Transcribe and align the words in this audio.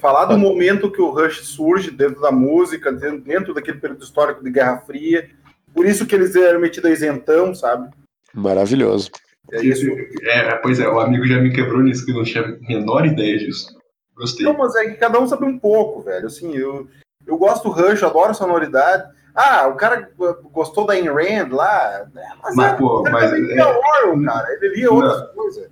falar 0.00 0.24
do 0.24 0.38
momento 0.38 0.90
que 0.90 1.00
o 1.00 1.10
Rush 1.10 1.46
surge 1.46 1.90
dentro 1.90 2.20
da 2.20 2.32
música, 2.32 2.90
dentro, 2.90 3.54
daquele 3.54 3.78
período 3.78 4.02
histórico 4.02 4.42
de 4.42 4.50
Guerra 4.50 4.78
Fria. 4.78 5.28
Por 5.74 5.86
isso 5.86 6.06
que 6.06 6.14
eles 6.14 6.34
eram 6.34 6.60
metidos 6.60 6.90
a 6.90 6.94
isentão, 6.94 7.54
sabe? 7.54 7.90
Maravilhoso. 8.34 9.10
É 9.52 9.62
isso. 9.62 9.86
É, 10.22 10.54
pois 10.56 10.80
é, 10.80 10.88
o 10.88 11.00
amigo 11.00 11.26
já 11.26 11.38
me 11.38 11.52
quebrou 11.52 11.82
nisso, 11.82 12.04
que 12.04 12.12
eu 12.12 12.16
não 12.16 12.24
tinha 12.24 12.44
a 12.44 12.68
menor 12.68 13.06
ideia 13.06 13.38
disso. 13.38 13.76
Gostei. 14.16 14.44
Não, 14.44 14.56
mas 14.56 14.74
é 14.76 14.86
que 14.86 14.94
cada 14.94 15.20
um 15.20 15.26
sabe 15.26 15.44
um 15.44 15.58
pouco, 15.58 16.02
velho. 16.02 16.26
Assim, 16.26 16.54
eu, 16.56 16.88
eu 17.26 17.36
gosto 17.36 17.68
do 17.68 17.74
Rush, 17.74 18.02
adoro 18.02 18.34
sonoridade. 18.34 19.08
Ah, 19.34 19.68
o 19.68 19.76
cara 19.76 20.10
gostou 20.52 20.86
da 20.86 20.94
Ayn 20.94 21.08
Rand 21.08 21.52
lá. 21.52 22.06
Né? 22.12 22.22
Mas, 22.42 22.56
mas 22.56 22.72
é, 22.72 22.76
pô, 22.76 23.02
mas. 23.10 23.32
Ele 23.32 23.46
lia 23.46 23.62
é, 23.62 23.66
Orwell, 23.66 24.24
cara. 24.24 24.52
Ele 24.54 24.74
lia 24.76 24.92
outras 24.92 25.32
coisas. 25.32 25.70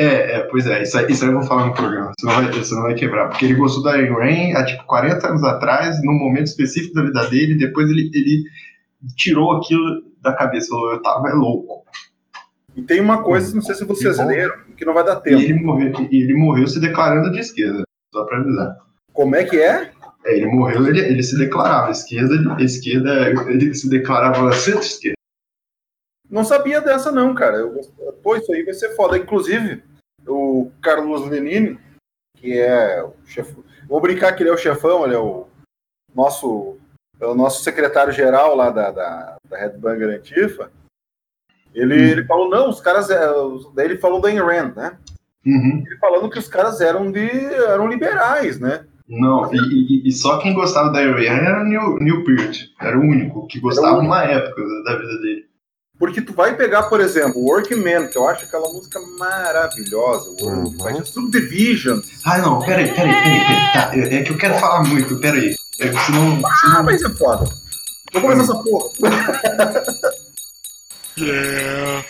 É, 0.00 0.36
é, 0.36 0.38
pois 0.44 0.64
é, 0.64 0.80
isso 0.80 0.96
aí, 0.96 1.10
isso 1.10 1.24
aí 1.24 1.30
eu 1.30 1.40
vou 1.40 1.42
falar 1.42 1.66
no 1.66 1.74
programa, 1.74 2.12
você 2.16 2.24
não 2.24 2.32
vai, 2.32 2.52
você 2.52 2.72
não 2.72 2.82
vai 2.82 2.94
quebrar, 2.94 3.28
porque 3.30 3.44
ele 3.44 3.56
gostou 3.56 3.82
da 3.82 3.94
Ayn 3.94 4.12
Rand 4.12 4.56
há 4.56 4.64
tipo 4.64 4.84
40 4.84 5.26
anos 5.26 5.42
atrás, 5.42 6.00
num 6.04 6.12
momento 6.12 6.46
específico 6.46 6.94
da 6.94 7.02
vida 7.02 7.28
dele, 7.28 7.58
depois 7.58 7.90
ele, 7.90 8.08
ele 8.14 8.44
tirou 9.16 9.56
aquilo 9.56 10.04
da 10.22 10.32
cabeça, 10.32 10.68
falou, 10.68 10.92
eu 10.92 11.02
tava 11.02 11.30
é 11.30 11.32
louco. 11.32 11.82
E 12.76 12.82
tem 12.82 13.00
uma 13.00 13.24
coisa, 13.24 13.52
não 13.52 13.60
sei 13.60 13.74
se 13.74 13.84
vocês 13.84 14.18
leram, 14.24 14.54
que 14.76 14.84
não 14.84 14.94
vai 14.94 15.04
dar 15.04 15.16
tempo. 15.16 15.40
E 15.40 15.46
ele 15.46 15.54
morreu, 15.54 15.92
ele 16.12 16.34
morreu 16.34 16.68
se 16.68 16.78
declarando 16.78 17.32
de 17.32 17.40
esquerda, 17.40 17.82
só 18.14 18.22
pra 18.22 18.38
avisar. 18.38 18.76
Como 19.12 19.34
é 19.34 19.42
que 19.42 19.60
é? 19.60 19.90
É, 20.24 20.36
ele 20.36 20.46
morreu, 20.46 20.86
ele, 20.86 21.00
ele 21.00 21.22
se 21.24 21.36
declarava 21.36 21.90
esquerda, 21.90 22.36
esquerda, 22.62 23.30
ele 23.48 23.74
se 23.74 23.90
declarava 23.90 24.52
centro-esquerda. 24.52 25.17
Não 26.30 26.44
sabia 26.44 26.80
dessa 26.80 27.10
não, 27.10 27.34
cara. 27.34 27.56
Eu, 27.56 27.80
pô, 28.22 28.36
isso 28.36 28.52
aí 28.52 28.62
vai 28.62 28.74
ser 28.74 28.94
foda. 28.94 29.16
Inclusive, 29.16 29.82
o 30.26 30.70
Carlos 30.82 31.26
Lenini, 31.28 31.78
que 32.36 32.58
é 32.58 33.02
o 33.02 33.14
chefe. 33.24 33.56
Vou 33.88 34.00
brincar 34.00 34.32
que 34.32 34.42
ele 34.42 34.50
é 34.50 34.52
o 34.52 34.58
chefão, 34.58 35.04
ele 35.04 35.14
é 35.14 35.18
o 35.18 35.46
nosso, 36.14 36.76
é 37.18 37.26
o 37.26 37.34
nosso 37.34 37.62
secretário-geral 37.62 38.54
lá 38.54 38.70
da, 38.70 38.90
da, 38.90 39.36
da 39.48 39.58
Red 39.58 39.78
Banger 39.78 40.10
Antifa. 40.10 40.70
Ele, 41.74 41.94
uhum. 41.94 42.04
ele 42.04 42.24
falou, 42.24 42.50
não, 42.50 42.68
os 42.68 42.80
caras. 42.80 43.10
É, 43.10 43.20
daí 43.74 43.86
ele 43.86 43.98
falou 43.98 44.20
da 44.20 44.28
Ayn 44.28 44.40
Rand, 44.40 44.74
né? 44.74 44.98
Uhum. 45.46 45.84
Ele 45.86 45.96
falando 45.98 46.30
que 46.30 46.38
os 46.38 46.48
caras 46.48 46.80
eram 46.80 47.10
de. 47.10 47.28
eram 47.28 47.88
liberais, 47.88 48.60
né? 48.60 48.84
Não, 49.08 49.50
e, 49.54 50.06
e, 50.06 50.12
só 50.12 50.38
quem 50.38 50.52
gostava 50.52 50.92
da 50.92 51.00
Rand 51.00 51.22
era 51.22 51.64
Neil 51.64 52.24
Peart. 52.24 52.66
Era 52.78 52.98
o 52.98 53.00
único 53.00 53.46
que 53.46 53.58
gostava 53.58 54.02
numa 54.02 54.22
época 54.24 54.62
da 54.84 54.96
vida 54.96 55.20
dele. 55.22 55.48
Porque 55.98 56.20
tu 56.20 56.32
vai 56.32 56.54
pegar, 56.54 56.84
por 56.84 57.00
exemplo, 57.00 57.42
Workman, 57.42 58.06
que 58.06 58.16
eu 58.16 58.28
acho 58.28 58.44
aquela 58.44 58.72
música 58.72 59.00
maravilhosa, 59.18 60.30
uhum. 60.40 61.04
Subdivision. 61.04 62.00
Ah, 62.24 62.38
não, 62.38 62.60
peraí, 62.60 62.94
peraí, 62.94 63.12
peraí, 63.12 63.40
peraí. 63.40 63.72
Tá, 63.72 63.90
é 63.94 64.22
que 64.22 64.30
eu 64.30 64.38
quero 64.38 64.54
falar 64.58 64.84
muito, 64.84 65.16
peraí. 65.18 65.56
É, 65.80 65.92
senão, 66.04 66.40
ah, 66.44 66.54
senão... 66.56 66.82
mas 66.84 67.02
é 67.02 67.10
foda. 67.10 67.50
Vou 68.12 68.22
começar 68.22 68.42
essa 68.42 68.54
porra. 68.54 68.90
yeah. 71.18 72.04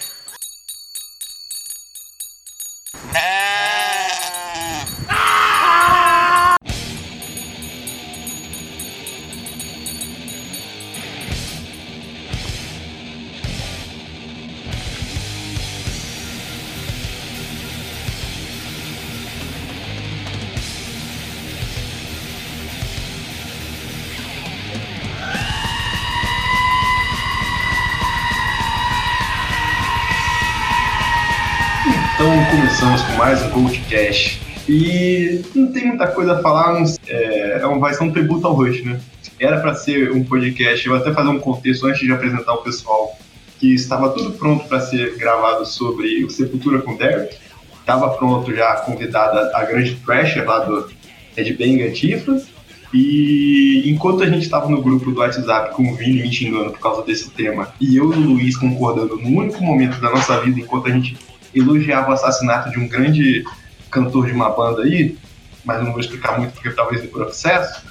E 34.69 35.43
não 35.55 35.73
tem 35.73 35.87
muita 35.87 36.07
coisa 36.09 36.35
a 36.35 36.43
falar, 36.43 36.83
é, 37.07 37.61
é 37.63 37.79
vai 37.79 37.95
ser 37.95 38.05
um 38.05 38.13
tributo 38.13 38.47
ao 38.47 38.55
Rush, 38.55 38.85
né? 38.85 39.01
Era 39.41 39.61
para 39.61 39.75
ser 39.75 40.13
um 40.13 40.23
podcast, 40.23 40.87
eu 40.87 40.93
vou 40.93 41.01
até 41.01 41.13
fazer 41.13 41.29
um 41.29 41.39
contexto 41.39 41.87
antes 41.87 42.01
de 42.01 42.13
apresentar 42.13 42.53
o 42.53 42.59
pessoal, 42.59 43.17
que 43.59 43.75
estava 43.75 44.11
tudo 44.11 44.33
pronto 44.33 44.69
para 44.69 44.81
ser 44.81 45.17
gravado 45.17 45.65
sobre 45.67 46.25
o 46.25 46.31
Sepultura 46.31 46.81
com 46.83 46.97
Derek. 46.97 47.37
Estava 47.81 48.11
pronto 48.11 48.55
já 48.55 48.77
convidada 48.77 49.51
a 49.55 49.65
grande 49.65 49.97
Thrasher 49.97 50.45
lá 50.45 50.61
do 50.61 50.89
Red 51.35 51.55
Bang 51.55 51.83
Antifas. 51.83 52.47
E 52.93 53.83
enquanto 53.87 54.23
a 54.23 54.27
gente 54.27 54.43
estava 54.43 54.69
no 54.69 54.83
grupo 54.83 55.11
do 55.11 55.21
WhatsApp 55.21 55.75
com 55.75 55.91
o 55.91 55.95
Vini 55.95 56.23
me 56.23 56.33
xingando 56.33 56.71
por 56.71 56.81
causa 56.81 57.03
desse 57.03 57.31
tema, 57.31 57.73
e 57.81 57.97
eu 57.97 58.13
e 58.13 58.17
o 58.17 58.21
Luiz 58.21 58.57
concordando 58.57 59.17
no 59.17 59.29
único 59.29 59.63
momento 59.63 60.01
da 60.01 60.11
nossa 60.11 60.41
vida 60.41 60.61
enquanto 60.61 60.89
a 60.89 60.91
gente 60.91 61.17
elogiava 61.55 62.11
o 62.11 62.13
assassinato 62.13 62.71
de 62.71 62.79
um 62.79 62.89
grande 62.89 63.45
cantor 63.89 64.27
de 64.27 64.33
uma 64.33 64.51
banda 64.51 64.83
aí, 64.83 65.17
mas 65.65 65.83
não 65.83 65.93
vou 65.93 66.01
explicar 66.01 66.39
muito 66.39 66.53
porque 66.53 66.71
talvez 66.71 67.03
dê 67.03 67.09
processo. 67.09 67.83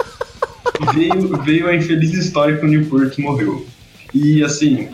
veio, 0.94 1.42
veio 1.42 1.68
a 1.68 1.74
infeliz 1.74 2.12
história 2.12 2.56
que 2.56 2.64
o 2.64 2.68
Newport 2.68 3.16
morreu. 3.18 3.66
E 4.14 4.42
assim, 4.42 4.90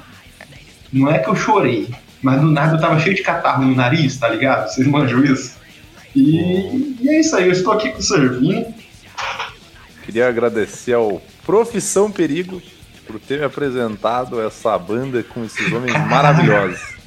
não 0.92 1.10
é 1.10 1.18
que 1.18 1.28
eu 1.28 1.36
chorei, 1.36 1.88
mas 2.22 2.40
do 2.40 2.48
nada 2.48 2.76
eu 2.76 2.80
tava 2.80 2.98
cheio 3.00 3.14
de 3.14 3.22
catarro 3.22 3.64
no 3.64 3.74
nariz, 3.74 4.16
tá 4.16 4.28
ligado? 4.28 4.68
Vocês 4.68 4.86
manjam 4.86 5.24
isso? 5.24 5.56
E, 6.14 6.96
e 7.00 7.08
é 7.08 7.20
isso 7.20 7.36
aí, 7.36 7.46
eu 7.46 7.52
estou 7.52 7.72
aqui 7.72 7.90
com 7.90 7.98
o 7.98 8.02
Servinho. 8.02 8.74
Queria 10.04 10.28
agradecer 10.28 10.94
ao 10.94 11.20
Profissão 11.44 12.10
Perigo 12.10 12.62
por 13.06 13.18
ter 13.20 13.38
me 13.38 13.44
apresentado 13.44 14.40
essa 14.40 14.78
banda 14.78 15.22
com 15.22 15.44
esses 15.44 15.72
homens 15.72 15.92
maravilhosos. 16.08 16.97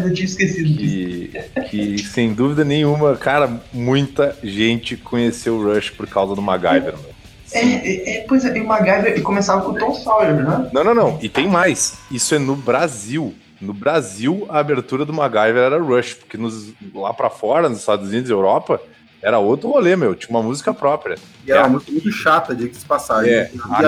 Ah, 0.00 0.08
eu 0.08 0.14
tinha 0.14 0.24
esquecido 0.24 0.68
que, 0.76 1.32
que, 1.68 1.98
sem 1.98 2.32
dúvida 2.32 2.64
nenhuma, 2.64 3.16
cara, 3.16 3.60
muita 3.72 4.36
gente 4.42 4.96
conheceu 4.96 5.56
o 5.56 5.62
Rush 5.62 5.90
por 5.90 6.06
causa 6.06 6.34
do 6.34 6.42
MacGyver, 6.42 6.94
mano. 6.94 7.10
É, 7.52 7.60
é, 7.60 8.18
é, 8.18 8.24
pois 8.28 8.44
é, 8.44 8.56
e 8.56 8.60
o 8.60 8.66
MacGyver 8.66 9.20
começava 9.22 9.62
com 9.62 9.72
o 9.72 9.78
Tom 9.78 9.94
Sawyer, 9.94 10.34
né? 10.34 10.70
Não, 10.72 10.84
não, 10.84 10.94
não. 10.94 11.18
E 11.20 11.28
tem 11.28 11.48
mais. 11.48 11.98
Isso 12.10 12.34
é 12.34 12.38
no 12.38 12.54
Brasil. 12.54 13.34
No 13.60 13.74
Brasil, 13.74 14.46
a 14.48 14.58
abertura 14.58 15.04
do 15.04 15.12
MacGyver 15.12 15.62
era 15.62 15.78
Rush, 15.78 16.14
porque 16.14 16.36
nos, 16.38 16.72
lá 16.94 17.12
para 17.12 17.28
fora, 17.28 17.68
nos 17.68 17.80
Estados 17.80 18.08
Unidos 18.08 18.30
e 18.30 18.32
Europa, 18.32 18.80
era 19.20 19.38
outro 19.38 19.68
rolê, 19.68 19.96
meu. 19.96 20.14
Tinha 20.14 20.30
uma 20.30 20.42
música 20.42 20.72
própria. 20.72 21.16
E 21.46 21.52
era 21.52 21.66
é. 21.66 21.68
muito, 21.68 21.92
muito 21.92 22.10
chata, 22.10 22.54
de 22.54 22.68
que 22.68 22.76
se 22.76 22.86
passagem. 22.86 23.32
É, 23.32 23.50
e 23.52 23.60
a, 23.60 23.76
a, 23.76 23.82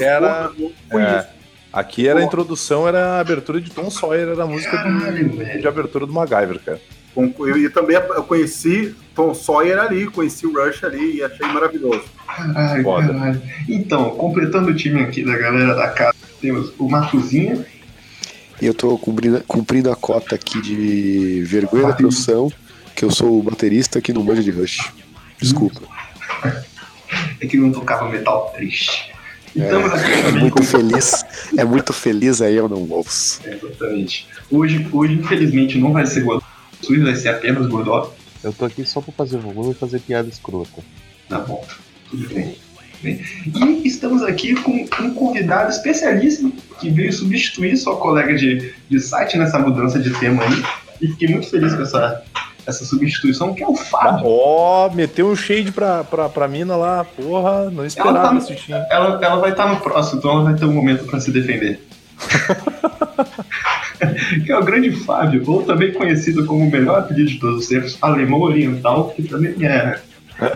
era, 0.00 0.52
é, 0.92 1.28
Aqui 1.72 2.06
era 2.06 2.20
a 2.20 2.22
introdução, 2.22 2.86
era 2.86 3.16
a 3.16 3.20
abertura 3.20 3.60
de 3.60 3.70
Tom 3.70 3.90
Sawyer, 3.90 4.28
era 4.28 4.42
a 4.42 4.46
música 4.46 4.76
Caralho, 4.76 5.28
de, 5.30 5.60
de, 5.60 5.66
abertura 5.66 6.04
do 6.04 6.12
MacGyver, 6.12 6.60
cara. 6.60 6.80
Eu, 7.16 7.56
eu 7.56 7.72
também 7.72 7.96
eu 7.96 8.22
conheci 8.24 8.94
Tom 9.14 9.34
Sawyer 9.34 9.78
ali, 9.78 10.06
conheci 10.06 10.46
o 10.46 10.52
Rush 10.52 10.84
ali 10.84 11.16
e 11.16 11.22
achei 11.22 11.46
maravilhoso. 11.46 12.04
Caralho, 12.26 12.84
caralho. 12.84 13.42
Então, 13.68 14.10
completando 14.10 14.70
o 14.70 14.74
time 14.74 15.00
aqui 15.00 15.24
da 15.24 15.36
galera 15.36 15.74
da 15.74 15.88
casa, 15.88 16.14
temos 16.40 16.72
o 16.78 16.88
Matuzinha. 16.88 17.64
E 18.60 18.66
eu 18.66 18.74
tô 18.74 18.96
cumprindo, 18.98 19.42
cumprindo 19.46 19.90
a 19.90 19.96
cota 19.96 20.34
aqui 20.34 20.60
de 20.60 21.42
vergonha 21.44 21.88
da 21.88 21.94
profissão, 21.94 22.52
que 22.94 23.04
eu 23.04 23.10
sou 23.10 23.38
o 23.38 23.42
baterista 23.42 23.98
aqui 23.98 24.12
no 24.12 24.22
Band 24.22 24.40
de 24.42 24.50
Rush. 24.50 24.92
Desculpa. 25.40 25.80
É 27.40 27.46
que 27.46 27.56
não 27.56 27.72
tocava 27.72 28.08
metal 28.08 28.52
triste. 28.54 29.11
Então, 29.54 29.80
é, 29.80 30.28
é 30.28 30.32
muito 30.32 30.62
feliz, 30.62 31.24
é 31.56 31.64
muito 31.64 31.92
feliz 31.92 32.40
aí 32.40 32.56
eu 32.56 32.68
não 32.68 32.88
ouço. 32.88 33.40
É, 33.44 33.54
exatamente. 33.54 34.26
Hoje, 34.50 34.86
hoje, 34.92 35.14
infelizmente, 35.14 35.78
não 35.78 35.92
vai 35.92 36.06
ser 36.06 36.22
Godot, 36.22 36.44
vai 37.02 37.14
ser 37.14 37.28
apenas 37.28 37.66
Godot. 37.66 38.10
Eu 38.42 38.52
tô 38.52 38.64
aqui 38.64 38.84
só 38.84 39.00
pra 39.00 39.12
fazer 39.12 39.38
volume 39.38 39.72
e 39.72 39.74
fazer 39.74 40.00
piada 40.00 40.28
escrota. 40.28 40.82
Tá 41.28 41.38
bom, 41.38 41.64
tudo 42.10 42.28
bem. 42.34 42.56
E 43.04 43.86
estamos 43.86 44.22
aqui 44.22 44.54
com 44.54 44.86
um 45.00 45.14
convidado 45.14 45.70
especialíssimo 45.70 46.52
que 46.80 46.88
veio 46.88 47.12
substituir 47.12 47.76
sua 47.76 47.96
colega 47.96 48.34
de, 48.34 48.72
de 48.88 49.00
site 49.00 49.36
nessa 49.36 49.58
mudança 49.58 49.98
de 49.98 50.10
tema 50.18 50.44
aí. 50.44 50.62
E 51.00 51.08
fiquei 51.08 51.28
muito 51.28 51.50
feliz 51.50 51.74
com 51.74 51.82
essa, 51.82 52.22
essa 52.66 52.84
substituição, 52.84 53.54
que 53.54 53.62
é 53.62 53.66
o 53.66 53.74
Fábio. 53.74 54.26
Ó, 54.26 54.86
oh, 54.86 54.94
meteu 54.94 55.28
um 55.28 55.36
shade 55.36 55.72
pra, 55.72 56.04
pra, 56.04 56.28
pra 56.28 56.48
mina 56.48 56.76
lá, 56.76 57.04
porra, 57.04 57.70
não 57.70 57.84
esperava 57.84 58.18
ela 58.18 58.28
tá 58.28 58.34
no, 58.34 58.40
ela, 58.90 59.24
ela 59.24 59.36
vai 59.36 59.50
estar 59.50 59.64
tá 59.64 59.72
no 59.72 59.80
próximo, 59.80 60.18
então 60.18 60.30
ela 60.30 60.44
vai 60.44 60.54
ter 60.54 60.64
um 60.64 60.72
momento 60.72 61.04
pra 61.04 61.20
se 61.20 61.30
defender. 61.30 61.80
que 64.44 64.52
é 64.52 64.58
o 64.58 64.64
grande 64.64 64.90
Fábio, 64.90 65.42
ou 65.46 65.62
também 65.62 65.92
conhecido 65.92 66.44
como 66.46 66.64
o 66.64 66.70
melhor 66.70 67.00
apelido 67.00 67.30
de 67.30 67.38
todos 67.38 67.62
os 67.62 67.68
tempos, 67.68 67.98
alemão 68.00 68.40
oriental, 68.40 69.10
que 69.10 69.22
também 69.22 69.66
é 69.66 70.00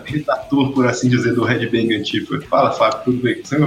redator, 0.04 0.72
por 0.72 0.86
assim 0.86 1.08
dizer, 1.08 1.34
do 1.34 1.44
Red 1.44 1.68
Bang 1.68 1.94
antigo. 1.94 2.40
Fala, 2.42 2.72
Fábio, 2.72 3.00
tudo 3.04 3.22
bem 3.22 3.36
com 3.36 3.44
você? 3.44 3.58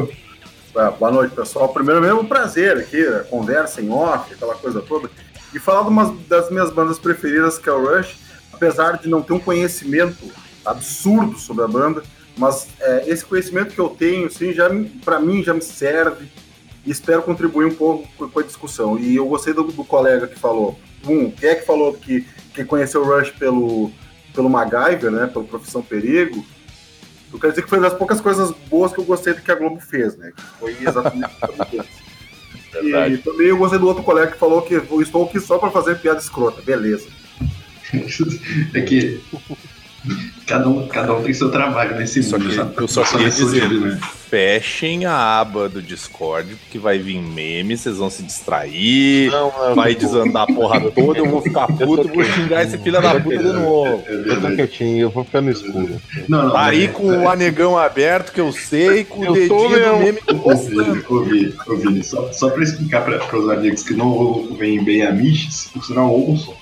Boa 0.98 1.12
noite, 1.12 1.36
pessoal. 1.36 1.70
Primeiro 1.70 2.02
mesmo, 2.02 2.22
um 2.22 2.26
prazer 2.26 2.78
aqui, 2.78 3.04
conversa 3.30 3.82
em 3.82 3.90
off, 3.90 4.34
aquela 4.34 4.56
coisa 4.56 4.82
toda. 4.82 5.10
E 5.54 5.60
falar 5.60 5.84
de 5.84 5.90
uma 5.90 6.16
das 6.28 6.50
minhas 6.50 6.72
bandas 6.72 7.00
preferidas, 7.00 7.58
que 7.58 7.68
é 7.68 7.72
o 7.72 7.84
Rush 7.84 8.29
apesar 8.60 8.98
de 8.98 9.08
não 9.08 9.22
ter 9.22 9.32
um 9.32 9.40
conhecimento 9.40 10.30
absurdo 10.66 11.40
sobre 11.40 11.64
a 11.64 11.68
banda, 11.68 12.04
mas 12.38 12.68
é, 12.82 13.06
esse 13.08 13.24
conhecimento 13.26 13.74
que 13.74 13.80
eu 13.80 13.90
tenho, 13.90 14.28
assim, 14.28 14.52
já 14.52 14.70
para 15.04 15.20
mim 15.20 15.42
já 15.42 15.54
me 15.54 15.62
serve 15.62 16.28
e 16.86 16.92
espero 16.92 17.24
contribuir 17.24 17.66
um 17.66 17.74
pouco 17.74 18.30
com 18.30 18.40
a 18.40 18.44
discussão. 18.44 19.00
E 19.00 19.16
eu 19.16 19.26
gostei 19.26 19.54
do, 19.54 19.64
do 19.64 19.86
colega 19.86 20.28
que 20.28 20.38
falou, 20.38 20.78
um, 21.08 21.32
quem 21.32 21.50
é 21.50 21.56
que 21.56 21.66
falou 21.66 21.94
que, 21.94 22.26
que 22.54 22.66
conheceu 22.66 23.02
o 23.02 23.06
Rush 23.06 23.32
pelo, 23.32 23.92
pelo 24.34 24.50
MacGyver, 24.50 25.10
né, 25.10 25.28
pelo 25.28 25.46
Profissão 25.46 25.82
Perigo, 25.82 26.46
eu 27.32 27.40
quero 27.40 27.54
dizer 27.54 27.62
que 27.62 27.70
foi 27.70 27.78
uma 27.78 27.90
das 27.90 27.98
poucas 27.98 28.20
coisas 28.20 28.52
boas 28.70 28.92
que 28.92 29.00
eu 29.00 29.06
gostei 29.06 29.34
do 29.34 29.42
que 29.42 29.52
a 29.52 29.56
Globo 29.56 29.80
fez, 29.80 30.18
né, 30.18 30.34
que 30.36 30.42
foi 30.60 30.76
exatamente 30.82 31.32
isso. 31.74 32.10
E 32.72 33.18
também 33.18 33.48
eu 33.48 33.58
gostei 33.58 33.80
do 33.80 33.88
outro 33.88 34.04
colega 34.04 34.32
que 34.32 34.38
falou 34.38 34.62
que 34.62 34.76
estou 34.76 35.26
aqui 35.26 35.40
só 35.40 35.58
para 35.58 35.72
fazer 35.72 36.00
piada 36.00 36.20
escrota, 36.20 36.62
beleza. 36.62 37.08
é 38.74 38.82
que 38.82 39.22
Cada 40.46 40.68
um, 40.68 40.88
cada 40.88 41.14
um 41.14 41.22
tem 41.22 41.34
seu 41.34 41.52
trabalho 41.52 41.98
nesse 41.98 42.24
só 42.24 42.40
mundo. 42.40 42.74
Que, 42.74 42.82
eu 42.82 42.88
só 42.88 43.04
queria 43.04 43.30
dizer, 43.30 43.70
né? 43.70 44.00
fechem 44.30 45.06
a 45.06 45.40
aba 45.40 45.68
do 45.68 45.82
Discord, 45.82 46.56
porque 46.56 46.78
vai 46.78 47.00
vir 47.00 47.20
meme, 47.20 47.76
vocês 47.76 47.98
vão 47.98 48.12
se 48.12 48.22
distrair, 48.22 49.32
não, 49.32 49.52
não, 49.52 49.76
vai 49.76 49.96
desandar 49.96 50.44
a 50.44 50.54
porra 50.54 50.80
toda, 50.92 51.18
eu 51.18 51.28
vou 51.30 51.42
ficar 51.42 51.66
puto, 51.66 52.08
vou 52.08 52.24
xingar 52.24 52.64
esse 52.64 52.78
filho 52.78 53.02
da 53.02 53.20
puta 53.20 53.38
de 53.38 53.52
novo. 53.52 54.04
Eu 54.08 54.42
tô 54.42 54.56
quietinho, 54.56 55.02
eu 55.02 55.10
vou 55.10 55.26
ficar 55.26 55.42
no 55.42 55.50
escuro. 55.52 56.00
Não, 56.28 56.48
não, 56.48 56.58
aí 56.58 56.88
com 56.88 57.24
o 57.24 57.30
anegão 57.30 57.78
aberto, 57.78 58.32
que 58.32 58.40
eu 58.40 58.52
sei, 58.52 59.04
com 59.04 59.26
eu 59.26 59.32
o 59.32 59.34
dedinho 59.34 59.70
do 59.70 59.98
meme 59.98 60.22
postando. 60.22 61.06
Ouvi, 61.10 61.56
ouvi, 61.68 62.04
só, 62.04 62.32
só 62.32 62.50
pra 62.52 62.64
explicar 62.64 63.04
pra, 63.04 63.18
pros 63.20 63.50
amigos 63.50 63.84
que 63.84 63.96
não 63.96 64.48
vêm 64.58 64.84
bem 64.84 65.02
a 65.02 65.12
Miches, 65.12 65.70
por 65.74 65.84
sinal 65.84 66.12
ouçam, 66.12 66.56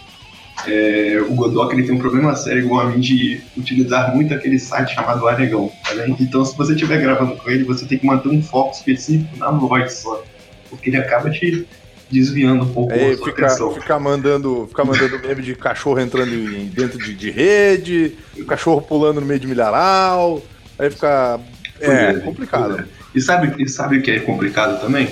é, 0.68 1.22
o 1.22 1.34
Godok 1.34 1.74
ele 1.74 1.84
tem 1.84 1.96
um 1.96 2.00
problema 2.00 2.36
sério 2.36 2.64
igual 2.64 2.82
a 2.82 2.90
mim 2.90 3.00
de 3.00 3.42
utilizar 3.56 4.14
muito 4.14 4.34
aquele 4.34 4.60
site 4.60 4.94
chamado 4.94 5.28
Anegão. 5.28 5.72
Tá 5.84 5.96
então, 6.20 6.44
se 6.44 6.56
você 6.58 6.74
estiver 6.74 7.02
gravando 7.02 7.38
com 7.38 7.50
ele, 7.50 7.64
você 7.64 7.86
tem 7.86 7.98
que 7.98 8.06
manter 8.06 8.30
um 8.30 8.42
foco 8.42 8.76
específico 8.76 9.38
na 9.38 9.50
voz 9.52 9.94
só. 9.94 10.24
Porque 10.70 10.90
ele 10.90 10.98
acaba 10.98 11.30
te 11.30 11.66
desviando 12.10 12.64
um 12.64 12.74
pouco 12.74 12.94
é, 12.94 13.18
fica, 13.18 13.50
fica 13.50 14.00
mandando 14.00 14.66
Fica 14.70 14.86
mandando 14.86 15.20
meme 15.26 15.42
de 15.42 15.56
cachorro 15.56 16.00
entrando 16.00 16.34
em, 16.34 16.68
dentro 16.68 16.98
de, 16.98 17.14
de 17.14 17.32
rede, 17.32 18.16
cachorro 18.48 18.82
pulando 18.82 19.22
no 19.22 19.28
meio 19.28 19.40
de 19.40 19.48
milharal. 19.48 20.42
Aí 20.78 20.90
fica. 20.90 21.40
É, 21.80 22.10
é 22.10 22.14
complicado. 22.20 22.80
É. 22.80 22.86
E 23.16 23.22
sabe, 23.22 23.62
e 23.62 23.68
sabe 23.68 23.98
o 23.98 24.02
que 24.02 24.12
é 24.12 24.20
complicado 24.20 24.82
também? 24.82 25.10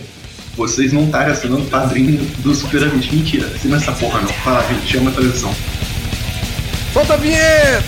Vocês 0.55 0.93
não 0.93 1.05
estarem 1.05 1.31
assinando 1.31 1.63
o 1.63 1.67
padrinho 1.67 2.23
do 2.39 2.53
Super 2.53 2.83
Amigos. 2.83 3.09
Mentira, 3.11 3.47
assina 3.47 3.77
essa 3.77 3.91
porra 3.93 4.21
não. 4.21 4.29
Fala, 4.29 4.65
gente, 4.67 4.87
chama 4.87 5.09
a 5.11 5.13
televisão. 5.13 5.53
Solta 6.93 7.13
a 7.13 7.17
vinheta! 7.17 7.83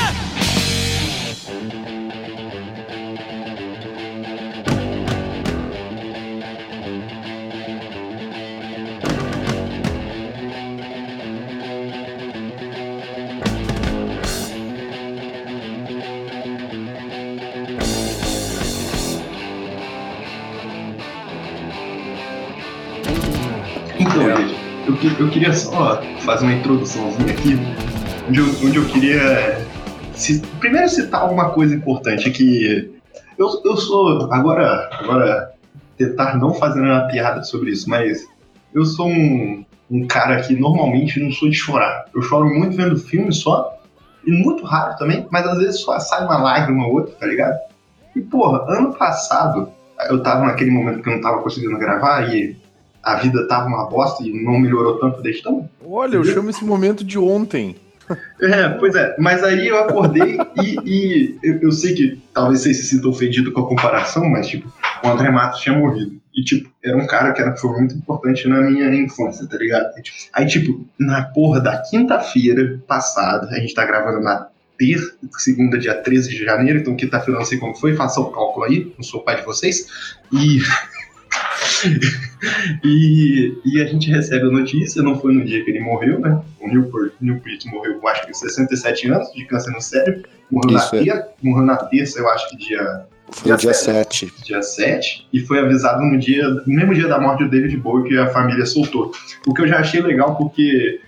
queria 25.34 25.52
só 25.52 26.00
fazer 26.20 26.44
uma 26.44 26.54
introduçãozinha 26.54 27.32
aqui, 27.32 27.58
onde 28.28 28.38
eu, 28.38 28.46
onde 28.64 28.76
eu 28.76 28.86
queria 28.86 29.66
se, 30.14 30.38
primeiro 30.60 30.88
citar 30.88 31.22
alguma 31.22 31.50
coisa 31.50 31.74
importante, 31.74 32.30
que 32.30 32.94
eu, 33.36 33.48
eu 33.64 33.76
sou, 33.76 34.32
agora, 34.32 34.88
agora 34.92 35.52
tentar 35.98 36.38
não 36.38 36.54
fazer 36.54 36.80
uma 36.80 37.08
piada 37.08 37.42
sobre 37.42 37.72
isso, 37.72 37.90
mas 37.90 38.24
eu 38.72 38.84
sou 38.84 39.08
um, 39.08 39.64
um 39.90 40.06
cara 40.06 40.40
que 40.40 40.54
normalmente 40.54 41.18
não 41.18 41.32
sou 41.32 41.50
de 41.50 41.56
chorar. 41.56 42.04
Eu 42.14 42.22
choro 42.22 42.46
muito 42.46 42.76
vendo 42.76 42.96
filme 42.96 43.32
só, 43.32 43.76
e 44.24 44.30
muito 44.30 44.64
raro 44.64 44.96
também, 44.96 45.26
mas 45.32 45.44
às 45.48 45.58
vezes 45.58 45.80
só 45.80 45.98
sai 45.98 46.24
uma 46.24 46.38
lágrima 46.38 46.86
ou 46.86 46.94
outra, 46.94 47.12
tá 47.12 47.26
ligado? 47.26 47.58
E 48.14 48.20
porra, 48.20 48.64
ano 48.68 48.94
passado, 48.94 49.68
eu 50.08 50.22
tava 50.22 50.44
naquele 50.44 50.70
momento 50.70 51.02
que 51.02 51.08
eu 51.08 51.14
não 51.14 51.20
tava 51.20 51.42
conseguindo 51.42 51.76
gravar 51.76 52.32
e 52.32 52.56
a 53.04 53.16
vida 53.16 53.46
tava 53.46 53.66
uma 53.66 53.88
bosta 53.88 54.22
e 54.22 54.32
não 54.42 54.58
melhorou 54.58 54.98
tanto 54.98 55.22
desde 55.22 55.40
então. 55.40 55.68
Olha, 55.84 56.16
eu 56.16 56.24
chamo 56.24 56.50
esse 56.50 56.64
momento 56.64 57.04
de 57.04 57.18
ontem. 57.18 57.76
É, 58.38 58.68
pois 58.68 58.94
é. 58.94 59.16
Mas 59.18 59.42
aí 59.42 59.66
eu 59.66 59.78
acordei 59.78 60.38
e, 60.62 60.76
e 60.84 61.38
eu, 61.42 61.60
eu, 61.62 61.72
sei 61.72 61.94
que 61.94 62.20
talvez 62.34 62.60
vocês 62.60 62.76
se 62.76 62.88
sintam 62.88 63.10
ofendidos 63.10 63.50
com 63.54 63.60
a 63.62 63.66
comparação, 63.66 64.28
mas, 64.28 64.46
tipo, 64.46 64.70
o 65.02 65.08
André 65.08 65.30
Matos 65.30 65.60
tinha 65.60 65.74
morrido. 65.74 66.20
E, 66.34 66.42
tipo, 66.42 66.68
era 66.84 66.96
um 66.96 67.06
cara 67.06 67.32
que 67.32 67.40
era, 67.40 67.56
foi 67.56 67.70
muito 67.70 67.94
importante 67.94 68.46
na 68.46 68.60
minha 68.60 68.94
infância, 68.94 69.48
tá 69.48 69.56
ligado? 69.56 69.98
E, 69.98 70.02
tipo, 70.02 70.18
aí, 70.34 70.46
tipo, 70.46 70.86
na 70.98 71.22
porra 71.22 71.60
da 71.60 71.78
quinta-feira 71.78 72.78
passada, 72.86 73.48
a 73.48 73.58
gente 73.58 73.74
tá 73.74 73.86
gravando 73.86 74.20
na 74.20 74.48
terça, 74.76 75.14
segunda, 75.38 75.78
dia 75.78 75.94
13 75.94 76.30
de 76.30 76.44
janeiro, 76.44 76.80
então 76.80 76.96
quinta-feira 76.96 77.38
não 77.38 77.46
sei 77.46 77.58
como 77.58 77.74
foi, 77.74 77.94
faça 77.94 78.20
o 78.20 78.30
cálculo 78.30 78.66
aí, 78.66 78.92
não 78.96 79.04
sou 79.04 79.22
pai 79.22 79.36
de 79.36 79.46
vocês. 79.46 79.86
E 80.32 80.58
e, 82.84 83.56
e 83.64 83.80
a 83.80 83.86
gente 83.86 84.10
recebe 84.10 84.46
a 84.46 84.50
notícia, 84.50 85.02
não 85.02 85.18
foi 85.18 85.32
no 85.32 85.44
dia 85.44 85.64
que 85.64 85.70
ele 85.70 85.80
morreu, 85.80 86.20
né? 86.20 86.40
O 86.60 86.68
Newport, 86.68 87.12
Newport 87.20 87.64
morreu 87.66 87.98
com 87.98 88.08
acho 88.08 88.26
que 88.26 88.34
67 88.34 89.08
anos 89.08 89.32
de 89.32 89.44
câncer 89.46 89.70
no 89.70 89.80
cérebro. 89.80 90.24
Morreu, 90.50 90.76
Isso, 90.76 90.94
na, 90.94 91.00
é. 91.00 91.04
terça, 91.04 91.28
morreu 91.42 91.64
na 91.64 91.76
terça, 91.76 92.18
eu 92.18 92.28
acho 92.28 92.50
que 92.50 92.56
dia. 92.56 93.06
Foi 93.30 93.44
dia, 93.44 93.56
dia 93.56 93.74
7. 93.74 94.26
7. 94.26 94.44
Dia 94.44 94.62
7. 94.62 95.28
E 95.32 95.40
foi 95.40 95.58
avisado 95.58 96.02
no 96.02 96.18
dia, 96.18 96.48
no 96.48 96.62
mesmo 96.66 96.94
dia 96.94 97.08
da 97.08 97.18
morte 97.18 97.44
do 97.44 97.50
David 97.50 97.76
Bowie 97.78 98.08
que 98.08 98.18
a 98.18 98.28
família 98.28 98.66
soltou. 98.66 99.12
O 99.46 99.54
que 99.54 99.62
eu 99.62 99.68
já 99.68 99.78
achei 99.78 100.00
legal 100.02 100.36
porque 100.36 101.00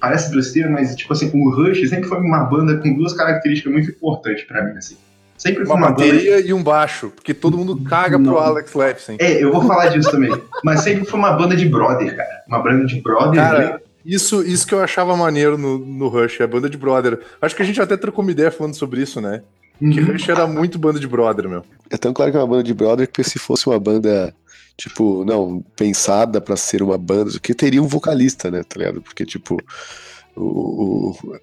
parece 0.00 0.34
besteira, 0.34 0.68
mas 0.68 0.94
tipo 0.94 1.12
assim, 1.12 1.30
o 1.34 1.50
Rush 1.50 1.88
sempre 1.88 2.08
foi 2.08 2.18
uma 2.18 2.44
banda 2.44 2.76
com 2.76 2.94
duas 2.94 3.12
características 3.12 3.72
muito 3.72 3.90
importantes 3.90 4.44
para 4.44 4.62
mim, 4.62 4.76
assim. 4.76 4.96
Sempre 5.44 5.64
uma, 5.64 5.74
uma 5.74 5.88
bateria 5.90 6.36
banda... 6.36 6.48
e 6.48 6.54
um 6.54 6.62
baixo, 6.62 7.12
porque 7.14 7.34
todo 7.34 7.58
mundo 7.58 7.76
caga 7.84 8.16
Não. 8.16 8.32
pro 8.32 8.40
Alex 8.40 8.72
Lifeson. 8.74 9.16
É, 9.18 9.44
eu 9.44 9.52
vou 9.52 9.66
falar 9.66 9.88
disso 9.88 10.10
também. 10.10 10.32
Mas 10.64 10.80
sempre 10.80 11.04
foi 11.04 11.18
uma 11.18 11.32
banda 11.32 11.54
de 11.54 11.68
brother, 11.68 12.16
cara. 12.16 12.42
Uma 12.48 12.62
banda 12.62 12.86
de 12.86 12.98
brother. 13.02 13.34
Cara, 13.34 13.58
né? 13.58 13.78
isso, 14.06 14.42
isso 14.42 14.66
que 14.66 14.74
eu 14.74 14.82
achava 14.82 15.14
maneiro 15.14 15.58
no, 15.58 15.76
no 15.78 16.08
Rush, 16.08 16.40
a 16.40 16.46
banda 16.46 16.70
de 16.70 16.78
brother. 16.78 17.20
Acho 17.42 17.54
que 17.54 17.60
a 17.60 17.64
gente 17.66 17.78
até 17.78 17.94
trocou 17.94 18.24
uma 18.24 18.30
ideia 18.30 18.50
falando 18.50 18.72
sobre 18.72 19.02
isso, 19.02 19.20
né? 19.20 19.42
Uhum. 19.78 19.90
Que 19.90 20.00
Rush 20.00 20.30
era 20.30 20.46
muito 20.46 20.78
banda 20.78 20.98
de 20.98 21.06
brother, 21.06 21.46
meu. 21.46 21.62
É 21.90 21.98
tão 21.98 22.14
claro 22.14 22.30
que 22.30 22.38
é 22.38 22.40
uma 22.40 22.46
banda 22.46 22.62
de 22.62 22.72
brother 22.72 23.06
que 23.06 23.22
se 23.22 23.38
fosse 23.38 23.66
uma 23.66 23.78
banda 23.78 24.34
tipo, 24.78 25.26
não, 25.26 25.62
pensada 25.76 26.40
para 26.40 26.56
ser 26.56 26.82
uma 26.82 26.96
banda, 26.96 27.36
o 27.36 27.40
que 27.40 27.52
teria 27.52 27.82
um 27.82 27.86
vocalista, 27.86 28.50
né, 28.50 28.62
tá 28.62 28.78
ligado? 28.78 29.02
Porque, 29.02 29.26
tipo, 29.26 29.60
o, 30.34 31.10
o, 31.10 31.36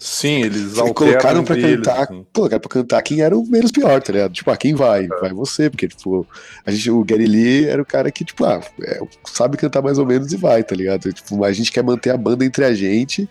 Sim, 0.00 0.44
eles 0.44 0.72
colocaram 0.94 1.44
pra 1.44 1.54
deles, 1.54 1.76
cantar, 1.76 2.04
assim. 2.04 2.26
colocaram 2.32 2.60
pra 2.60 2.70
cantar 2.70 3.02
quem 3.02 3.20
era 3.20 3.36
o 3.36 3.46
menos 3.46 3.70
pior, 3.70 4.00
tá 4.00 4.10
ligado? 4.10 4.32
Tipo, 4.32 4.50
ah, 4.50 4.56
quem 4.56 4.74
vai? 4.74 5.04
É. 5.04 5.08
Vai 5.20 5.30
você, 5.34 5.68
porque, 5.68 5.86
tipo, 5.86 6.26
a 6.64 6.70
gente, 6.70 6.90
o 6.90 7.04
Gary 7.04 7.26
Lee 7.26 7.66
era 7.66 7.82
o 7.82 7.84
cara 7.84 8.10
que, 8.10 8.24
tipo, 8.24 8.42
ah, 8.46 8.62
é, 8.82 8.98
sabe 9.26 9.58
cantar 9.58 9.82
mais 9.82 9.98
ou 9.98 10.06
menos 10.06 10.32
e 10.32 10.38
vai, 10.38 10.64
tá 10.64 10.74
ligado? 10.74 11.12
Tipo, 11.12 11.36
mas 11.36 11.50
a 11.50 11.52
gente 11.52 11.70
quer 11.70 11.84
manter 11.84 12.08
a 12.08 12.16
banda 12.16 12.46
entre 12.46 12.64
a 12.64 12.72
gente, 12.72 13.28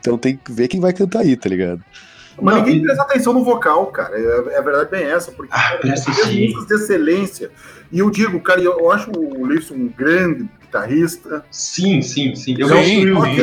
então 0.00 0.18
tem 0.18 0.36
que 0.36 0.50
ver 0.50 0.66
quem 0.66 0.80
vai 0.80 0.92
cantar 0.92 1.20
aí, 1.20 1.36
tá 1.36 1.48
ligado? 1.48 1.80
Mas 2.42 2.56
não, 2.56 2.64
ninguém 2.64 2.80
e... 2.80 2.82
presta 2.82 3.04
atenção 3.04 3.32
no 3.32 3.44
vocal, 3.44 3.86
cara. 3.86 4.18
É, 4.18 4.54
é 4.54 4.58
a 4.58 4.62
verdade 4.62 4.90
bem 4.90 5.04
essa, 5.04 5.30
porque 5.30 5.52
ah, 5.54 5.78
tem 5.80 5.92
músicas 5.92 6.66
de 6.66 6.74
excelência. 6.74 7.50
E 7.92 8.00
eu 8.00 8.10
digo, 8.10 8.40
cara, 8.40 8.60
eu 8.60 8.90
acho 8.90 9.12
o 9.16 9.46
Leifson 9.46 9.74
um 9.74 9.88
grande 9.88 10.48
guitarrista. 10.70 11.44
Sim, 11.50 12.00
sim, 12.00 12.34
sim. 12.36 12.54
Eu 12.56 12.68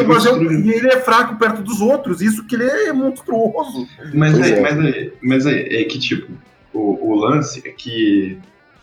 mas 0.08 0.26
eu, 0.26 0.42
e 0.42 0.72
ele 0.72 0.88
é 0.88 1.00
fraco 1.02 1.36
perto 1.36 1.62
dos 1.62 1.82
outros, 1.82 2.22
isso 2.22 2.46
que 2.46 2.56
ele 2.56 2.66
é 2.66 2.94
monstruoso. 2.94 3.88
Mas, 4.14 4.40
é, 4.40 4.60
é. 4.60 4.62
Mas, 4.62 4.86
é, 4.86 5.12
mas 5.22 5.46
é, 5.46 5.82
é, 5.82 5.84
que, 5.84 6.00
tipo, 6.00 6.32
o, 6.74 7.12
o 7.12 7.16
lance 7.16 7.62
é 7.66 7.72
que. 7.72 8.40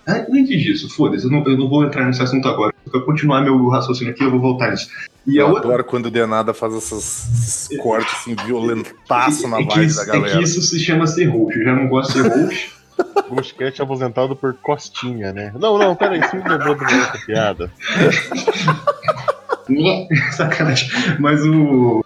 Antes 0.07 0.63
disso, 0.63 0.95
foda-se, 0.95 1.25
eu 1.25 1.31
não, 1.31 1.43
eu 1.47 1.57
não 1.57 1.67
vou 1.67 1.83
entrar 1.83 2.05
nesse 2.05 2.23
assunto 2.23 2.47
agora. 2.47 2.75
Se 2.87 2.95
eu 2.95 3.01
continuar 3.01 3.41
meu 3.41 3.69
raciocínio 3.69 4.13
aqui, 4.13 4.23
eu 4.23 4.31
vou 4.31 4.39
voltar 4.39 4.71
nisso. 4.71 4.87
E 5.27 5.39
eu 5.39 5.49
outra... 5.49 5.63
adoro 5.69 5.85
quando 5.85 6.07
o 6.07 6.11
Denada 6.11 6.53
faz 6.53 6.75
essas, 6.75 7.27
esses 7.33 7.79
cortes 7.79 8.13
assim, 8.13 8.37
violentaço 8.45 9.49
na 9.49 9.63
voz 9.63 9.97
da 9.97 10.05
galera. 10.05 10.35
É 10.35 10.37
que 10.37 10.45
isso 10.45 10.61
se 10.61 10.79
chama 10.79 11.07
ser 11.07 11.25
roxo. 11.25 11.59
Eu 11.59 11.65
já 11.65 11.75
não 11.75 11.89
gosto 11.89 12.13
de 12.13 12.23
ser 12.23 12.29
roxo. 12.29 12.75
Busquete 13.29 13.83
aposentado 13.83 14.37
por 14.37 14.55
Costinha, 14.55 15.33
né? 15.33 15.53
Não, 15.59 15.79
não, 15.79 15.97
peraí, 15.97 16.21
isso 16.21 16.37
me 16.37 16.49
lembrou 16.49 16.75
de 16.75 16.85
uma 16.85 17.07
piada. 17.27 17.71
Sacanagem. 20.33 20.91
Mas 21.19 21.45
o. 21.45 22.05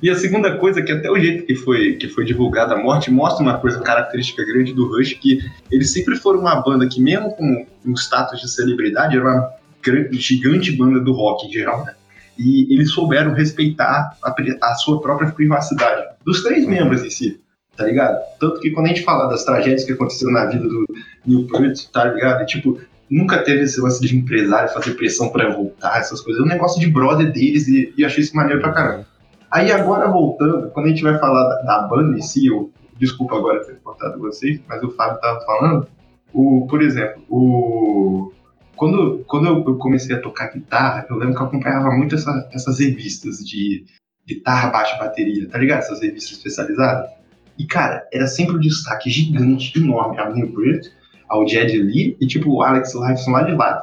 E 0.00 0.08
a 0.10 0.14
segunda 0.14 0.56
coisa, 0.58 0.80
que 0.80 0.92
até 0.92 1.10
o 1.10 1.18
jeito 1.18 1.44
que 1.44 1.56
foi, 1.56 1.94
que 1.94 2.08
foi 2.08 2.24
divulgada 2.24 2.74
a 2.74 2.78
morte, 2.78 3.10
mostra 3.10 3.42
uma 3.42 3.58
coisa 3.58 3.80
característica 3.80 4.44
grande 4.44 4.72
do 4.72 4.86
Rush, 4.86 5.14
que 5.14 5.40
eles 5.72 5.92
sempre 5.92 6.14
foram 6.16 6.40
uma 6.40 6.62
banda 6.62 6.86
que, 6.86 7.00
mesmo 7.00 7.34
com 7.34 7.66
um 7.84 7.94
status 7.94 8.40
de 8.40 8.48
celebridade, 8.48 9.16
era 9.16 9.24
uma 9.24 9.50
grande, 9.82 10.16
gigante 10.18 10.70
banda 10.70 11.00
do 11.00 11.12
rock 11.12 11.48
em 11.48 11.52
geral, 11.52 11.84
né? 11.84 11.94
e 12.38 12.72
eles 12.72 12.92
souberam 12.92 13.34
respeitar 13.34 14.16
a, 14.22 14.34
a 14.62 14.74
sua 14.76 15.00
própria 15.00 15.30
privacidade. 15.32 16.06
Dos 16.24 16.42
três 16.42 16.64
membros 16.66 17.02
em 17.02 17.10
si, 17.10 17.40
tá 17.78 17.84
ligado? 17.84 18.20
Tanto 18.40 18.60
que 18.60 18.72
quando 18.72 18.86
a 18.86 18.88
gente 18.88 19.04
fala 19.04 19.28
das 19.28 19.44
tragédias 19.44 19.84
que 19.84 19.92
aconteceram 19.92 20.32
na 20.32 20.46
vida 20.46 20.68
do 20.68 20.84
Neil 21.24 21.46
Peart, 21.46 21.84
tá 21.92 22.04
ligado? 22.06 22.44
tipo, 22.44 22.76
nunca 23.08 23.38
teve 23.38 23.62
esse 23.62 23.80
lance 23.80 24.00
de 24.00 24.18
empresário 24.18 24.68
fazer 24.70 24.94
pressão 24.94 25.28
para 25.28 25.54
voltar, 25.54 25.98
essas 25.98 26.20
coisas. 26.20 26.42
É 26.42 26.44
um 26.44 26.48
negócio 26.48 26.80
de 26.80 26.88
brother 26.88 27.32
deles 27.32 27.68
e, 27.68 27.94
e 27.96 28.04
achei 28.04 28.24
isso 28.24 28.36
maneiro 28.36 28.60
pra 28.60 28.72
caramba. 28.72 29.06
Aí 29.48 29.70
agora 29.70 30.10
voltando, 30.10 30.70
quando 30.70 30.86
a 30.86 30.88
gente 30.88 31.04
vai 31.04 31.16
falar 31.18 31.48
da, 31.48 31.62
da 31.62 31.82
banda 31.82 32.18
em 32.18 32.20
si, 32.20 32.48
eu, 32.48 32.70
desculpa 32.98 33.36
agora 33.36 33.64
ter 33.64 33.76
cortado 33.76 34.18
vocês, 34.18 34.60
mas 34.68 34.82
o 34.82 34.90
Fábio 34.90 35.20
tava 35.20 35.40
falando, 35.42 35.86
o, 36.34 36.66
por 36.68 36.82
exemplo, 36.82 37.22
o, 37.30 38.32
quando, 38.74 39.24
quando 39.28 39.46
eu 39.46 39.78
comecei 39.78 40.16
a 40.16 40.20
tocar 40.20 40.52
guitarra, 40.52 41.06
eu 41.08 41.16
lembro 41.16 41.36
que 41.36 41.42
eu 41.42 41.46
acompanhava 41.46 41.92
muito 41.92 42.16
essa, 42.16 42.50
essas 42.52 42.80
revistas 42.80 43.38
de 43.38 43.84
guitarra, 44.26 44.70
baixo 44.70 44.98
bateria, 44.98 45.48
tá 45.48 45.58
ligado? 45.58 45.78
Essas 45.78 46.00
revistas 46.00 46.36
especializadas. 46.36 47.17
E, 47.58 47.66
cara, 47.66 48.06
era 48.12 48.26
sempre 48.26 48.56
um 48.56 48.60
destaque 48.60 49.10
gigante, 49.10 49.76
enorme, 49.78 50.18
a 50.18 50.30
Neil 50.30 50.52
Peart, 50.52 50.86
ao 51.28 51.46
Jed 51.46 51.76
Lee 51.76 52.16
e, 52.20 52.26
tipo, 52.26 52.50
o 52.50 52.62
Alex 52.62 52.94
Lifeson 52.94 53.30
lá 53.32 53.42
de 53.42 53.52
lado. 53.52 53.82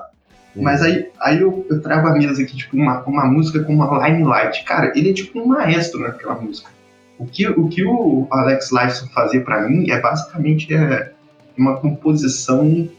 Hum. 0.55 0.63
Mas 0.63 0.82
aí, 0.82 1.10
aí 1.20 1.41
eu, 1.41 1.65
eu 1.70 1.82
trago 1.82 2.08
a 2.08 2.13
mesa 2.13 2.41
aqui, 2.41 2.55
tipo, 2.55 2.77
uma, 2.77 3.01
uma 3.03 3.25
música 3.25 3.63
com 3.63 3.74
uma 3.74 4.08
limelight. 4.08 4.63
Cara, 4.63 4.94
ele 4.96 5.10
é 5.10 5.13
tipo 5.13 5.39
um 5.39 5.48
maestro 5.48 6.00
naquela 6.00 6.36
música. 6.36 6.70
O 7.17 7.25
que 7.25 7.48
o, 7.48 7.67
que 7.67 7.84
o 7.84 8.27
Alex 8.32 8.72
Lifeson 8.72 9.08
fazia 9.08 9.41
para 9.41 9.67
mim 9.67 9.89
é 9.89 10.00
basicamente 10.01 10.74
é 10.74 11.12
uma 11.58 11.77
composição 11.77 12.89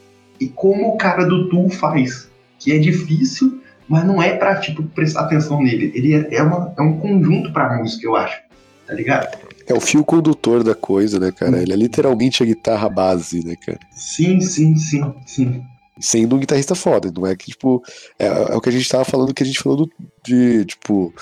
e 0.40 0.48
como 0.48 0.88
o 0.88 0.96
cara 0.96 1.24
do 1.24 1.48
Tool 1.48 1.68
faz, 1.68 2.30
que 2.58 2.72
é 2.72 2.78
difícil, 2.78 3.60
mas 3.88 4.04
não 4.04 4.22
é 4.22 4.34
pra, 4.36 4.56
tipo, 4.56 4.82
prestar 4.82 5.22
atenção 5.22 5.62
nele. 5.62 5.92
Ele 5.94 6.14
é, 6.14 6.36
é, 6.36 6.42
uma, 6.42 6.74
é 6.76 6.82
um 6.82 6.98
conjunto 6.98 7.52
pra 7.52 7.76
música, 7.76 8.06
eu 8.06 8.16
acho. 8.16 8.40
Tá 8.86 8.94
ligado? 8.94 9.45
É 9.66 9.74
o 9.74 9.80
fio 9.80 10.04
condutor 10.04 10.62
da 10.62 10.74
coisa, 10.74 11.18
né, 11.18 11.32
cara? 11.32 11.60
Ele 11.60 11.72
é 11.72 11.76
literalmente 11.76 12.42
a 12.42 12.46
guitarra 12.46 12.88
base, 12.88 13.44
né, 13.44 13.56
cara? 13.56 13.80
Sim, 13.90 14.40
sim, 14.40 14.76
sim, 14.76 15.14
sim. 15.26 15.64
Sendo 15.98 16.36
um 16.36 16.38
guitarrista 16.38 16.74
foda, 16.74 17.10
não 17.10 17.26
é 17.26 17.34
que, 17.34 17.46
tipo, 17.52 17.82
é, 18.18 18.26
é 18.26 18.54
o 18.54 18.60
que 18.60 18.68
a 18.68 18.72
gente 18.72 18.88
tava 18.88 19.04
falando, 19.04 19.32
que 19.32 19.42
a 19.42 19.46
gente 19.46 19.58
falou 19.58 19.78
do, 19.78 19.92
de, 20.22 20.66
tipo, 20.66 21.12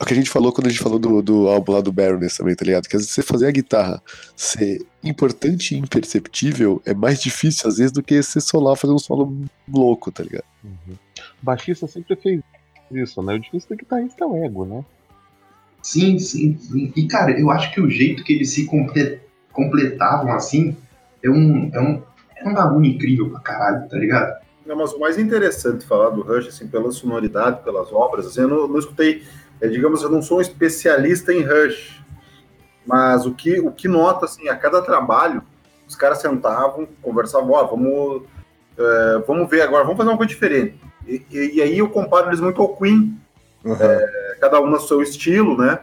é 0.00 0.02
o 0.02 0.06
que 0.06 0.14
a 0.14 0.16
gente 0.16 0.30
falou 0.30 0.50
quando 0.52 0.68
a 0.68 0.70
gente 0.70 0.82
falou 0.82 0.98
do, 0.98 1.20
do 1.20 1.48
álbum 1.48 1.72
lá 1.72 1.82
do 1.82 1.92
Baroness 1.92 2.38
também, 2.38 2.54
tá 2.54 2.64
ligado? 2.64 2.88
Que 2.88 2.96
às 2.96 3.02
vezes 3.02 3.14
você 3.14 3.22
fazer 3.22 3.46
a 3.46 3.50
guitarra 3.50 4.02
ser 4.34 4.84
importante 5.04 5.74
e 5.74 5.78
imperceptível 5.78 6.80
é 6.86 6.94
mais 6.94 7.20
difícil, 7.20 7.68
às 7.68 7.76
vezes, 7.76 7.92
do 7.92 8.02
que 8.02 8.22
você 8.22 8.40
solar 8.40 8.74
fazer 8.74 8.94
um 8.94 8.98
solo 8.98 9.36
louco, 9.68 10.10
tá 10.10 10.22
ligado? 10.22 10.44
Uhum. 10.64 10.94
O 10.94 11.44
baixista 11.44 11.86
sempre 11.86 12.16
fez 12.16 12.40
isso, 12.90 13.22
né? 13.22 13.34
O 13.34 13.38
difícil 13.38 13.68
do 13.68 13.76
guitarrista 13.76 14.24
é 14.24 14.26
o 14.26 14.44
ego, 14.44 14.64
né? 14.64 14.82
Sim, 15.82 16.18
sim, 16.18 16.56
sim. 16.58 16.92
E, 16.94 17.06
cara, 17.08 17.38
eu 17.38 17.50
acho 17.50 17.72
que 17.72 17.80
o 17.80 17.90
jeito 17.90 18.22
que 18.22 18.32
eles 18.32 18.50
se 18.50 18.66
completavam 19.52 20.32
assim 20.32 20.76
é 21.22 21.28
um, 21.28 21.70
é 21.72 21.80
um, 21.80 22.02
é 22.36 22.48
um 22.48 22.54
bagulho 22.54 22.86
incrível 22.86 23.30
pra 23.30 23.40
caralho, 23.40 23.88
tá 23.88 23.96
ligado? 23.96 24.40
Não, 24.64 24.76
mas 24.76 24.92
o 24.92 25.00
mais 25.00 25.18
interessante 25.18 25.84
falar 25.84 26.10
do 26.10 26.22
Rush, 26.22 26.46
assim, 26.48 26.68
pela 26.68 26.90
sonoridade, 26.92 27.62
pelas 27.64 27.92
obras, 27.92 28.26
assim, 28.26 28.42
eu 28.42 28.48
não, 28.48 28.68
não 28.68 28.78
escutei, 28.78 29.24
é, 29.60 29.66
digamos, 29.66 30.02
eu 30.02 30.10
não 30.10 30.22
sou 30.22 30.38
um 30.38 30.40
especialista 30.40 31.32
em 31.32 31.42
Rush, 31.42 32.00
mas 32.86 33.26
o 33.26 33.34
que, 33.34 33.58
o 33.58 33.72
que 33.72 33.88
nota, 33.88 34.26
assim, 34.26 34.48
a 34.48 34.56
cada 34.56 34.80
trabalho, 34.80 35.42
os 35.88 35.96
caras 35.96 36.18
sentavam, 36.18 36.86
conversavam, 37.02 37.50
ó, 37.50 37.64
vamos, 37.64 38.22
é, 38.78 39.22
vamos 39.26 39.50
ver 39.50 39.62
agora, 39.62 39.82
vamos 39.82 39.96
fazer 39.96 40.10
uma 40.10 40.16
coisa 40.16 40.32
diferente. 40.32 40.78
E, 41.06 41.22
e, 41.30 41.56
e 41.56 41.62
aí 41.62 41.78
eu 41.78 41.88
comparo 41.88 42.28
eles 42.28 42.40
muito 42.40 42.62
ao 42.62 42.76
Queen, 42.76 43.18
Uhum. 43.64 43.76
É, 43.78 44.36
cada 44.40 44.60
um 44.60 44.66
no 44.66 44.80
seu 44.80 45.02
estilo, 45.02 45.56
né? 45.56 45.78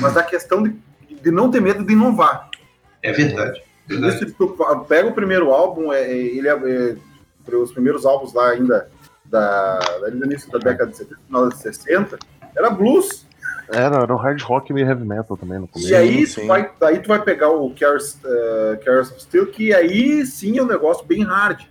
Mas 0.00 0.16
a 0.16 0.22
questão 0.22 0.62
de, 0.62 0.74
de 1.22 1.30
não 1.30 1.50
ter 1.50 1.60
medo 1.60 1.84
de 1.84 1.92
inovar. 1.92 2.48
É 3.02 3.12
verdade. 3.12 3.62
verdade. 3.86 4.24
Isso, 4.24 4.56
pega 4.88 5.08
o 5.08 5.12
primeiro 5.12 5.50
álbum, 5.50 5.92
é, 5.92 6.02
é 6.02 6.16
ele 6.16 6.48
é, 6.48 6.52
é, 6.52 7.56
os 7.56 7.72
primeiros 7.72 8.06
álbuns 8.06 8.32
lá 8.32 8.50
ainda 8.50 8.88
da, 9.24 9.78
do 10.10 10.24
início 10.24 10.50
da 10.50 10.58
década 10.58 10.90
de 10.90 10.96
70, 10.98 11.20
final 11.26 11.48
de 11.48 11.56
60, 11.58 12.18
era 12.56 12.70
blues. 12.70 13.26
Era, 13.68 14.02
era 14.02 14.14
o 14.14 14.16
hard 14.16 14.40
rock 14.42 14.72
e 14.72 14.80
heavy 14.80 15.04
metal 15.04 15.36
também 15.36 15.58
no 15.58 15.66
começo. 15.66 15.90
E 15.90 15.94
aí 15.94 16.26
tu, 16.26 16.46
vai, 16.46 16.70
daí 16.78 16.98
tu 16.98 17.08
vai 17.08 17.22
pegar 17.22 17.50
o 17.50 17.74
Cares, 17.74 18.18
uh, 18.24 19.00
of 19.00 19.22
Steel, 19.22 19.46
que 19.46 19.72
aí 19.72 20.26
sim 20.26 20.58
é 20.58 20.62
um 20.62 20.66
negócio 20.66 21.04
bem 21.06 21.22
hard. 21.22 21.62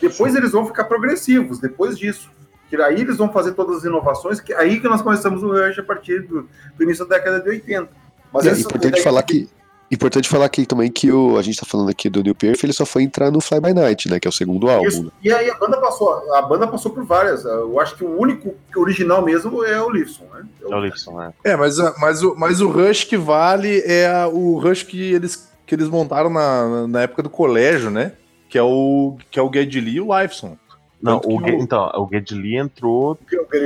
Depois 0.00 0.32
sim. 0.32 0.38
eles 0.38 0.52
vão 0.52 0.66
ficar 0.66 0.84
progressivos, 0.84 1.58
depois 1.58 1.98
disso 1.98 2.30
que 2.70 2.80
aí 2.80 3.00
eles 3.00 3.16
vão 3.16 3.30
fazer 3.32 3.52
todas 3.52 3.78
as 3.78 3.84
inovações, 3.84 4.40
que 4.40 4.54
aí 4.54 4.80
que 4.80 4.88
nós 4.88 5.02
começamos 5.02 5.42
o 5.42 5.48
Rush 5.48 5.80
a 5.80 5.82
partir 5.82 6.22
do, 6.22 6.48
do 6.76 6.82
início 6.82 7.04
da 7.04 7.16
década 7.16 7.40
de 7.40 7.50
80. 7.50 7.88
Mas 8.32 8.46
é 8.46 8.52
importante 8.52 9.02
falar 9.02 9.22
que 9.24 9.50
Importante 9.92 10.28
falar 10.28 10.44
aqui 10.44 10.64
também 10.64 10.88
que 10.88 11.10
o, 11.10 11.36
a 11.36 11.42
gente 11.42 11.58
tá 11.58 11.66
falando 11.66 11.90
aqui 11.90 12.08
do 12.08 12.22
Neil 12.22 12.34
Peart, 12.34 12.62
ele 12.62 12.72
só 12.72 12.86
foi 12.86 13.02
entrar 13.02 13.28
no 13.28 13.40
Fly 13.40 13.60
By 13.60 13.74
Night, 13.74 14.08
né? 14.08 14.20
Que 14.20 14.28
é 14.28 14.30
o 14.30 14.32
segundo 14.32 14.70
álbum. 14.70 14.86
Isso. 14.86 15.02
Né? 15.02 15.10
E 15.20 15.32
aí 15.32 15.50
a 15.50 15.58
banda 15.58 15.78
passou, 15.78 16.32
a 16.32 16.42
banda 16.42 16.68
passou 16.68 16.92
por 16.92 17.04
várias. 17.04 17.44
Eu 17.44 17.80
acho 17.80 17.96
que 17.96 18.04
o 18.04 18.16
único 18.16 18.54
original 18.76 19.20
mesmo 19.20 19.64
é 19.64 19.82
o 19.82 19.90
Lifson, 19.90 20.26
né? 20.32 20.44
É 20.62 20.66
o, 20.66 20.72
é 20.72 20.76
o 20.76 20.80
Lifson, 20.80 21.20
é. 21.20 21.32
É, 21.42 21.56
mas, 21.56 21.76
mas, 21.98 22.22
o, 22.22 22.36
mas 22.36 22.60
o 22.60 22.68
Rush 22.68 23.02
que 23.02 23.16
vale 23.16 23.82
é 23.84 24.26
o 24.26 24.60
Rush 24.60 24.84
que 24.84 25.12
eles, 25.12 25.50
que 25.66 25.74
eles 25.74 25.88
montaram 25.88 26.30
na, 26.30 26.86
na 26.86 27.02
época 27.02 27.24
do 27.24 27.30
colégio, 27.30 27.90
né? 27.90 28.12
Que 28.48 28.58
é 28.58 28.62
o, 28.62 29.16
que 29.28 29.40
é 29.40 29.42
o 29.42 29.52
Geddy 29.52 29.80
Lee 29.80 29.96
e 29.96 30.00
o 30.00 30.16
Lifeson. 30.16 30.56
Não, 31.02 31.18
o, 31.24 31.38
o, 31.38 31.48
então, 31.48 31.90
o 31.96 32.08
Geddy 32.10 32.34
Lee 32.34 32.56
entrou 32.58 33.18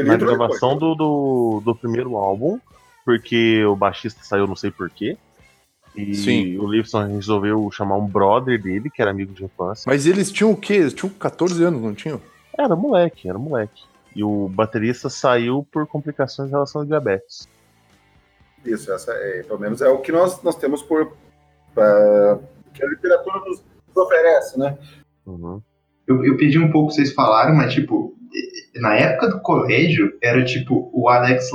na 0.05 0.17
gravação 0.17 0.77
do, 0.77 0.95
do, 0.95 1.63
do, 1.65 1.75
primeiro 1.75 2.17
álbum, 2.17 2.61
porque 3.05 3.65
o 3.65 3.75
baixista 3.75 4.23
saiu 4.23 4.47
não 4.47 4.55
sei 4.55 4.71
porquê. 4.71 5.17
E 5.97 6.15
Sim. 6.15 6.59
o 6.59 6.67
Lifson 6.67 7.07
resolveu 7.07 7.71
chamar 7.71 7.97
um 7.97 8.07
brother 8.07 8.61
dele, 8.61 8.91
que 8.91 9.01
era 9.01 9.11
amigo 9.11 9.33
de 9.33 9.45
infância. 9.45 9.85
Mas 9.87 10.07
eles 10.07 10.31
tinham 10.31 10.53
o 10.53 10.57
quê? 10.57 10.75
Eles 10.75 10.95
tinham 10.95 11.13
14 11.13 11.63
anos, 11.63 11.81
não 11.81 11.95
tinham? 11.95 12.21
Era 12.57 12.75
moleque, 12.75 13.29
era 13.29 13.39
moleque. 13.39 13.83
E 14.15 14.23
o 14.23 14.49
baterista 14.49 15.09
saiu 15.09 15.67
por 15.73 15.87
complicações 15.87 16.49
em 16.49 16.53
relação 16.53 16.83
ao 16.83 16.87
diabetes. 16.87 17.49
Isso, 18.65 18.93
essa 18.93 19.13
é, 19.13 19.43
pelo 19.43 19.59
menos 19.59 19.83
é 19.83 19.89
o 19.89 19.99
que 19.99 20.11
nós, 20.11 20.41
nós 20.43 20.57
temos 20.57 20.83
por. 20.83 21.03
Uh, 21.03 22.43
que 22.73 22.85
a 22.85 22.89
literatura 22.89 23.41
nos, 23.41 23.63
nos 23.89 23.97
oferece, 23.97 24.59
né? 24.59 24.79
Uhum 25.27 25.61
eu, 26.07 26.25
eu 26.25 26.37
perdi 26.37 26.59
um 26.59 26.71
pouco 26.71 26.93
vocês 26.93 27.13
falaram, 27.13 27.55
mas 27.55 27.73
tipo, 27.73 28.15
na 28.77 28.95
época 28.95 29.29
do 29.29 29.41
colégio 29.41 30.13
era 30.23 30.45
tipo 30.45 30.91
o 30.93 31.09
Alex 31.09 31.51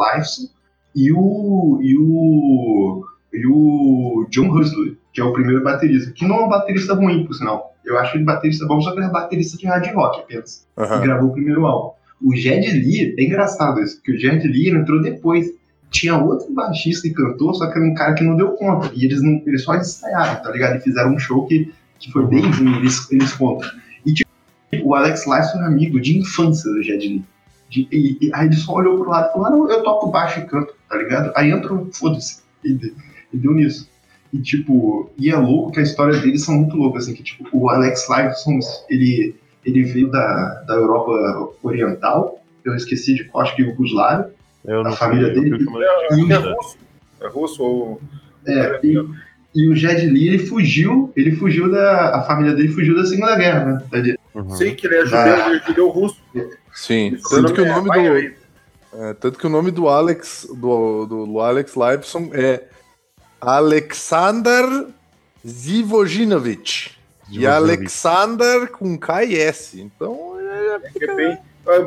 Lifeson 0.00 0.48
e 0.94 1.12
o 1.12 1.78
e 1.82 1.96
o 1.96 3.04
e 3.32 3.46
o 3.46 4.26
John 4.30 4.50
Hustler, 4.50 4.96
que 5.12 5.20
é 5.20 5.24
o 5.24 5.32
primeiro 5.32 5.62
baterista, 5.62 6.12
que 6.12 6.26
não 6.26 6.36
é 6.36 6.44
um 6.44 6.48
baterista 6.48 6.94
ruim, 6.94 7.26
por 7.26 7.34
sinal. 7.34 7.74
Eu 7.84 7.98
acho 7.98 8.16
ele 8.16 8.24
baterista 8.24 8.66
bom, 8.66 8.80
só 8.80 8.92
que 8.92 8.98
ele 8.98 9.06
é 9.06 9.10
baterista 9.10 9.56
de 9.56 9.66
hard 9.66 9.86
rock 9.94 10.20
apenas. 10.20 10.66
Uhum. 10.76 10.86
Que 10.86 10.98
gravou 11.00 11.30
o 11.30 11.32
primeiro 11.32 11.66
álbum. 11.66 11.92
O 12.22 12.34
Jed 12.34 12.66
Lee, 12.66 13.14
é 13.18 13.22
engraçado 13.22 13.80
isso, 13.80 14.02
que 14.02 14.12
o 14.12 14.18
Jed 14.18 14.46
Lee 14.46 14.70
entrou 14.70 15.00
depois. 15.00 15.46
Tinha 15.90 16.16
outro 16.16 16.52
baixista 16.52 17.06
e 17.06 17.14
cantor, 17.14 17.54
só 17.54 17.66
que 17.66 17.78
era 17.78 17.86
um 17.86 17.94
cara 17.94 18.12
que 18.14 18.22
não 18.22 18.36
deu 18.36 18.52
conta. 18.52 18.90
E 18.94 19.06
eles, 19.06 19.22
não, 19.22 19.42
eles 19.46 19.62
só 19.62 19.74
ensaiaram, 19.74 20.42
tá 20.42 20.50
ligado? 20.50 20.76
E 20.76 20.80
fizeram 20.80 21.14
um 21.14 21.18
show 21.18 21.46
que, 21.46 21.72
que 21.98 22.12
foi 22.12 22.26
bem 22.26 22.42
ruim, 22.42 22.76
eles, 22.76 23.10
eles 23.10 23.32
contam 23.32 23.68
o 24.82 24.94
Alex 24.94 25.26
Lifeson 25.26 25.62
é 25.62 25.66
amigo 25.66 26.00
de 26.00 26.18
infância 26.18 26.70
do 26.70 26.82
Jed 26.82 27.06
Lee. 27.06 27.24
De, 27.70 27.86
e, 27.92 28.18
e, 28.20 28.30
aí 28.34 28.46
ele 28.46 28.56
só 28.56 28.74
olhou 28.74 28.98
pro 28.98 29.10
lado 29.10 29.28
e 29.28 29.32
falou: 29.32 29.46
ah, 29.46 29.50
não, 29.50 29.70
eu 29.70 29.82
toco 29.82 30.10
baixo 30.10 30.40
e 30.40 30.46
canto, 30.46 30.74
tá 30.88 30.96
ligado? 30.96 31.32
Aí 31.36 31.50
entrou, 31.50 31.88
foda-se, 31.92 32.42
e, 32.64 32.94
e, 33.32 33.36
deu 33.36 33.52
nisso. 33.52 33.88
E 34.32 34.38
tipo, 34.40 35.10
e 35.18 35.30
é 35.30 35.36
louco 35.36 35.72
que 35.72 35.80
a 35.80 35.82
história 35.82 36.18
deles 36.18 36.44
são 36.44 36.54
muito 36.54 36.76
loucas, 36.76 37.04
assim, 37.04 37.14
que 37.14 37.22
tipo, 37.22 37.48
o 37.52 37.68
Alex 37.68 38.08
Lifeson, 38.08 38.58
ele, 38.88 39.34
ele 39.64 39.82
veio 39.84 40.10
da, 40.10 40.62
da 40.66 40.74
Europa 40.74 41.52
Oriental, 41.62 42.42
eu 42.64 42.74
esqueci 42.74 43.14
de 43.14 43.24
qual, 43.24 43.44
acho 43.44 43.56
que 43.56 43.62
Yugoslávia, 43.62 44.30
a 44.66 44.92
família 44.92 45.32
dele. 45.32 45.66
É, 46.10 46.14
é, 46.14 46.32
é, 46.32 46.36
russo, 46.36 46.78
é 47.20 47.28
russo 47.28 47.62
ou. 47.62 48.00
É, 48.46 48.80
e, 48.82 48.94
e 49.54 49.68
o 49.68 49.74
Jed 49.74 50.06
Lee, 50.06 50.28
ele 50.28 50.38
fugiu, 50.38 51.12
ele 51.16 51.32
fugiu 51.36 51.70
da. 51.70 52.16
A 52.16 52.22
família 52.22 52.54
dele 52.54 52.68
fugiu 52.68 52.94
da 52.94 53.04
Segunda 53.04 53.36
Guerra, 53.36 53.64
né? 53.64 54.16
Uhum. 54.34 54.50
Sim, 54.50 54.74
que 54.74 54.86
ele 54.86 54.96
é 54.96 55.04
judeu, 55.04 55.18
ah. 55.18 55.48
ele 55.48 55.56
é 55.56 55.66
judeu 55.66 55.88
russo. 55.88 56.20
Sim, 56.74 57.18
tanto 57.30 57.54
que 57.54 57.60
o 57.60 57.66
nome 57.66 57.90
do. 57.90 58.38
É, 58.90 59.14
tanto 59.14 59.38
que 59.38 59.46
o 59.46 59.50
nome 59.50 59.70
do 59.70 59.88
Alex, 59.88 60.48
do, 60.54 61.06
do 61.06 61.40
Alex 61.40 61.74
Lifeson 61.74 62.30
é 62.32 62.64
Alexander 63.40 64.86
Zivojinovic. 65.46 66.92
E 67.30 67.46
Alexander 67.46 68.68
com 68.68 68.96
K 68.98 69.24
e 69.24 69.38
S. 69.38 69.80
Então 69.80 70.38
é, 70.40 70.80
é 71.04 71.14
bem, 71.14 71.38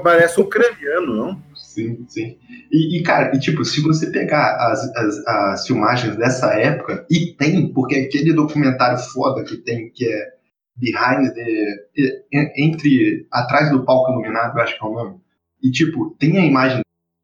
parece 0.03 0.39
ucraniano, 0.39 1.15
não? 1.15 1.43
Sim, 1.55 2.05
sim. 2.07 2.37
E, 2.71 2.99
e, 2.99 3.03
cara, 3.03 3.35
e 3.35 3.39
tipo, 3.39 3.63
se 3.63 3.81
você 3.81 4.11
pegar 4.11 4.57
as, 4.57 4.95
as, 4.95 5.27
as 5.27 5.67
filmagens 5.67 6.15
dessa 6.17 6.53
época, 6.53 7.05
e 7.09 7.33
tem, 7.33 7.71
porque 7.73 7.95
aquele 7.95 8.33
documentário 8.33 8.97
foda 8.97 9.43
que 9.43 9.57
tem, 9.57 9.89
que 9.89 10.05
é 10.05 10.33
Behind 10.77 11.33
the. 11.33 12.25
Entre. 12.57 13.27
Atrás 13.31 13.69
do 13.71 13.83
palco 13.83 14.11
iluminado, 14.11 14.59
acho 14.59 14.77
que 14.77 14.83
é 14.83 14.87
o 14.87 14.93
nome. 14.93 15.19
E, 15.61 15.71
tipo, 15.71 16.15
tem 16.19 16.37
a 16.37 16.45
imagem 16.45 16.81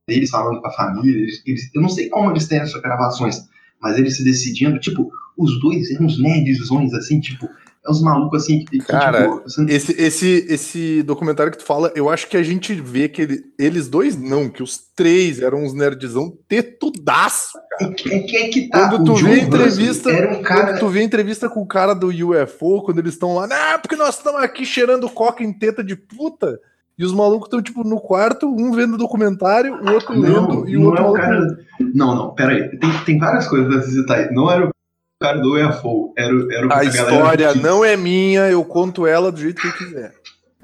deles 0.07 0.29
falando 0.29 0.61
com 0.61 0.67
a 0.67 0.73
família. 0.73 1.17
Eles, 1.17 1.41
eles, 1.45 1.69
eu 1.73 1.81
não 1.81 1.89
sei 1.89 2.09
como 2.09 2.31
eles 2.31 2.47
têm 2.47 2.59
essas 2.59 2.81
gravações, 2.81 3.49
mas 3.81 3.97
eles 3.97 4.17
se 4.17 4.23
decidindo, 4.23 4.79
tipo, 4.79 5.11
os 5.37 5.59
dois 5.59 5.91
eram 5.91 6.05
uns 6.05 6.19
nerdzões, 6.19 6.93
assim, 6.93 7.19
tipo, 7.19 7.49
é 7.87 7.91
uns 7.91 8.01
malucos 8.01 8.43
assim 8.43 8.65
que, 8.65 8.79
Cara, 8.79 9.27
você... 9.27 9.63
esse, 9.69 10.01
esse, 10.01 10.45
esse 10.49 11.03
documentário 11.03 11.51
que 11.51 11.57
tu 11.57 11.63
fala, 11.63 11.91
eu 11.95 12.09
acho 12.09 12.27
que 12.27 12.35
a 12.35 12.43
gente 12.43 12.73
vê 12.73 13.07
que 13.07 13.21
ele, 13.21 13.43
eles 13.57 13.87
dois 13.87 14.17
não, 14.17 14.49
que 14.49 14.61
os 14.61 14.77
três 14.95 15.41
eram 15.41 15.63
uns 15.63 15.73
nerdzão 15.73 16.37
tetudaço. 16.47 17.57
É 17.79 17.87
que, 17.87 18.13
é 18.13 18.19
que, 18.19 18.35
é 18.35 18.49
que 18.49 18.69
tá. 18.69 18.89
Quando 18.89 19.05
tu 19.05 19.15
vê 19.15 19.39
entrevista, 19.39 20.09
um 20.09 20.41
cara... 20.41 20.65
quando 20.65 20.79
tu 20.79 20.87
vê 20.89 21.01
entrevista 21.01 21.49
com 21.49 21.61
o 21.61 21.67
cara 21.67 21.93
do 21.93 22.07
UFO, 22.09 22.81
quando 22.83 22.99
eles 22.99 23.13
estão 23.13 23.35
lá, 23.35 23.47
não, 23.47 23.79
porque 23.79 23.95
nós 23.95 24.17
estamos 24.17 24.41
aqui 24.41 24.65
cheirando 24.65 25.09
coca 25.09 25.43
em 25.43 25.53
teta 25.53 25.83
de 25.83 25.95
puta. 25.95 26.59
E 26.97 27.05
os 27.05 27.13
malucos 27.13 27.45
estão, 27.45 27.61
tipo, 27.61 27.83
no 27.83 28.01
quarto, 28.01 28.47
um 28.47 28.71
vendo 28.71 28.97
documentário, 28.97 29.75
o 29.75 29.93
outro 29.93 30.19
não, 30.19 30.47
lendo, 30.49 30.67
e 30.67 30.75
o 30.75 30.85
outro 30.85 31.03
é 31.03 31.07
o 31.07 31.13
cara... 31.13 31.59
Não, 31.93 32.15
não, 32.15 32.33
peraí. 32.33 32.75
Tem, 32.79 32.91
tem 33.05 33.19
várias 33.19 33.47
coisas 33.47 33.67
pra 33.71 33.83
citar 33.83 34.17
aí. 34.17 34.33
Não 34.33 34.51
era 34.51 34.65
o 34.65 34.71
cara 35.19 35.39
do 35.39 35.55
UFO. 35.55 36.13
Era, 36.17 36.33
era 36.51 36.67
o 36.67 36.73
a, 36.73 36.83
história 36.83 37.55
não 37.55 37.83
é 37.83 37.97
minha, 37.97 38.49
eu 38.49 38.63
conto 38.63 39.07
ela 39.07 39.31
do 39.31 39.39
jeito 39.39 39.61
que 39.61 39.67
eu 39.67 39.73
quiser. 39.73 40.13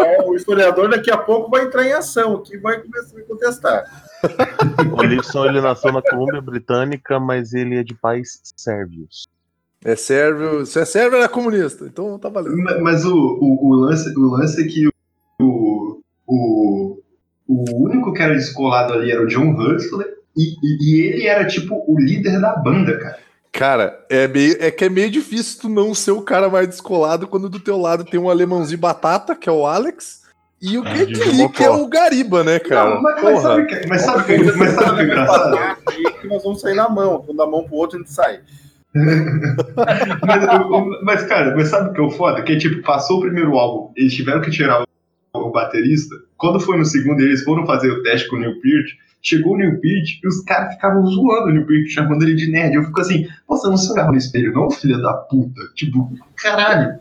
é, 0.00 0.22
o 0.22 0.34
historiador 0.34 0.88
daqui 0.88 1.10
a 1.10 1.18
pouco 1.18 1.50
vai 1.50 1.64
entrar 1.64 1.84
em 1.84 1.92
ação, 1.92 2.42
que 2.42 2.58
vai 2.58 2.80
começar 2.80 3.18
a 3.18 3.22
contestar. 3.24 3.84
O 4.92 5.02
Lipson 5.02 5.46
ele 5.46 5.62
nasceu 5.62 5.92
na 5.92 6.02
Colômbia 6.02 6.42
Britânica, 6.42 7.18
mas 7.18 7.54
ele 7.54 7.78
é 7.78 7.82
de 7.82 7.94
pais 7.94 8.40
sérvios. 8.54 9.26
É 9.82 9.96
sérvio, 9.96 10.66
se 10.66 10.78
é 10.78 10.84
sérvio 10.84 11.16
era 11.16 11.28
comunista, 11.28 11.86
então 11.86 12.18
tá 12.18 12.28
valendo. 12.28 12.56
Mas, 12.58 12.82
mas 12.82 13.04
o, 13.06 13.14
o, 13.14 13.66
o, 13.66 13.74
lance, 13.76 14.14
o 14.14 14.30
lance 14.30 14.62
é 14.62 14.66
que 14.66 14.88
o, 15.40 16.02
o, 16.26 16.98
o 17.48 17.84
único 17.84 18.12
que 18.12 18.20
era 18.20 18.34
descolado 18.34 18.92
ali 18.92 19.10
era 19.10 19.22
o 19.22 19.26
John 19.26 19.54
Hursley, 19.54 20.06
e, 20.36 20.54
e, 20.62 21.02
ele 21.02 21.26
era, 21.26 21.46
tipo, 21.46 21.84
o 21.86 22.00
líder 22.00 22.40
da 22.40 22.56
banda, 22.56 22.98
cara. 22.98 23.18
Cara, 23.52 24.06
é, 24.08 24.28
meio, 24.28 24.56
é 24.60 24.70
que 24.70 24.84
é 24.84 24.88
meio 24.88 25.10
difícil 25.10 25.62
tu 25.62 25.68
não 25.68 25.92
ser 25.92 26.12
o 26.12 26.22
cara 26.22 26.48
mais 26.48 26.68
descolado 26.68 27.26
quando 27.26 27.48
do 27.48 27.58
teu 27.58 27.76
lado 27.76 28.04
tem 28.04 28.18
um 28.18 28.30
alemãozinho 28.30 28.78
batata, 28.78 29.34
que 29.34 29.48
é 29.48 29.52
o 29.52 29.66
Alex, 29.66 30.20
e 30.62 30.76
o 30.76 30.82
que 30.82 30.90
ah, 30.90 31.48
que 31.48 31.64
é 31.64 31.70
o 31.70 31.88
Gariba, 31.88 32.44
né, 32.44 32.58
cara? 32.58 32.96
Não, 32.96 33.02
mas, 33.02 33.22
mas, 33.22 33.40
sabe 33.40 33.66
que, 33.66 33.88
mas 33.88 34.02
sabe 34.02 34.24
que, 34.24 34.52
mas 34.52 34.70
sabe 34.72 34.94
que 34.94 35.00
é 35.00 35.04
engraçado? 35.04 35.76
que 36.20 36.28
nós 36.28 36.42
vamos 36.42 36.60
sair 36.60 36.74
na 36.74 36.88
mão, 36.88 37.22
quando 37.22 37.38
da 37.38 37.46
mão 37.46 37.64
pro 37.64 37.76
outro 37.76 37.96
a 37.96 38.00
gente 38.00 38.12
sai. 38.12 38.40
mas, 38.94 40.46
mas, 41.02 41.22
cara, 41.24 41.56
mas 41.56 41.68
sabe 41.68 41.90
o 41.90 41.92
que 41.94 42.00
é 42.00 42.04
o 42.04 42.10
foda? 42.10 42.42
Que 42.42 42.58
tipo, 42.58 42.82
passou 42.82 43.18
o 43.18 43.22
primeiro 43.22 43.56
álbum, 43.56 43.92
eles 43.96 44.12
tiveram 44.12 44.42
que 44.42 44.50
tirar 44.50 44.82
o, 44.82 45.38
o 45.38 45.50
baterista. 45.50 46.14
Quando 46.36 46.60
foi 46.60 46.76
no 46.76 46.84
segundo, 46.84 47.20
eles 47.20 47.42
foram 47.42 47.66
fazer 47.66 47.90
o 47.90 48.02
teste 48.02 48.28
com 48.28 48.36
o 48.36 48.40
Neil 48.40 48.60
Peart 48.60 48.90
Chegou 49.22 49.54
o 49.54 49.56
Neil 49.56 49.80
Peart 49.80 50.20
e 50.22 50.28
os 50.28 50.42
caras 50.44 50.74
ficavam 50.74 51.04
zoando 51.06 51.48
o 51.48 51.52
Neil 51.52 51.66
Peart, 51.66 51.88
chamando 51.88 52.22
ele 52.22 52.34
de 52.34 52.50
nerd. 52.50 52.74
Eu 52.74 52.84
fico 52.84 53.00
assim, 53.00 53.26
você 53.46 53.68
não 53.68 53.76
se 53.76 53.92
olhava 53.92 54.12
no 54.12 54.18
espelho, 54.18 54.52
não, 54.52 54.70
filha 54.70 54.98
da 54.98 55.12
puta? 55.14 55.60
Tipo, 55.74 56.10
caralho. 56.36 56.98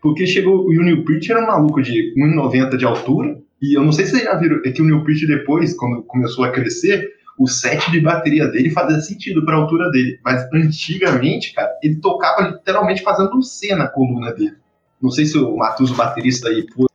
Porque 0.00 0.26
chegou, 0.26 0.66
o 0.66 0.72
Neil 0.72 1.04
Peart 1.04 1.28
era 1.28 1.42
um 1.42 1.46
maluco 1.46 1.82
de 1.82 2.14
1,90 2.16 2.76
de 2.76 2.84
altura, 2.84 3.38
e 3.60 3.76
eu 3.76 3.84
não 3.84 3.92
sei 3.92 4.04
se 4.04 4.12
vocês 4.12 4.24
já 4.24 4.34
viram, 4.34 4.60
é 4.64 4.70
que 4.70 4.82
o 4.82 4.84
Neil 4.84 5.04
Peart 5.04 5.20
depois, 5.26 5.74
quando 5.74 6.02
começou 6.02 6.44
a 6.44 6.50
crescer, 6.50 7.12
o 7.38 7.48
set 7.48 7.90
de 7.90 8.00
bateria 8.00 8.46
dele 8.48 8.70
fazia 8.70 9.00
sentido 9.00 9.44
para 9.44 9.56
a 9.56 9.58
altura 9.58 9.90
dele. 9.90 10.18
Mas 10.24 10.46
antigamente, 10.52 11.52
cara, 11.54 11.70
ele 11.82 11.96
tocava 11.96 12.48
literalmente 12.48 13.02
fazendo 13.02 13.36
um 13.36 13.42
C 13.42 13.74
na 13.74 13.88
coluna 13.88 14.32
dele. 14.32 14.56
Não 15.00 15.10
sei 15.10 15.24
se 15.24 15.36
o 15.38 15.56
Matheus, 15.56 15.90
o 15.90 15.94
baterista 15.94 16.48
aí, 16.48 16.64
pô, 16.66 16.88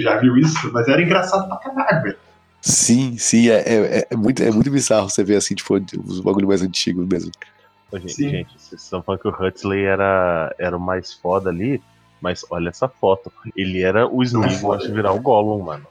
já 0.00 0.18
viu 0.18 0.36
isso, 0.36 0.70
mas 0.72 0.88
era 0.88 1.02
engraçado 1.02 1.46
pra 1.48 1.58
caralho, 1.58 2.02
velho. 2.02 2.27
Sim, 2.60 3.16
sim, 3.16 3.48
é, 3.48 3.60
é, 3.60 4.08
é, 4.10 4.16
muito, 4.16 4.42
é 4.42 4.50
muito 4.50 4.70
bizarro 4.70 5.08
você 5.08 5.22
ver 5.22 5.36
assim, 5.36 5.54
tipo, 5.54 5.74
os 6.04 6.20
bagulho 6.20 6.48
mais 6.48 6.62
antigos 6.62 7.06
mesmo. 7.06 7.30
gente, 7.94 8.30
gente, 8.30 8.52
vocês 8.58 8.82
estão 8.82 9.02
falando 9.02 9.20
que 9.20 9.28
o 9.28 9.30
Huxley 9.30 9.84
era, 9.84 10.54
era 10.58 10.76
o 10.76 10.80
mais 10.80 11.14
foda 11.14 11.50
ali, 11.50 11.80
mas 12.20 12.44
olha 12.50 12.68
essa 12.70 12.88
foto. 12.88 13.32
Ele 13.56 13.82
era 13.82 14.06
o 14.06 14.22
Smeagol 14.22 14.72
antes 14.72 14.88
de 14.88 14.92
virar 14.92 15.12
o 15.12 15.20
Gollum, 15.20 15.62
mano. 15.62 15.86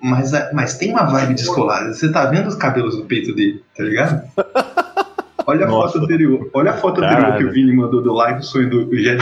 Mas, 0.00 0.32
é, 0.32 0.52
mas 0.52 0.76
tem 0.76 0.90
uma 0.90 1.04
vibe 1.04 1.34
descolada. 1.34 1.92
Você 1.92 2.10
tá 2.10 2.26
vendo 2.26 2.48
os 2.48 2.54
cabelos 2.54 2.98
no 2.98 3.06
peito 3.06 3.34
dele, 3.34 3.64
tá 3.76 3.82
ligado? 3.82 4.22
Olha 5.46 5.64
a 5.64 5.68
Nossa. 5.68 5.94
foto 5.94 6.04
anterior. 6.04 6.50
Olha 6.52 6.70
a 6.72 6.74
foto 6.74 7.02
anterior 7.02 7.36
que 7.36 7.44
o 7.44 7.52
Vini 7.52 7.74
mandou 7.74 8.02
do 8.02 8.12
live 8.12 8.40
do 8.40 8.44
sonho 8.44 8.70
do 8.70 8.96
Jet 8.96 9.20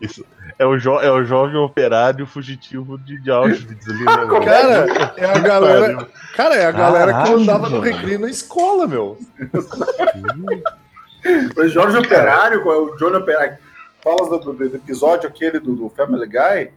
Isso, 0.00 0.24
é 0.58 0.66
o, 0.66 0.78
jo 0.78 1.00
é 1.00 1.10
o 1.10 1.24
jovem 1.24 1.56
operário 1.56 2.26
fugitivo 2.26 2.98
de, 2.98 3.20
de 3.20 3.30
Auschwitz 3.30 3.88
ali, 3.88 4.04
né? 4.04 4.26
cara, 4.44 5.14
é 5.16 5.24
a 5.24 5.38
galera. 5.38 6.08
Cara, 6.36 6.54
é 6.54 6.66
a 6.66 6.72
galera 6.72 7.12
Caralho, 7.12 7.36
que 7.36 7.42
andava 7.42 7.68
no 7.68 7.80
recreio 7.80 8.20
na 8.20 8.28
escola, 8.28 8.86
meu. 8.86 9.18
o 11.56 11.68
Jorge 11.68 11.98
Operário, 11.98 12.60
é 12.60 12.76
o 12.76 12.96
Johnny 12.96 13.16
Operário. 13.16 13.58
Fala 14.02 14.28
do, 14.28 14.38
do, 14.38 14.52
do, 14.52 14.76
episódio 14.76 15.28
aquele 15.28 15.58
do, 15.58 15.74
do 15.74 15.88
Family 15.90 16.26
Guy? 16.26 16.70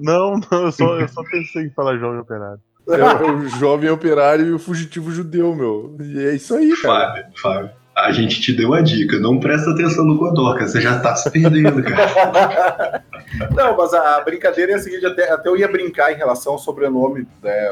Não, 0.00 0.40
não, 0.50 0.64
eu 0.64 0.72
só, 0.72 0.98
eu 0.98 1.08
só 1.08 1.22
pensei 1.30 1.66
em 1.66 1.70
falar 1.70 1.96
jovem 1.96 2.20
operário. 2.20 2.60
É 2.88 3.24
o 3.24 3.48
jovem 3.48 3.90
operário 3.90 4.46
e 4.46 4.52
o 4.52 4.58
fugitivo 4.58 5.12
judeu, 5.12 5.54
meu. 5.54 5.96
E 6.00 6.26
é 6.26 6.34
isso 6.34 6.54
aí, 6.54 6.74
cara. 6.82 7.14
Fábio, 7.14 7.32
Fábio. 7.40 7.81
A 7.94 8.10
gente 8.10 8.40
te 8.40 8.52
deu 8.54 8.72
a 8.72 8.80
dica, 8.80 9.18
não 9.18 9.38
presta 9.38 9.70
atenção 9.70 10.04
no 10.04 10.16
Godoka, 10.16 10.66
você 10.66 10.80
já 10.80 10.98
tá 10.98 11.14
se 11.14 11.30
perdendo, 11.30 11.82
cara. 11.82 13.04
não, 13.54 13.76
mas 13.76 13.92
a 13.92 14.20
brincadeira 14.22 14.72
é 14.72 14.74
a 14.76 14.78
seguinte, 14.78 15.04
até, 15.04 15.30
até 15.30 15.48
eu 15.48 15.56
ia 15.56 15.68
brincar 15.68 16.10
em 16.10 16.16
relação 16.16 16.54
ao 16.54 16.58
sobrenome, 16.58 17.26
né, 17.42 17.70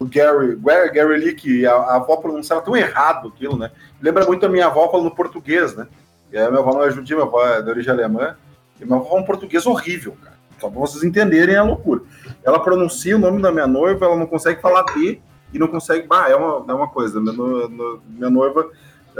o 0.00 0.06
Gary, 0.06 0.56
Gary 0.94 1.18
Lee, 1.18 1.34
que 1.34 1.66
a, 1.66 1.74
a 1.74 1.96
avó 1.96 2.16
pronunciava 2.16 2.62
tão 2.62 2.74
errado 2.74 3.28
aquilo, 3.28 3.58
né? 3.58 3.70
Lembra 4.00 4.24
muito 4.24 4.46
a 4.46 4.48
minha 4.48 4.66
avó 4.66 4.90
falando 4.90 5.10
português, 5.10 5.76
né? 5.76 5.86
E 6.32 6.38
a 6.38 6.48
minha 6.48 6.60
avó 6.60 6.72
não 6.72 6.82
é 6.82 6.90
judia, 6.90 7.14
minha 7.14 7.28
avó 7.28 7.46
é 7.46 7.60
de 7.60 7.68
origem 7.68 7.92
alemã, 7.92 8.34
e 8.80 8.84
minha 8.86 8.96
avó 8.96 9.06
fala 9.06 9.20
um 9.20 9.24
português 9.24 9.66
horrível, 9.66 10.16
cara. 10.22 10.36
Só 10.58 10.70
pra 10.70 10.80
vocês 10.80 11.04
entenderem 11.04 11.56
a 11.56 11.62
loucura. 11.62 12.00
Ela 12.42 12.58
pronuncia 12.58 13.14
o 13.14 13.18
nome 13.18 13.42
da 13.42 13.52
minha 13.52 13.66
noiva, 13.66 14.06
ela 14.06 14.16
não 14.16 14.26
consegue 14.26 14.60
falar 14.62 14.84
D 14.84 15.20
e 15.52 15.58
não 15.58 15.68
consegue. 15.68 16.06
Ah, 16.10 16.30
é 16.30 16.34
uma, 16.34 16.64
é 16.66 16.74
uma 16.74 16.88
coisa. 16.88 17.20
Minha, 17.20 17.34
minha 18.08 18.30
noiva 18.30 18.70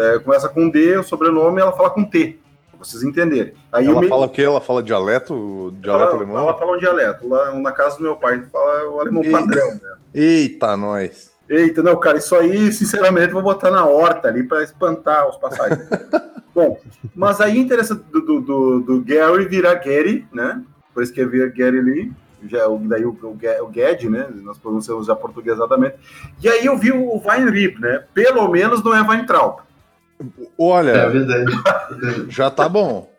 é, 0.00 0.18
começa 0.18 0.48
com 0.48 0.68
D, 0.68 0.98
o 0.98 1.02
sobrenome, 1.02 1.60
ela 1.60 1.72
fala 1.72 1.90
com 1.90 2.04
T, 2.04 2.38
pra 2.70 2.78
vocês 2.78 3.02
entenderem. 3.02 3.54
Aí 3.72 3.86
ela 3.86 4.00
me... 4.00 4.08
fala 4.08 4.26
o 4.26 4.28
quê? 4.28 4.42
Ela 4.42 4.60
fala 4.60 4.82
dialeto? 4.82 5.74
Dialeto 5.80 6.12
ela, 6.12 6.16
alemão? 6.16 6.38
Ela 6.38 6.58
fala 6.58 6.76
um 6.76 6.78
dialeto. 6.78 7.28
Lá 7.28 7.54
na 7.54 7.72
casa 7.72 7.96
do 7.96 8.02
meu 8.02 8.16
pai, 8.16 8.42
fala 8.50 8.88
o 8.90 9.00
alemão 9.00 9.22
Eita. 9.22 9.38
padrão. 9.38 9.70
Né? 9.70 9.96
Eita, 10.14 10.76
nós. 10.76 11.30
Eita, 11.48 11.82
não, 11.82 11.98
cara, 11.98 12.18
isso 12.18 12.34
aí, 12.36 12.72
sinceramente, 12.72 13.32
vou 13.32 13.42
botar 13.42 13.70
na 13.70 13.84
horta 13.84 14.28
ali 14.28 14.42
para 14.42 14.62
espantar 14.62 15.28
os 15.28 15.36
passagens. 15.36 15.86
Bom, 16.54 16.78
mas 17.14 17.40
aí 17.40 17.58
interessante 17.58 18.02
do, 18.10 18.20
do, 18.20 18.40
do, 18.40 18.80
do 18.80 19.00
Gary 19.04 19.46
virar 19.46 19.74
Gary, 19.74 20.26
né? 20.32 20.62
Por 20.92 21.02
isso 21.02 21.12
que 21.12 21.20
é 21.20 21.24
vir 21.24 21.52
Gary 21.52 21.80
Lee, 21.80 22.12
já, 22.48 22.60
daí 22.82 23.04
o, 23.04 23.10
o, 23.10 23.66
o 23.66 23.72
Ged, 23.72 24.08
né? 24.08 24.28
Nós 24.42 24.58
pronunciamos 24.58 25.06
já 25.06 25.14
portuguesadamente. 25.14 25.96
E 26.42 26.48
aí 26.48 26.64
eu 26.64 26.76
vi 26.76 26.90
o 26.92 27.20
Weinrib, 27.24 27.78
né? 27.78 28.04
Pelo 28.14 28.48
menos 28.48 28.82
não 28.82 28.94
é 28.94 29.02
Weintraub. 29.02 29.60
Olha, 30.59 30.90
é 30.90 31.09
verdade. 31.09 31.46
já 32.28 32.50
tá 32.50 32.68
bom. 32.68 33.11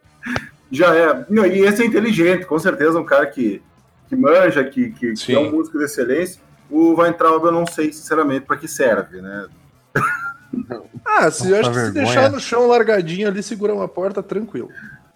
Já 0.72 0.96
é. 0.96 1.26
E 1.30 1.60
esse 1.62 1.84
é 1.84 1.86
inteligente, 1.86 2.46
com 2.46 2.58
certeza, 2.58 3.00
um 3.00 3.04
cara 3.04 3.26
que, 3.26 3.62
que 4.08 4.16
manja, 4.16 4.64
que, 4.64 4.92
que, 4.92 5.14
que 5.14 5.36
é 5.36 5.40
um 5.40 5.52
músico 5.52 5.78
de 5.78 5.86
excelência. 5.86 6.42
O 6.70 6.96
Weintraub 7.00 7.44
eu 7.44 7.52
não 7.52 7.66
sei, 7.66 7.92
sinceramente, 7.92 8.46
para 8.46 8.56
que 8.56 8.68
serve, 8.68 9.22
né? 9.22 9.48
ah, 11.06 11.30
se, 11.30 11.54
acho 11.54 11.72
que 11.72 11.80
se 11.80 11.92
deixar 11.92 12.32
no 12.32 12.40
chão 12.40 12.68
largadinho 12.68 13.28
ali, 13.28 13.44
segura 13.44 13.74
uma 13.74 13.88
porta, 13.88 14.24
tranquilo. 14.24 14.70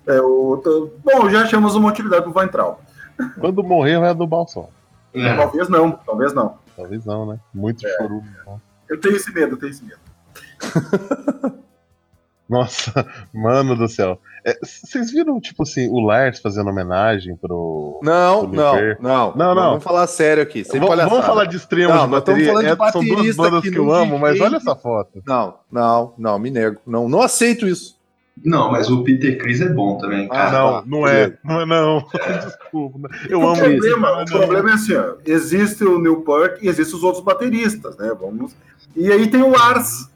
É, 0.05 0.19
o, 0.19 0.61
bom, 1.03 1.29
já 1.29 1.43
achamos 1.43 1.75
uma 1.75 1.89
utilidade 1.89 2.23
pro 2.23 2.37
Weintraub. 2.37 2.77
Quando 3.39 3.63
morrer, 3.63 3.99
vai 3.99 4.09
adubar 4.09 4.41
o 4.41 4.47
sol. 4.47 4.71
É. 5.13 5.35
Talvez 5.37 5.69
não, 5.69 5.91
talvez 5.91 6.33
não. 6.33 6.57
Talvez 6.75 7.05
não, 7.05 7.25
né? 7.25 7.39
Muito 7.53 7.87
é. 7.87 7.97
chorume. 7.97 8.29
Né? 8.29 8.57
Eu 8.89 8.99
tenho 8.99 9.15
esse 9.15 9.33
medo, 9.33 9.53
eu 9.53 9.57
tenho 9.57 9.69
esse 9.71 9.83
medo. 9.85 9.99
Nossa, 12.47 13.05
mano 13.33 13.75
do 13.75 13.87
céu. 13.87 14.19
É, 14.45 14.57
vocês 14.61 15.11
viram, 15.11 15.39
tipo 15.41 15.63
assim, 15.63 15.89
o 15.89 15.99
Lars 15.99 16.39
fazendo 16.39 16.69
homenagem 16.69 17.35
pro. 17.35 17.99
Não, 18.03 18.41
pro 18.41 18.55
não, 18.55 18.75
não, 18.99 19.33
não, 19.35 19.55
não. 19.55 19.69
Vamos 19.71 19.83
falar 19.83 20.05
sério 20.05 20.43
aqui. 20.43 20.63
Sem 20.63 20.79
vamos, 20.79 20.95
vamos 20.95 21.25
falar 21.25 21.45
de 21.45 21.57
extremos 21.57 21.99
de 21.99 22.07
bateria. 22.07 22.47
Falando 22.47 22.65
de 22.65 22.83
é, 22.83 22.91
são 22.91 23.03
duas 23.03 23.35
bandas 23.35 23.61
que, 23.63 23.71
que 23.71 23.77
eu 23.77 23.91
amo, 23.91 24.19
mas 24.19 24.39
olha 24.39 24.57
essa 24.57 24.75
foto. 24.75 25.23
Não, 25.25 25.55
não, 25.71 26.13
não, 26.17 26.37
me 26.37 26.51
nego. 26.51 26.79
Não, 26.85 27.09
não 27.09 27.21
aceito 27.21 27.67
isso. 27.67 27.95
Não, 28.43 28.69
mas 28.71 28.91
o 28.91 29.01
Peter 29.03 29.37
Chris 29.37 29.61
é 29.61 29.69
bom 29.69 29.97
também. 29.97 30.27
Ah, 30.29 30.51
não, 30.51 30.71
tá. 30.73 30.83
não 30.85 31.07
é. 31.07 31.37
Não 31.43 31.61
é, 31.61 31.65
não. 31.65 32.05
Desculpa. 32.45 33.09
Eu 33.29 33.39
o 33.39 33.47
amo 33.47 33.57
problema, 33.57 34.23
isso. 34.23 34.35
O 34.35 34.37
problema 34.37 34.69
é 34.71 34.73
assim: 34.73 34.93
ó, 34.93 35.15
existe 35.25 35.83
o 35.83 35.99
Neil 35.99 36.21
Peart 36.21 36.61
e 36.61 36.67
existem 36.67 36.97
os 36.97 37.03
outros 37.03 37.23
bateristas, 37.23 37.97
né? 37.97 38.13
Vamos. 38.19 38.53
E 38.95 39.11
aí 39.11 39.27
tem 39.27 39.41
o 39.41 39.49
Lars. 39.49 40.09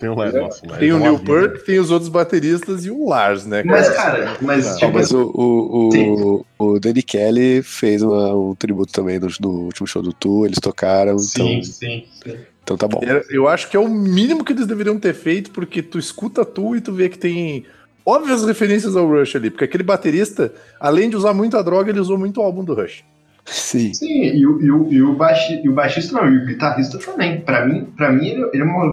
Tem 0.00 0.08
o, 0.08 0.14
Lars, 0.14 0.32
nossa, 0.32 0.66
tem 0.78 0.92
o 0.94 0.98
Neil 0.98 1.18
Peart, 1.18 1.62
tem 1.62 1.78
os 1.78 1.90
outros 1.90 2.08
bateristas 2.08 2.86
e 2.86 2.90
o 2.90 3.06
Lars, 3.06 3.44
né? 3.44 3.62
Mas, 3.62 3.86
cara, 3.90 4.34
mas, 4.40 4.78
tipo, 4.78 4.94
mas 4.94 5.12
o, 5.12 5.30
o, 5.34 5.88
o, 5.90 6.46
o, 6.58 6.80
Danny 6.80 7.02
Kelly 7.02 7.62
fez 7.62 8.00
uma, 8.00 8.34
um 8.34 8.54
tributo 8.54 8.94
também 8.94 9.18
no, 9.18 9.28
no, 9.38 9.48
último 9.64 9.86
show 9.86 10.00
do 10.00 10.14
Tu, 10.14 10.46
eles 10.46 10.58
tocaram. 10.58 11.18
Sim, 11.18 11.56
então, 11.56 11.64
sim, 11.64 12.04
sim. 12.24 12.36
Então 12.64 12.78
tá 12.78 12.88
bom. 12.88 12.98
Eu 13.28 13.46
acho 13.46 13.68
que 13.68 13.76
é 13.76 13.80
o 13.80 13.88
mínimo 13.88 14.42
que 14.42 14.54
eles 14.54 14.66
deveriam 14.66 14.98
ter 14.98 15.12
feito, 15.12 15.50
porque 15.50 15.82
tu 15.82 15.98
escuta 15.98 16.46
tu 16.46 16.74
e 16.74 16.80
tu 16.80 16.94
vê 16.94 17.10
que 17.10 17.18
tem 17.18 17.66
óbvias 18.06 18.42
referências 18.46 18.96
ao 18.96 19.06
Rush 19.06 19.36
ali, 19.36 19.50
porque 19.50 19.64
aquele 19.64 19.84
baterista, 19.84 20.50
além 20.80 21.10
de 21.10 21.16
usar 21.16 21.34
muita 21.34 21.62
droga, 21.62 21.90
ele 21.90 22.00
usou 22.00 22.16
muito 22.16 22.40
o 22.40 22.42
álbum 22.42 22.64
do 22.64 22.72
Rush. 22.72 23.04
Sim. 23.44 23.92
Sim, 23.92 24.22
e 24.22 24.46
o, 24.46 24.62
e 24.62 24.70
o, 24.70 24.92
e 24.92 25.02
o, 25.02 25.14
baixi, 25.14 25.60
e 25.62 25.68
o 25.68 25.74
baixista 25.74 26.14
não, 26.14 26.26
e 26.26 26.38
o 26.38 26.46
guitarrista 26.46 26.98
também. 26.98 27.42
Pra 27.42 27.66
mim, 27.66 27.84
pra 27.84 28.10
mim 28.10 28.28
ele, 28.28 28.48
ele 28.54 28.62
é 28.62 28.64
uma 28.64 28.90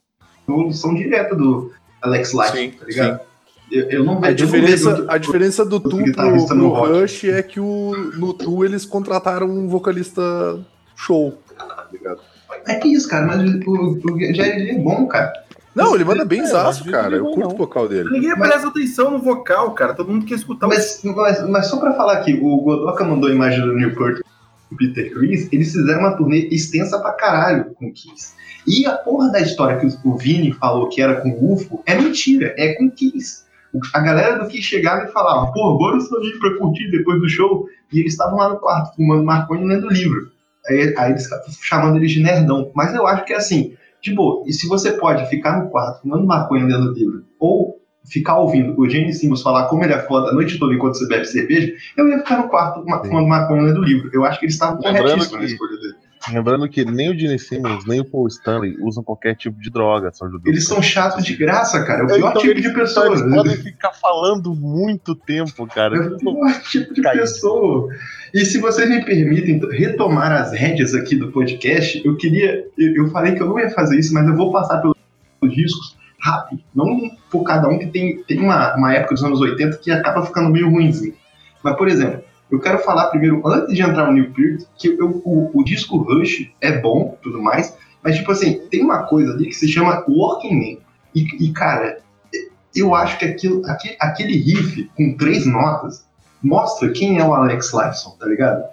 evolução 0.48 0.94
direta 0.94 1.36
do 1.36 1.72
Alex 2.02 2.34
Light, 2.34 2.78
tá 2.78 2.86
ligado? 2.86 3.20
Sim. 3.20 3.26
Eu, 3.70 3.90
eu, 3.90 4.04
não 4.04 4.22
vejo. 4.22 4.32
A 4.32 4.36
diferença, 4.36 4.92
vejo 4.94 5.06
a 5.10 5.18
diferença 5.18 5.66
do 5.66 5.80
Tu 5.80 6.12
pro, 6.14 6.48
pro 6.48 6.70
Rush 6.70 7.26
é 7.26 7.44
que 7.44 7.60
o, 7.60 7.92
no 8.16 8.34
Tu 8.34 8.64
eles 8.64 8.86
contrataram 8.86 9.50
um 9.50 9.68
vocalista 9.68 10.22
show. 10.96 11.38
Tá 11.58 11.88
ligado? 11.92 12.22
É 12.66 12.76
que 12.76 12.88
isso, 12.88 13.10
cara, 13.10 13.26
mas 13.26 13.42
o, 13.66 14.00
o 14.06 14.20
Jerry 14.20 14.70
é 14.70 14.80
bom, 14.80 15.06
cara. 15.08 15.34
Não, 15.76 15.94
ele 15.94 16.06
manda 16.06 16.26
bem 16.26 16.42
é, 16.42 16.46
zaço, 16.46 16.90
cara. 16.90 17.18
Eu 17.18 17.26
curto 17.26 17.40
não. 17.40 17.52
o 17.52 17.58
vocal 17.58 17.88
dele. 17.88 18.10
Ninguém 18.10 18.34
mas... 18.38 18.50
presta 18.50 18.68
atenção 18.70 19.12
no 19.12 19.20
vocal, 19.20 19.72
cara. 19.74 19.94
Todo 19.94 20.12
mundo 20.12 20.26
quer 20.26 20.36
escutar 20.36 20.66
mas, 20.68 21.04
o... 21.04 21.16
mas, 21.16 21.48
mas 21.48 21.68
só 21.68 21.78
pra 21.78 21.94
falar 21.94 22.14
aqui, 22.14 22.40
o 22.42 22.62
Godoka 22.62 23.04
mandou 23.04 23.30
a 23.30 23.34
imagem 23.34 23.62
do 23.62 23.74
Newport 23.74 24.22
o 24.72 24.76
Peter 24.76 25.14
Chris, 25.14 25.48
eles 25.52 25.72
fizeram 25.72 26.00
uma 26.00 26.18
turnê 26.18 26.48
extensa 26.52 27.00
pra 27.00 27.14
caralho 27.14 27.74
com 27.76 27.88
o 27.88 27.94
Kiss. 27.94 28.34
E 28.68 28.86
a 28.86 28.98
porra 28.98 29.32
da 29.32 29.40
história 29.40 29.78
que 29.78 29.88
o 30.04 30.18
Vini 30.18 30.52
falou 30.52 30.90
que 30.90 31.02
era 31.02 31.22
com 31.22 31.30
o 31.30 31.54
UFO 31.54 31.82
é 31.86 31.96
mentira, 31.96 32.54
é 32.58 32.74
com 32.74 32.88
o 32.88 32.92
Kiss. 32.92 33.46
A 33.94 34.00
galera 34.00 34.44
do 34.44 34.50
Kiss 34.50 34.64
chegava 34.64 35.06
e 35.06 35.12
falava, 35.12 35.52
pô, 35.54 35.78
bora 35.78 36.00
sair 36.02 36.38
pra 36.40 36.58
curtir 36.58 36.92
depois 36.92 37.22
do 37.22 37.30
show. 37.30 37.68
E 37.94 38.00
eles 38.00 38.14
estavam 38.14 38.38
lá 38.38 38.50
no 38.50 38.60
quarto 38.60 38.94
fumando 38.96 39.24
maconha 39.24 39.64
e 39.64 39.68
lendo 39.68 39.88
livro. 39.88 40.32
Aí, 40.68 40.94
aí 40.98 41.12
eles 41.12 41.30
chamando 41.62 41.96
eles 41.96 42.12
de 42.12 42.22
nerdão. 42.22 42.70
Mas 42.76 42.94
eu 42.94 43.08
acho 43.08 43.24
que 43.24 43.32
é 43.32 43.38
assim, 43.38 43.74
tipo, 44.02 44.44
e 44.46 44.52
se 44.52 44.68
você 44.68 44.92
pode 44.92 45.30
ficar 45.30 45.64
no 45.64 45.70
quarto 45.70 46.02
fumando 46.02 46.26
maconha 46.26 46.66
lendo 46.66 46.92
livro, 46.92 47.24
ou 47.40 47.80
ficar 48.06 48.38
ouvindo 48.38 48.78
o 48.78 48.90
Gene 48.90 49.14
Simmons 49.14 49.42
falar 49.42 49.68
como 49.68 49.84
ele 49.84 49.94
é 49.94 50.00
foda 50.00 50.30
a 50.30 50.34
noite 50.34 50.58
toda 50.58 50.74
enquanto 50.74 50.98
você 50.98 51.08
bebe 51.08 51.26
cerveja, 51.26 51.74
eu 51.96 52.08
ia 52.10 52.20
ficar 52.20 52.42
no 52.42 52.50
quarto 52.50 52.84
fumando 52.84 53.28
maconha 53.28 53.62
lendo 53.62 53.82
livro. 53.82 54.10
Eu 54.14 54.26
acho 54.26 54.40
que 54.40 54.46
eles 54.46 54.56
estavam 54.56 54.78
corretíssimos 54.78 55.32
na 55.32 55.46
escolha 55.46 55.78
dele. 55.78 56.07
Lembrando 56.32 56.68
que 56.68 56.84
nem 56.84 57.10
o 57.10 57.18
Gene 57.18 57.40
Simmons, 57.40 57.86
nem 57.86 58.02
o 58.02 58.06
Paul 58.06 58.28
Stanley 58.28 58.76
usam 58.82 59.04
qualquer 59.04 59.36
tipo 59.36 59.60
de 59.62 59.70
droga, 59.70 60.12
são 60.12 60.30
judeus. 60.30 60.54
Eles 60.54 60.68
são 60.68 60.82
chatos 60.82 61.24
de 61.24 61.36
graça, 61.36 61.84
cara. 61.84 62.02
É 62.02 62.04
o 62.04 62.08
pior 62.08 62.30
então, 62.32 62.42
tipo 62.42 62.62
de 62.62 62.70
pessoa. 62.74 63.08
Eles 63.08 63.22
podem 63.22 63.58
ficar 63.58 63.94
falando 63.94 64.54
muito 64.54 65.16
tempo, 65.16 65.66
cara. 65.68 65.96
É 65.96 66.00
o 66.00 66.18
pior 66.18 66.62
tipo 66.63 66.94
de 66.94 67.02
pessoa. 67.02 67.90
E 68.34 68.46
se 68.46 68.60
vocês 68.60 68.90
me 68.90 69.04
permitem 69.04 69.60
retomar 69.72 70.32
as 70.32 70.52
rédeas 70.52 70.94
aqui 70.94 71.16
do 71.16 71.32
podcast, 71.32 72.02
eu 72.06 72.16
queria. 72.18 72.66
Eu 72.78 73.10
falei 73.10 73.34
que 73.34 73.42
eu 73.42 73.48
não 73.48 73.60
ia 73.60 73.70
fazer 73.70 73.98
isso, 73.98 74.13
mas 74.13 74.28
eu 74.28 74.36
vou 74.36 74.52
passar 74.52 74.82
pelos 74.82 74.96
riscos 75.44 75.96
rápido. 76.20 76.62
Não 76.76 77.10
por 77.32 77.44
cada 77.44 77.68
um 77.68 77.78
que 77.80 77.88
tem, 77.88 78.22
tem 78.24 78.40
uma, 78.40 78.76
uma 78.76 78.94
época 78.94 79.16
dos 79.16 79.24
anos 79.24 79.40
80 79.40 79.78
que 79.78 79.92
acaba 79.92 80.26
ficando 80.26 80.50
meio 80.50 80.70
ruimzinho. 80.70 81.13
Mas, 81.63 81.76
por 81.76 81.88
exemplo, 81.88 82.24
eu 82.50 82.60
quero 82.60 82.80
falar 82.80 83.08
primeiro, 83.08 83.46
antes 83.46 83.76
de 83.76 83.82
entrar 83.82 84.08
no 84.08 84.14
New 84.14 84.32
Period, 84.32 84.66
que 84.78 84.88
eu, 84.88 85.22
o, 85.26 85.52
o, 85.54 85.64
disco 85.64 85.98
Rush 85.98 86.50
é 86.62 86.80
bom 86.80 87.18
tudo 87.22 87.42
mais, 87.42 87.76
mas, 88.02 88.16
tipo 88.16 88.32
assim, 88.32 88.62
tem 88.70 88.84
uma 88.84 89.04
coisa 89.04 89.34
ali 89.34 89.48
que 89.48 89.56
se 89.56 89.68
chama 89.68 90.04
Working 90.08 90.56
Man. 90.56 90.82
E, 91.14 91.46
e 91.46 91.52
cara, 91.52 92.00
eu 92.74 92.96
acho 92.96 93.18
que 93.18 93.26
aquilo, 93.26 93.66
aquele, 93.66 93.98
aquele 94.00 94.38
riff 94.38 94.90
com 94.96 95.18
três 95.18 95.46
notas 95.46 96.08
mostra 96.42 96.92
quem 96.92 97.20
é 97.20 97.26
o 97.26 97.34
Alex 97.34 97.74
Lifeson, 97.74 98.12
tá 98.20 98.26
ligado? 98.28 98.64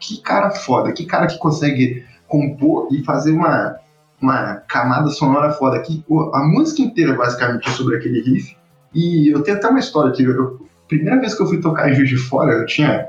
Que 0.00 0.20
cara 0.22 0.50
foda, 0.50 0.92
que 0.92 1.04
cara 1.04 1.26
que 1.26 1.38
consegue 1.38 2.04
compor 2.26 2.88
e 2.90 3.04
fazer 3.04 3.32
uma, 3.32 3.78
uma 4.20 4.56
camada 4.66 5.08
sonora 5.10 5.52
foda 5.52 5.76
aqui. 5.76 6.04
A 6.32 6.42
música 6.42 6.82
inteira 6.82 7.14
basicamente 7.14 7.68
é 7.68 7.72
sobre 7.72 7.96
aquele 7.96 8.22
riff. 8.22 8.56
E 8.94 9.28
eu 9.28 9.42
tenho 9.42 9.58
até 9.58 9.68
uma 9.68 9.78
história 9.78 10.10
aqui. 10.10 10.24
Eu, 10.24 10.66
primeira 10.88 11.20
vez 11.20 11.34
que 11.34 11.42
eu 11.42 11.46
fui 11.46 11.60
tocar 11.60 11.90
em 11.90 11.94
Juiz 11.94 12.08
de 12.08 12.16
Fora, 12.16 12.52
eu 12.52 12.66
tinha 12.66 13.06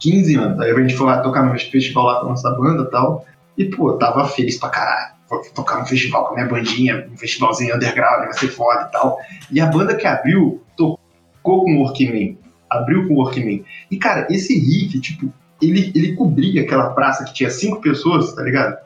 15 0.00 0.34
anos. 0.34 0.60
Aí 0.60 0.70
a 0.70 0.80
gente 0.80 0.96
foi 0.96 1.06
lá 1.06 1.20
tocar 1.20 1.42
no 1.42 1.58
festival 1.58 2.04
lá 2.04 2.20
com 2.20 2.26
a 2.26 2.30
nossa 2.30 2.50
banda 2.50 2.82
e 2.82 2.90
tal. 2.90 3.24
E, 3.56 3.64
pô, 3.66 3.92
tava 3.92 4.26
feliz 4.26 4.58
pra 4.58 4.70
caralho. 4.70 5.12
Vou 5.28 5.40
tocar 5.54 5.78
no 5.78 5.86
festival 5.86 6.26
com 6.26 6.32
a 6.32 6.36
minha 6.36 6.48
bandinha, 6.48 7.06
um 7.12 7.16
festivalzinho 7.16 7.76
underground, 7.76 8.24
vai 8.24 8.32
ser 8.32 8.48
foda 8.48 8.88
e 8.88 8.92
tal. 8.92 9.18
E 9.52 9.60
a 9.60 9.66
banda 9.66 9.94
que 9.94 10.06
abriu 10.06 10.60
tocou 10.76 11.64
com 11.64 11.76
o 11.76 11.82
Workman. 11.82 12.36
Abriu 12.68 13.06
com 13.06 13.14
o 13.14 13.18
Workman. 13.18 13.64
E, 13.90 13.96
cara, 13.96 14.26
esse 14.28 14.58
riff, 14.58 14.98
tipo, 14.98 15.32
ele, 15.62 15.92
ele 15.94 16.16
cobria 16.16 16.62
aquela 16.62 16.90
praça 16.90 17.24
que 17.24 17.34
tinha 17.34 17.50
cinco 17.50 17.80
pessoas, 17.80 18.32
tá 18.32 18.42
ligado? 18.42 18.76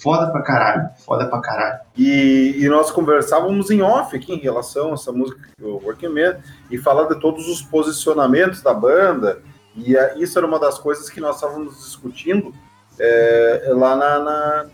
foda 0.00 0.30
pra 0.30 0.42
caralho, 0.42 0.88
foda 1.04 1.26
pra 1.26 1.40
caralho. 1.40 1.80
E, 1.96 2.54
e 2.56 2.68
nós 2.68 2.90
conversávamos 2.90 3.70
em 3.70 3.82
off 3.82 4.16
aqui 4.16 4.32
em 4.32 4.38
relação 4.38 4.90
a 4.90 4.94
essa 4.94 5.12
música, 5.12 5.40
o 5.60 5.84
Working 5.84 6.08
Man, 6.08 6.36
e 6.70 6.78
falando 6.78 7.14
de 7.14 7.20
todos 7.20 7.48
os 7.48 7.60
posicionamentos 7.62 8.62
da 8.62 8.72
banda, 8.72 9.42
e 9.78 10.22
isso 10.22 10.38
era 10.38 10.46
uma 10.46 10.58
das 10.58 10.78
coisas 10.78 11.08
que 11.08 11.20
nós 11.20 11.36
estávamos 11.36 11.78
discutindo 11.78 12.52
é, 12.98 13.68
lá 13.68 13.96
na, 13.96 14.18
na, 14.18 14.66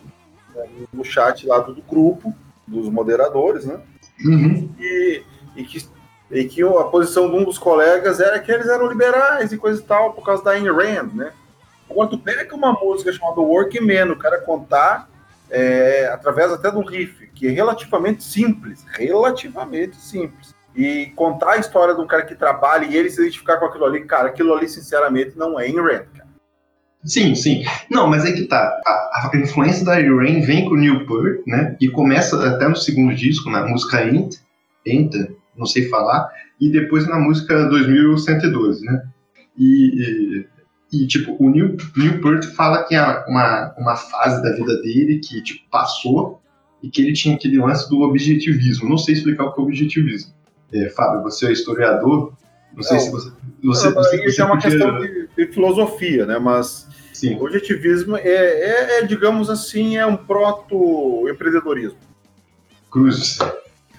no 0.93 1.05
chat 1.05 1.47
lá 1.47 1.59
do, 1.59 1.83
grupo, 1.83 2.35
dos 2.67 2.88
moderadores, 2.88 3.64
né? 3.64 3.81
Uhum. 4.25 4.71
E, 4.79 5.23
e, 5.57 5.64
que, 5.64 5.87
e 6.31 6.45
que 6.45 6.62
a 6.62 6.85
posição 6.85 7.31
de 7.31 7.37
um 7.37 7.45
dos 7.45 7.59
colegas 7.59 8.21
era 8.21 8.38
que 8.38 8.51
eles 8.51 8.69
eram 8.69 8.87
liberais 8.87 9.53
e 9.53 9.59
coisa 9.59 9.81
e 9.81 9.85
tal, 9.85 10.12
por 10.12 10.25
causa 10.25 10.43
da 10.43 10.53
Ayn 10.53 10.71
Rand, 10.71 11.12
né? 11.14 11.33
Agora, 11.90 12.09
tu 12.09 12.19
pega 12.19 12.55
uma 12.55 12.73
música 12.73 13.12
chamada 13.12 13.40
Working 13.40 13.81
Man, 13.81 14.12
o 14.12 14.19
cara 14.19 14.40
contar 14.40 15.09
é, 15.51 16.09
através 16.12 16.51
até 16.51 16.71
de 16.71 16.77
um 16.77 16.85
riff, 16.85 17.27
que 17.29 17.47
é 17.47 17.51
relativamente 17.51 18.25
simples, 18.25 18.85
relativamente 18.93 19.97
simples. 19.97 20.55
E 20.77 21.07
contar 21.15 21.53
a 21.53 21.57
história 21.59 21.95
de 21.95 22.01
um 22.01 22.07
cara 22.07 22.25
que 22.25 22.35
trabalha 22.35 22.85
e 22.85 22.97
ele 22.97 23.11
se 23.11 23.21
identificar 23.21 23.59
com 23.59 23.67
aquilo 23.67 23.85
ali, 23.85 24.05
cara, 24.05 24.29
aquilo 24.29 24.53
ali, 24.53 24.69
sinceramente, 24.69 25.37
não 25.37 25.59
é 25.59 25.69
em 25.69 25.77
Rand, 25.77 26.07
cara. 26.15 26.29
Sim, 27.05 27.35
sim. 27.35 27.65
Não, 27.91 28.09
mas 28.09 28.25
é 28.25 28.33
que 28.33 28.45
tá. 28.45 28.81
A, 28.87 29.31
a 29.33 29.37
influência 29.37 29.85
da 29.85 29.95
Rain 29.95 30.41
vem 30.41 30.65
com 30.65 30.75
o 30.75 30.79
Newport, 30.79 31.47
né? 31.47 31.77
E 31.81 31.89
começa 31.89 32.49
até 32.49 32.67
no 32.67 32.77
segundo 32.77 33.15
disco, 33.15 33.51
na 33.51 33.67
música 33.67 34.03
Ent, 34.05 34.37
Enta, 34.87 35.29
não 35.57 35.67
sei 35.67 35.89
falar, 35.89 36.29
e 36.61 36.71
depois 36.71 37.07
na 37.07 37.19
música 37.19 37.69
2112, 37.69 38.85
né? 38.85 39.03
E, 39.57 40.41
e 40.41 40.55
e, 40.95 41.09
tipo, 41.09 41.37
o 41.41 41.51
Neil, 41.51 41.77
Newport 41.97 42.45
fala 42.55 42.85
que 42.85 42.95
é 42.95 43.03
uma, 43.27 43.75
uma 43.77 43.97
fase 43.97 44.41
da 44.45 44.55
vida 44.55 44.81
dele 44.81 45.19
que, 45.19 45.43
tipo, 45.43 45.69
passou 45.69 46.41
e 46.81 46.89
que 46.89 47.03
ele 47.03 47.13
tinha 47.13 47.35
aquele 47.35 47.59
lance 47.59 47.91
do 47.91 48.03
objetivismo. 48.03 48.89
Não 48.89 48.97
sei 48.97 49.15
explicar 49.15 49.45
o 49.45 49.53
que 49.53 49.61
é 49.61 49.65
objetivismo. 49.65 50.33
É, 50.75 50.91
Fábio, 50.91 51.23
você 51.23 51.47
é 51.47 51.53
historiador, 51.53 52.33
não 52.75 52.83
sei 52.83 52.99
se 52.99 53.11
você. 53.11 53.31
você, 53.63 53.87
não, 53.87 53.95
você, 53.95 54.25
você 54.25 54.43
é 54.43 54.45
uma 54.45 54.55
podia... 54.57 54.71
questão 54.71 54.99
de, 54.99 55.29
de, 55.37 55.47
filosofia, 55.53 56.27
né? 56.27 56.39
Mas 56.39 56.89
Sim. 57.13 57.37
o 57.37 57.45
objetivismo 57.45 58.17
é, 58.17 58.29
é, 58.29 58.99
é, 58.99 59.03
digamos 59.07 59.49
assim, 59.49 59.97
é 59.97 60.05
um 60.05 60.17
proto-empreendedorismo. 60.17 61.99
Cruzes. 62.91 63.39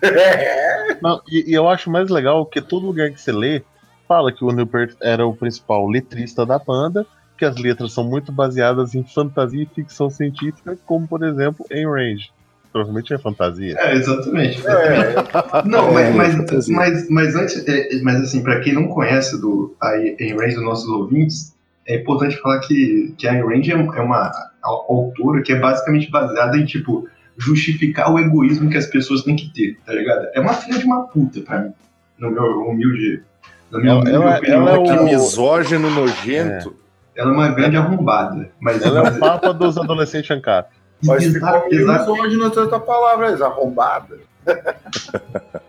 É. 0.01 0.97
Não, 1.01 1.21
e, 1.27 1.51
e, 1.51 1.53
eu 1.53 1.67
acho 1.69 1.89
mais 1.89 2.09
legal 2.09 2.45
que 2.45 2.61
todo 2.61 2.85
lugar 2.85 3.09
que 3.09 3.19
você 3.19 3.31
lê, 3.31 3.63
fala 4.07 4.31
que 4.31 4.43
o 4.43 4.51
Newport 4.51 4.93
era 5.01 5.25
o 5.25 5.35
principal 5.35 5.87
letrista 5.87 6.45
da 6.45 6.59
banda, 6.59 7.05
que 7.37 7.45
as 7.45 7.57
letras 7.57 7.93
são 7.93 8.03
muito 8.03 8.31
baseadas 8.31 8.93
em 8.93 9.03
fantasia 9.03 9.63
e 9.63 9.73
ficção 9.73 10.09
científica, 10.09 10.77
como 10.85 11.07
por 11.07 11.23
exemplo 11.23 11.65
em 11.71 11.85
Range. 11.89 12.31
Provavelmente 12.75 13.13
é 13.13 13.17
fantasia. 13.17 13.73
É, 13.79 13.95
exatamente. 13.95 14.61
É. 14.67 15.15
Não, 15.63 15.93
mas, 15.93 16.07
é, 16.07 16.11
mas, 16.11 16.67
mas, 16.67 17.09
mas, 17.09 17.35
antes, 17.37 17.65
é, 17.65 18.01
mas 18.01 18.19
assim, 18.19 18.43
para 18.43 18.59
quem 18.59 18.73
não 18.73 18.89
conhece 18.89 19.39
do 19.39 19.73
a 19.81 19.91
Ayn 19.91 20.35
Range 20.37 20.55
dos 20.55 20.63
nossos 20.65 20.89
ouvintes, 20.89 21.55
é 21.87 21.95
importante 21.95 22.35
falar 22.41 22.59
que, 22.59 23.15
que 23.17 23.29
a 23.29 23.31
Ayn 23.31 23.45
Range 23.47 23.71
é 23.71 24.01
uma 24.01 24.29
autora 24.61 25.41
que 25.41 25.53
é 25.53 25.55
basicamente 25.57 26.11
baseada 26.11 26.57
em, 26.57 26.65
tipo, 26.65 27.07
justificar 27.37 28.13
o 28.13 28.19
egoísmo 28.19 28.69
que 28.69 28.75
as 28.75 28.87
pessoas 28.87 29.23
têm 29.23 29.37
que 29.37 29.53
ter, 29.53 29.77
tá 29.85 29.93
ligado? 29.93 30.27
É 30.33 30.41
uma 30.41 30.53
filha 30.53 30.77
de 30.77 30.83
uma 30.83 31.07
puta 31.07 31.39
pra 31.43 31.61
mim, 31.61 31.71
no 32.19 32.29
meu 32.29 32.43
humilde 32.67 33.23
ela, 33.71 34.09
ela, 34.09 34.39
ela, 34.45 34.71
é 34.71 34.99
o 34.99 35.05
misógino 35.05 35.89
nojento. 35.89 36.75
É. 37.15 37.21
Ela 37.21 37.31
é 37.31 37.33
uma 37.33 37.47
grande 37.51 37.77
arrombada. 37.77 38.49
Mas 38.59 38.81
ela 38.81 39.07
é 39.07 39.11
o 39.11 39.17
papa 39.17 39.53
dos 39.53 39.77
adolescentes 39.77 40.29
ANCAP. 40.29 40.75
Mas 41.03 41.25
ficou 41.25 41.67
misógino 41.69 42.45
outra 42.45 42.79
palavra, 42.79 43.45
arrombada. 43.45 44.19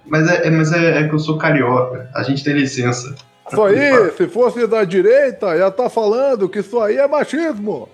mas 0.06 0.28
é, 0.28 0.46
é, 0.46 0.50
mas 0.50 0.72
é, 0.72 1.00
é, 1.00 1.08
que 1.08 1.14
eu 1.14 1.18
sou 1.18 1.38
carioca. 1.38 2.10
A 2.14 2.22
gente 2.22 2.44
tem 2.44 2.54
licença. 2.54 3.14
Isso 3.50 3.62
aí, 3.62 4.10
se 4.16 4.26
fosse 4.28 4.66
da 4.66 4.84
direita, 4.84 5.54
estar 5.54 5.70
tá 5.70 5.90
falando 5.90 6.48
que 6.48 6.58
isso 6.60 6.80
aí 6.80 6.96
é 6.96 7.06
machismo. 7.06 7.88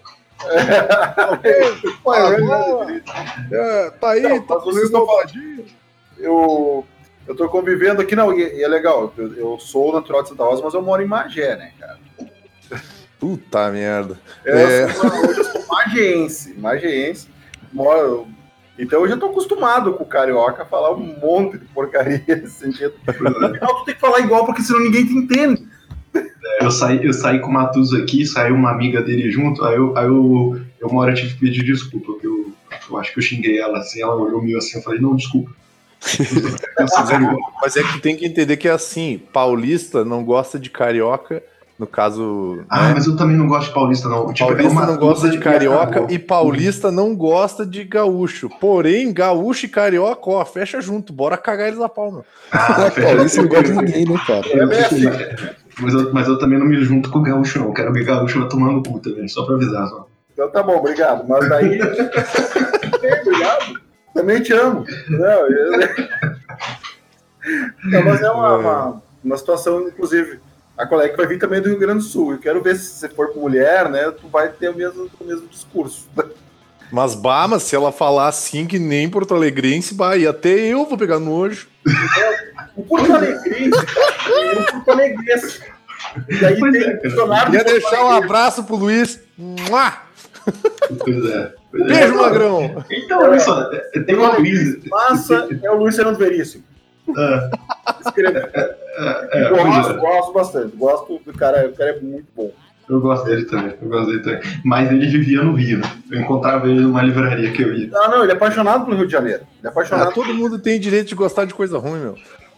É, 1.44 1.48
é, 1.48 1.72
é, 3.86 3.90
tá 3.90 4.10
aí, 4.10 4.22
Não, 4.22 4.42
tá 4.42 4.58
vocês 4.58 4.86
estão 4.86 5.06
falando 5.06 5.62
eu, 6.18 6.84
eu 7.26 7.36
tô 7.36 7.48
convivendo 7.48 8.00
aqui, 8.00 8.14
não, 8.14 8.32
e, 8.32 8.58
e 8.58 8.62
é 8.62 8.68
legal, 8.68 9.12
eu, 9.16 9.34
eu, 9.34 9.58
sou 9.58 9.92
natural 9.92 10.22
de 10.22 10.30
Santa 10.30 10.44
Rosa, 10.44 10.62
mas 10.62 10.74
eu 10.74 10.82
moro 10.82 11.02
em 11.02 11.06
Magé, 11.06 11.56
né, 11.56 11.72
cara? 11.78 11.98
Puta 13.18 13.70
merda. 13.70 14.18
É, 14.44 14.84
Eu, 14.84 14.90
sou, 14.90 15.10
sou 15.44 15.61
magiense, 15.92 16.54
magiense, 16.58 17.28
moro... 17.72 18.26
Então 18.78 19.02
eu 19.02 19.08
já 19.08 19.18
tô 19.18 19.26
acostumado 19.26 19.92
com 19.92 20.02
o 20.02 20.06
carioca 20.06 20.62
a 20.62 20.66
falar 20.66 20.92
um 20.92 21.18
monte 21.20 21.58
de 21.58 21.66
porcaria 21.66 22.24
nesse 22.26 22.58
sentido. 22.58 22.94
No 23.06 23.54
final 23.54 23.74
tu 23.76 23.84
tem 23.84 23.94
que 23.94 24.00
falar 24.00 24.20
igual, 24.20 24.46
porque 24.46 24.62
senão 24.62 24.80
ninguém 24.80 25.06
te 25.06 25.12
entende. 25.12 25.62
Eu 26.60 26.70
saí, 26.70 27.04
eu 27.04 27.12
saí 27.12 27.38
com 27.40 27.48
o 27.48 27.52
Matuso 27.52 27.96
aqui, 27.96 28.24
saiu 28.24 28.54
uma 28.54 28.70
amiga 28.70 29.02
dele 29.02 29.30
junto, 29.30 29.62
aí 29.64 29.76
eu, 29.76 29.96
aí 29.96 30.06
eu, 30.06 30.60
eu 30.80 30.88
uma 30.88 31.02
hora 31.02 31.14
tive 31.14 31.34
que 31.34 31.40
pedir 31.40 31.64
desculpa, 31.64 32.06
porque 32.06 32.26
eu, 32.26 32.52
eu 32.90 32.98
acho 32.98 33.12
que 33.12 33.18
eu 33.18 33.22
xinguei 33.22 33.58
ela 33.58 33.78
assim, 33.78 34.02
ela 34.02 34.16
olhou 34.16 34.42
meio 34.42 34.58
assim, 34.58 34.78
eu 34.78 34.82
falei, 34.82 35.00
não, 35.00 35.16
desculpa. 35.16 35.50
Mas 37.60 37.76
é 37.76 37.82
que 37.82 38.00
tem 38.00 38.16
que 38.16 38.26
entender 38.26 38.56
que 38.56 38.68
é 38.68 38.72
assim, 38.72 39.20
paulista 39.32 40.04
não 40.04 40.24
gosta 40.24 40.58
de 40.58 40.70
carioca 40.70 41.42
no 41.82 41.86
caso. 41.88 42.64
Ah, 42.68 42.88
né? 42.88 42.94
mas 42.94 43.08
eu 43.08 43.16
também 43.16 43.36
não 43.36 43.48
gosto 43.48 43.68
de 43.68 43.74
paulista, 43.74 44.08
não. 44.08 44.32
Tipo, 44.32 44.50
paulista 44.50 44.82
é 44.82 44.86
não 44.86 44.96
gosta 44.96 45.28
de 45.28 45.38
carioca 45.38 46.06
e 46.08 46.16
paulista 46.16 46.92
não 46.92 47.16
gosta 47.16 47.66
de 47.66 47.82
gaúcho. 47.82 48.48
Porém, 48.60 49.12
gaúcho 49.12 49.66
e 49.66 49.68
carioca, 49.68 50.30
ó, 50.30 50.44
fecha 50.44 50.80
junto, 50.80 51.12
bora 51.12 51.36
cagar 51.36 51.66
eles 51.66 51.80
a 51.80 51.88
palma. 51.88 52.24
Ah, 52.52 52.88
paulista 52.94 53.42
não 53.42 53.48
gosta 53.48 53.64
de 53.64 53.72
ninguém, 53.72 54.06
né, 54.06 54.20
cara? 54.24 54.46
É 54.46 54.62
assim. 54.62 55.06
Mas 55.80 55.94
eu, 55.94 56.14
mas 56.14 56.28
eu 56.28 56.38
também 56.38 56.56
não 56.56 56.66
me 56.66 56.80
junto 56.84 57.10
com 57.10 57.18
o 57.18 57.22
gaúcho, 57.22 57.58
não. 57.58 57.74
Quero 57.74 57.92
ver 57.92 58.04
gaúcho 58.04 58.38
lá 58.38 58.46
tomando 58.46 58.80
puta, 58.80 59.12
velho. 59.12 59.28
Só 59.28 59.44
pra 59.44 59.56
avisar, 59.56 59.88
só. 59.88 60.06
Então 60.32 60.48
tá 60.50 60.62
bom, 60.62 60.76
obrigado. 60.76 61.26
Mas 61.26 61.48
daí. 61.48 61.80
obrigado. 63.26 63.80
Também 64.14 64.40
te 64.40 64.52
amo. 64.52 64.86
Não, 65.08 65.50
eu... 65.50 65.72
não 67.90 68.04
mas 68.04 68.22
é 68.22 68.30
uma, 68.30 68.56
uma, 68.56 69.02
uma 69.24 69.36
situação, 69.36 69.88
inclusive 69.88 70.38
a 70.82 70.86
colega 70.86 71.16
vai 71.16 71.26
vir 71.26 71.38
também 71.38 71.60
do 71.60 71.68
Rio 71.68 71.78
Grande 71.78 72.00
do 72.00 72.04
Sul. 72.04 72.32
Eu 72.32 72.38
quero 72.38 72.60
ver 72.60 72.74
se 72.76 72.86
você 72.86 73.08
for 73.08 73.32
com 73.32 73.40
mulher, 73.40 73.88
né? 73.88 74.10
Tu 74.10 74.28
vai 74.28 74.48
ter 74.48 74.68
o 74.68 74.74
mesmo, 74.74 75.08
o 75.20 75.24
mesmo 75.24 75.46
discurso. 75.46 76.08
Mas, 76.90 77.14
bah, 77.14 77.48
mas 77.48 77.62
se 77.62 77.74
ela 77.74 77.90
falar 77.90 78.28
assim 78.28 78.66
que 78.66 78.78
nem 78.78 79.08
Porto 79.08 79.34
Alegrense, 79.34 79.94
bah, 79.94 80.14
e 80.14 80.26
até 80.26 80.50
eu 80.50 80.84
vou 80.84 80.98
pegar 80.98 81.18
nojo. 81.18 81.66
O 82.74 82.82
Porto 82.84 83.12
Alegrense, 83.14 83.78
o 83.78 84.72
Porto 84.72 84.90
Alegrense. 84.90 85.62
E 86.28 86.44
aí 86.44 86.58
tem 86.58 86.82
é, 86.82 87.00
funcionário. 87.00 87.50
Queria 87.50 87.64
deixar 87.64 88.04
um 88.04 88.12
abraço 88.12 88.64
pro 88.64 88.76
Luiz. 88.76 89.20
Mua! 89.36 89.92
Pois 90.98 91.24
é. 91.30 91.52
Beijo, 91.72 92.16
Magrão. 92.16 92.84
Então, 92.90 93.22
olha 93.22 93.40
só, 93.40 93.70
tem 94.06 94.14
uma 94.14 94.36
crise. 94.36 94.82
Massa 94.88 95.48
é 95.62 95.70
o 95.70 95.76
Luiz 95.76 95.96
Fernando 95.96 96.16
Veríssimo. 96.16 96.64
É. 97.08 97.50
É, 98.94 99.44
é, 99.44 99.48
gosto, 99.48 99.92
é. 99.92 99.96
gosto 99.96 100.32
bastante. 100.32 100.76
Gosto 100.76 101.20
do 101.24 101.32
cara, 101.32 101.66
o 101.66 101.72
cara 101.72 101.90
é 101.90 102.00
muito 102.00 102.26
bom. 102.36 102.50
Eu 102.88 103.00
gosto 103.00 103.24
dele 103.24 103.44
também, 103.44 103.74
eu 103.80 103.88
gosto 103.88 104.06
dele 104.08 104.22
também. 104.22 104.40
Mas 104.64 104.90
ele 104.90 105.06
vivia 105.06 105.42
no 105.42 105.54
Rio. 105.54 105.80
Eu 106.10 106.20
encontrava 106.20 106.68
ele 106.68 106.80
numa 106.80 107.02
livraria 107.02 107.50
que 107.50 107.62
eu 107.62 107.74
ia. 107.74 107.90
Ah, 107.94 108.08
não, 108.08 108.22
ele 108.22 108.32
é 108.32 108.34
apaixonado 108.34 108.84
pelo 108.84 108.96
Rio 108.96 109.06
de 109.06 109.12
Janeiro. 109.12 109.42
Ele 109.58 109.66
é 109.66 109.68
apaixonado. 109.68 110.08
Ah, 110.08 110.12
todo 110.12 110.34
mundo 110.34 110.58
tem 110.58 110.78
direito 110.78 111.08
de 111.08 111.14
gostar 111.14 111.44
de 111.44 111.54
coisa 111.54 111.78
ruim, 111.78 112.00
meu. 112.00 112.16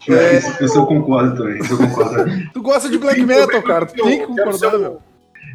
É, 0.09 0.37
isso, 0.37 0.65
isso 0.65 0.79
eu 0.79 0.87
concordo 0.87 1.37
também. 1.37 1.59
Isso 1.59 1.73
eu 1.73 1.79
concordo 1.79 2.25
tu 2.53 2.63
gosta 2.63 2.89
de 2.89 2.99
black 2.99 3.25
metal, 3.25 3.63
cara. 3.63 3.87
Tu 3.87 3.95
tem 3.95 4.21
que 4.21 4.27
concordar, 4.27 4.79
meu. 4.79 5.01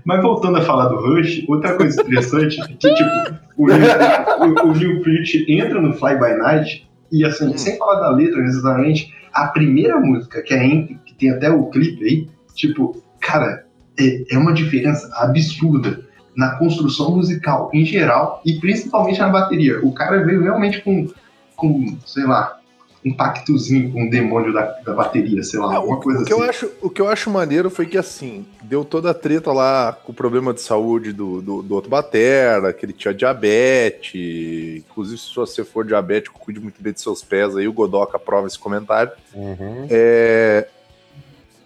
Mas 0.06 0.22
voltando 0.22 0.58
a 0.58 0.62
falar 0.62 0.88
do 0.88 0.96
Rush, 0.96 1.44
outra 1.48 1.76
coisa 1.76 2.02
interessante 2.02 2.62
é 2.62 2.68
que, 2.68 2.94
tipo, 2.94 3.10
o, 3.58 3.66
o, 3.66 4.62
o, 4.62 5.04
Peart 5.04 5.36
entra 5.48 5.82
no 5.82 5.94
Fly 5.94 6.16
By 6.16 6.38
Night 6.38 6.89
e, 7.12 7.26
assim, 7.26 7.50
hum. 7.50 7.58
sem 7.58 7.78
falar 7.78 8.00
da 8.00 8.10
letra 8.10 8.42
necessariamente, 8.42 9.14
a 9.34 9.48
primeira 9.48 10.00
música, 10.00 10.42
que 10.42 10.54
é 10.54 10.68
que 11.06 11.16
tem 11.18 11.32
até 11.32 11.50
o 11.50 11.66
clipe 11.66 12.04
aí, 12.04 12.28
tipo, 12.54 13.02
cara, 13.20 13.66
é, 14.00 14.34
é 14.34 14.38
uma 14.38 14.54
diferença 14.54 15.10
absurda 15.16 16.02
na 16.36 16.56
construção 16.58 17.16
musical 17.16 17.70
em 17.74 17.84
geral 17.84 18.42
e 18.46 18.54
principalmente 18.60 19.20
na 19.20 19.30
bateria. 19.30 19.86
O 19.86 19.92
cara 19.92 20.24
veio 20.24 20.42
realmente 20.42 20.82
com, 20.82 21.08
com 21.56 21.98
sei 22.06 22.24
lá, 22.24 22.59
um 23.06 23.14
pactozinho 23.14 23.92
com 23.92 24.08
o 24.08 24.10
demônio 24.10 24.54
da, 24.54 24.66
da 24.86 24.94
bateria, 24.94 25.42
sei 25.42 25.60
lá, 25.60 25.74
é, 25.74 25.78
alguma 25.78 26.00
coisa 26.00 26.22
o 26.22 26.26
que 26.26 26.34
assim. 26.34 26.42
Eu 26.42 26.50
acho, 26.50 26.72
o 26.82 26.90
que 26.90 27.02
eu 27.02 27.08
acho 27.08 27.30
maneiro 27.30 27.70
foi 27.70 27.86
que, 27.86 27.98
assim, 27.98 28.46
deu 28.64 28.84
toda 28.84 29.12
a 29.12 29.14
treta 29.14 29.54
lá 29.54 29.94
com 29.94 30.12
o 30.12 30.16
problema 30.16 30.54
de 30.54 30.62
saúde 30.62 31.14
do, 31.14 31.42
do, 31.42 31.62
do 31.62 31.76
outro 31.76 31.90
batera, 31.90 32.74
que 32.74 32.86
ele 32.86 32.94
tinha 32.94 33.14
diabetes, 33.14 34.84
inclusive 34.90 35.18
se 35.18 35.34
você 35.34 35.64
for 35.64 35.86
diabético, 35.86 36.40
cuide 36.40 36.60
muito 36.60 36.82
bem 36.82 36.92
de 36.92 37.00
seus 37.00 37.24
pés, 37.24 37.56
aí 37.56 37.68
o 37.68 37.74
Godoka 37.74 38.18
aprova 38.18 38.48
esse 38.48 38.60
comentário. 38.60 39.12
Uhum. 39.34 39.88
É, 39.90 40.68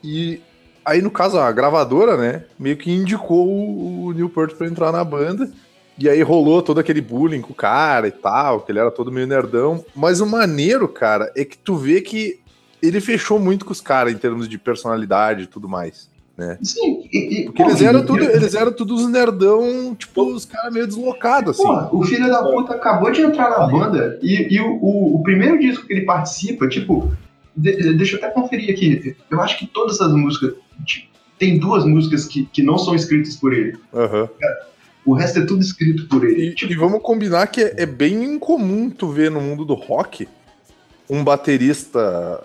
e 0.04 0.40
aí, 0.86 1.02
no 1.02 1.10
caso, 1.10 1.40
a 1.40 1.52
gravadora, 1.52 2.16
né, 2.16 2.44
meio 2.60 2.78
que 2.78 2.92
indicou 2.92 3.48
o, 3.48 4.06
o 4.06 4.12
Newport 4.12 4.54
pra 4.54 4.68
entrar 4.68 4.92
na 4.92 5.04
banda, 5.04 5.50
e 5.98 6.10
aí 6.10 6.22
rolou 6.22 6.62
todo 6.62 6.80
aquele 6.80 7.02
bullying 7.02 7.42
com 7.42 7.52
o 7.52 7.56
cara 7.56 8.08
e 8.08 8.12
tal, 8.12 8.62
que 8.62 8.72
ele 8.72 8.80
era 8.80 8.92
todo 8.92 9.12
meio 9.12 9.28
nerdão. 9.28 9.84
Mas 9.96 10.20
o 10.20 10.26
maneiro, 10.26 10.88
cara, 10.88 11.32
é 11.36 11.46
que 11.46 11.58
tu 11.58 11.76
vê 11.76 12.02
que 12.02 12.40
ele 12.82 13.00
fechou 13.00 13.40
muito 13.40 13.66
com 13.66 13.72
os 13.72 13.82
caras 13.82 14.14
em 14.14 14.18
termos 14.18 14.50
de 14.50 14.58
personalidade 14.58 15.44
e 15.44 15.48
tudo 15.48 15.70
mais. 15.70 16.12
Né? 16.36 16.58
Sim, 16.64 17.08
e, 17.14 17.44
Porque 17.46 17.62
eles 17.62 17.82
eram 17.82 18.04
tudo, 18.04 18.24
eles 18.24 18.56
eram 18.56 18.72
todos 18.72 19.04
os 19.04 19.10
nerdão, 19.10 19.94
tipo, 19.96 20.34
os 20.34 20.46
caras 20.46 20.74
meio 20.74 20.88
deslocados, 20.88 21.52
assim. 21.52 21.64
Pô, 21.64 22.00
o 22.00 22.04
filho 22.04 22.28
da 22.28 22.44
puta 22.44 22.74
acabou 22.74 23.12
de 23.12 23.22
entrar 23.22 23.52
na 23.52 23.68
banda 23.68 24.18
e, 24.22 24.56
e 24.56 24.60
o, 24.60 24.80
o, 24.82 25.16
o, 25.16 25.24
primeiro 25.24 25.60
disco 25.60 25.86
que 25.86 25.94
ele 25.94 26.06
participa, 26.06 26.68
tipo, 26.68 27.12
de, 27.56 27.94
deixa 27.94 28.16
eu 28.16 28.20
até 28.20 28.32
conferir 28.32 28.72
aqui. 28.72 29.16
Eu 29.30 29.42
acho 29.42 29.60
que 29.60 29.68
todas 29.68 30.02
as 30.02 30.12
músicas. 30.12 30.56
Tipo, 30.86 31.14
tem 31.38 31.60
duas 31.60 31.86
músicas 31.86 32.26
que, 32.26 32.46
que 32.46 32.64
não 32.64 32.78
são 32.78 32.96
escritas 32.96 33.36
por 33.36 33.54
ele. 33.54 33.78
Uhum. 33.94 34.28
O 35.06 35.14
resto 35.14 35.40
é 35.40 35.46
tudo 35.46 35.62
escrito 35.62 36.08
por 36.08 36.24
ele. 36.24 36.50
E, 36.50 36.56
tipo... 36.56 36.72
e 36.72 36.76
vamos 36.76 37.02
combinar 37.02 37.48
que 37.48 37.62
é, 37.62 37.74
é, 37.78 37.86
bem 37.86 38.24
incomum 38.24 38.90
tu 38.90 39.10
ver 39.10 39.30
no 39.30 39.42
mundo 39.42 39.66
do 39.66 39.74
rock 39.74 40.28
um 41.10 41.24
baterista. 41.24 42.44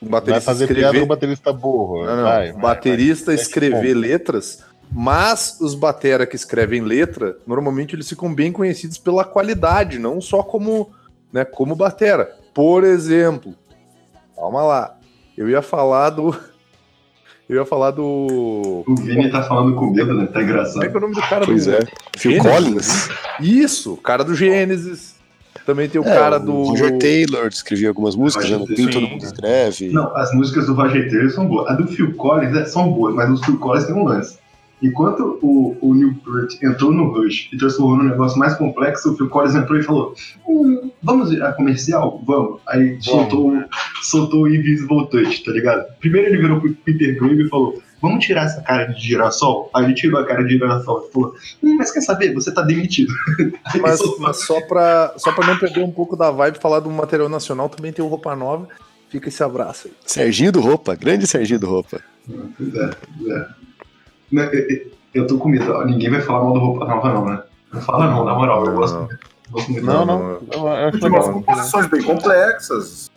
Um 0.00 0.08
baterista 0.08 0.40
vai 0.40 0.54
fazer 0.54 0.64
escrever... 0.70 1.02
um 1.02 1.06
baterista 1.06 1.52
burro. 1.52 2.04
Não, 2.04 2.16
não. 2.16 2.22
Vai, 2.22 2.52
um 2.52 2.60
baterista 2.60 3.26
vai, 3.26 3.36
vai. 3.36 3.44
escrever 3.44 3.94
letras, 3.94 4.62
mas 4.90 5.58
os 5.60 5.74
batera 5.74 6.24
que 6.24 6.36
escrevem 6.36 6.82
letra, 6.82 7.36
normalmente 7.46 7.96
eles 7.96 8.08
ficam 8.08 8.32
bem 8.32 8.52
conhecidos 8.52 8.96
pela 8.96 9.24
qualidade, 9.24 9.98
não 9.98 10.20
só 10.20 10.42
como, 10.42 10.90
né, 11.32 11.44
como 11.44 11.74
batera. 11.74 12.36
Por 12.54 12.84
exemplo, 12.84 13.54
calma 14.36 14.62
lá, 14.62 14.98
eu 15.36 15.48
ia 15.48 15.62
falar 15.62 16.10
do 16.10 16.36
eu 17.48 17.56
ia 17.56 17.64
falar 17.64 17.92
do. 17.92 18.84
O 18.86 18.94
Vini 18.96 19.30
tá 19.30 19.42
falando 19.42 19.74
com 19.74 19.90
medo, 19.90 20.12
né? 20.14 20.26
Tá 20.26 20.42
engraçado. 20.42 20.74
Como 20.74 20.84
é 20.84 20.88
que 20.88 20.94
é 20.94 20.98
o 20.98 21.00
nome 21.00 21.14
do 21.14 21.20
cara 21.22 21.46
pois 21.46 21.64
do. 21.66 21.74
é. 21.74 21.80
Phil 22.16 22.42
Collins. 22.42 23.08
Isso, 23.40 23.94
o 23.94 23.96
cara 23.96 24.22
do 24.22 24.34
Gênesis. 24.34 25.16
Também 25.64 25.88
tem 25.88 26.00
o 26.00 26.04
é, 26.04 26.14
cara 26.14 26.38
do. 26.38 26.52
O 26.52 26.68
Roger 26.70 26.98
Taylor 26.98 27.46
escrevia 27.46 27.88
algumas 27.88 28.16
músicas, 28.16 28.50
né? 28.50 28.64
Nem 28.68 28.88
todo 28.88 29.06
mundo 29.06 29.22
escreve. 29.22 29.90
Não, 29.90 30.16
as 30.16 30.32
músicas 30.32 30.66
do 30.66 30.74
Roger 30.74 31.10
Taylor 31.10 31.30
são 31.30 31.46
boas. 31.46 31.70
A 31.70 31.74
do 31.74 31.86
Phil 31.86 32.14
Collins 32.14 32.56
é, 32.56 32.64
são 32.64 32.90
boas, 32.90 33.14
mas 33.14 33.30
os 33.30 33.44
Phil 33.44 33.58
Collins 33.58 33.84
tem 33.84 33.94
um 33.94 34.04
lance. 34.04 34.38
Enquanto 34.82 35.38
o, 35.42 35.76
o 35.80 35.94
Newport 35.94 36.54
entrou 36.62 36.92
no 36.92 37.12
Rush 37.12 37.48
e 37.52 37.56
transformou 37.56 37.96
num 37.96 38.10
negócio 38.10 38.38
mais 38.38 38.54
complexo, 38.54 39.12
o 39.12 39.16
Phil 39.16 39.28
Collins 39.28 39.54
entrou 39.54 39.78
e 39.78 39.82
falou: 39.82 40.14
hum, 40.46 40.90
Vamos 41.02 41.32
a 41.40 41.52
comercial? 41.52 42.22
Vamos. 42.24 42.60
Aí 42.66 42.96
soltou, 43.00 43.52
soltou 44.02 44.42
o 44.42 44.48
Invisible 44.48 45.08
Touch, 45.08 45.44
tá 45.44 45.50
ligado? 45.50 45.84
Primeiro 45.98 46.28
ele 46.28 46.38
virou 46.38 46.60
pro 46.60 46.72
Peter 46.74 47.18
Grave 47.18 47.44
e 47.44 47.48
falou: 47.48 47.82
Vamos 48.00 48.24
tirar 48.24 48.44
essa 48.44 48.60
cara 48.62 48.84
de 48.84 49.00
girassol? 49.00 49.68
Aí 49.74 49.84
ele 49.84 49.94
tirou 49.94 50.20
a 50.20 50.24
cara 50.24 50.44
de 50.44 50.50
girassol 50.50 51.06
e 51.08 51.12
falou: 51.12 51.34
hum, 51.62 51.76
Mas 51.76 51.90
quer 51.90 52.00
saber? 52.00 52.32
Você 52.34 52.52
tá 52.52 52.62
demitido. 52.62 53.12
Mas, 53.82 54.00
mas, 54.18 54.44
só, 54.44 54.60
pra, 54.62 55.14
só 55.16 55.32
pra 55.32 55.46
não 55.46 55.58
perder 55.58 55.82
um 55.82 55.90
pouco 55.90 56.16
da 56.16 56.30
vibe, 56.30 56.58
falar 56.58 56.80
do 56.80 56.90
material 56.90 57.28
nacional, 57.28 57.68
também 57.68 57.92
tem 57.92 58.04
o 58.04 58.08
Roupa 58.08 58.34
Nova. 58.34 58.68
Fica 59.08 59.28
esse 59.28 59.42
abraço 59.42 59.88
aí. 59.88 59.94
Serginho 60.04 60.52
do 60.52 60.60
Roupa, 60.60 60.94
grande 60.94 61.26
Serginho 61.26 61.60
do 61.60 61.66
Roupa. 61.66 62.00
Pois 62.26 62.74
é, 62.74 62.90
pois 63.18 63.30
é. 63.30 63.48
Eu 65.14 65.26
tô 65.26 65.38
com 65.38 65.48
medo, 65.48 65.84
ninguém 65.84 66.10
vai 66.10 66.20
falar 66.20 66.44
mal 66.44 66.52
do 66.52 66.60
roupa 66.60 66.84
nova, 66.86 67.12
não, 67.12 67.24
né? 67.24 67.42
Não 67.72 67.80
fala 67.80 68.10
não, 68.10 68.24
na 68.24 68.34
moral, 68.34 68.64
eu 68.66 68.74
gosto 68.74 69.08
muito. 69.68 69.84
Não, 69.84 70.04
não. 70.04 70.40
Tem 70.90 71.08
umas 71.08 71.28
composições 71.28 71.86
bem 71.86 72.02
complexas. 72.02 73.10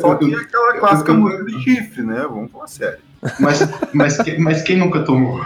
Só 0.00 0.14
que 0.16 0.34
é 0.34 0.38
aquela 0.38 0.78
clássica 0.78 1.12
música 1.12 1.44
de 1.44 1.62
chifre, 1.62 2.02
né? 2.02 2.26
Vamos 2.28 2.50
falar 2.50 2.66
sério. 2.66 2.98
Mas, 3.38 3.60
mas, 3.92 4.18
mas 4.38 4.62
quem 4.62 4.78
nunca 4.78 5.00
tomou? 5.00 5.40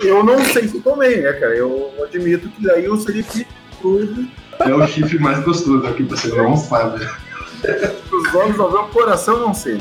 Eu 0.00 0.22
não 0.22 0.38
sei 0.44 0.68
se 0.68 0.80
tomei, 0.80 1.22
né, 1.22 1.32
cara? 1.32 1.56
Eu 1.56 1.92
admito 2.04 2.48
que 2.48 2.62
daí 2.62 2.84
eu 2.84 2.96
seria 2.96 3.22
que 3.22 3.46
tudo. 3.80 4.28
É 4.60 4.74
o 4.74 4.86
chifre 4.86 5.18
mais 5.18 5.42
gostoso 5.42 5.86
aqui, 5.86 6.02
você 6.04 6.28
não 6.28 6.56
sabe. 6.56 7.04
Os 8.12 8.34
olhos 8.34 8.60
ao 8.60 8.70
o 8.70 8.88
coração 8.88 9.40
não 9.40 9.54
sei. 9.54 9.80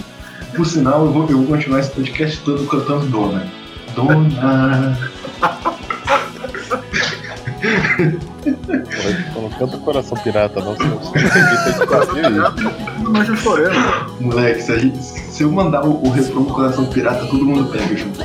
Por 0.55 0.65
sinal, 0.65 1.05
eu 1.05 1.11
vou, 1.11 1.29
eu 1.29 1.37
vou 1.37 1.47
continuar 1.47 1.79
esse 1.81 1.91
podcast 1.91 2.41
todo 2.43 2.65
cantando 2.67 3.05
Dona. 3.07 3.51
Dona. 3.95 4.97
Não 9.33 9.49
canta 9.57 9.77
Coração 9.77 10.17
Pirata, 10.17 10.59
não, 10.59 10.75
Mas 13.09 13.29
eu 13.29 13.35
chorando. 13.37 13.75
Moleque, 14.19 14.61
se, 14.61 14.79
gente, 14.79 14.97
se 15.01 15.43
eu 15.43 15.51
mandar 15.51 15.85
o, 15.85 16.05
o 16.05 16.09
refrão 16.09 16.45
Coração 16.45 16.85
Pirata, 16.87 17.25
todo 17.25 17.45
mundo 17.45 17.71
pega 17.71 17.95
junto. 17.97 18.23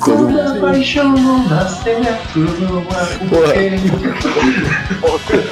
Quando 0.00 0.38
a 0.40 0.54
paixão 0.60 1.08
não 1.08 1.48
dá 1.48 1.66
certo, 1.66 2.38
não 2.38 2.78
há 2.78 3.06
porquê. 5.00 5.42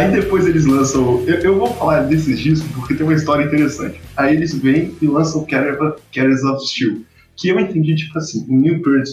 Aí 0.00 0.10
depois 0.10 0.46
eles 0.46 0.64
lançam. 0.64 1.22
Eu, 1.26 1.36
eu, 1.36 1.58
vou 1.58 1.72
falar 1.74 2.02
desses 2.02 2.38
discos 2.38 2.70
porque 2.72 2.94
tem 2.94 3.04
uma 3.04 3.14
história 3.14 3.44
interessante. 3.44 4.00
Aí 4.16 4.34
eles 4.34 4.54
vêm 4.54 4.94
e 5.00 5.06
lançam 5.06 5.46
Carriers 5.46 6.42
of 6.42 6.66
Steel. 6.66 7.02
Que 7.36 7.48
eu 7.48 7.58
entendi, 7.58 7.94
tipo 7.94 8.18
assim, 8.18 8.44
o 8.48 8.56
Neil 8.56 8.82
Peart 8.82 9.08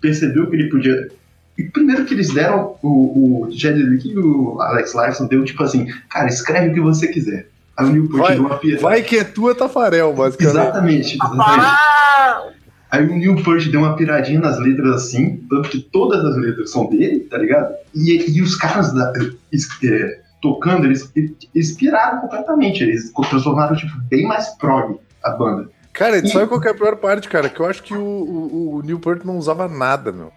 percebeu 0.00 0.48
que 0.48 0.56
ele 0.56 0.68
podia. 0.68 1.08
E 1.56 1.64
primeiro 1.64 2.04
que 2.04 2.14
eles 2.14 2.32
deram 2.32 2.76
o, 2.82 3.46
o 3.46 3.50
Jed 3.50 3.78
e 3.80 4.18
o 4.18 4.60
Alex 4.60 4.94
Lifeson 4.94 5.26
deu 5.26 5.44
tipo 5.44 5.62
assim, 5.62 5.86
cara, 6.10 6.26
escreve 6.26 6.70
o 6.70 6.74
que 6.74 6.80
você 6.80 7.08
quiser. 7.08 7.48
Aí 7.76 7.86
o 7.86 7.90
Neil 7.90 8.08
Peart 8.08 8.32
deu 8.34 8.40
uma 8.40 8.58
piada. 8.58 8.82
Vai 8.82 9.02
que 9.02 9.16
é 9.16 9.24
tua, 9.24 9.54
Tafarel, 9.54 10.12
basicamente. 10.12 10.56
Exatamente, 10.56 11.14
exatamente. 11.14 11.60
Ah! 11.60 12.48
Aí 12.90 13.04
o 13.04 13.16
Neil 13.16 13.42
Peart 13.42 13.66
deu 13.66 13.80
uma 13.80 13.96
piradinha 13.96 14.38
nas 14.38 14.58
letras 14.60 14.94
assim, 14.94 15.44
tanto 15.50 15.68
que 15.68 15.80
todas 15.80 16.24
as 16.24 16.36
letras 16.36 16.70
são 16.70 16.88
dele, 16.88 17.20
tá 17.20 17.36
ligado? 17.38 17.74
E, 17.92 18.36
e 18.36 18.40
os 18.40 18.54
caras 18.54 18.92
da, 18.92 19.12
é, 19.16 20.18
tocando, 20.44 20.84
eles 20.84 21.10
inspiraram 21.54 22.20
completamente. 22.20 22.82
Eles 22.82 23.10
transformaram, 23.30 23.74
tipo, 23.74 23.96
bem 24.10 24.26
mais 24.26 24.50
prog 24.58 25.00
a 25.24 25.30
banda. 25.30 25.70
Cara, 25.94 26.18
e... 26.18 26.28
sabe 26.28 26.46
qual 26.46 26.62
é 26.62 26.68
a 26.68 26.74
pior 26.74 26.96
parte, 26.96 27.30
cara? 27.30 27.48
Que 27.48 27.58
eu 27.58 27.66
acho 27.66 27.82
que 27.82 27.94
o, 27.94 28.04
o, 28.04 28.74
o 28.74 28.82
Neil 28.82 29.00
Peart 29.00 29.24
não 29.24 29.38
usava 29.38 29.66
nada, 29.66 30.12
meu. 30.12 30.30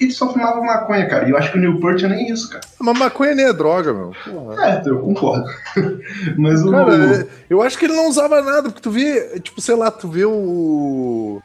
Ele 0.00 0.12
só 0.12 0.32
fumava 0.32 0.60
maconha, 0.60 1.08
cara. 1.08 1.26
E 1.26 1.32
eu 1.32 1.36
acho 1.36 1.50
que 1.50 1.58
o 1.58 1.60
Neil 1.60 1.80
Peart 1.80 2.04
é 2.04 2.08
nem 2.08 2.30
isso, 2.30 2.48
cara. 2.50 2.60
Mas 2.78 2.98
maconha 2.98 3.34
nem 3.34 3.46
é 3.46 3.52
droga, 3.52 3.92
meu. 3.92 4.12
Porra. 4.24 4.64
É, 4.64 4.82
eu 4.86 5.00
concordo. 5.00 5.44
Mas 6.38 6.62
o. 6.62 6.70
Cara, 6.70 7.26
eu 7.50 7.60
acho 7.60 7.76
que 7.76 7.86
ele 7.86 7.96
não 7.96 8.08
usava 8.08 8.40
nada, 8.40 8.68
porque 8.68 8.82
tu 8.82 8.92
vê, 8.92 9.40
tipo, 9.40 9.60
sei 9.60 9.74
lá, 9.74 9.90
tu 9.90 10.08
vê 10.08 10.24
o 10.24 11.42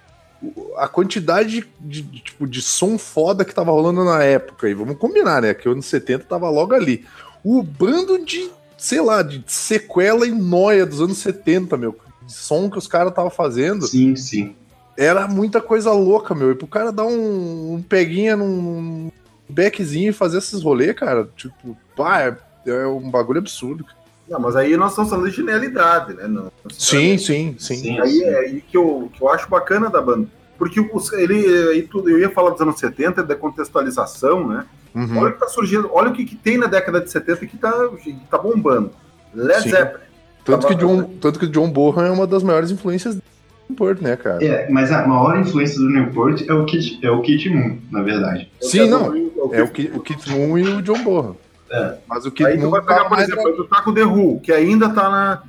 a 0.78 0.88
quantidade 0.88 1.66
de, 1.80 2.02
de, 2.02 2.20
tipo, 2.20 2.48
de 2.48 2.62
som 2.62 2.98
foda 2.98 3.46
que 3.46 3.54
tava 3.54 3.72
rolando 3.72 4.04
na 4.04 4.24
época, 4.24 4.68
e 4.68 4.74
vamos 4.74 4.98
combinar, 4.98 5.42
né? 5.42 5.54
Que 5.54 5.70
o 5.70 5.72
anos 5.72 5.86
70 5.86 6.26
tava 6.26 6.50
logo 6.50 6.74
ali. 6.74 7.06
O 7.44 7.62
bando 7.62 8.24
de, 8.24 8.50
sei 8.78 9.02
lá, 9.02 9.22
de 9.22 9.44
sequela 9.48 10.26
e 10.26 10.32
noia 10.32 10.86
dos 10.86 11.02
anos 11.02 11.18
70, 11.18 11.76
meu. 11.78 11.96
De 12.26 12.34
som 12.34 12.70
que 12.70 12.78
os 12.78 12.88
caras 12.88 13.14
tava 13.14 13.30
fazendo. 13.30 13.86
Sim, 13.88 14.16
sim. 14.16 14.56
Era 14.98 15.28
muita 15.28 15.60
coisa 15.60 15.92
louca, 15.92 16.34
meu. 16.34 16.52
E 16.52 16.56
pro 16.56 16.68
cara 16.68 16.92
dar 16.92 17.06
um, 17.06 17.74
um 17.74 17.82
peguinha 17.82 18.36
num 18.38 19.12
backzinho 19.50 20.10
e 20.10 20.14
fazer 20.14 20.38
esses 20.38 20.64
rolês, 20.64 20.96
cara, 20.96 21.30
tipo, 21.36 21.78
pá, 21.96 22.22
é, 22.22 22.38
é 22.66 22.88
um 22.88 23.10
bagulho 23.10 23.40
absurdo. 23.40 23.86
Não, 24.28 24.40
mas 24.40 24.56
aí 24.56 24.78
nós 24.78 24.92
estamos 24.92 25.10
falando 25.10 25.30
de 25.30 25.36
genialidade, 25.36 26.14
né? 26.14 26.28
Não, 26.28 26.52
sim, 26.70 27.18
sim, 27.18 27.56
sim, 27.60 27.76
sim. 27.76 28.00
Aí 28.00 28.24
é 28.24 28.40
aí 28.40 28.62
que 28.62 28.78
eu, 28.78 29.12
que 29.14 29.22
eu 29.22 29.30
acho 29.30 29.50
bacana 29.50 29.90
da 29.90 30.02
banda. 30.02 30.28
Porque 30.58 30.80
os, 30.80 31.12
ele, 31.14 31.46
aí 31.70 31.82
tudo, 31.84 32.10
eu 32.10 32.20
ia 32.20 32.30
falar 32.30 32.52
dos 32.52 32.62
anos 32.62 32.80
70, 32.80 33.22
da 33.24 33.36
contextualização, 33.36 34.48
né? 34.48 34.66
Uhum. 34.96 35.18
Olha 35.18 35.30
o 35.30 35.34
que 35.34 35.40
tá 35.40 35.48
surgindo, 35.48 35.90
olha 35.92 36.10
o 36.10 36.14
que, 36.14 36.24
que, 36.24 36.36
tem 36.36 36.58
na 36.58 36.68
década 36.68 37.02
de 37.02 37.10
70 37.10 37.46
que 37.48 37.58
tá, 37.58 37.72
que 38.02 38.14
tá 38.30 38.38
bombando. 38.38 38.92
Led 39.34 39.64
sim. 39.64 39.70
Zeppelin. 39.70 40.04
Tanto, 40.46 40.62
tá 40.62 40.68
que 40.68 40.76
John, 40.76 41.04
tanto 41.22 41.40
que 41.40 41.48
John 41.48 41.70
Bonham 41.70 42.06
é 42.06 42.12
uma 42.12 42.28
das 42.28 42.44
maiores 42.44 42.70
influências 42.70 43.16
do 43.16 43.24
Newport, 43.70 44.02
né, 44.02 44.16
cara? 44.16 44.44
É, 44.44 44.70
mas 44.70 44.92
a 44.92 45.08
maior 45.08 45.40
influência 45.40 45.80
do 45.80 45.90
Newport 45.90 46.44
é 46.48 46.54
o 46.54 46.66
Kit, 46.66 47.00
é 47.04 47.10
o 47.10 47.22
Kit 47.22 47.50
Moon, 47.50 47.78
na 47.90 48.04
verdade. 48.04 48.52
Sim, 48.62 48.90
não. 48.90 49.16
É 49.52 49.64
o, 49.64 49.68
Kit, 49.70 49.92
o 49.96 50.00
Kit 50.02 50.30
Moon 50.30 50.58
e 50.58 50.68
o 50.68 50.82
John 50.82 51.02
Bonham. 51.04 51.38
É. 51.72 51.96
Mas 52.08 52.26
o 52.26 52.32
que 52.32 52.46
aí 52.46 52.60
tu 52.60 52.70
vai 52.70 52.82
pegar, 52.82 53.04
tá 53.04 53.10
por 53.10 53.20
exemplo, 53.20 53.56
tu 53.56 53.64
tá 53.66 53.82
com 53.82 53.94
The 53.94 54.04
Who, 54.04 54.40
que 54.42 54.52
ainda 54.52 54.90
tá 54.90 55.10
na. 55.10 55.44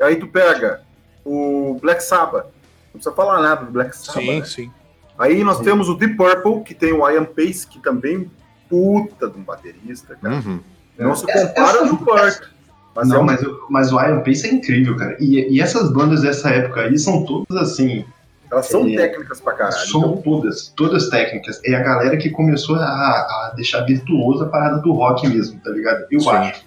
Aí 0.00 0.16
tu 0.16 0.28
pega 0.28 0.82
o 1.24 1.78
Black 1.80 2.02
Sabbath. 2.02 2.44
Não 2.44 3.00
precisa 3.00 3.14
falar 3.14 3.42
nada 3.42 3.64
do 3.64 3.72
Black 3.72 3.96
Sabbath. 3.96 4.22
Sim, 4.22 4.38
né? 4.38 4.44
sim. 4.44 4.70
Aí 5.18 5.42
nós 5.42 5.58
sim. 5.58 5.64
temos 5.64 5.88
o 5.88 5.94
Deep 5.94 6.14
Purple, 6.14 6.62
que 6.62 6.74
tem 6.74 6.92
o 6.92 7.08
Ian 7.08 7.24
Pace, 7.24 7.66
que 7.66 7.80
também 7.80 8.30
puta 8.70 9.28
de 9.28 9.38
um 9.38 9.42
baterista, 9.42 10.16
cara. 10.16 10.36
Uhum. 10.36 10.60
Não 10.98 11.14
se 11.14 11.26
compara 11.26 11.84
no 11.84 11.98
Purple. 11.98 12.48
Mas 12.94 13.08
não, 13.08 13.16
é 13.16 13.20
um... 13.20 13.24
mas, 13.24 13.40
mas 13.68 13.92
o 13.92 14.00
Ian 14.00 14.20
Pace 14.20 14.48
é 14.48 14.54
incrível, 14.54 14.96
cara. 14.96 15.16
E, 15.20 15.56
e 15.56 15.60
essas 15.60 15.92
bandas 15.92 16.22
dessa 16.22 16.48
época 16.50 16.82
aí 16.82 16.98
são 16.98 17.24
todas 17.24 17.56
assim 17.56 18.04
elas 18.50 18.66
são 18.66 18.86
é, 18.88 18.96
técnicas 18.96 19.40
pra 19.40 19.52
caralho. 19.52 19.86
São 19.86 20.00
então... 20.00 20.22
todas, 20.22 20.68
todas 20.76 21.08
técnicas. 21.08 21.60
É 21.64 21.74
a 21.74 21.82
galera 21.82 22.16
que 22.16 22.30
começou 22.30 22.76
a, 22.76 22.82
a 22.82 23.52
deixar 23.54 23.82
virtuosa 23.82 24.44
a 24.44 24.48
parada 24.48 24.78
do 24.78 24.92
rock 24.92 25.28
mesmo, 25.28 25.60
tá 25.60 25.70
ligado? 25.70 26.04
Eu 26.10 26.20
sim. 26.20 26.30
acho. 26.30 26.64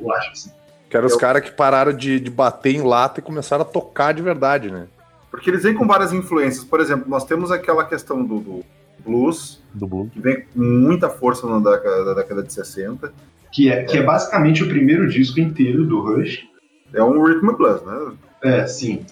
Eu 0.00 0.12
acho 0.12 0.32
que 0.32 0.38
sim. 0.38 0.50
Que 0.88 0.96
eram 0.96 1.06
os 1.06 1.16
caras 1.16 1.42
que 1.42 1.50
pararam 1.50 1.92
de, 1.92 2.18
de 2.18 2.30
bater 2.30 2.74
em 2.74 2.82
lata 2.82 3.20
e 3.20 3.22
começaram 3.22 3.62
a 3.62 3.66
tocar 3.66 4.14
de 4.14 4.22
verdade, 4.22 4.70
né? 4.70 4.86
Porque 5.30 5.50
eles 5.50 5.62
vêm 5.62 5.74
com 5.74 5.86
várias 5.86 6.12
influências. 6.12 6.64
Por 6.64 6.80
exemplo, 6.80 7.06
nós 7.08 7.24
temos 7.24 7.50
aquela 7.50 7.84
questão 7.84 8.24
do, 8.24 8.40
do 8.40 8.64
blues, 9.06 9.62
do 9.72 9.86
blues, 9.86 10.10
que 10.12 10.20
vem 10.20 10.42
com 10.42 10.60
muita 10.60 11.08
força 11.08 11.46
na 11.46 11.58
década, 11.58 12.04
da 12.04 12.14
década 12.14 12.42
de 12.42 12.52
60. 12.52 13.12
Que 13.52 13.70
é, 13.70 13.84
que 13.84 13.96
é 13.96 14.02
basicamente 14.02 14.62
o 14.62 14.68
primeiro 14.68 15.08
disco 15.08 15.40
inteiro 15.40 15.84
do 15.84 16.00
Rush. 16.00 16.46
É 16.92 17.02
um 17.02 17.22
rhythm 17.22 17.52
blues, 17.52 17.82
né? 17.84 18.12
É, 18.42 18.66
sim. 18.66 19.04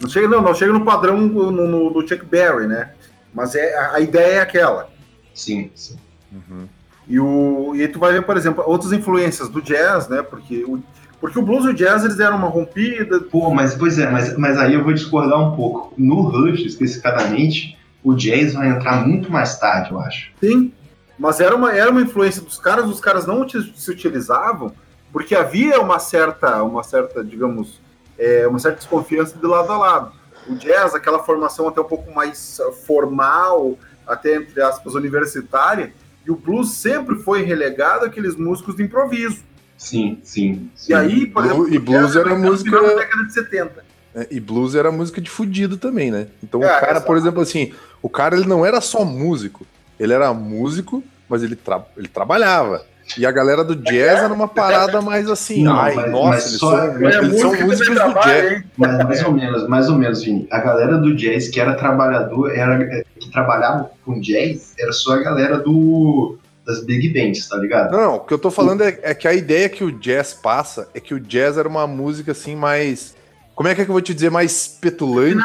Não 0.00 0.08
chega, 0.08 0.28
não, 0.28 0.40
não 0.40 0.54
chega 0.54 0.72
no 0.72 0.84
padrão 0.84 1.20
no, 1.20 1.50
no, 1.50 1.90
do 1.90 2.06
Chuck 2.06 2.24
Berry, 2.24 2.66
né? 2.66 2.92
Mas 3.34 3.54
é, 3.54 3.76
a, 3.76 3.94
a 3.94 4.00
ideia 4.00 4.36
é 4.36 4.40
aquela. 4.40 4.88
Sim, 5.34 5.70
sim. 5.74 5.96
Uhum. 6.32 6.66
E, 7.08 7.18
o, 7.18 7.72
e 7.74 7.82
aí 7.82 7.88
tu 7.88 7.98
vai 7.98 8.12
ver, 8.12 8.22
por 8.22 8.36
exemplo, 8.36 8.62
outras 8.66 8.92
influências 8.92 9.48
do 9.48 9.60
jazz, 9.60 10.08
né? 10.08 10.22
Porque 10.22 10.64
o, 10.64 10.82
porque 11.20 11.38
o 11.38 11.42
blues 11.42 11.64
e 11.64 11.68
o 11.68 11.74
jazz 11.74 12.04
eles 12.04 12.16
deram 12.16 12.36
uma 12.36 12.48
rompida. 12.48 13.20
Pô, 13.20 13.50
mas 13.50 13.74
pois 13.74 13.98
é, 13.98 14.10
mas, 14.10 14.36
mas 14.38 14.56
aí 14.58 14.74
eu 14.74 14.82
vou 14.82 14.92
discordar 14.92 15.38
um 15.38 15.54
pouco. 15.54 15.92
No 15.98 16.22
Rush, 16.22 16.60
especificadamente, 16.60 17.76
o 18.02 18.14
jazz 18.14 18.54
vai 18.54 18.68
entrar 18.68 19.06
muito 19.06 19.30
mais 19.30 19.58
tarde, 19.58 19.90
eu 19.90 20.00
acho. 20.00 20.32
Sim, 20.40 20.72
mas 21.18 21.38
era 21.38 21.54
uma, 21.54 21.72
era 21.72 21.90
uma 21.90 22.00
influência 22.00 22.40
dos 22.40 22.58
caras, 22.58 22.86
os 22.86 23.00
caras 23.00 23.26
não 23.26 23.46
se 23.48 23.90
utilizavam, 23.90 24.72
porque 25.12 25.34
havia 25.34 25.80
uma 25.80 25.98
certa, 25.98 26.62
uma 26.62 26.82
certa, 26.82 27.22
digamos, 27.22 27.80
é, 28.18 28.46
uma 28.46 28.58
certa 28.58 28.78
desconfiança 28.78 29.36
de 29.36 29.46
lado 29.46 29.70
a 29.70 29.76
lado. 29.76 30.12
O 30.48 30.54
jazz, 30.54 30.94
aquela 30.94 31.18
formação 31.18 31.68
até 31.68 31.80
um 31.80 31.84
pouco 31.84 32.10
mais 32.14 32.58
formal, 32.86 33.78
até 34.06 34.36
entre 34.36 34.62
aspas, 34.62 34.94
universitária, 34.94 35.92
e 36.26 36.30
o 36.30 36.36
blues 36.36 36.72
sempre 36.72 37.16
foi 37.16 37.42
relegado 37.42 38.04
àqueles 38.06 38.36
músicos 38.36 38.76
de 38.76 38.82
improviso. 38.82 39.42
Sim, 39.76 40.20
sim. 40.22 40.70
sim. 40.74 40.92
E 40.92 40.94
aí, 40.94 41.26
por 41.26 41.44
exemplo, 41.44 41.74
e 41.74 41.78
blues 41.78 42.16
era 42.16 42.34
música 42.34 42.80
da 42.80 42.94
década 42.94 43.24
de 43.24 43.32
70. 43.32 43.89
É, 44.14 44.26
e 44.30 44.40
blues 44.40 44.74
era 44.74 44.90
música 44.90 45.20
de 45.20 45.30
fudido 45.30 45.76
também, 45.76 46.10
né? 46.10 46.26
Então 46.42 46.62
é, 46.62 46.66
o 46.66 46.80
cara, 46.80 47.00
por 47.00 47.16
exemplo, 47.16 47.40
assim, 47.40 47.72
o 48.02 48.08
cara 48.08 48.36
ele 48.36 48.46
não 48.46 48.66
era 48.66 48.80
só 48.80 49.04
músico, 49.04 49.66
ele 49.98 50.12
era 50.12 50.32
músico, 50.34 51.02
mas 51.28 51.42
ele, 51.42 51.56
tra 51.56 51.84
ele 51.96 52.08
trabalhava. 52.08 52.84
E 53.18 53.26
a 53.26 53.30
galera 53.32 53.64
do 53.64 53.74
jazz 53.74 54.20
era 54.20 54.32
uma 54.32 54.46
parada 54.46 55.00
mais 55.00 55.28
assim. 55.28 55.64
Não, 55.64 55.76
ai, 55.76 55.94
mas, 55.94 56.10
nossa, 56.12 56.30
mas 56.30 56.46
eles, 56.46 56.58
só, 56.60 56.70
são, 56.70 57.08
é 57.08 57.18
eles 57.18 57.40
são 57.40 57.54
músicos 57.54 57.94
do 57.96 58.20
jazz. 58.20 58.64
Mas, 58.76 59.04
mais 59.04 59.24
ou 59.24 59.32
menos, 59.32 59.68
mais 59.68 59.88
ou 59.88 59.96
menos, 59.96 60.22
Vini. 60.22 60.46
A 60.50 60.60
galera 60.60 60.96
do 60.98 61.14
jazz 61.16 61.48
que 61.48 61.60
era 61.60 61.74
trabalhador, 61.74 62.56
era, 62.56 63.04
que 63.18 63.20
que 63.20 63.30
trabalhava 63.30 63.90
com 64.04 64.20
jazz 64.20 64.74
era 64.78 64.92
só 64.92 65.14
a 65.14 65.22
galera 65.22 65.58
do 65.58 66.36
das 66.66 66.84
big 66.84 67.08
bands, 67.08 67.48
tá 67.48 67.56
ligado? 67.56 67.90
Não, 67.90 68.16
o 68.16 68.20
que 68.20 68.32
eu 68.32 68.38
tô 68.38 68.50
falando 68.50 68.82
é, 68.82 68.98
é, 69.02 69.14
que 69.14 69.26
a 69.26 69.34
ideia 69.34 69.68
que 69.68 69.82
o 69.82 69.90
jazz 69.90 70.32
passa 70.32 70.88
é 70.94 71.00
que 71.00 71.14
o 71.14 71.18
jazz 71.18 71.56
era 71.56 71.68
uma 71.68 71.86
música 71.86 72.32
assim 72.32 72.54
mais 72.54 73.16
como 73.60 73.68
é 73.68 73.74
que, 73.74 73.82
é 73.82 73.84
que 73.84 73.90
eu 73.90 73.92
vou 73.92 74.00
te 74.00 74.14
dizer, 74.14 74.30
mais 74.30 74.66
petulante. 74.66 75.44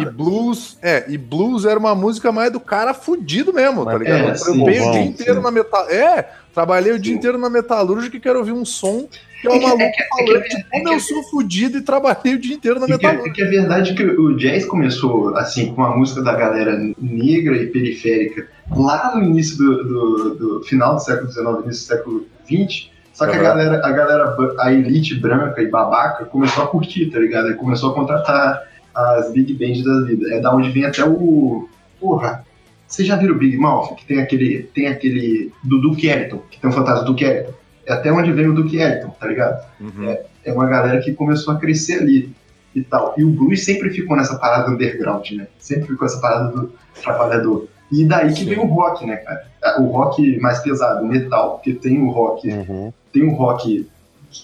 E 0.00 0.04
blues, 0.04 0.78
é, 0.80 1.04
e 1.08 1.18
blues 1.18 1.64
era 1.64 1.76
uma 1.76 1.92
música 1.92 2.30
mais 2.30 2.52
do 2.52 2.60
cara 2.60 2.94
fudido 2.94 3.52
mesmo, 3.52 3.84
tá 3.84 3.98
ligado? 3.98 4.28
É, 4.28 4.30
eu 4.30 4.36
trabalhei 4.36 4.80
o 4.80 4.92
dia 4.92 5.02
inteiro 5.02 5.42
na 5.42 5.50
metal. 5.50 5.90
É, 5.90 6.28
trabalhei 6.54 6.92
o 6.92 6.98
dia 7.00 7.12
inteiro 7.12 7.36
na 7.36 7.50
metalúrgica 7.50 8.16
e 8.16 8.20
quero 8.20 8.38
ouvir 8.38 8.52
um 8.52 8.64
som 8.64 9.08
que 9.40 9.48
é 9.48 9.50
um 9.50 9.60
maluco 9.60 9.92
falando 10.08 10.42
de 10.44 10.64
como 10.70 10.88
eu 10.88 11.00
sou 11.00 11.20
fudido 11.24 11.78
e 11.78 11.80
trabalhei 11.80 12.34
o 12.36 12.38
dia 12.38 12.54
inteiro 12.54 12.78
na 12.78 12.86
metalúrgica. 12.86 13.32
Que, 13.32 13.34
que 13.34 13.42
é 13.42 13.50
verdade 13.50 13.94
que 13.94 14.04
o 14.04 14.36
jazz 14.36 14.64
começou 14.64 15.36
assim 15.36 15.74
com 15.74 15.82
a 15.82 15.96
música 15.96 16.22
da 16.22 16.36
galera 16.36 16.78
negra 16.96 17.56
e 17.56 17.66
periférica 17.66 18.46
lá 18.70 19.16
no 19.16 19.24
início 19.24 19.56
do, 19.56 19.82
do, 19.82 20.34
do 20.34 20.62
final 20.62 20.94
do 20.94 21.00
século 21.00 21.32
XIX, 21.32 21.46
início 21.64 21.66
do 21.66 21.96
século 21.96 22.26
XX 22.44 22.97
só 23.18 23.26
que 23.26 23.34
a 23.34 23.42
galera, 23.42 23.84
a 23.84 23.90
galera, 23.90 24.36
a 24.60 24.72
elite 24.72 25.16
branca 25.16 25.60
e 25.60 25.66
babaca 25.66 26.24
começou 26.24 26.62
a 26.62 26.68
curtir, 26.68 27.06
tá 27.06 27.18
ligado? 27.18 27.48
Aí 27.48 27.54
começou 27.54 27.90
a 27.90 27.94
contratar 27.94 28.62
as 28.94 29.32
big 29.32 29.54
bands 29.54 29.82
da 29.82 30.02
vida. 30.02 30.34
É 30.34 30.40
da 30.40 30.54
onde 30.54 30.70
vem 30.70 30.84
até 30.84 31.04
o. 31.04 31.68
Porra! 31.98 32.46
Vocês 32.86 33.08
já 33.08 33.16
viram 33.16 33.34
o 33.34 33.38
Big 33.38 33.56
Mouth? 33.56 33.96
Que 33.96 34.06
tem 34.06 34.20
aquele. 34.20 34.62
Tem 34.72 34.86
aquele. 34.86 35.52
Do 35.64 35.80
Duke 35.80 36.06
Ellington, 36.06 36.40
que 36.48 36.60
tem 36.60 36.70
um 36.70 36.72
fantasma 36.72 37.00
do 37.00 37.06
Duke 37.06 37.24
Ellington. 37.24 37.54
É 37.86 37.92
até 37.92 38.12
onde 38.12 38.30
vem 38.30 38.46
o 38.46 38.54
Duke 38.54 38.78
Ellington, 38.78 39.10
tá 39.18 39.26
ligado? 39.26 39.66
Uhum. 39.80 40.08
É, 40.08 40.24
é 40.44 40.52
uma 40.52 40.66
galera 40.66 41.00
que 41.00 41.12
começou 41.12 41.54
a 41.54 41.58
crescer 41.58 41.98
ali 41.98 42.32
e 42.72 42.82
tal. 42.84 43.14
E 43.18 43.24
o 43.24 43.30
blues 43.30 43.64
sempre 43.64 43.90
ficou 43.90 44.16
nessa 44.16 44.38
parada 44.38 44.70
underground, 44.70 45.28
né? 45.32 45.48
Sempre 45.58 45.88
ficou 45.88 46.06
essa 46.06 46.20
parada 46.20 46.52
do 46.52 46.72
trabalhador. 47.02 47.66
E 47.90 48.04
daí 48.04 48.32
que 48.32 48.40
Sim. 48.40 48.50
vem 48.50 48.58
o 48.58 48.66
rock, 48.66 49.06
né, 49.06 49.16
cara? 49.16 49.46
O 49.80 49.86
rock 49.86 50.38
mais 50.40 50.58
pesado, 50.60 51.04
metal, 51.06 51.52
porque 51.52 51.72
tem 51.74 52.00
o 52.00 52.10
rock 52.10 52.48
uhum 52.48 52.92
tem 53.12 53.24
um 53.24 53.34
rock 53.34 53.86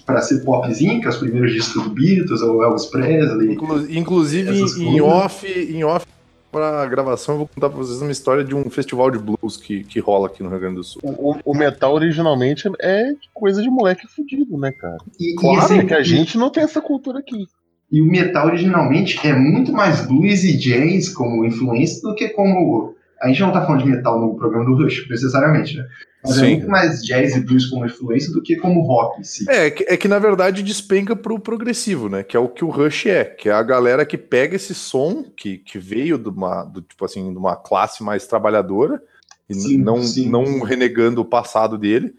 para 0.05 0.21
ser 0.21 0.43
popzinho, 0.43 0.99
que 0.99 1.05
é 1.05 1.09
os 1.09 1.17
primeiros 1.17 1.53
discos 1.53 1.83
do 1.83 1.89
Beatles, 1.89 2.41
ou 2.41 2.63
Elvis 2.63 2.85
Presley. 2.85 3.53
Inclu 3.53 3.91
inclusive, 3.91 4.51
em 4.79 5.01
off, 5.01 5.47
em 5.47 5.83
off 5.83 6.05
para 6.51 6.85
gravação, 6.85 7.35
eu 7.35 7.39
vou 7.39 7.47
contar 7.47 7.69
para 7.69 7.77
vocês 7.77 8.01
uma 8.01 8.11
história 8.11 8.43
de 8.43 8.55
um 8.55 8.69
festival 8.69 9.11
de 9.11 9.19
blues 9.19 9.57
que, 9.57 9.83
que 9.83 9.99
rola 9.99 10.27
aqui 10.27 10.41
no 10.41 10.49
Rio 10.49 10.59
Grande 10.59 10.75
do 10.75 10.83
Sul. 10.83 11.01
O, 11.03 11.35
o 11.43 11.53
metal 11.53 11.93
originalmente 11.93 12.69
é 12.81 13.13
coisa 13.33 13.61
de 13.61 13.69
moleque 13.69 14.07
fudido, 14.07 14.57
né, 14.57 14.71
cara? 14.71 14.97
E, 15.19 15.35
claro 15.35 15.57
e 15.57 15.59
assim, 15.59 15.79
é 15.79 15.85
que 15.85 15.93
a 15.93 16.01
gente 16.01 16.37
não 16.37 16.49
tem 16.49 16.63
essa 16.63 16.81
cultura 16.81 17.19
aqui. 17.19 17.45
E 17.91 18.01
o 18.01 18.05
metal 18.05 18.47
originalmente 18.47 19.19
é 19.27 19.33
muito 19.33 19.71
mais 19.71 20.07
blues 20.07 20.43
e 20.43 20.57
jazz 20.57 21.09
como 21.09 21.45
influência 21.45 22.01
do 22.01 22.15
que 22.15 22.29
como. 22.29 22.95
A 23.25 23.27
gente 23.29 23.41
não 23.41 23.51
tá 23.51 23.65
falando 23.65 23.83
de 23.83 23.89
metal 23.89 24.21
no 24.21 24.35
programa 24.35 24.65
do 24.65 24.75
Rush, 24.75 25.09
necessariamente, 25.09 25.77
né? 25.77 25.87
Mas 26.23 26.37
é 26.37 26.39
Sim. 26.41 26.45
é 26.45 26.49
muito 26.51 26.67
mais 26.67 27.03
jazz 27.03 27.35
e 27.35 27.39
blues 27.39 27.65
como 27.65 27.83
influência 27.83 28.31
do 28.31 28.39
que 28.39 28.55
como 28.55 28.81
rock 28.81 29.19
em 29.19 29.23
si. 29.23 29.49
É, 29.49 29.65
é 29.65 29.97
que 29.97 30.07
na 30.07 30.19
verdade 30.19 30.61
despenca 30.61 31.15
pro 31.15 31.39
progressivo, 31.39 32.07
né? 32.07 32.21
Que 32.21 32.37
é 32.37 32.39
o 32.39 32.47
que 32.47 32.63
o 32.63 32.69
Rush 32.69 33.07
é, 33.07 33.25
que 33.25 33.49
é 33.49 33.51
a 33.51 33.63
galera 33.63 34.05
que 34.05 34.15
pega 34.15 34.55
esse 34.55 34.75
som 34.75 35.23
que, 35.23 35.57
que 35.57 35.79
veio 35.79 36.19
de 36.19 36.29
uma, 36.29 36.65
do, 36.65 36.83
tipo 36.83 37.03
assim, 37.03 37.31
de 37.31 37.37
uma 37.37 37.55
classe 37.55 38.03
mais 38.03 38.27
trabalhadora, 38.27 39.01
e 39.49 39.55
sim, 39.55 39.77
não, 39.79 40.03
sim, 40.03 40.29
não 40.29 40.45
sim. 40.45 40.63
renegando 40.63 41.19
o 41.19 41.25
passado 41.25 41.79
dele, 41.79 42.13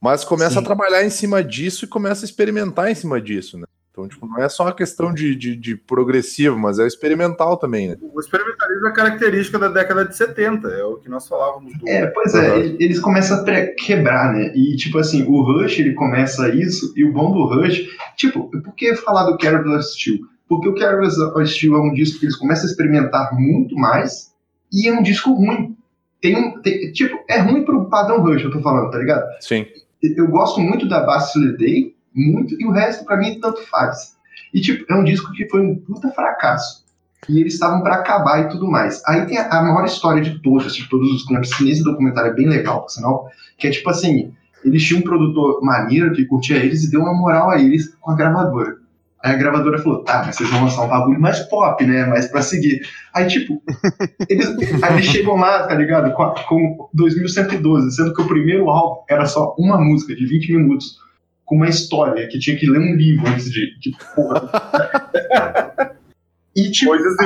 mas 0.00 0.22
começa 0.22 0.60
a 0.60 0.62
trabalhar 0.62 1.04
em 1.04 1.10
cima 1.10 1.42
disso 1.42 1.84
e 1.84 1.88
começa 1.88 2.24
a 2.24 2.28
experimentar 2.28 2.88
em 2.88 2.94
cima 2.94 3.20
disso, 3.20 3.58
né? 3.58 3.66
Então, 3.98 4.06
tipo, 4.06 4.26
não 4.28 4.38
é 4.38 4.48
só 4.48 4.62
uma 4.64 4.72
questão 4.72 5.12
de, 5.12 5.34
de, 5.34 5.56
de, 5.56 5.76
progressivo, 5.76 6.56
mas 6.56 6.78
é 6.78 6.86
experimental 6.86 7.56
também, 7.56 7.88
né? 7.88 7.96
O 8.00 8.20
experimentalismo 8.20 8.86
é 8.86 8.92
característica 8.92 9.58
da 9.58 9.66
década 9.66 10.04
de 10.04 10.16
70, 10.16 10.68
é 10.68 10.84
o 10.84 10.98
que 10.98 11.08
nós 11.08 11.26
falávamos. 11.26 11.76
Do... 11.76 11.88
É, 11.88 12.06
pois 12.06 12.32
é, 12.32 12.58
uhum. 12.58 12.76
eles 12.78 13.00
começam 13.00 13.40
a 13.40 13.66
quebrar, 13.76 14.32
né? 14.32 14.52
E, 14.54 14.76
tipo 14.76 14.98
assim, 14.98 15.24
o 15.24 15.42
Rush, 15.42 15.80
ele 15.80 15.94
começa 15.94 16.48
isso, 16.54 16.92
e 16.96 17.04
o 17.04 17.12
bom 17.12 17.32
do 17.32 17.46
Rush, 17.46 17.88
tipo, 18.16 18.48
por 18.48 18.74
que 18.76 18.94
falar 18.94 19.24
do 19.24 19.36
Carol 19.36 19.82
Steel? 19.82 20.18
Porque 20.48 20.68
o 20.68 20.74
Carol 20.76 21.10
Steel 21.44 21.74
é 21.74 21.80
um 21.80 21.92
disco 21.92 22.20
que 22.20 22.26
eles 22.26 22.36
começam 22.36 22.66
a 22.66 22.70
experimentar 22.70 23.34
muito 23.34 23.74
mais, 23.74 24.32
e 24.72 24.88
é 24.88 24.92
um 24.92 25.02
disco 25.02 25.32
ruim. 25.32 25.76
Tem 26.20 26.36
um, 26.36 26.62
tem, 26.62 26.92
tipo, 26.92 27.18
é 27.28 27.40
ruim 27.40 27.64
pro 27.64 27.88
padrão 27.88 28.22
Rush, 28.22 28.44
eu 28.44 28.52
tô 28.52 28.60
falando, 28.60 28.92
tá 28.92 28.98
ligado? 28.98 29.24
Sim. 29.40 29.66
Eu 30.00 30.28
gosto 30.28 30.60
muito 30.60 30.88
da 30.88 31.00
Bastille 31.00 31.56
Day, 31.56 31.97
muito, 32.18 32.60
e 32.60 32.66
o 32.66 32.70
resto 32.70 33.04
para 33.04 33.16
mim 33.16 33.38
tanto 33.40 33.62
faz. 33.68 34.16
E 34.52 34.60
tipo, 34.60 34.90
é 34.90 34.96
um 34.96 35.04
disco 35.04 35.32
que 35.32 35.48
foi 35.48 35.60
um 35.60 35.76
puta 35.76 36.10
fracasso. 36.10 36.84
E 37.28 37.40
eles 37.40 37.54
estavam 37.54 37.82
para 37.82 37.96
acabar 37.96 38.40
e 38.40 38.48
tudo 38.48 38.66
mais. 38.66 39.02
Aí 39.06 39.26
tem 39.26 39.38
a, 39.38 39.48
a 39.48 39.62
maior 39.62 39.84
história 39.84 40.22
de 40.22 40.40
todas, 40.40 40.74
de 40.74 40.88
todos 40.88 41.10
os 41.12 41.24
clipes. 41.26 41.50
Nesse 41.60 41.82
documentário 41.82 42.30
é 42.30 42.34
bem 42.34 42.48
legal, 42.48 42.82
por 42.82 42.90
sinal, 42.90 43.28
que 43.56 43.66
é 43.66 43.70
tipo 43.70 43.90
assim, 43.90 44.32
eles 44.64 44.82
tinham 44.82 45.00
um 45.00 45.04
produtor 45.04 45.60
maneiro 45.62 46.12
que 46.12 46.24
curtia 46.24 46.56
eles 46.56 46.84
e 46.84 46.90
deu 46.90 47.00
uma 47.00 47.14
moral 47.14 47.50
a 47.50 47.60
eles 47.60 47.94
com 48.00 48.10
a 48.10 48.16
gravadora. 48.16 48.76
Aí 49.22 49.34
a 49.34 49.36
gravadora 49.36 49.78
falou, 49.78 50.04
tá, 50.04 50.22
mas 50.24 50.36
vocês 50.36 50.48
vão 50.48 50.62
lançar 50.62 50.82
um 50.82 50.88
bagulho 50.88 51.20
mais 51.20 51.40
pop, 51.40 51.84
né? 51.84 52.06
Mais 52.06 52.28
pra 52.28 52.40
seguir. 52.40 52.80
Aí, 53.12 53.26
tipo, 53.26 53.60
eles, 54.28 54.48
aí 54.82 54.94
eles 54.94 55.06
chegam 55.06 55.36
lá, 55.36 55.66
tá 55.66 55.74
ligado? 55.74 56.12
Com, 56.12 56.34
com 56.48 56.88
2112, 56.94 57.96
sendo 57.96 58.14
que 58.14 58.22
o 58.22 58.28
primeiro 58.28 58.70
álbum 58.70 59.02
era 59.10 59.26
só 59.26 59.56
uma 59.58 59.76
música 59.76 60.14
de 60.14 60.24
20 60.24 60.52
minutos 60.52 60.98
com 61.48 61.56
uma 61.56 61.68
história, 61.68 62.28
que 62.28 62.38
tinha 62.38 62.56
que 62.56 62.68
ler 62.68 62.78
um 62.78 62.94
livro 62.94 63.26
antes 63.26 63.50
de. 63.50 63.74
de 63.80 63.96
porra. 64.14 64.50
e, 66.54 66.70
tipo, 66.70 66.90
coisas 66.90 67.16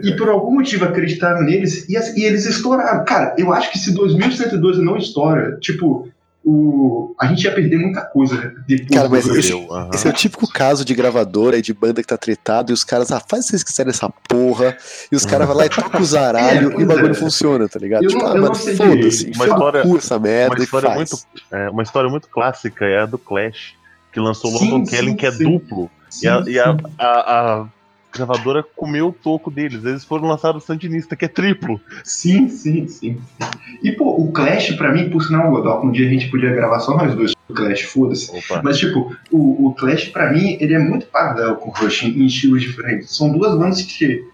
e 0.00 0.12
por 0.12 0.28
algum 0.28 0.54
motivo 0.54 0.84
acreditaram 0.84 1.42
neles 1.42 1.88
e, 1.88 1.94
e, 2.20 2.24
eles 2.24 2.46
estouraram. 2.46 3.04
Cara, 3.04 3.34
eu 3.36 3.52
acho 3.52 3.72
que 3.72 3.78
se 3.78 3.92
2112 3.92 4.80
não 4.80 4.96
estoura, 4.96 5.58
tipo, 5.60 6.08
o, 6.44 7.14
a 7.20 7.26
gente 7.26 7.44
ia 7.44 7.54
perder 7.54 7.76
muita 7.78 8.00
coisa 8.02 8.54
depois. 8.66 8.88
Cara, 8.90 9.08
mas 9.08 9.26
esse, 9.26 9.52
uhum. 9.52 9.90
esse, 9.92 10.06
é 10.06 10.10
o 10.10 10.12
típico 10.12 10.50
caso 10.50 10.84
de 10.84 10.94
gravadora 10.94 11.58
e 11.58 11.62
de 11.62 11.74
banda 11.74 12.00
que 12.00 12.08
tá 12.08 12.16
tretado 12.16 12.70
e 12.70 12.74
os 12.74 12.84
caras, 12.84 13.10
ah, 13.10 13.20
faz 13.20 13.44
o 13.44 13.46
que 13.46 13.50
vocês 13.50 13.64
quiserem 13.64 13.90
essa 13.90 14.08
porra, 14.28 14.76
e 15.10 15.16
os 15.16 15.26
caras 15.26 15.46
vão 15.46 15.56
lá 15.56 15.66
e 15.66 15.68
tocam 15.68 16.00
o 16.00 16.04
zaralho 16.06 16.72
é, 16.72 16.80
e 16.80 16.84
o 16.84 16.86
bagulho 16.86 17.10
é. 17.10 17.14
funciona, 17.14 17.68
tá 17.68 17.78
ligado? 17.78 18.04
Eu 18.04 18.08
tipo, 18.08 18.22
não, 18.22 18.30
ah, 18.30 18.38
mano, 18.38 18.54
foda-se, 18.54 19.30
uma 19.34 19.46
história, 19.46 19.82
essa 19.98 20.18
merda 20.18 20.54
uma 20.54 20.64
história 20.64 20.90
muito, 20.90 21.16
é, 21.50 21.70
uma 21.70 21.82
história 21.82 22.10
muito 22.10 22.28
clássica 22.28 22.84
é 22.86 23.00
a 23.00 23.06
do 23.06 23.18
Clash, 23.18 23.74
que 24.12 24.20
lançou 24.20 24.50
o 24.50 24.54
London 24.54 24.84
Kelly, 24.84 25.14
que 25.16 25.26
é 25.26 25.32
sim. 25.32 25.44
duplo, 25.44 25.90
sim, 26.08 26.26
e, 26.26 26.28
a, 26.28 26.44
e 26.46 26.58
a, 26.58 26.76
a, 26.98 27.60
a 27.60 27.66
gravadora 28.12 28.64
comeu 28.76 29.08
o 29.08 29.12
toco 29.12 29.50
deles. 29.50 29.84
Eles 29.84 30.04
foram 30.04 30.28
lançar 30.28 30.56
o 30.56 30.60
Sandinista, 30.60 31.16
que 31.16 31.24
é 31.24 31.28
triplo. 31.28 31.80
Sim, 32.04 32.48
sim, 32.48 32.86
sim. 32.86 33.20
E, 33.82 33.92
pô, 33.92 34.10
o 34.10 34.32
Clash, 34.32 34.72
pra 34.72 34.92
mim, 34.92 35.10
por 35.10 35.22
sinal, 35.22 35.50
Godok, 35.50 35.86
um 35.86 35.92
dia 35.92 36.06
a 36.06 36.10
gente 36.10 36.30
podia 36.30 36.52
gravar 36.52 36.80
só 36.80 36.96
nós 36.96 37.14
dois 37.14 37.32
o 37.48 37.54
Clash, 37.54 37.82
foda-se. 37.82 38.30
Mas, 38.62 38.78
tipo, 38.78 39.16
o, 39.30 39.68
o 39.68 39.74
Clash, 39.74 40.06
pra 40.06 40.32
mim, 40.32 40.58
ele 40.60 40.74
é 40.74 40.78
muito 40.78 41.06
paralelo 41.06 41.56
com 41.56 41.70
o 41.70 41.72
Rush 41.72 42.02
em, 42.02 42.10
em 42.10 42.26
estilos 42.26 42.62
diferentes. 42.62 43.16
São 43.16 43.30
duas 43.30 43.56
bandas 43.56 43.82
que 43.82 44.24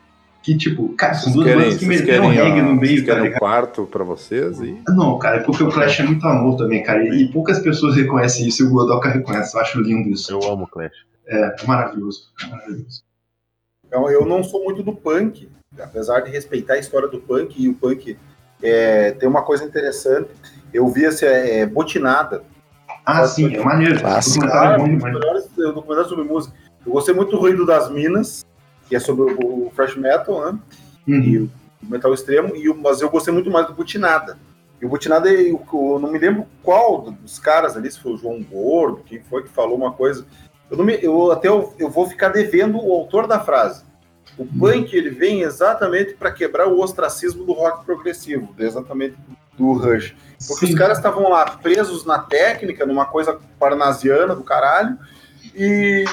que, 0.45 0.55
tipo, 0.59 0.91
cara, 0.91 1.15
são 1.15 1.33
duas 1.33 1.47
bandas 1.47 1.79
que 1.79 1.87
meteram 1.87 2.29
reggae 2.29 2.61
no 2.61 2.75
meio, 2.75 2.97
vocês 2.97 3.05
querem 3.05 3.31
tá 3.31 3.37
um 3.37 3.39
quarto 3.39 3.87
pra 3.87 4.05
vocês? 4.05 4.61
E... 4.61 4.79
Não, 4.89 5.19
cara, 5.19 5.39
é 5.39 5.41
porque 5.41 5.63
o 5.63 5.71
Clash 5.71 6.01
é 6.01 6.03
muito 6.03 6.27
amor 6.29 6.59
também, 6.59 6.83
cara, 6.83 7.03
e 7.03 7.27
poucas 7.29 7.59
pessoas 7.61 7.97
reconhecem 7.97 8.47
isso 8.47 8.63
e 8.63 8.67
o 8.67 8.71
Godoka 8.71 9.09
reconhece, 9.09 9.57
eu 9.57 9.63
acho 9.63 9.81
lindo 9.81 10.11
isso. 10.11 10.31
Eu 10.31 10.43
amo 10.53 10.65
o 10.65 10.67
Clash. 10.67 10.93
É, 11.27 11.57
é 11.59 11.67
maravilhoso, 11.67 12.29
é 12.43 12.47
maravilhoso. 12.47 13.04
Então, 13.95 14.11
eu 14.11 14.27
não 14.27 14.43
sou 14.43 14.65
muito 14.65 14.83
do 14.83 14.93
punk, 14.93 15.49
apesar 15.79 16.19
de 16.19 16.29
respeitar 16.29 16.75
a 16.75 16.79
história 16.79 17.07
do 17.07 17.21
punk, 17.21 17.63
e 17.63 17.69
o 17.69 17.75
punk 17.75 18.19
é, 18.61 19.13
tem 19.13 19.29
uma 19.29 19.43
coisa 19.43 19.65
interessante. 19.65 20.31
Eu 20.73 20.89
vi 20.89 21.05
essa 21.05 21.27
é, 21.27 21.65
Botinada. 21.65 22.43
Ah, 23.07 23.25
sim, 23.25 23.55
é 23.55 23.65
maneiro. 23.65 24.01
Clássico. 24.01 24.45
Ah, 24.47 24.77
um 24.81 24.99
documentário 24.99 26.09
sobre 26.09 26.25
música. 26.25 26.57
Eu 26.85 26.91
gostei 26.91 27.15
muito 27.15 27.31
do 27.31 27.37
Ruído 27.39 27.65
das 27.65 27.89
Minas, 27.89 28.45
que 28.89 28.97
é 28.97 28.99
sobre 28.99 29.33
o, 29.33 29.67
o 29.69 29.73
thrash 29.77 29.95
metal, 29.95 30.45
né? 30.45 30.59
Uhum. 31.07 31.23
E 31.23 31.39
o 31.39 31.51
metal 31.83 32.13
extremo, 32.13 32.57
e, 32.57 32.75
mas 32.75 33.01
eu 33.01 33.09
gostei 33.09 33.33
muito 33.33 33.49
mais 33.49 33.69
do 33.69 33.75
Botinada. 33.75 34.37
E 34.83 34.87
o 34.87 34.89
Botinada, 34.89 35.31
eu, 35.31 35.65
eu, 35.73 35.99
não 36.01 36.11
me 36.11 36.19
lembro 36.19 36.47
qual 36.65 37.01
dos 37.01 37.39
caras 37.39 37.77
ali, 37.77 37.89
se 37.93 38.01
foi 38.01 38.15
o 38.15 38.17
João 38.17 38.43
Gordo, 38.43 39.05
quem 39.07 39.21
foi 39.21 39.45
que 39.45 39.51
falou 39.51 39.77
uma 39.77 39.93
coisa 39.93 40.27
eu, 40.71 40.85
me, 40.85 40.99
eu 41.03 41.33
até 41.33 41.49
eu, 41.49 41.75
eu, 41.79 41.91
vou 41.91 42.09
ficar 42.09 42.29
devendo 42.29 42.79
o 42.79 42.93
autor 42.93 43.27
da 43.27 43.41
frase. 43.41 43.85
O 44.37 44.43
hum. 44.43 44.49
punk 44.59 44.95
ele 44.95 45.11
vem 45.11 45.43
exatamente 45.43 46.15
para 46.15 46.33
quebrar 46.33 46.67
o 46.67 46.81
ostracismo 46.81 47.45
do 47.45 47.53
rock 47.53 47.85
progressivo, 47.85 48.55
exatamente 48.59 49.17
do 49.57 49.73
Rush. 49.73 50.15
Porque 50.47 50.67
Sim. 50.67 50.73
os 50.73 50.79
caras 50.79 50.99
estavam 50.99 51.31
lá 51.31 51.45
presos 51.45 52.05
na 52.05 52.19
técnica, 52.19 52.85
numa 52.85 53.07
coisa 53.07 53.39
parnasiana 53.59 54.35
do 54.35 54.43
caralho, 54.43 54.99
e. 55.55 56.05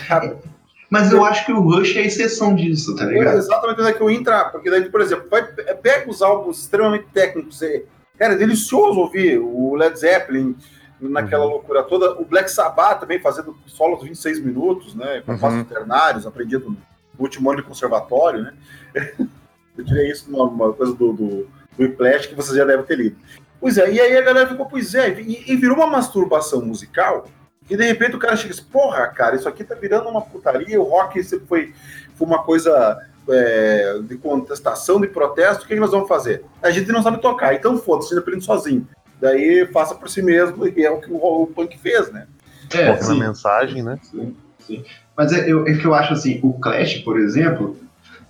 Mas 0.88 1.12
eu 1.12 1.24
acho 1.24 1.46
que 1.46 1.52
o 1.52 1.60
Rush 1.60 1.94
é 1.94 2.00
a 2.00 2.06
exceção 2.06 2.52
disso, 2.52 2.96
tá 2.96 3.04
ligado? 3.04 3.36
É 3.36 3.38
exatamente 3.38 3.80
onde 3.80 3.90
é 3.90 3.92
que 3.92 4.00
eu 4.00 4.10
entrar, 4.10 4.50
porque 4.50 4.68
daí, 4.68 4.90
por 4.90 5.00
exemplo, 5.00 5.28
vai, 5.30 5.44
pega 5.44 6.10
os 6.10 6.20
álbuns 6.20 6.62
extremamente 6.62 7.06
técnicos. 7.14 7.62
É, 7.62 7.84
cara, 8.18 8.32
é 8.34 8.36
delicioso 8.36 8.98
ouvir 8.98 9.38
o 9.38 9.76
Led 9.76 9.96
Zeppelin, 9.96 10.56
naquela 11.00 11.44
uhum. 11.44 11.52
loucura 11.52 11.82
toda. 11.82 12.12
O 12.20 12.24
Black 12.24 12.50
Sabbath 12.50 13.00
também 13.00 13.20
fazendo 13.20 13.56
solos 13.66 14.02
26 14.02 14.44
minutos, 14.44 14.94
né? 14.94 15.22
Com 15.24 15.32
uhum. 15.32 15.38
passos 15.38 15.66
ternários, 15.66 16.26
aprendido 16.26 16.70
no 16.70 16.76
último 17.18 17.50
ano 17.50 17.62
de 17.62 17.66
conservatório, 17.66 18.42
né? 18.42 18.54
Eu 19.78 19.84
tirei 19.84 20.10
isso 20.10 20.30
numa 20.30 20.72
coisa 20.72 20.92
do, 20.94 21.12
do, 21.12 21.26
do 21.26 21.48
Whiplash 21.78 22.28
que 22.28 22.34
você 22.34 22.54
já 22.54 22.64
deve 22.64 22.82
ter 22.82 22.96
lido. 22.96 23.16
Pois 23.60 23.78
é, 23.78 23.90
e 23.90 24.00
aí 24.00 24.16
a 24.16 24.22
galera 24.22 24.48
ficou, 24.48 24.66
pois 24.66 24.94
é, 24.94 25.20
e, 25.20 25.52
e 25.52 25.56
virou 25.56 25.76
uma 25.76 25.86
masturbação 25.86 26.60
musical, 26.62 27.26
e 27.68 27.76
de 27.76 27.84
repente 27.84 28.16
o 28.16 28.18
cara 28.18 28.34
chega 28.36 28.52
e 28.52 28.56
diz, 28.56 28.60
porra, 28.60 29.06
cara, 29.08 29.36
isso 29.36 29.48
aqui 29.48 29.62
tá 29.62 29.74
virando 29.74 30.08
uma 30.08 30.22
putaria, 30.22 30.80
o 30.80 30.84
rock 30.84 31.22
sempre 31.22 31.46
foi, 31.46 31.74
foi 32.14 32.26
uma 32.26 32.42
coisa 32.42 32.98
é, 33.28 33.98
de 34.02 34.16
contestação, 34.16 35.00
de 35.00 35.06
protesto, 35.08 35.64
o 35.64 35.68
que, 35.68 35.74
que, 35.74 35.80
nós 35.80 35.90
vamos 35.90 36.08
fazer? 36.08 36.42
A 36.62 36.70
gente 36.70 36.90
não 36.90 37.02
sabe 37.02 37.20
tocar, 37.20 37.54
então 37.54 37.76
foda-se, 37.76 38.16
aprende 38.18 38.44
sozinho. 38.44 38.88
Daí 39.20 39.66
faça 39.72 39.94
por 39.94 40.08
si 40.08 40.22
mesmo, 40.22 40.66
e 40.66 40.84
é 40.84 40.90
o 40.90 41.00
que 41.00 41.10
o, 41.10 41.42
o 41.42 41.46
punk 41.46 41.78
fez, 41.78 42.10
né? 42.10 42.26
É, 42.72 42.92
uma 42.92 43.14
mensagem, 43.14 43.82
né? 43.82 43.98
Sim, 44.02 44.34
sim. 44.58 44.84
Mas 45.16 45.32
é, 45.32 45.50
eu, 45.50 45.66
é 45.66 45.74
que 45.74 45.84
eu 45.84 45.94
acho 45.94 46.12
assim, 46.12 46.40
o 46.42 46.54
Clash, 46.54 46.98
por 46.98 47.18
exemplo, 47.18 47.76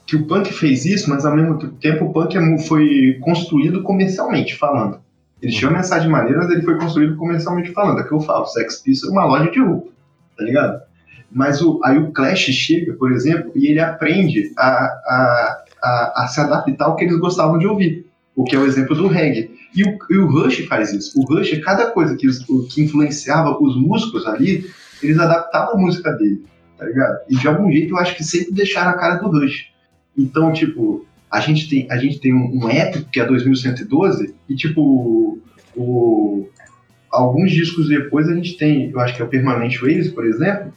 que 0.07 0.17
o 0.17 0.27
punk 0.27 0.53
fez 0.53 0.85
isso, 0.85 1.09
mas 1.09 1.25
ao 1.25 1.37
mesmo 1.37 1.57
tempo 1.75 2.07
o 2.07 2.13
punk 2.13 2.37
é 2.37 2.59
foi 2.67 3.19
construído 3.21 3.83
comercialmente 3.83 4.57
falando. 4.57 4.99
Ele 5.41 5.53
tinha 5.53 5.71
uma 5.71 5.79
mensagem 5.79 6.11
maneira, 6.11 6.39
mas 6.39 6.51
ele 6.51 6.63
foi 6.63 6.77
construído 6.79 7.17
comercialmente 7.17 7.73
falando. 7.73 8.01
É 8.01 8.03
que 8.03 8.13
eu 8.13 8.21
falo, 8.21 8.45
Sex 8.47 8.83
Pistols 8.83 9.13
é 9.13 9.17
uma 9.17 9.25
loja 9.25 9.51
de 9.51 9.61
roupa, 9.61 9.91
tá 10.37 10.45
ligado? 10.45 10.83
Mas 11.31 11.63
o, 11.63 11.81
aí 11.85 11.97
o 11.97 12.11
Clash 12.11 12.41
chega, 12.41 12.93
por 12.95 13.13
exemplo, 13.13 13.53
e 13.55 13.69
ele 13.69 13.81
aprende 13.81 14.53
a, 14.59 14.69
a, 14.69 15.65
a, 15.83 16.25
a, 16.25 16.29
se 16.29 16.41
adaptar 16.41 16.87
ao 16.87 16.97
que 16.97 17.05
eles 17.05 17.19
gostavam 17.19 17.57
de 17.57 17.67
ouvir, 17.67 18.05
o 18.35 18.45
que 18.45 18.55
é 18.55 18.59
o 18.59 18.67
exemplo 18.67 18.97
do 18.97 19.07
reggae. 19.07 19.51
E 19.75 19.85
o, 19.85 19.99
e 20.11 20.17
o 20.17 20.27
Rush 20.27 20.67
faz 20.67 20.93
isso. 20.93 21.19
O 21.19 21.25
Rush, 21.25 21.59
cada 21.65 21.91
coisa 21.91 22.17
que, 22.17 22.27
que 22.69 22.83
influenciava 22.83 23.57
os 23.61 23.77
músicos 23.77 24.27
ali, 24.27 24.69
eles 25.03 25.19
adaptavam 25.19 25.75
a 25.75 25.79
música 25.79 26.13
dele, 26.13 26.45
tá 26.77 26.85
ligado? 26.85 27.19
E 27.29 27.37
de 27.37 27.49
algum 27.49 27.71
jeito 27.71 27.95
eu 27.95 27.99
acho 27.99 28.17
que 28.17 28.25
sempre 28.25 28.53
deixaram 28.53 28.91
a 28.91 28.95
cara 28.95 29.17
do 29.17 29.31
Rush. 29.31 29.71
Então, 30.17 30.53
tipo, 30.53 31.07
a 31.31 31.41
gente 31.41 31.69
tem, 31.69 31.87
a 31.91 31.97
gente 31.97 32.19
tem 32.19 32.35
um, 32.35 32.69
épico 32.69 33.09
que 33.11 33.21
é 33.21 33.25
2112, 33.25 34.35
e 34.49 34.55
tipo, 34.57 35.39
o, 35.77 36.49
alguns 37.11 37.53
discos 37.53 37.89
depois 37.89 38.29
a 38.29 38.35
gente 38.35 38.57
tem, 38.57 38.91
eu 38.91 39.01
acho 39.01 39.15
que 39.15 39.23
é 39.23 39.25
o 39.25 39.29
Permanent 39.29 39.79
Waves, 39.81 40.09
por 40.09 40.27
exemplo. 40.27 40.73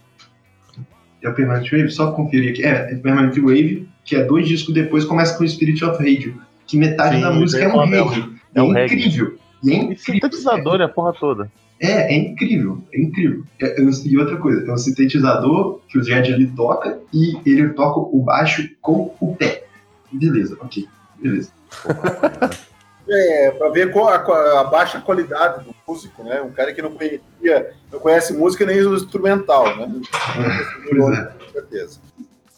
É 1.22 1.30
o 1.30 1.34
Permanent 1.34 1.70
Wave, 1.72 1.90
só 1.90 2.12
conferir 2.12 2.52
aqui. 2.52 2.64
É, 2.64 2.92
é 2.92 2.96
Permanent 2.96 3.36
Wave, 3.38 3.88
que 4.04 4.16
é 4.16 4.24
dois 4.24 4.48
discos 4.48 4.74
depois, 4.74 5.06
começa 5.06 5.38
com 5.38 5.44
o 5.44 5.48
Spirit 5.48 5.84
of 5.84 5.98
Radio, 5.98 6.40
que 6.66 6.78
metade 6.78 7.16
Sim, 7.16 7.22
da 7.22 7.32
música 7.32 7.64
é 7.64 7.68
um 7.68 7.86
reggae. 7.86 8.34
É, 8.56 8.62
um 8.62 8.78
é 8.78 8.86
incrível. 8.86 9.38
E 9.64 9.72
é 9.72 9.76
incrível. 9.76 9.94
E 9.94 9.98
sintetizador 9.98 10.82
é 10.82 10.86
a 10.86 10.90
porra 10.90 11.14
toda. 11.14 11.52
É, 11.80 12.14
é 12.14 12.16
incrível, 12.16 12.82
é 12.94 13.02
incrível. 13.02 13.44
É, 13.62 13.76
e 13.82 14.18
outra 14.18 14.38
coisa, 14.38 14.66
é 14.70 14.74
um 14.74 14.78
sintetizador 14.78 15.82
que 15.90 15.98
o 15.98 16.04
Jed 16.04 16.34
ali 16.34 16.48
toca 16.48 17.00
e 17.14 17.38
ele 17.46 17.70
toca 17.70 18.00
o 18.00 18.22
baixo 18.22 18.70
com 18.82 19.14
o 19.20 19.36
pé. 19.36 19.66
Beleza, 20.12 20.58
ok, 20.62 20.88
beleza. 21.20 21.52
É, 23.06 23.52
para 23.52 23.70
ver 23.70 23.92
qual 23.92 24.08
a, 24.08 24.62
a, 24.62 24.64
baixa 24.64 25.02
qualidade 25.02 25.66
do 25.66 25.76
músico, 25.86 26.24
né? 26.24 26.42
Um 26.42 26.52
cara 26.52 26.74
que 26.74 26.82
não 26.82 26.92
conhecia, 26.92 27.74
não 27.92 28.00
conhece 28.00 28.32
música 28.32 28.66
nem 28.66 28.82
o 28.82 28.96
instrumental, 28.96 29.76
né? 29.76 29.92
Com 30.90 31.52
certeza. 31.52 32.00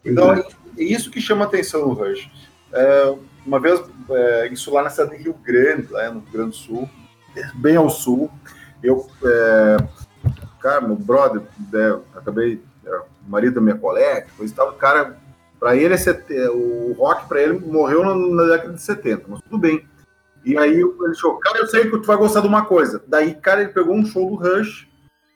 Então, 0.05 0.33
é. 0.33 0.43
é 0.77 0.83
isso 0.83 1.09
que 1.09 1.19
chama 1.19 1.45
atenção 1.45 1.87
no 1.87 1.93
Rush. 1.93 2.29
É, 2.71 3.15
uma 3.45 3.59
vez, 3.59 3.81
é, 4.09 4.47
isso 4.47 4.73
lá 4.73 4.83
na 4.83 4.89
cidade 4.89 5.17
de 5.17 5.23
Rio 5.23 5.33
Grande, 5.33 5.91
lá 5.91 6.09
no 6.09 6.19
Rio 6.21 6.31
Grande 6.31 6.49
do 6.51 6.55
Sul, 6.55 6.89
bem 7.55 7.75
ao 7.75 7.89
sul, 7.89 8.31
eu, 8.83 9.07
é, 9.23 9.77
cara, 10.59 10.81
meu 10.81 10.95
brother, 10.95 11.41
é, 11.73 11.99
acabei, 12.17 12.61
é, 12.85 12.97
o 12.97 13.29
marido 13.29 13.55
da 13.55 13.61
minha 13.61 13.77
colega, 13.77 14.27
coisa 14.37 14.51
e 14.51 14.55
tal, 14.55 14.73
cara, 14.73 15.17
para 15.59 15.75
ele, 15.75 15.93
é, 15.95 16.49
o 16.49 16.93
rock 16.97 17.27
para 17.27 17.41
ele 17.41 17.59
morreu 17.59 18.03
na, 18.03 18.43
década 18.45 18.73
de 18.73 18.81
70, 18.81 19.25
mas 19.27 19.41
tudo 19.41 19.57
bem 19.57 19.85
e 20.45 20.55
aí 20.59 20.79
ele 20.79 21.15
falou, 21.19 21.39
cara, 21.39 21.57
eu 21.57 21.67
sei 21.67 21.89
que 21.89 21.97
tu 21.97 22.03
vai 22.03 22.15
gostar 22.15 22.41
de 22.41 22.47
uma 22.47 22.63
coisa. 22.63 23.03
Daí, 23.07 23.33
cara, 23.33 23.61
ele 23.61 23.73
pegou 23.73 23.95
um 23.95 24.05
show 24.05 24.29
do 24.29 24.35
Rush, 24.35 24.87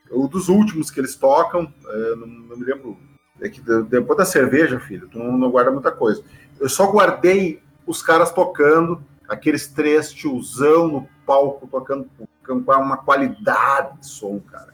o 0.08 0.28
dos 0.28 0.48
últimos 0.48 0.88
que 0.88 1.00
eles 1.00 1.16
tocam, 1.16 1.72
é, 1.88 2.14
não, 2.14 2.26
não, 2.28 2.56
me 2.56 2.64
lembro. 2.64 2.96
É 3.40 3.48
que 3.48 3.60
depois 3.88 4.18
da 4.18 4.24
cerveja, 4.24 4.78
filho, 4.78 5.08
tu 5.08 5.18
não, 5.18 5.36
não, 5.36 5.50
guarda 5.50 5.70
muita 5.70 5.90
coisa. 5.90 6.22
Eu 6.60 6.68
só 6.68 6.86
guardei 6.92 7.60
os 7.90 8.02
caras 8.02 8.30
tocando, 8.30 9.02
aqueles 9.28 9.66
três 9.66 10.12
tiozão 10.12 10.86
no 10.86 11.08
palco, 11.26 11.66
tocando 11.66 12.08
com 12.46 12.54
uma 12.54 12.96
qualidade 12.96 13.98
de 13.98 14.06
som, 14.06 14.38
cara. 14.40 14.72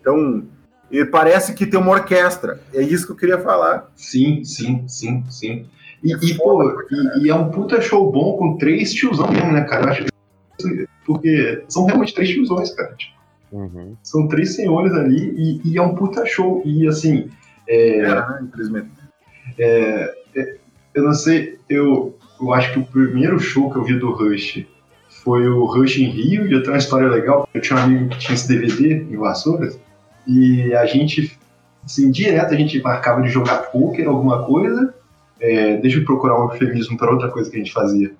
Então, 0.00 0.44
parece 1.12 1.54
que 1.54 1.64
tem 1.64 1.78
uma 1.78 1.92
orquestra. 1.92 2.60
É 2.74 2.82
isso 2.82 3.06
que 3.06 3.12
eu 3.12 3.16
queria 3.16 3.38
falar. 3.38 3.88
Sim, 3.94 4.42
sim, 4.44 4.84
sim, 4.88 5.24
sim. 5.28 5.66
E, 6.02 6.12
e 6.12 6.34
pô, 6.34 6.82
e, 6.90 7.24
e, 7.24 7.30
é 7.30 7.34
um 7.34 7.50
puta 7.50 7.80
show 7.80 8.10
bom 8.10 8.36
com 8.36 8.56
três 8.56 8.92
tiozão 8.92 9.30
mesmo, 9.30 9.52
né, 9.52 9.62
cara? 9.62 9.84
Eu 9.84 9.90
acho 9.90 10.10
porque 11.06 11.64
são 11.68 11.86
realmente 11.86 12.14
três 12.14 12.30
tiozões, 12.30 12.72
cara. 12.72 12.94
Tipo, 12.94 13.14
uhum. 13.52 13.96
São 14.02 14.26
três 14.28 14.54
senhores 14.54 14.92
ali 14.92 15.34
e, 15.36 15.60
e, 15.64 15.78
é 15.78 15.82
um 15.82 15.94
puta 15.94 16.26
show. 16.26 16.62
E 16.64 16.88
assim. 16.88 17.30
É, 17.68 18.00
é 18.00 18.42
infelizmente. 18.42 18.90
É, 19.58 20.14
é, 20.36 20.56
eu 20.94 21.04
não 21.04 21.14
sei, 21.14 21.58
eu, 21.68 22.16
eu 22.40 22.54
acho 22.54 22.72
que 22.72 22.78
o 22.78 22.84
primeiro 22.84 23.38
show 23.38 23.70
que 23.70 23.76
eu 23.76 23.84
vi 23.84 23.98
do 23.98 24.12
Rush 24.12 24.64
foi 25.22 25.46
o 25.46 25.64
Rush 25.66 25.98
em 25.98 26.08
Rio, 26.10 26.46
e 26.46 26.52
eu 26.52 26.60
tenho 26.60 26.72
uma 26.72 26.78
história 26.78 27.08
legal. 27.08 27.48
Eu 27.52 27.60
tinha 27.60 27.78
um 27.78 27.82
amigo 27.82 28.08
que 28.08 28.18
tinha 28.18 28.34
esse 28.34 28.48
DVD 28.48 29.02
em 29.02 29.16
Vassouras, 29.16 29.78
e 30.26 30.72
a 30.74 30.86
gente, 30.86 31.38
assim, 31.84 32.10
direto 32.10 32.54
a 32.54 32.56
gente 32.56 32.80
marcava 32.80 33.22
de 33.22 33.28
jogar 33.28 33.70
poker, 33.70 34.08
alguma 34.08 34.44
coisa, 34.44 34.94
é, 35.40 35.76
deixa 35.78 35.98
eu 35.98 36.04
procurar 36.04 36.38
um 36.38 36.50
eufemismo 36.50 36.96
para 36.96 37.10
outra 37.10 37.30
coisa 37.30 37.50
que 37.50 37.56
a 37.56 37.58
gente 37.58 37.72
fazia. 37.72 38.12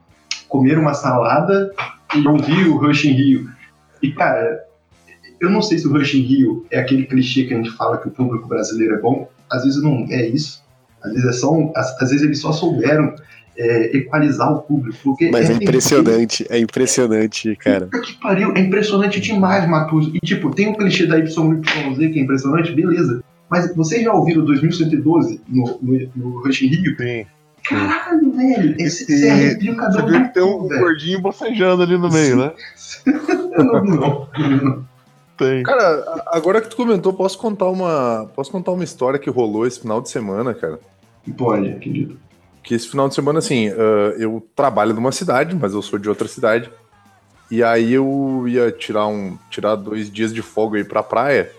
Comer 0.48 0.78
uma 0.78 0.94
salada 0.94 1.72
e 2.14 2.26
ouvir 2.26 2.68
o 2.68 2.76
Rush 2.76 3.04
in 3.04 3.12
Rio. 3.12 3.50
E, 4.02 4.10
cara, 4.12 4.60
eu 5.40 5.48
não 5.48 5.62
sei 5.62 5.78
se 5.78 5.86
o 5.86 5.92
Rush 5.92 6.14
in 6.14 6.22
Rio 6.22 6.66
é 6.70 6.78
aquele 6.78 7.04
clichê 7.04 7.44
que 7.44 7.54
a 7.54 7.56
gente 7.56 7.70
fala 7.70 7.98
que 7.98 8.08
o 8.08 8.10
público 8.10 8.48
brasileiro 8.48 8.96
é 8.96 8.98
bom. 8.98 9.28
Às 9.50 9.64
vezes 9.64 9.82
não 9.82 10.06
é 10.10 10.26
isso. 10.26 10.62
Às 11.02 11.12
vezes, 11.12 11.28
é 11.28 11.32
só 11.32 11.52
um, 11.52 11.72
às, 11.74 12.02
às 12.02 12.10
vezes 12.10 12.22
eles 12.22 12.40
só 12.40 12.52
souberam 12.52 13.14
é, 13.60 13.96
equalizar 13.96 14.52
o 14.52 14.62
público. 14.62 14.96
Porque 15.02 15.30
Mas 15.30 15.50
é, 15.50 15.52
é 15.52 15.56
impressionante, 15.56 16.46
é 16.48 16.58
impressionante, 16.58 17.56
cara. 17.56 17.88
Que 18.02 18.14
pariu, 18.14 18.52
é 18.56 18.60
impressionante 18.60 19.20
demais, 19.20 19.68
Matuso. 19.68 20.10
E 20.14 20.20
tipo, 20.20 20.50
tem 20.50 20.68
o 20.68 20.76
clichê 20.76 21.06
da 21.06 21.16
YYZ 21.18 21.34
que 21.34 22.18
é 22.18 22.22
impressionante, 22.22 22.72
beleza. 22.72 23.22
Mas 23.50 23.74
vocês 23.74 24.02
já 24.02 24.12
ouviram 24.12 24.44
2112 24.44 25.40
no, 25.48 25.78
no, 25.82 26.10
no 26.16 26.38
Rush 26.40 26.62
Rio? 26.62 26.96
Sim. 26.96 27.26
Caralho, 27.64 28.32
velho. 28.32 28.74
Esse, 28.78 29.04
cabelo. 29.76 29.92
Você 29.92 30.02
viu 30.06 30.22
que 30.22 30.34
tem 30.34 30.42
um 30.42 30.66
velho. 30.66 30.80
gordinho 30.80 31.20
bocejando 31.20 31.82
ali 31.82 31.98
no 31.98 32.10
meio, 32.10 32.36
né? 32.36 32.52
não, 33.58 33.84
não, 33.84 34.28
não. 34.38 34.90
Tem. 35.36 35.62
Cara, 35.62 36.22
agora 36.28 36.60
que 36.60 36.68
tu 36.68 36.76
comentou, 36.76 37.12
posso 37.12 37.38
contar 37.38 37.68
uma, 37.68 38.30
posso 38.34 38.50
contar 38.50 38.72
uma 38.72 38.84
história 38.84 39.18
que 39.18 39.28
rolou 39.28 39.66
esse 39.66 39.80
final 39.80 40.00
de 40.00 40.10
semana, 40.10 40.54
cara? 40.54 40.78
Pode, 41.36 41.74
querido. 41.76 42.18
Que 42.62 42.74
esse 42.74 42.88
final 42.88 43.08
de 43.08 43.14
semana, 43.14 43.38
assim, 43.38 43.68
uh, 43.70 44.12
eu 44.18 44.46
trabalho 44.54 44.94
numa 44.94 45.12
cidade, 45.12 45.54
mas 45.54 45.72
eu 45.72 45.82
sou 45.82 45.98
de 45.98 46.08
outra 46.08 46.28
cidade. 46.28 46.70
E 47.50 47.62
aí 47.62 47.92
eu 47.92 48.44
ia 48.46 48.70
tirar 48.70 49.06
um, 49.06 49.36
tirar 49.50 49.74
dois 49.74 50.10
dias 50.10 50.32
de 50.32 50.42
folga 50.42 50.78
aí 50.78 50.84
pra 50.84 51.02
praia. 51.02 51.50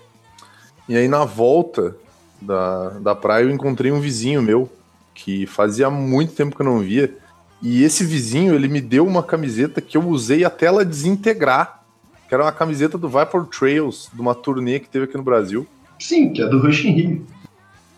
E 0.87 0.95
aí 0.95 1.07
na 1.07 1.25
volta 1.25 1.95
da, 2.41 2.89
da 2.99 3.15
praia 3.15 3.43
eu 3.43 3.49
encontrei 3.49 3.91
um 3.91 3.99
vizinho 3.99 4.41
meu 4.41 4.69
que 5.13 5.45
fazia 5.45 5.89
muito 5.89 6.33
tempo 6.33 6.55
que 6.55 6.61
eu 6.61 6.65
não 6.65 6.79
via. 6.79 7.13
E 7.61 7.83
esse 7.83 8.03
vizinho, 8.03 8.55
ele 8.55 8.67
me 8.67 8.81
deu 8.81 9.05
uma 9.05 9.21
camiseta 9.21 9.79
que 9.79 9.95
eu 9.95 10.07
usei 10.07 10.43
até 10.43 10.65
ela 10.65 10.83
desintegrar. 10.83 11.83
Que 12.27 12.33
era 12.33 12.43
uma 12.43 12.51
camiseta 12.51 12.97
do 12.97 13.07
Viper 13.07 13.43
Trails, 13.43 14.09
de 14.11 14.19
uma 14.19 14.33
turnê 14.33 14.79
que 14.79 14.89
teve 14.89 15.05
aqui 15.05 15.17
no 15.17 15.23
Brasil. 15.23 15.67
Sim, 15.99 16.33
que 16.33 16.41
é 16.41 16.47
do 16.47 16.59
Rush 16.59 16.85
in 16.85 16.91
Rio. 16.91 17.27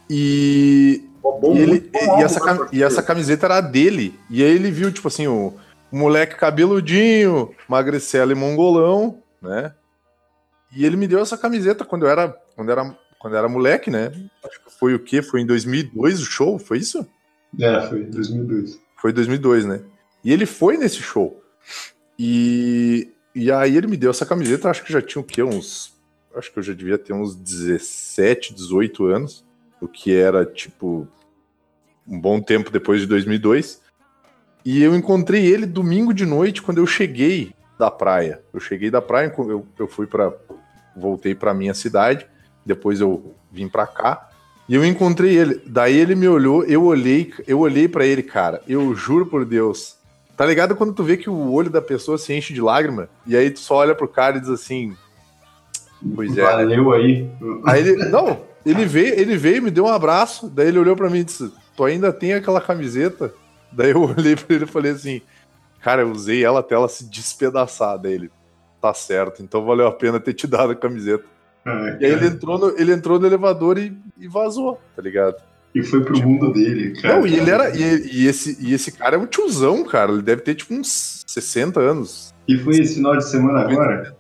E, 0.10 1.02
bom, 1.32 1.56
e, 1.56 1.60
ele, 1.60 1.90
e, 1.94 2.22
essa, 2.22 2.70
e 2.72 2.84
essa 2.84 3.02
camiseta 3.02 3.46
era 3.46 3.62
dele. 3.62 4.20
E 4.30 4.44
aí 4.44 4.52
ele 4.52 4.70
viu, 4.70 4.92
tipo 4.92 5.08
assim, 5.08 5.28
o, 5.28 5.54
o 5.92 5.98
moleque 5.98 6.36
cabeludinho, 6.36 7.54
magricelo 7.68 8.32
e 8.32 8.36
mongolão, 8.36 9.22
né? 9.42 9.74
E 10.76 10.86
ele 10.86 10.98
me 10.98 11.08
deu 11.08 11.20
essa 11.20 11.38
camiseta 11.38 11.86
quando 11.86 12.06
eu 12.06 12.10
era, 12.10 12.30
quando 12.56 12.72
era, 12.72 12.98
quando 13.20 13.38
era 13.38 13.48
moleque, 13.48 13.90
né? 13.90 14.12
Acho 14.44 14.60
que 14.64 14.72
foi 14.78 14.96
o 14.96 15.00
quê? 15.00 15.22
Foi 15.22 15.42
em 15.42 15.46
2002 15.46 16.22
o 16.22 16.26
show? 16.26 16.60
Foi 16.60 16.80
isso? 16.80 17.08
É, 17.60 17.88
foi 17.88 18.04
2002. 18.04 18.80
Foi 19.00 19.14
2002, 19.14 19.66
né? 19.66 19.82
E 20.24 20.34
ele 20.34 20.46
foi 20.46 20.78
nesse 20.78 20.98
show. 20.98 21.42
E, 22.18 23.12
e 23.36 23.52
aí 23.52 23.78
ele 23.78 23.88
me 23.88 23.98
deu 23.98 24.12
essa 24.12 24.26
camiseta, 24.26 24.70
acho 24.70 24.84
que 24.84 24.92
já 24.92 25.02
tinha 25.02 25.22
o 25.22 25.26
quê? 25.26 25.44
Uns. 25.44 25.94
Acho 26.36 26.52
que 26.52 26.58
eu 26.58 26.64
já 26.64 26.74
devia 26.74 26.98
ter 26.98 27.14
uns 27.14 27.36
17, 27.36 28.54
18 28.54 29.06
anos. 29.06 29.46
O 29.84 29.88
que 29.88 30.16
era, 30.16 30.46
tipo, 30.46 31.06
um 32.08 32.20
bom 32.20 32.40
tempo 32.40 32.72
depois 32.72 33.02
de 33.02 33.08
2002. 33.08 33.82
E 34.64 34.82
eu 34.82 34.96
encontrei 34.96 35.46
ele 35.46 35.66
domingo 35.66 36.14
de 36.14 36.26
noite 36.26 36.62
quando 36.62 36.78
eu 36.78 36.88
cheguei 36.88 37.54
da 37.78 37.92
praia. 37.92 38.42
Eu 38.54 38.62
cheguei 38.62 38.90
da 38.90 39.02
praia, 39.02 39.34
eu, 39.38 39.68
eu 39.78 39.88
fui 39.88 40.08
para 40.08 40.32
voltei 40.96 41.36
para 41.36 41.54
minha 41.54 41.74
cidade, 41.74 42.26
depois 42.66 43.02
eu 43.02 43.36
vim 43.52 43.68
para 43.68 43.88
cá 43.88 44.30
E 44.70 44.76
eu 44.76 44.86
encontrei 44.86 45.36
ele. 45.36 45.62
Daí 45.66 45.98
ele 45.98 46.16
me 46.16 46.28
olhou, 46.28 46.64
eu 46.64 46.86
olhei, 46.86 47.34
eu 47.46 47.60
olhei 47.60 47.88
para 47.90 48.06
ele, 48.06 48.24
cara. 48.24 48.62
Eu 48.68 48.96
juro 48.96 49.26
por 49.26 49.44
Deus. 49.44 49.98
Tá 50.38 50.46
ligado 50.46 50.76
quando 50.76 50.94
tu 50.94 51.04
vê 51.04 51.18
que 51.18 51.30
o 51.30 51.52
olho 51.52 51.70
da 51.70 51.82
pessoa 51.82 52.18
se 52.18 52.34
enche 52.34 52.54
de 52.54 52.62
lágrima? 52.62 53.10
E 53.28 53.36
aí 53.36 53.52
tu 53.52 53.60
só 53.60 53.76
olha 53.76 53.94
pro 53.94 54.08
cara 54.08 54.38
e 54.38 54.40
diz 54.40 54.50
assim. 54.50 54.96
Pois 56.16 56.38
é. 56.38 56.42
Valeu 56.42 56.94
aí. 56.94 57.30
Aí 57.66 57.82
ele. 57.82 58.06
Não, 58.10 58.40
ele 58.66 58.86
veio, 58.86 59.20
ele 59.20 59.38
veio, 59.38 59.62
me 59.62 59.72
deu 59.72 59.86
um 59.86 59.90
abraço. 59.90 60.50
Daí 60.50 60.68
ele 60.68 60.80
olhou 60.80 60.96
para 60.96 61.10
mim 61.10 61.20
e 61.20 61.24
disse: 61.24 61.52
Tu 61.76 61.84
ainda 61.84 62.12
tem 62.14 62.34
aquela 62.34 62.62
camiseta? 62.62 63.34
Daí 63.72 63.92
eu 63.92 64.02
olhei 64.18 64.36
pra 64.36 64.56
ele 64.56 64.66
e 64.66 64.68
falei 64.68 64.92
assim: 64.92 65.22
Cara, 65.82 66.02
eu 66.02 66.12
usei 66.12 66.44
ela 66.44 66.62
até 66.62 66.76
ela 66.76 66.88
se 66.88 67.10
despedaçar. 67.10 67.98
dele. 67.98 68.32
Tá 68.82 68.94
certo, 68.94 69.42
então 69.42 69.64
valeu 69.64 69.88
a 69.88 69.92
pena 69.94 70.20
ter 70.20 70.34
te 70.34 70.46
dado 70.46 70.74
a 70.74 70.76
camiseta. 70.76 71.24
E 72.00 72.06
aí 72.06 72.12
ele 72.12 72.28
entrou, 72.28 72.60
no, 72.60 72.78
ele 72.78 72.92
entrou 72.92 73.18
no 73.18 73.26
elevador 73.26 73.78
e, 73.78 73.98
e 74.18 74.28
vazou, 74.28 74.82
tá 74.94 75.02
ligado? 75.02 75.38
E 75.74 75.82
foi 75.82 76.04
pro 76.04 76.14
tipo, 76.14 76.28
mundo 76.28 76.52
dele, 76.52 76.92
cara. 77.02 77.16
Não, 77.16 77.26
e 77.26 77.36
ele 77.36 77.50
era. 77.50 77.76
E, 77.76 77.82
e, 78.12 78.28
esse, 78.28 78.58
e 78.60 78.74
esse 78.74 78.92
cara 78.92 79.16
é 79.16 79.20
um 79.20 79.26
tiozão, 79.26 79.84
cara. 79.84 80.12
Ele 80.12 80.22
deve 80.22 80.42
ter 80.42 80.56
tipo 80.56 80.74
uns 80.74 81.24
60 81.26 81.80
anos. 81.80 82.34
E 82.48 82.58
foi 82.58 82.76
esse 82.76 82.96
final 82.96 83.18
de 83.18 83.26
semana 83.26 83.62
agora? 83.62 84.16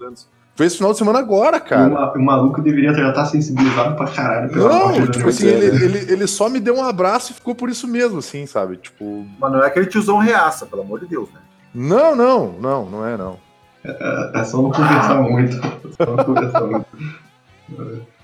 Foi 0.55 0.67
esse 0.67 0.77
final 0.77 0.91
de 0.91 0.99
semana 0.99 1.17
agora, 1.17 1.59
cara. 1.59 2.13
o 2.15 2.21
maluco 2.21 2.61
deveria 2.61 2.93
já 2.93 3.09
estar 3.09 3.25
sensibilizado 3.25 3.95
pra 3.95 4.07
caralho. 4.07 4.55
Não, 4.55 5.07
tipo 5.07 5.27
assim, 5.27 5.47
ele, 5.47 5.83
ele, 5.83 6.11
ele, 6.11 6.27
só 6.27 6.47
me 6.47 6.59
deu 6.59 6.75
um 6.75 6.83
abraço 6.83 7.31
e 7.31 7.35
ficou 7.35 7.55
por 7.55 7.69
isso 7.69 7.87
mesmo, 7.87 8.19
assim, 8.19 8.45
sabe? 8.45 8.77
Tipo. 8.77 9.25
Mas 9.39 9.51
não 9.51 9.63
é 9.63 9.67
aquele 9.67 9.87
tiozão 9.87 10.19
reaça, 10.19 10.67
pelo 10.67 10.83
amor 10.83 10.99
de 10.99 11.07
Deus, 11.07 11.27
né? 11.33 11.39
Não, 11.73 12.15
não, 12.15 12.53
não, 12.59 12.85
não 12.87 13.07
é 13.07 13.17
não. 13.17 13.39
É, 13.83 14.31
é 14.35 14.43
só 14.43 14.61
não 14.61 14.71
conversar 14.71 15.21
muito. 15.21 15.55
Só 15.97 16.15
não 16.15 16.23
conversar 16.23 16.61
muito. 16.61 16.85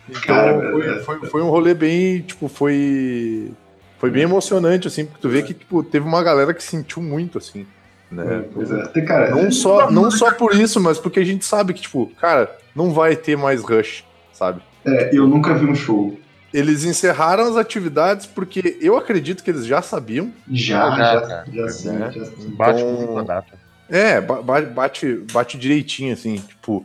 Então, 0.08 0.22
Cara, 0.22 0.72
foi, 0.72 0.88
é, 0.88 1.00
foi, 1.00 1.20
foi, 1.28 1.42
um 1.42 1.50
rolê 1.50 1.74
bem, 1.74 2.22
tipo, 2.22 2.48
foi. 2.48 3.52
Foi 3.98 4.10
bem 4.10 4.24
emocionante, 4.24 4.88
assim, 4.88 5.06
porque 5.06 5.22
tu 5.22 5.30
vê 5.30 5.44
que 5.44 5.54
tipo, 5.54 5.84
teve 5.84 6.08
uma 6.08 6.24
galera 6.24 6.54
que 6.54 6.64
sentiu 6.64 7.02
muito, 7.02 7.38
assim. 7.38 7.66
Né? 8.12 8.46
Pois 8.54 8.72
é. 8.72 9.02
Cara, 9.02 9.32
não, 9.32 9.52
só, 9.52 9.92
não 9.92 10.10
só 10.10 10.32
por 10.32 10.54
isso, 10.54 10.80
mas 10.80 10.98
porque 10.98 11.20
a 11.20 11.24
gente 11.24 11.46
sabe 11.46 11.74
que, 11.74 11.82
tipo, 11.82 12.08
cara, 12.20 12.50
não 12.76 12.92
vai 12.92 13.16
ter 13.16 13.38
mais 13.38 13.62
rush, 13.62 14.04
sabe? 14.34 14.62
É, 14.86 15.16
eu 15.16 15.28
nunca 15.28 15.54
vi 15.54 15.66
um 15.66 15.76
show. 15.76 16.18
Eles 16.52 16.84
encerraram 16.84 17.44
as 17.44 17.56
atividades 17.56 18.26
porque 18.26 18.78
eu 18.82 18.98
acredito 18.98 19.44
que 19.44 19.52
eles 19.52 19.66
já 19.66 19.82
sabiam. 19.82 20.34
Já, 20.50 20.90
já, 20.96 21.20
já, 21.20 21.46
já, 21.54 21.70
sim, 21.70 21.90
né? 21.92 22.12
já 22.12 22.26
sim. 22.26 22.50
Bate 22.50 22.82
então, 22.82 23.08
com 23.08 23.20
a 23.20 23.24
data. 23.24 23.60
É, 23.88 24.20
bate, 24.22 25.24
bate 25.32 25.58
direitinho, 25.58 26.14
assim, 26.14 26.38
tipo. 26.38 26.84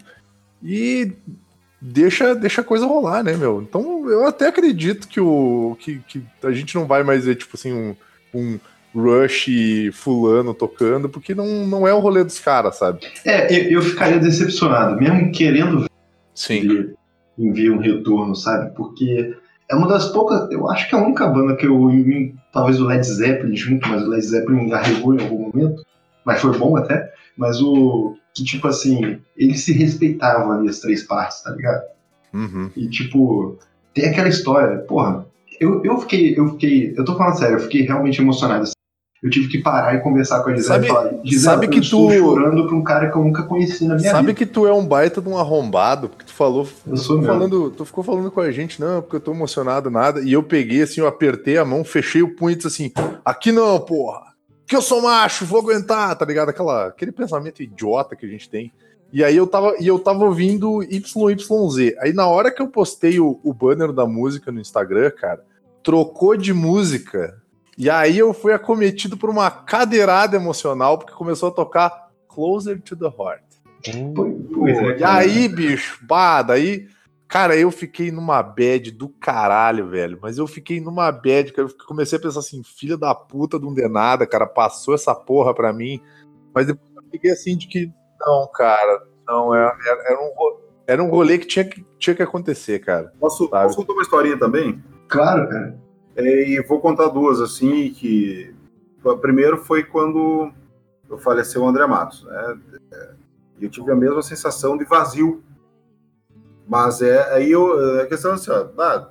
E 0.62 1.12
deixa, 1.80 2.34
deixa 2.34 2.62
a 2.62 2.64
coisa 2.64 2.86
rolar, 2.86 3.22
né, 3.22 3.34
meu? 3.34 3.62
Então 3.62 4.08
eu 4.08 4.26
até 4.26 4.48
acredito 4.48 5.06
que, 5.06 5.20
o, 5.20 5.76
que, 5.78 5.98
que 6.08 6.22
a 6.42 6.50
gente 6.50 6.74
não 6.74 6.86
vai 6.86 7.02
mais 7.02 7.24
ver, 7.26 7.36
tipo 7.36 7.56
assim, 7.56 7.72
um, 7.72 7.96
um 8.34 8.58
Rush 8.94 9.90
fulano 9.92 10.54
tocando, 10.54 11.08
porque 11.08 11.34
não, 11.34 11.66
não 11.66 11.86
é 11.86 11.92
o 11.92 11.98
rolê 11.98 12.22
dos 12.22 12.38
caras, 12.38 12.76
sabe? 12.76 13.00
É, 13.24 13.52
eu, 13.52 13.72
eu, 13.72 13.82
ficaria 13.82 14.18
decepcionado, 14.18 15.00
mesmo 15.00 15.32
querendo 15.32 15.86
Sim. 16.34 16.94
enviar 17.38 17.74
um 17.74 17.80
retorno, 17.80 18.34
sabe? 18.34 18.74
Porque 18.74 19.34
é 19.68 19.74
uma 19.74 19.88
das 19.88 20.06
poucas, 20.10 20.50
eu 20.50 20.70
acho 20.70 20.88
que 20.88 20.94
é 20.94 20.98
a 20.98 21.02
única 21.02 21.26
banda 21.26 21.56
que 21.56 21.66
eu, 21.66 21.90
talvez 22.52 22.80
o 22.80 22.86
Led 22.86 23.04
Zeppelin 23.04 23.56
junto, 23.56 23.88
mas 23.88 24.02
o 24.02 24.08
Led 24.08 24.24
Zeppelin 24.24 24.72
arregou 24.72 25.14
em 25.14 25.22
algum 25.22 25.50
momento, 25.50 25.84
mas 26.24 26.40
foi 26.40 26.56
bom 26.56 26.76
até, 26.76 27.12
mas 27.36 27.60
o, 27.60 28.16
que, 28.34 28.42
tipo 28.42 28.66
assim, 28.66 29.20
eles 29.36 29.60
se 29.62 29.72
respeitavam 29.72 30.52
ali 30.52 30.68
as 30.68 30.80
três 30.80 31.04
partes, 31.04 31.40
tá 31.42 31.52
ligado? 31.52 31.84
Uhum. 32.32 32.70
E, 32.76 32.88
tipo, 32.88 33.56
tem 33.94 34.06
aquela 34.06 34.28
história, 34.28 34.78
porra, 34.78 35.24
eu, 35.60 35.82
eu 35.84 35.98
fiquei, 35.98 36.36
eu 36.36 36.48
fiquei, 36.50 36.94
eu 36.96 37.04
tô 37.04 37.16
falando 37.16 37.38
sério, 37.38 37.56
eu 37.56 37.60
fiquei 37.60 37.82
realmente 37.82 38.20
emocionado 38.20 38.64
eu 39.24 39.30
tive 39.30 39.48
que 39.48 39.58
parar 39.58 39.94
e 39.94 40.00
conversar 40.00 40.42
com 40.42 40.50
a 40.50 40.54
Gisele 40.54 40.68
sabe, 40.68 40.84
e 40.84 40.88
falar, 40.88 41.10
Gisele, 41.24 41.40
sabe 41.40 41.68
que 41.68 41.80
tu 41.80 42.10
chorando 42.12 42.66
pra 42.66 42.76
um 42.76 42.84
cara 42.84 43.10
que 43.10 43.16
eu 43.16 43.24
nunca 43.24 43.42
conheci 43.42 43.84
na 43.84 43.94
minha 43.94 44.10
sabe 44.10 44.26
vida. 44.26 44.28
Sabe 44.28 44.34
que 44.34 44.44
tu 44.44 44.66
é 44.66 44.72
um 44.72 44.86
baita 44.86 45.22
de 45.22 45.28
um 45.30 45.38
arrombado, 45.38 46.10
porque 46.10 46.26
tu 46.26 46.32
falou, 46.34 46.68
eu 46.86 46.96
sou 46.98 47.18
tu, 47.18 47.24
falando, 47.24 47.70
tu 47.70 47.86
ficou 47.86 48.04
falando 48.04 48.30
com 48.30 48.42
a 48.42 48.50
gente, 48.50 48.78
não, 48.78 49.00
porque 49.00 49.16
eu 49.16 49.20
tô 49.20 49.32
emocionado, 49.32 49.90
nada, 49.90 50.20
e 50.20 50.30
eu 50.30 50.42
peguei 50.42 50.82
assim, 50.82 51.00
eu 51.00 51.06
apertei 51.06 51.56
a 51.56 51.64
mão, 51.64 51.82
fechei 51.82 52.22
o 52.22 52.36
punho 52.36 52.52
e 52.52 52.56
disse 52.56 52.66
assim, 52.66 52.92
aqui 53.24 53.50
não, 53.50 53.80
porra, 53.80 54.20
que 54.66 54.76
eu 54.76 54.82
sou 54.82 55.00
macho, 55.00 55.46
vou 55.46 55.60
aguentar, 55.60 56.14
tá 56.16 56.26
ligado? 56.26 56.50
Aquela, 56.50 56.88
aquele 56.88 57.10
pensamento 57.10 57.62
idiota 57.62 58.14
que 58.14 58.26
a 58.26 58.28
gente 58.28 58.50
tem. 58.50 58.74
E 59.10 59.24
aí 59.24 59.38
eu 59.38 59.46
tava, 59.46 59.74
e 59.80 59.86
eu 59.86 59.98
tava 59.98 60.26
ouvindo 60.26 60.82
YYZ. 60.82 61.94
Aí 61.98 62.12
na 62.12 62.26
hora 62.26 62.50
que 62.50 62.60
eu 62.60 62.68
postei 62.68 63.18
o, 63.18 63.40
o 63.42 63.54
banner 63.54 63.90
da 63.90 64.04
música 64.04 64.52
no 64.52 64.60
Instagram, 64.60 65.10
cara, 65.12 65.42
trocou 65.82 66.36
de 66.36 66.52
música 66.52 67.42
e 67.76 67.90
aí 67.90 68.18
eu 68.18 68.32
fui 68.32 68.52
acometido 68.52 69.16
por 69.16 69.28
uma 69.30 69.50
cadeirada 69.50 70.36
emocional, 70.36 70.98
porque 70.98 71.12
começou 71.12 71.48
a 71.48 71.52
tocar 71.52 72.08
Closer 72.28 72.80
to 72.80 72.96
the 72.96 73.06
Heart. 73.06 73.42
Hum, 73.94 74.66
é, 74.66 74.98
e 74.98 75.04
aí, 75.04 75.48
bicho, 75.48 75.98
bah, 76.06 76.42
daí, 76.42 76.88
cara, 77.28 77.56
eu 77.56 77.70
fiquei 77.70 78.10
numa 78.10 78.42
bad 78.42 78.90
do 78.92 79.08
caralho, 79.08 79.88
velho. 79.88 80.18
Mas 80.22 80.38
eu 80.38 80.46
fiquei 80.46 80.80
numa 80.80 81.10
bad, 81.12 81.52
que 81.52 81.60
eu 81.60 81.68
comecei 81.86 82.18
a 82.18 82.22
pensar 82.22 82.40
assim, 82.40 82.62
filha 82.62 82.96
da 82.96 83.14
puta 83.14 83.58
de 83.58 83.66
um 83.66 83.74
denada, 83.74 84.26
cara, 84.26 84.46
passou 84.46 84.94
essa 84.94 85.14
porra 85.14 85.54
pra 85.54 85.72
mim. 85.72 86.00
Mas 86.54 86.66
depois 86.66 86.90
eu 86.96 87.02
fiquei 87.10 87.30
assim 87.30 87.56
de 87.56 87.66
que, 87.66 87.90
não, 88.20 88.48
cara, 88.52 89.02
não, 89.26 89.54
era, 89.54 89.76
é, 89.84 89.90
era, 89.90 90.02
era 90.12 90.20
um, 90.20 90.32
era 90.86 91.02
um 91.02 91.10
rolê 91.10 91.38
que 91.38 91.46
tinha 91.46 91.64
que, 91.64 91.84
tinha 91.98 92.14
que 92.14 92.22
acontecer, 92.22 92.78
cara. 92.78 93.12
Posso, 93.18 93.48
posso 93.48 93.76
contar 93.76 93.92
uma 93.92 94.02
historinha 94.02 94.38
também? 94.38 94.82
Claro, 95.08 95.48
cara. 95.48 95.83
É, 96.16 96.48
e 96.48 96.60
vou 96.62 96.80
contar 96.80 97.08
duas, 97.08 97.40
assim, 97.40 97.90
que... 97.90 98.54
O 99.02 99.18
primeiro 99.18 99.58
foi 99.58 99.84
quando 99.84 100.50
eu 101.10 101.18
faleceu 101.18 101.62
o 101.62 101.68
André 101.68 101.86
Matos, 101.86 102.24
né? 102.24 102.58
E 103.58 103.64
eu 103.64 103.70
tive 103.70 103.92
a 103.92 103.96
mesma 103.96 104.22
sensação 104.22 104.78
de 104.78 104.84
vazio. 104.84 105.42
Mas 106.66 107.02
é 107.02 107.34
aí 107.34 107.50
eu, 107.50 108.00
a 108.00 108.06
questão 108.06 108.30
é 108.30 108.34
assim, 108.34 108.50
ó, 108.50 108.66
ah, 108.78 109.10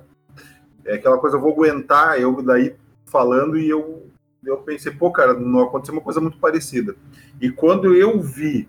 é 0.84 0.94
aquela 0.94 1.18
coisa, 1.18 1.36
eu 1.36 1.40
vou 1.40 1.52
aguentar, 1.52 2.20
eu 2.20 2.42
daí 2.42 2.74
falando 3.06 3.56
e 3.56 3.70
eu, 3.70 4.10
eu 4.44 4.56
pensei, 4.58 4.90
pô, 4.90 5.12
cara, 5.12 5.34
não 5.34 5.60
aconteceu 5.60 5.94
uma 5.94 6.02
coisa 6.02 6.20
muito 6.20 6.38
parecida. 6.38 6.96
E 7.40 7.48
quando 7.50 7.94
eu 7.94 8.20
vi 8.20 8.68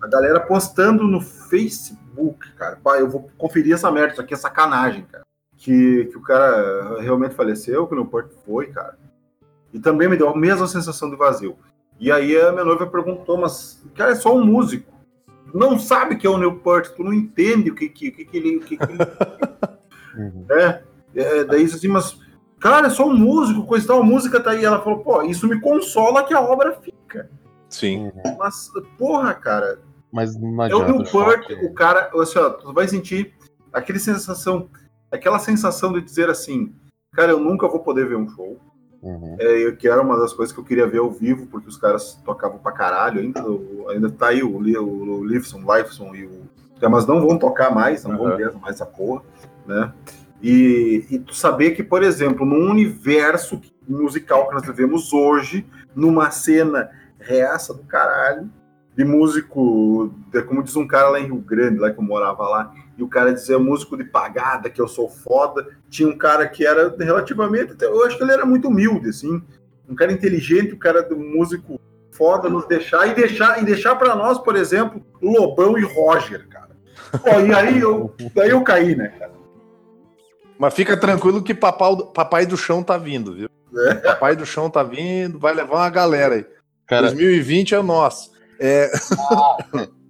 a 0.00 0.06
galera 0.06 0.40
postando 0.40 1.04
no 1.04 1.20
Facebook, 1.20 2.50
cara, 2.54 2.76
pá, 2.82 2.98
eu 2.98 3.10
vou 3.10 3.30
conferir 3.36 3.74
essa 3.74 3.90
merda, 3.92 4.12
isso 4.12 4.22
aqui 4.22 4.32
é 4.32 4.38
sacanagem, 4.38 5.04
cara 5.04 5.24
que, 5.64 6.04
que 6.04 6.18
o 6.18 6.20
cara 6.20 7.00
realmente 7.00 7.34
faleceu, 7.34 7.86
que 7.86 7.94
o 7.94 7.96
Newport 7.96 8.30
foi, 8.44 8.66
cara. 8.66 8.98
E 9.72 9.80
também 9.80 10.06
me 10.06 10.16
deu 10.16 10.28
a 10.28 10.36
mesma 10.36 10.66
sensação 10.66 11.08
de 11.08 11.16
vazio. 11.16 11.56
E 11.98 12.12
aí 12.12 12.38
a 12.38 12.52
minha 12.52 12.66
noiva 12.66 12.86
perguntou, 12.86 13.38
mas, 13.38 13.82
cara, 13.94 14.12
é 14.12 14.14
só 14.14 14.36
um 14.36 14.44
músico. 14.44 14.92
não 15.54 15.78
sabe 15.78 16.16
que 16.16 16.26
é 16.26 16.30
o 16.30 16.36
Newport, 16.36 16.90
tu 16.90 17.02
não 17.02 17.14
entende 17.14 17.70
o 17.70 17.74
que, 17.74 17.88
que, 17.88 18.10
que, 18.10 18.24
que 18.26 18.36
ele. 18.36 18.60
Que, 18.60 18.76
que 18.76 18.84
ele... 18.84 18.98
uhum. 20.18 20.44
é, 20.50 20.82
é, 21.14 21.44
daí 21.44 21.64
assim, 21.64 21.88
mas, 21.88 22.20
cara, 22.60 22.88
é 22.88 22.90
só 22.90 23.08
um 23.08 23.16
músico, 23.16 23.66
coisa 23.66 23.86
tal, 23.86 24.00
a 24.00 24.04
música 24.04 24.38
tá 24.40 24.50
aí. 24.50 24.62
Ela 24.62 24.82
falou, 24.82 24.98
pô, 24.98 25.22
isso 25.22 25.48
me 25.48 25.58
consola 25.62 26.24
que 26.24 26.34
a 26.34 26.42
obra 26.42 26.78
fica. 26.78 27.30
Sim. 27.70 28.12
Mas, 28.38 28.70
porra, 28.98 29.32
cara. 29.32 29.78
Mas 30.12 30.38
não 30.38 30.60
adianta. 30.60 30.84
É 30.84 30.92
o 30.92 30.98
Newport, 30.98 31.50
o 31.62 31.72
cara, 31.72 32.10
assim, 32.20 32.38
ó, 32.38 32.50
tu 32.50 32.70
vai 32.74 32.86
sentir 32.86 33.32
aquela 33.72 33.98
sensação 33.98 34.68
aquela 35.14 35.38
sensação 35.38 35.92
de 35.92 36.00
dizer 36.00 36.28
assim, 36.28 36.74
cara, 37.12 37.32
eu 37.32 37.40
nunca 37.40 37.68
vou 37.68 37.80
poder 37.80 38.06
ver 38.06 38.16
um 38.16 38.28
show. 38.28 38.58
Uhum. 39.02 39.36
É, 39.38 39.72
que 39.72 39.86
era 39.86 40.00
uma 40.00 40.18
das 40.18 40.32
coisas 40.32 40.52
que 40.52 40.58
eu 40.58 40.64
queria 40.64 40.86
ver 40.86 40.98
ao 40.98 41.10
vivo, 41.10 41.46
porque 41.46 41.68
os 41.68 41.76
caras 41.76 42.14
tocavam 42.24 42.58
pra 42.58 42.72
caralho. 42.72 43.20
Ainda, 43.20 43.44
ainda 43.90 44.10
tá 44.10 44.28
aí 44.28 44.42
o, 44.42 44.56
o, 44.56 45.18
o 45.18 45.24
Lifson, 45.24 45.60
Lifeson 45.60 46.14
e 46.14 46.24
o. 46.24 46.44
Mas 46.90 47.06
não 47.06 47.20
vão 47.20 47.38
tocar 47.38 47.74
mais, 47.74 48.04
não 48.04 48.12
uhum. 48.12 48.28
vão 48.28 48.36
ver 48.36 48.52
mais 48.54 48.74
essa 48.74 48.84
porra, 48.84 49.22
né? 49.66 49.92
E, 50.42 51.06
e 51.10 51.18
tu 51.18 51.34
saber 51.34 51.70
que, 51.70 51.82
por 51.82 52.02
exemplo, 52.02 52.44
num 52.44 52.70
universo 52.70 53.60
musical 53.88 54.48
que 54.48 54.54
nós 54.54 54.66
vivemos 54.66 55.12
hoje, 55.12 55.66
numa 55.94 56.30
cena 56.30 56.90
reaça 57.18 57.72
do 57.72 57.82
caralho, 57.84 58.50
de 58.94 59.04
músico, 59.04 60.12
de, 60.30 60.42
como 60.42 60.62
diz 60.62 60.76
um 60.76 60.86
cara 60.86 61.08
lá 61.08 61.20
em 61.20 61.26
Rio 61.26 61.36
Grande, 61.36 61.78
lá 61.78 61.90
que 61.90 61.98
eu 61.98 62.04
morava 62.04 62.46
lá, 62.48 62.74
e 62.96 63.02
o 63.02 63.08
cara 63.08 63.32
dizia 63.32 63.58
músico 63.58 63.96
de 63.96 64.04
pagada, 64.04 64.70
que 64.70 64.80
eu 64.80 64.88
sou 64.88 65.08
foda. 65.08 65.66
Tinha 65.90 66.08
um 66.08 66.16
cara 66.16 66.46
que 66.48 66.66
era 66.66 66.94
relativamente, 66.98 67.74
eu 67.80 68.04
acho 68.04 68.16
que 68.16 68.22
ele 68.22 68.32
era 68.32 68.46
muito 68.46 68.68
humilde, 68.68 69.08
assim, 69.08 69.42
um 69.88 69.94
cara 69.94 70.12
inteligente, 70.12 70.72
o 70.72 70.76
um 70.76 70.78
cara 70.78 71.02
do 71.02 71.16
músico 71.16 71.80
foda 72.12 72.48
nos 72.48 72.66
deixar 72.66 73.08
e 73.08 73.14
deixar 73.14 73.60
e 73.60 73.64
deixar 73.64 73.96
para 73.96 74.14
nós, 74.14 74.38
por 74.38 74.54
exemplo, 74.54 75.04
Lobão 75.20 75.76
e 75.76 75.82
Roger, 75.82 76.48
cara. 76.48 76.70
Pô, 77.22 77.40
e 77.40 77.52
aí 77.52 77.80
eu, 77.80 78.14
daí 78.34 78.50
eu 78.50 78.62
caí, 78.62 78.94
né, 78.94 79.08
cara? 79.18 79.32
Mas 80.56 80.74
fica 80.74 80.96
tranquilo 80.96 81.42
que 81.42 81.54
papai, 81.54 81.96
papai 82.14 82.46
do 82.46 82.56
chão 82.56 82.82
tá 82.82 82.96
vindo, 82.96 83.34
viu? 83.34 83.48
É. 83.76 83.94
Papai 83.94 84.36
do 84.36 84.46
chão 84.46 84.70
tá 84.70 84.82
vindo, 84.84 85.38
vai 85.38 85.52
levar 85.52 85.76
uma 85.76 85.90
galera 85.90 86.36
aí. 86.36 86.46
Cara, 86.86 87.08
2020 87.08 87.74
é 87.74 87.82
nosso. 87.82 88.30
É... 88.60 88.90
Ah, 89.18 89.86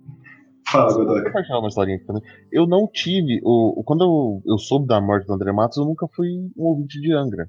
Fala, 0.66 0.92
Godoy. 0.92 1.16
Vou 1.16 1.24
compartilhar 1.24 1.58
uma 1.58 1.68
historinha 1.68 1.96
aqui 1.96 2.06
também. 2.06 2.22
Eu 2.50 2.66
não 2.66 2.86
tive. 2.86 3.40
O, 3.44 3.82
quando 3.84 4.04
eu, 4.04 4.42
eu 4.52 4.58
soube 4.58 4.86
da 4.86 5.00
morte 5.00 5.26
do 5.26 5.32
André 5.32 5.52
Matos, 5.52 5.76
eu 5.76 5.84
nunca 5.84 6.06
fui 6.08 6.28
um 6.56 6.64
ouvinte 6.64 7.00
de 7.00 7.12
Angra. 7.12 7.48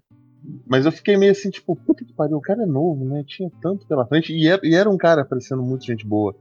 Mas 0.67 0.85
eu 0.85 0.91
fiquei 0.91 1.17
meio 1.17 1.31
assim, 1.31 1.49
tipo, 1.49 1.75
puta 1.75 2.05
que 2.05 2.13
pariu, 2.13 2.37
o 2.37 2.41
cara 2.41 2.63
é 2.63 2.67
novo, 2.67 3.03
né? 3.05 3.23
Tinha 3.25 3.49
tanto 3.61 3.87
pela 3.87 4.05
frente. 4.05 4.33
E 4.33 4.47
era, 4.47 4.61
e 4.63 4.75
era 4.75 4.89
um 4.89 4.97
cara 4.97 5.25
parecendo 5.25 5.63
muito 5.63 5.85
gente 5.85 6.05
boa. 6.05 6.35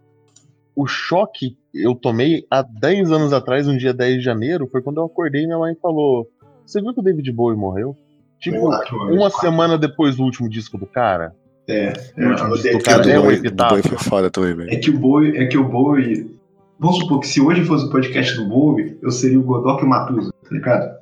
O 0.77 0.87
choque 0.87 1.57
eu 1.73 1.95
tomei 1.95 2.45
há 2.51 2.63
10 2.63 3.13
anos 3.13 3.33
atrás, 3.33 3.67
um 3.69 3.77
dia 3.77 3.95
10 3.95 4.17
de 4.17 4.21
janeiro, 4.21 4.69
foi 4.71 4.83
quando 4.83 4.99
eu 4.99 5.05
acordei 5.05 5.43
e 5.43 5.47
minha 5.47 5.59
mãe 5.59 5.75
falou: 5.81 6.29
Você 6.67 6.81
viu 6.81 6.93
que 6.93 7.01
o 7.01 7.03
David 7.03 7.31
Bowie 7.33 7.57
morreu? 7.57 7.97
Tipo, 8.41 8.69
uma 9.11 9.31
semana 9.31 9.79
depois 9.79 10.17
do 10.17 10.25
último 10.25 10.49
disco 10.51 10.77
do 10.77 10.87
cara. 10.87 11.35
É, 11.67 11.95
é, 12.17 12.75
o 12.75 12.83
cara 12.83 13.11
é 13.11 13.19
um 13.19 13.31
epitáfio. 13.31 13.83
foi 13.83 13.99
foda 13.99 14.31
também, 14.31 14.55
velho. 14.55 14.71
É 14.71 14.77
que 14.77 14.91
o 14.91 14.99
Bowie, 14.99 15.37
é 15.37 15.47
que 15.47 15.57
o 15.57 15.65
Bowie. 15.65 16.39
Vamos 16.79 16.99
supor 16.99 17.21
que 17.21 17.29
se 17.29 17.41
hoje 17.41 17.65
fosse 17.65 17.87
o 17.87 17.91
podcast 17.91 18.37
do 18.37 18.49
Bowie, 18.49 18.99
eu 19.01 19.11
seria 19.11 19.39
o 19.39 19.43
Godok 19.43 19.83
e 19.83 19.87
o 19.87 19.89
Matusa, 19.89 20.33
tá 20.43 20.51
ligado? 20.51 20.95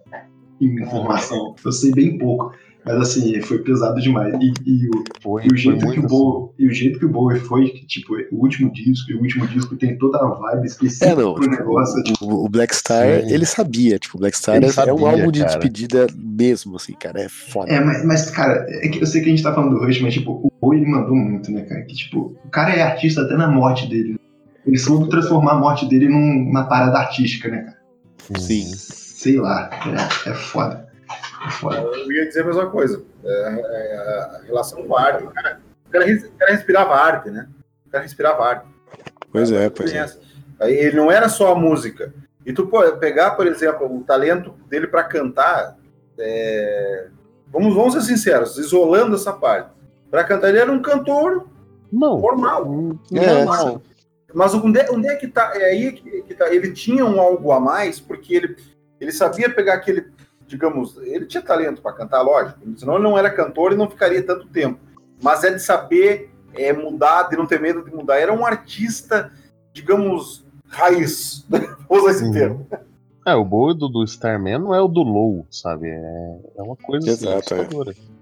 Em 0.61 0.81
informação. 0.81 1.55
Eu 1.65 1.73
sei 1.73 1.93
bem 1.93 2.19
pouco. 2.19 2.53
Mas 2.85 2.97
assim, 2.97 3.41
foi 3.43 3.59
pesado 3.59 4.01
demais. 4.01 4.35
E, 4.41 4.53
e, 4.67 4.89
o, 4.89 5.05
foi, 5.23 5.45
e 5.45 5.49
o, 5.53 5.57
jeito 5.57 5.89
que 5.89 6.01
o 6.01 6.03
Bowie, 6.03 6.45
assim. 6.45 6.55
e 6.59 6.69
o 6.69 6.73
jeito 6.73 6.99
que 6.99 7.05
o 7.05 7.09
Bowie 7.09 7.39
foi, 7.39 7.69
que, 7.69 7.87
tipo, 7.87 8.15
o 8.33 8.43
último 8.43 8.73
disco, 8.73 9.11
e 9.13 9.15
o 9.15 9.21
último 9.21 9.47
disco 9.47 9.77
tem 9.77 9.97
toda 9.97 10.19
a 10.19 10.27
vibe 10.27 10.67
específica 10.67 11.13
é, 11.13 11.15
não, 11.15 11.35
pro 11.35 11.45
tipo, 11.45 11.57
negócio. 11.57 12.03
Tipo, 12.03 12.25
o, 12.25 12.45
o 12.45 12.49
Black 12.49 12.75
Star, 12.75 13.21
sim. 13.21 13.33
ele 13.33 13.47
sabia, 13.47 13.99
tipo, 14.01 14.17
o 14.17 14.21
Black 14.21 14.37
Star 14.37 14.63
é, 14.63 14.69
sabia, 14.69 14.91
é, 14.91 14.95
um 14.95 15.07
álbum 15.07 15.31
de 15.31 15.45
despedida 15.45 16.09
mesmo, 16.17 16.75
assim, 16.75 16.93
cara, 16.95 17.21
é 17.21 17.29
foda. 17.29 17.73
É, 17.73 17.79
mas, 17.83 18.05
mas, 18.05 18.31
cara, 18.31 18.67
é 18.69 18.89
que 18.89 19.01
eu 19.01 19.07
sei 19.07 19.21
que 19.21 19.29
a 19.29 19.31
gente 19.31 19.45
tá 19.45 19.55
falando 19.55 19.79
do 19.79 19.85
Rush, 19.85 20.01
mas, 20.01 20.15
tipo, 20.15 20.33
o 20.33 20.53
Bowie, 20.61 20.81
ele 20.81 20.91
mandou 20.91 21.15
muito, 21.15 21.53
né, 21.53 21.63
cara, 21.63 21.83
que, 21.83 21.95
tipo, 21.95 22.37
o 22.45 22.51
cara 22.51 22.75
é 22.75 22.83
artista 22.83 23.23
até 23.23 23.37
na 23.37 23.49
morte 23.49 23.87
dele. 23.89 24.17
Ele 24.67 24.79
soube 24.79 25.09
transformar 25.09 25.53
a 25.53 25.59
morte 25.59 25.89
dele 25.89 26.09
numa 26.09 26.69
parada 26.69 26.99
artística, 26.99 27.49
né, 27.49 27.63
cara? 27.63 27.83
Sim. 28.39 28.73
Sei 28.75 29.39
lá, 29.39 29.71
é, 30.25 30.31
é 30.31 30.35
foda. 30.35 30.89
Eu 31.63 32.13
ia 32.13 32.27
dizer 32.27 32.43
a 32.43 32.47
mesma 32.47 32.71
coisa. 32.71 33.03
É, 33.25 33.31
é, 33.31 33.99
a 33.99 34.41
relação 34.47 34.85
com 34.85 34.97
a 34.97 35.03
arte. 35.03 35.25
O 35.25 35.31
cara, 35.31 35.61
o 35.87 35.91
cara, 35.91 36.53
respirava 36.53 36.95
arte, 36.95 37.31
né? 37.31 37.49
O 37.87 37.91
cara 37.91 38.05
respirava 38.05 38.45
arte. 38.45 38.67
Pois 39.31 39.51
é, 39.51 39.69
pois 39.71 39.93
é. 39.93 40.07
Ele 40.61 40.97
não 40.97 41.11
era 41.11 41.29
só 41.29 41.53
a 41.53 41.59
música. 41.59 42.13
E 42.45 42.53
tu 42.53 42.67
pô, 42.67 42.81
pegar, 42.97 43.33
por 43.33 43.47
exemplo, 43.47 43.93
o 43.93 44.03
talento 44.03 44.55
dele 44.69 44.87
para 44.87 45.05
cantar, 45.05 45.77
é... 46.19 47.09
vamos, 47.53 47.75
vamos 47.75 47.95
ser 47.95 48.03
sinceros, 48.03 48.59
isolando 48.59 49.15
essa 49.15 49.33
parte. 49.33 49.71
Para 50.11 50.25
cantar, 50.25 50.49
ele 50.49 50.59
era 50.59 50.71
um 50.71 50.83
cantor 50.83 51.47
não. 51.91 52.21
normal. 52.21 52.69
É, 53.13 53.45
normal. 53.45 53.83
Mas 54.35 54.55
onde, 54.55 54.81
é, 54.81 54.91
onde 54.91 55.09
é 55.09 55.17
que 55.17 55.29
tá? 55.29 55.53
É 55.55 55.71
aí 55.71 55.93
que, 55.93 56.23
que 56.23 56.35
tá. 56.35 56.53
Ele 56.53 56.73
tinha 56.73 57.05
um 57.05 57.21
algo 57.21 57.53
a 57.53 57.61
mais, 57.61 58.01
porque 58.01 58.35
ele, 58.35 58.57
ele 59.01 59.13
sabia 59.13 59.49
pegar 59.49 59.75
aquele 59.75 60.13
digamos, 60.53 60.99
ele 60.99 61.25
tinha 61.25 61.43
talento 61.43 61.81
para 61.81 61.95
cantar, 61.95 62.21
lógico, 62.21 62.61
senão 62.77 62.95
ele 62.95 63.05
não 63.05 63.17
era 63.17 63.31
cantor 63.31 63.73
e 63.73 63.77
não 63.77 63.89
ficaria 63.89 64.23
tanto 64.23 64.47
tempo. 64.49 64.79
Mas 65.23 65.43
é 65.45 65.51
de 65.51 65.61
saber 65.61 66.31
é, 66.55 66.73
mudar, 66.73 67.25
de 67.25 67.37
não 67.37 67.47
ter 67.47 67.61
medo 67.61 67.83
de 67.83 67.91
mudar. 67.91 68.19
Era 68.19 68.33
um 68.33 68.45
artista, 68.45 69.33
digamos, 69.73 70.45
raiz. 70.67 71.47
Vou 71.89 71.99
usar 72.01 72.11
esse 72.11 72.25
uhum. 72.25 72.33
termo. 72.33 72.67
É, 73.25 73.35
o 73.35 73.45
boi 73.45 73.75
do, 73.75 73.89
do 73.89 74.05
Starman 74.05 74.59
não 74.59 74.75
é 74.75 74.81
o 74.81 74.89
do 74.89 75.03
Low, 75.03 75.47
sabe? 75.51 75.89
É, 75.89 76.39
é 76.59 76.63
uma 76.63 76.77
coisa 76.77 77.09
Exato, 77.09 77.55
assim, 77.55 77.91
é. 77.91 78.13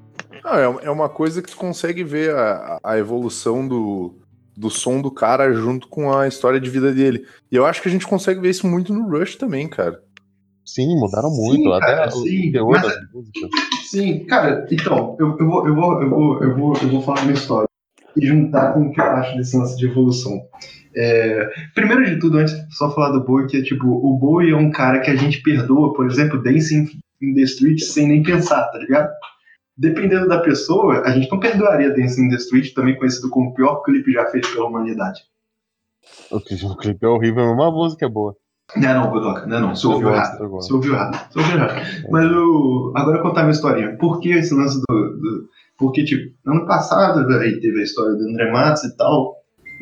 Não, 0.44 0.80
é 0.80 0.90
uma 0.90 1.08
coisa 1.08 1.42
que 1.42 1.50
tu 1.50 1.56
consegue 1.56 2.04
ver 2.04 2.34
a, 2.34 2.78
a 2.82 2.98
evolução 2.98 3.66
do, 3.66 4.14
do 4.60 4.68
som 4.68 5.00
do 5.00 5.10
cara 5.10 5.54
junto 5.54 5.88
com 5.88 6.12
a 6.12 6.28
história 6.28 6.60
de 6.60 6.68
vida 6.68 6.92
dele. 6.92 7.24
E 7.50 7.56
eu 7.56 7.64
acho 7.64 7.80
que 7.80 7.88
a 7.88 7.90
gente 7.90 8.06
consegue 8.06 8.40
ver 8.40 8.50
isso 8.50 8.66
muito 8.66 8.92
no 8.92 9.08
Rush 9.08 9.36
também, 9.36 9.66
cara. 9.66 9.98
Sim, 10.64 10.98
mudaram 10.98 11.30
muito. 11.30 11.62
Sim, 11.62 11.72
até 11.72 11.86
cara, 11.86 12.10
sim, 12.10 12.52
mas. 12.52 12.92
Sim, 13.88 14.24
cara, 14.26 14.66
então, 14.70 15.16
eu, 15.18 15.36
eu, 15.38 15.46
vou, 15.46 15.66
eu, 15.66 15.74
vou, 15.74 16.02
eu, 16.02 16.10
vou, 16.10 16.42
eu, 16.42 16.56
vou, 16.56 16.76
eu 16.76 16.88
vou 16.90 17.02
falar 17.02 17.22
uma 17.22 17.32
história 17.32 17.68
e 18.14 18.26
juntar 18.26 18.74
com 18.74 18.82
o 18.82 18.92
que 18.92 19.00
eu 19.00 19.04
acho 19.04 19.36
desse 19.36 19.56
lance 19.56 19.76
de 19.78 19.86
evolução. 19.86 20.38
É, 20.94 21.48
primeiro 21.74 22.04
de 22.04 22.18
tudo, 22.18 22.38
antes 22.38 22.54
só 22.70 22.94
falar 22.94 23.12
do 23.12 23.24
Bowie, 23.24 23.46
que 23.46 23.56
é 23.56 23.62
tipo, 23.62 23.86
o 23.86 24.18
Bowie 24.18 24.50
é 24.52 24.56
um 24.56 24.70
cara 24.70 25.00
que 25.00 25.10
a 25.10 25.16
gente 25.16 25.42
perdoa, 25.42 25.94
por 25.94 26.06
exemplo, 26.06 26.42
Dancing 26.42 26.86
in 27.22 27.34
the 27.34 27.42
Street 27.42 27.80
sem 27.80 28.08
nem 28.08 28.22
pensar, 28.22 28.64
tá 28.64 28.78
ligado? 28.78 29.08
Dependendo 29.80 30.28
da 30.28 30.40
pessoa, 30.40 31.00
a 31.06 31.10
gente 31.10 31.30
não 31.30 31.40
perdoaria 31.40 31.88
Dancing 31.88 32.26
in 32.26 32.28
the 32.28 32.36
Street, 32.36 32.74
também 32.74 32.98
conhecido 32.98 33.30
como 33.30 33.48
o 33.48 33.54
pior 33.54 33.82
clipe 33.82 34.12
já 34.12 34.26
feito 34.26 34.52
pela 34.52 34.66
humanidade. 34.66 35.22
O 36.30 36.38
clipe 36.76 37.02
é 37.02 37.08
horrível, 37.08 37.46
mas 37.46 37.54
uma 37.54 37.70
música 37.70 38.04
é 38.04 38.08
boa. 38.08 38.36
Não, 38.76 38.94
não, 38.94 39.10
Godoka, 39.10 39.46
não, 39.46 39.60
não, 39.60 39.74
você 39.74 39.86
ouviu 39.86 40.10
errado. 40.10 40.38
Você 40.38 40.72
ouviu 40.74 40.92
errado. 40.92 41.32
Você 41.32 41.38
ouviu 41.38 41.56
errado. 41.56 42.06
Mas 42.10 42.30
o... 42.30 42.92
agora 42.94 43.16
eu 43.16 43.22
contar 43.22 43.40
minha 43.40 43.52
historinha. 43.52 43.96
Por 43.96 44.20
que 44.20 44.32
esse 44.32 44.54
lance 44.54 44.78
do, 44.86 44.94
do. 44.94 45.48
Porque, 45.78 46.04
tipo, 46.04 46.30
ano 46.46 46.66
passado 46.66 47.26
aí 47.38 47.58
teve 47.58 47.80
a 47.80 47.82
história 47.82 48.14
do 48.16 48.28
André 48.28 48.52
Matos 48.52 48.84
e 48.84 48.94
tal. 48.98 49.36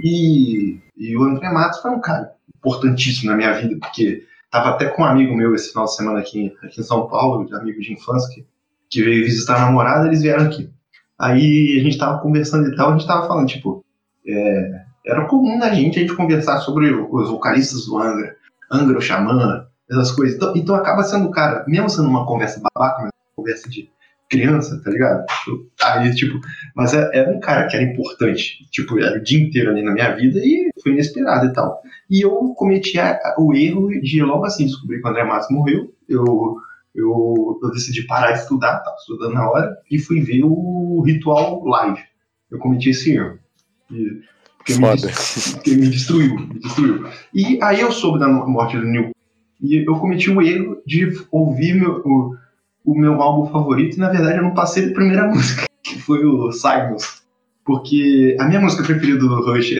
E, 0.05 0.79
e 0.97 1.17
o 1.17 1.25
André 1.25 1.53
Matos 1.53 1.81
foi 1.81 1.91
um 1.91 2.01
cara 2.01 2.33
importantíssimo 2.57 3.33
na 3.33 3.37
minha 3.37 3.53
vida, 3.53 3.77
porque 3.81 4.23
tava 4.49 4.71
até 4.71 4.87
com 4.87 5.03
um 5.03 5.07
amigo 5.07 5.37
meu 5.37 5.57
esse 5.57 5.71
final 5.71 5.87
de 5.87 5.97
semana 5.97 6.21
aqui, 6.21 6.55
aqui 6.63 6.81
em 6.81 6.85
São 6.85 7.09
Paulo, 7.09 7.45
de 7.45 7.55
amigo 7.57 7.81
de 7.81 7.93
infância, 7.93 8.33
que, 8.33 8.47
que 8.91 9.03
veio 9.03 9.25
visitar 9.25 9.57
a 9.57 9.67
namorada, 9.67 10.07
eles 10.07 10.23
vieram 10.23 10.45
aqui. 10.45 10.71
Aí 11.19 11.79
a 11.79 11.83
gente 11.83 11.99
tava 11.99 12.21
conversando 12.21 12.69
e 12.69 12.77
tal, 12.77 12.91
a 12.91 12.93
gente 12.93 13.07
tava 13.07 13.27
falando, 13.27 13.49
tipo, 13.49 13.85
é, 14.27 14.83
era 15.07 15.27
comum 15.27 15.59
na 15.59 15.71
gente 15.71 15.99
a 15.99 16.03
gente 16.03 16.15
conversar 16.15 16.59
sobre 16.61 16.91
os 16.93 17.31
vocalistas 17.31 17.87
do 17.87 17.99
Angra, 17.99 18.37
Angra, 18.71 19.01
Xamã, 19.01 19.67
essas 19.91 20.13
coisas. 20.13 20.37
Então, 20.37 20.53
então 20.55 20.75
acaba 20.75 21.03
sendo, 21.03 21.31
cara, 21.31 21.65
mesmo 21.67 21.89
sendo 21.89 22.09
uma 22.09 22.27
conversa 22.27 22.61
babaca, 22.61 23.03
uma 23.03 23.11
conversa 23.35 23.69
de 23.69 23.91
criança, 24.29 24.81
tá 24.85 24.91
ligado? 24.91 25.25
Aí, 25.83 26.15
tipo, 26.15 26.39
mas 26.77 26.93
é, 26.93 27.11
era 27.13 27.31
um 27.31 27.41
cara 27.41 27.67
que 27.67 27.77
era 27.77 27.85
importante, 27.85 28.69
tipo, 28.71 28.99
era 28.99 29.19
o 29.19 29.23
dia 29.23 29.41
inteiro 29.43 29.71
ali 29.71 29.83
na 29.83 29.93
minha 29.93 30.15
vida 30.15 30.39
e 30.39 30.71
foi 30.83 30.93
inesperado 30.93 31.47
e 31.47 31.53
tal. 31.53 31.81
E 32.11 32.25
eu 32.25 32.55
cometi 32.55 32.99
a, 33.01 33.19
o 33.39 33.55
erro 33.55 33.89
de 34.01 34.23
logo 34.23 34.45
assim 34.45 34.67
descobrir 34.67 35.01
que 35.01 35.07
o 35.07 35.11
André 35.11 35.25
Matos 35.25 35.49
morreu, 35.51 35.93
eu, 36.09 36.57
eu, 36.99 37.61
eu 37.63 37.71
decidi 37.71 38.07
parar 38.07 38.33
de 38.33 38.41
estudar, 38.41 38.81
tava 38.81 38.97
estudando 38.97 39.35
na 39.35 39.49
hora, 39.49 39.77
e 39.91 39.99
fui 39.99 40.21
ver 40.21 40.43
o 40.45 41.03
ritual 41.03 41.65
live. 41.65 42.01
Eu 42.51 42.59
cometi 42.59 42.91
esse 42.91 43.15
erro. 43.15 43.39
E 43.91 44.21
que 44.69 44.75
Foda. 44.75 45.07
Me, 45.07 45.63
que 45.63 45.77
me 45.77 45.89
destruiu, 45.89 46.39
me 46.39 46.59
destruiu. 46.59 47.07
E 47.35 47.59
aí 47.63 47.81
eu 47.81 47.91
soube 47.91 48.19
da 48.19 48.29
morte 48.29 48.77
do 48.77 48.85
Neil. 48.85 49.11
E 49.61 49.89
eu 49.89 49.95
cometi 49.99 50.31
o 50.31 50.43
erro 50.43 50.83
de 50.87 51.11
ouvir 51.33 51.75
meu, 51.75 52.03
o, 52.05 52.37
o 52.85 52.99
meu 52.99 53.21
álbum 53.21 53.51
favorito, 53.51 53.97
e 53.97 54.01
na 54.01 54.11
verdade 54.11 54.37
eu 54.37 54.43
não 54.43 54.55
passei 54.55 54.87
da 54.87 54.95
primeira 54.95 55.27
música, 55.33 55.67
que 55.83 55.99
foi 55.99 56.25
o 56.25 56.53
Silence. 56.53 57.23
Porque 57.65 58.37
a 58.39 58.47
minha 58.47 58.61
música 58.61 58.85
preferida 58.85 59.19
do 59.19 59.43
Rush 59.43 59.77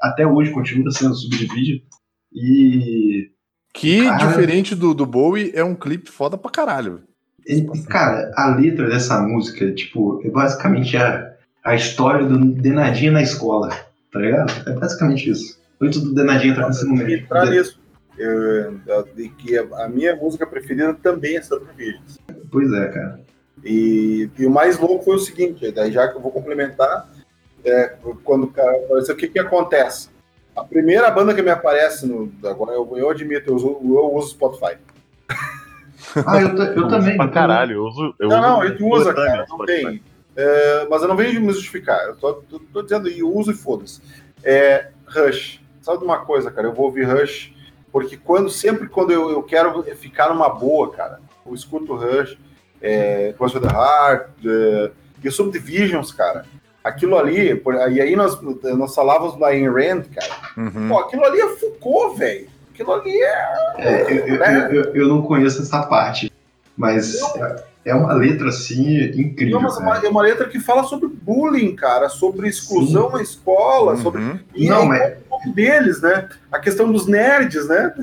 até 0.00 0.26
hoje 0.26 0.52
continua 0.52 0.90
sendo 0.92 1.14
Subdivision. 1.14 1.80
E. 2.32 3.30
Que, 3.78 4.04
cara, 4.04 4.26
diferente 4.26 4.74
do, 4.74 4.92
do 4.92 5.06
Bowie, 5.06 5.52
é 5.54 5.62
um 5.62 5.74
clipe 5.74 6.10
foda 6.10 6.36
pra 6.36 6.50
caralho. 6.50 7.02
E, 7.46 7.62
cara, 7.88 8.32
a 8.36 8.54
letra 8.54 8.88
dessa 8.88 9.20
música, 9.20 9.72
tipo, 9.72 10.20
é 10.24 10.30
basicamente 10.30 10.96
a, 10.96 11.32
a 11.64 11.74
história 11.74 12.26
do 12.26 12.38
Denadinha 12.38 13.12
na 13.12 13.22
escola 13.22 13.70
tá 14.12 14.18
ligado? 14.18 14.68
É 14.68 14.72
basicamente 14.72 15.30
isso. 15.30 15.60
Muito 15.80 16.00
do 16.00 16.14
Denadinho 16.14 16.54
tá 16.54 16.62
acontecendo 16.62 16.94
meio. 16.94 17.20
Entrar 17.20 17.46
nisso. 17.46 17.80
de 19.14 19.28
que 19.30 19.56
a 19.56 19.88
minha 19.88 20.16
música 20.16 20.46
preferida 20.46 20.94
também 20.94 21.36
é 21.36 21.42
Santa 21.42 21.72
Virgens. 21.72 22.18
Pois 22.50 22.72
é, 22.72 22.88
cara. 22.88 23.20
E, 23.64 24.30
e, 24.38 24.46
o 24.46 24.50
mais 24.50 24.78
louco 24.78 25.04
foi 25.04 25.16
o 25.16 25.20
seguinte, 25.20 25.70
daí 25.72 25.90
já 25.90 26.08
que 26.08 26.16
eu 26.16 26.20
vou 26.20 26.30
complementar, 26.30 27.08
é, 27.64 27.96
quando 28.24 28.44
o 28.44 29.16
que 29.16 29.28
que 29.28 29.38
acontece? 29.38 30.10
A 30.60 30.64
primeira 30.64 31.10
banda 31.10 31.34
que 31.34 31.42
me 31.42 31.50
aparece 31.50 32.06
no. 32.06 32.32
Agora 32.44 32.72
eu, 32.72 32.90
eu 32.96 33.10
admito, 33.10 33.50
eu 33.50 33.56
uso, 33.56 33.78
eu 33.82 34.14
uso 34.14 34.30
Spotify. 34.30 34.76
Ah, 36.26 36.40
eu, 36.40 36.56
eu 36.56 36.88
também. 36.88 37.16
Pra 37.16 37.28
caralho, 37.28 37.74
eu 37.74 37.82
uso. 37.84 38.14
Eu 38.18 38.28
não, 38.28 38.40
não, 38.40 38.64
ele 38.64 38.82
usa, 38.82 39.12
cara, 39.12 39.44
não 39.48 39.66
tem. 39.66 40.00
É, 40.34 40.86
mas 40.88 41.02
eu 41.02 41.08
não 41.08 41.16
venho 41.16 41.40
me 41.40 41.52
justificar. 41.52 41.98
Eu 42.06 42.16
tô, 42.16 42.34
tô, 42.34 42.60
tô 42.60 42.82
dizendo 42.82 43.08
e 43.08 43.22
uso 43.22 43.50
e 43.50 43.54
foda-se. 43.54 44.00
É, 44.42 44.90
Rush. 45.06 45.60
Sabe 45.82 45.98
de 45.98 46.04
uma 46.04 46.18
coisa, 46.18 46.50
cara? 46.50 46.68
Eu 46.68 46.72
vou 46.72 46.86
ouvir 46.86 47.04
Rush 47.04 47.52
porque 47.90 48.16
quando 48.16 48.50
sempre 48.50 48.88
quando 48.88 49.10
eu, 49.10 49.30
eu 49.30 49.42
quero 49.42 49.82
ficar 49.96 50.28
numa 50.28 50.48
boa, 50.48 50.90
cara, 50.92 51.20
eu 51.46 51.54
escuto 51.54 51.96
Rush, 51.96 52.38
é, 52.80 53.34
Cross 53.36 53.54
the 53.54 53.66
Heart, 53.66 54.28
é, 54.44 54.90
e 55.24 55.30
Subdivisions, 55.30 56.12
cara. 56.12 56.44
Aquilo 56.88 57.18
ali, 57.18 57.54
por, 57.54 57.74
e 57.74 58.00
aí 58.00 58.16
nós, 58.16 58.40
nós 58.42 58.94
falávamos 58.94 59.38
da 59.38 59.48
Ayn 59.48 59.68
Rand, 59.68 60.04
cara. 60.14 60.34
Uhum. 60.56 60.88
Pô, 60.88 60.98
aquilo 60.98 61.24
ali 61.24 61.40
é 61.40 61.48
Foucault, 61.56 62.18
velho. 62.18 62.46
Aquilo 62.72 62.92
ali 62.92 63.22
é. 63.22 63.74
é 63.78 64.12
eu, 64.12 64.36
eu, 64.36 64.72
eu, 64.72 64.94
eu, 64.94 65.08
não 65.08 65.22
conheço 65.22 65.62
essa 65.62 65.82
parte, 65.82 66.32
mas. 66.76 67.20
Não 67.20 67.68
é 67.88 67.94
uma 67.94 68.12
letra 68.12 68.48
assim 68.48 69.04
incrível. 69.18 69.54
Não, 69.54 69.62
mas 69.62 69.78
uma, 69.78 69.96
é 69.96 70.08
uma 70.08 70.22
letra 70.22 70.48
que 70.48 70.60
fala 70.60 70.84
sobre 70.84 71.08
bullying, 71.08 71.74
cara, 71.74 72.08
sobre 72.08 72.48
exclusão 72.48 73.08
Sim. 73.08 73.16
na 73.16 73.22
escola, 73.22 73.92
uhum. 73.92 74.02
sobre. 74.02 74.40
E 74.54 74.68
não, 74.68 74.84
mas, 74.84 75.14
deles, 75.54 76.00
né? 76.02 76.28
A 76.52 76.58
questão 76.58 76.92
dos 76.92 77.06
nerds, 77.06 77.66
né? 77.66 77.94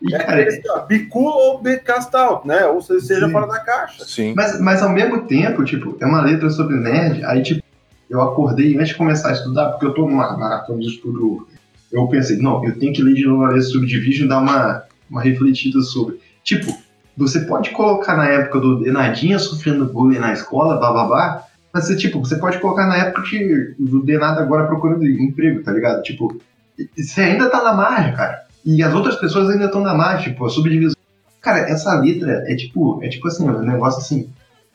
E, 0.00 0.14
é, 0.14 0.18
cara, 0.18 0.42
é, 0.42 0.86
bicu 0.86 1.24
ou 1.24 1.60
becastal, 1.60 2.42
né? 2.44 2.66
Ou 2.66 2.80
seja, 2.80 3.26
sim. 3.26 3.32
fora 3.32 3.46
da 3.46 3.58
caixa. 3.58 4.04
Sim. 4.04 4.32
Mas, 4.36 4.60
mas 4.60 4.82
ao 4.82 4.90
mesmo 4.90 5.26
tempo, 5.26 5.64
tipo, 5.64 5.96
é 6.00 6.06
uma 6.06 6.22
letra 6.22 6.48
sobre 6.50 6.76
nerd, 6.76 7.24
aí, 7.24 7.42
tipo, 7.42 7.62
eu 8.08 8.20
acordei 8.22 8.76
antes 8.76 8.88
de 8.88 8.94
começar 8.96 9.30
a 9.30 9.32
estudar, 9.32 9.70
porque 9.70 9.86
eu 9.86 9.94
tô 9.94 10.02
numa 10.08 10.36
maratona 10.36 10.80
de 10.80 10.88
estudo. 10.88 11.46
Eu 11.90 12.06
pensei, 12.08 12.38
não, 12.38 12.64
eu 12.64 12.78
tenho 12.78 12.92
que 12.92 13.02
ler 13.02 13.14
de 13.14 13.26
novo 13.26 13.44
a 13.44 13.60
Subdivision 13.60 14.26
e 14.26 14.28
dar 14.28 14.38
uma, 14.38 14.84
uma 15.10 15.22
refletida 15.22 15.80
sobre. 15.82 16.18
Tipo, 16.42 16.74
você 17.16 17.40
pode 17.40 17.70
colocar 17.70 18.16
na 18.16 18.28
época 18.28 18.60
do 18.60 18.80
Denadinha 18.80 19.38
sofrendo 19.38 19.86
bullying 19.86 20.18
na 20.18 20.32
escola, 20.32 20.78
bababá, 20.78 21.44
mas 21.72 21.84
você, 21.84 21.96
tipo, 21.96 22.20
você 22.20 22.36
pode 22.36 22.58
colocar 22.58 22.86
na 22.86 22.96
época 22.96 23.22
que 23.22 23.74
do 23.78 24.02
Denado 24.02 24.40
agora 24.40 24.66
procurando 24.66 25.06
emprego, 25.06 25.62
tá 25.62 25.72
ligado? 25.72 26.02
Tipo, 26.02 26.40
você 26.96 27.20
ainda 27.22 27.50
tá 27.50 27.62
na 27.62 27.72
margem, 27.72 28.14
cara. 28.14 28.46
E 28.64 28.82
as 28.82 28.94
outras 28.94 29.16
pessoas 29.16 29.50
ainda 29.50 29.66
estão 29.66 29.80
na 29.80 29.94
margem, 29.94 30.32
tipo, 30.32 30.44
a 30.44 30.50
subdivisão. 30.50 30.96
Cara, 31.40 31.60
essa 31.60 31.94
letra 32.00 32.44
é 32.46 32.54
tipo, 32.56 33.02
é 33.02 33.08
tipo 33.08 33.28
assim, 33.28 33.48
um 33.48 33.62
negócio 33.62 34.00
assim. 34.00 34.30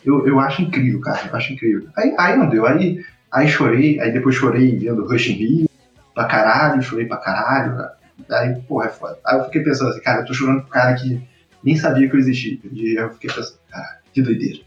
Eu, 0.05 0.25
eu 0.27 0.39
acho 0.39 0.61
incrível, 0.61 0.99
cara. 0.99 1.29
Eu 1.29 1.36
acho 1.36 1.53
incrível. 1.53 1.88
Aí, 1.95 2.13
aí 2.17 2.38
não 2.38 2.49
deu. 2.49 2.65
Aí, 2.65 3.01
aí 3.34 3.47
chorei, 3.47 3.99
aí 3.99 4.11
depois 4.11 4.36
chorei 4.36 4.77
vendo 4.77 5.05
Rush 5.05 5.29
in 5.29 5.34
Rio 5.34 5.69
pra 6.13 6.25
caralho, 6.25 6.81
chorei 6.81 7.05
pra 7.05 7.17
caralho, 7.17 7.75
cara. 7.75 7.97
Aí, 8.31 8.61
porra, 8.61 8.86
é 8.86 8.89
foda. 8.89 9.17
Aí 9.25 9.38
eu 9.38 9.45
fiquei 9.45 9.63
pensando 9.63 9.89
assim, 9.89 10.01
cara, 10.01 10.21
eu 10.21 10.25
tô 10.25 10.34
chorando 10.34 10.61
pro 10.61 10.69
cara 10.69 10.93
que 10.93 11.21
nem 11.63 11.75
sabia 11.75 12.07
que 12.07 12.15
eu 12.15 12.19
existia. 12.19 12.59
E 12.71 12.95
eu 12.95 13.09
fiquei 13.13 13.29
pensando, 13.34 13.57
cara, 13.69 13.99
que 14.13 14.21
doideira. 14.21 14.59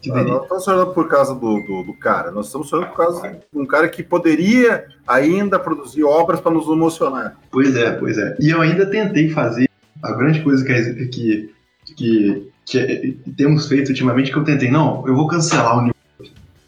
Que 0.00 0.10
doideira. 0.10 0.38
Nós 0.38 0.42
estamos 0.42 0.64
chorando 0.64 0.94
por 0.94 1.08
causa 1.08 1.34
do, 1.34 1.60
do, 1.60 1.82
do, 1.84 1.94
cara, 1.94 2.30
nós 2.30 2.46
estamos 2.46 2.68
chorando 2.68 2.88
por 2.88 2.96
causa 2.96 3.28
de 3.30 3.58
um 3.58 3.66
cara 3.66 3.88
que 3.88 4.02
poderia 4.02 4.86
ainda 5.06 5.58
produzir 5.58 6.02
obras 6.04 6.40
para 6.40 6.52
nos 6.52 6.66
emocionar. 6.66 7.36
Pois 7.50 7.76
é, 7.76 7.92
pois 7.92 8.16
é. 8.16 8.36
E 8.40 8.50
eu 8.50 8.62
ainda 8.62 8.86
tentei 8.86 9.28
fazer 9.30 9.68
a 10.02 10.12
grande 10.12 10.42
coisa 10.42 10.64
que, 10.64 11.06
que, 11.06 11.54
que, 11.94 12.52
que 12.64 13.20
temos 13.36 13.68
feito 13.68 13.90
ultimamente, 13.90 14.32
que 14.32 14.38
eu 14.38 14.44
tentei, 14.44 14.70
não, 14.70 15.06
eu 15.06 15.14
vou 15.14 15.28
cancelar 15.28 15.78
o 15.78 15.82
New 15.82 15.96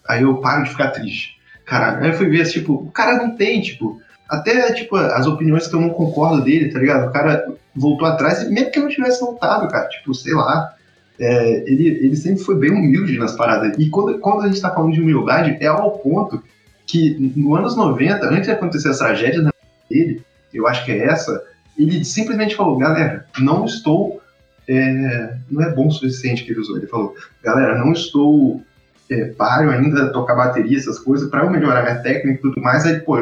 Aí 0.09 0.23
eu 0.23 0.37
paro 0.39 0.65
de 0.65 0.71
ficar 0.71 0.91
triste. 0.91 1.38
Caralho, 1.69 2.03
aí 2.03 2.11
eu 2.11 2.17
fui 2.17 2.29
ver, 2.31 2.49
tipo, 2.49 2.73
o 2.73 2.91
cara 2.91 3.19
não 3.19 3.37
tem, 3.37 3.61
tipo, 3.61 4.01
até, 4.27 4.73
tipo, 4.73 4.97
as 4.97 5.27
opiniões 5.27 5.67
que 5.67 5.75
eu 5.75 5.81
não 5.81 5.91
concordo 5.91 6.43
dele, 6.43 6.73
tá 6.73 6.79
ligado? 6.79 7.09
O 7.09 7.13
cara 7.13 7.47
voltou 7.77 8.09
atrás, 8.09 8.49
mesmo 8.51 8.71
que 8.71 8.79
eu 8.79 8.85
não 8.85 8.91
tivesse 8.91 9.21
voltado, 9.21 9.69
cara, 9.69 9.87
tipo, 9.89 10.15
sei 10.15 10.33
lá, 10.33 10.75
é, 11.21 11.71
ele, 11.71 11.89
ele 11.89 12.17
sempre 12.17 12.43
foi 12.43 12.57
bem 12.57 12.71
humilde 12.71 13.19
nas 13.19 13.37
paradas. 13.37 13.77
E 13.79 13.91
quando, 13.91 14.19
quando 14.19 14.41
a 14.41 14.47
gente 14.47 14.55
está 14.55 14.71
falando 14.71 14.95
de 14.95 15.03
humildade, 15.03 15.59
é 15.61 15.67
ao 15.67 15.99
ponto 15.99 16.43
que, 16.87 17.33
no 17.37 17.55
anos 17.55 17.77
90, 17.77 18.27
antes 18.27 18.47
de 18.47 18.51
acontecer 18.51 18.89
essa 18.89 19.05
tragédia 19.05 19.53
dele, 19.91 20.23
eu 20.55 20.67
acho 20.67 20.87
que 20.87 20.93
é 20.93 21.05
essa, 21.05 21.45
ele 21.79 22.03
simplesmente 22.03 22.57
falou: 22.57 22.79
galera, 22.79 23.27
não 23.39 23.67
estou. 23.67 24.23
É, 24.67 25.37
não 25.51 25.63
é 25.63 25.75
bom 25.75 25.89
o 25.89 25.91
suficiente 25.91 26.45
que 26.45 26.51
ele 26.51 26.61
usou. 26.61 26.79
Ele 26.79 26.87
falou: 26.87 27.15
galera, 27.43 27.79
não 27.79 27.93
estou 27.93 28.63
é, 29.11 29.27
páreo 29.27 29.71
ainda 29.71 30.13
tocar 30.13 30.35
bateria, 30.35 30.77
essas 30.77 30.99
coisas, 30.99 31.31
para 31.31 31.45
eu 31.45 31.51
melhorar 31.51 31.83
minha 31.83 32.03
técnica 32.03 32.39
e 32.39 32.43
tudo 32.43 32.61
mais. 32.61 32.85
Aí, 32.85 33.01
pô, 33.01 33.19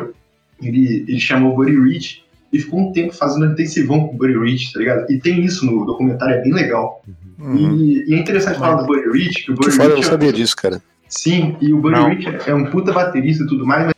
ele, 0.60 1.04
ele 1.08 1.20
chamou 1.20 1.52
o 1.52 1.56
Buddy 1.56 1.78
Rich 1.78 2.24
e 2.52 2.58
ficou 2.58 2.80
um 2.80 2.92
tempo 2.92 3.12
fazendo 3.12 3.46
intensivão 3.46 4.06
com 4.06 4.14
o 4.14 4.18
Buddy 4.18 4.38
Rich, 4.38 4.72
tá 4.72 4.80
ligado? 4.80 5.10
E 5.10 5.18
tem 5.18 5.44
isso 5.44 5.64
no 5.66 5.84
documentário, 5.84 6.36
é 6.36 6.42
bem 6.42 6.52
legal. 6.52 7.02
Uhum. 7.06 7.16
Uhum. 7.38 7.76
E, 7.76 8.10
e, 8.10 8.14
é 8.14 8.18
interessante 8.18 8.58
falar 8.58 8.76
do 8.76 8.86
Buddy 8.86 9.10
Rich, 9.10 9.44
que 9.44 9.52
o 9.52 9.54
Buddy 9.54 9.70
Rich. 9.70 9.80
Eu 9.80 9.96
não 9.96 10.02
sabia 10.02 10.32
disso, 10.32 10.56
cara. 10.56 10.82
Sim, 11.08 11.56
e 11.60 11.72
o 11.72 11.80
Buddy 11.80 12.00
não. 12.00 12.08
Rich 12.08 12.28
é 12.46 12.54
um 12.54 12.66
puta 12.66 12.92
baterista 12.92 13.44
e 13.44 13.46
tudo 13.46 13.66
mais, 13.66 13.86
mas 13.86 13.94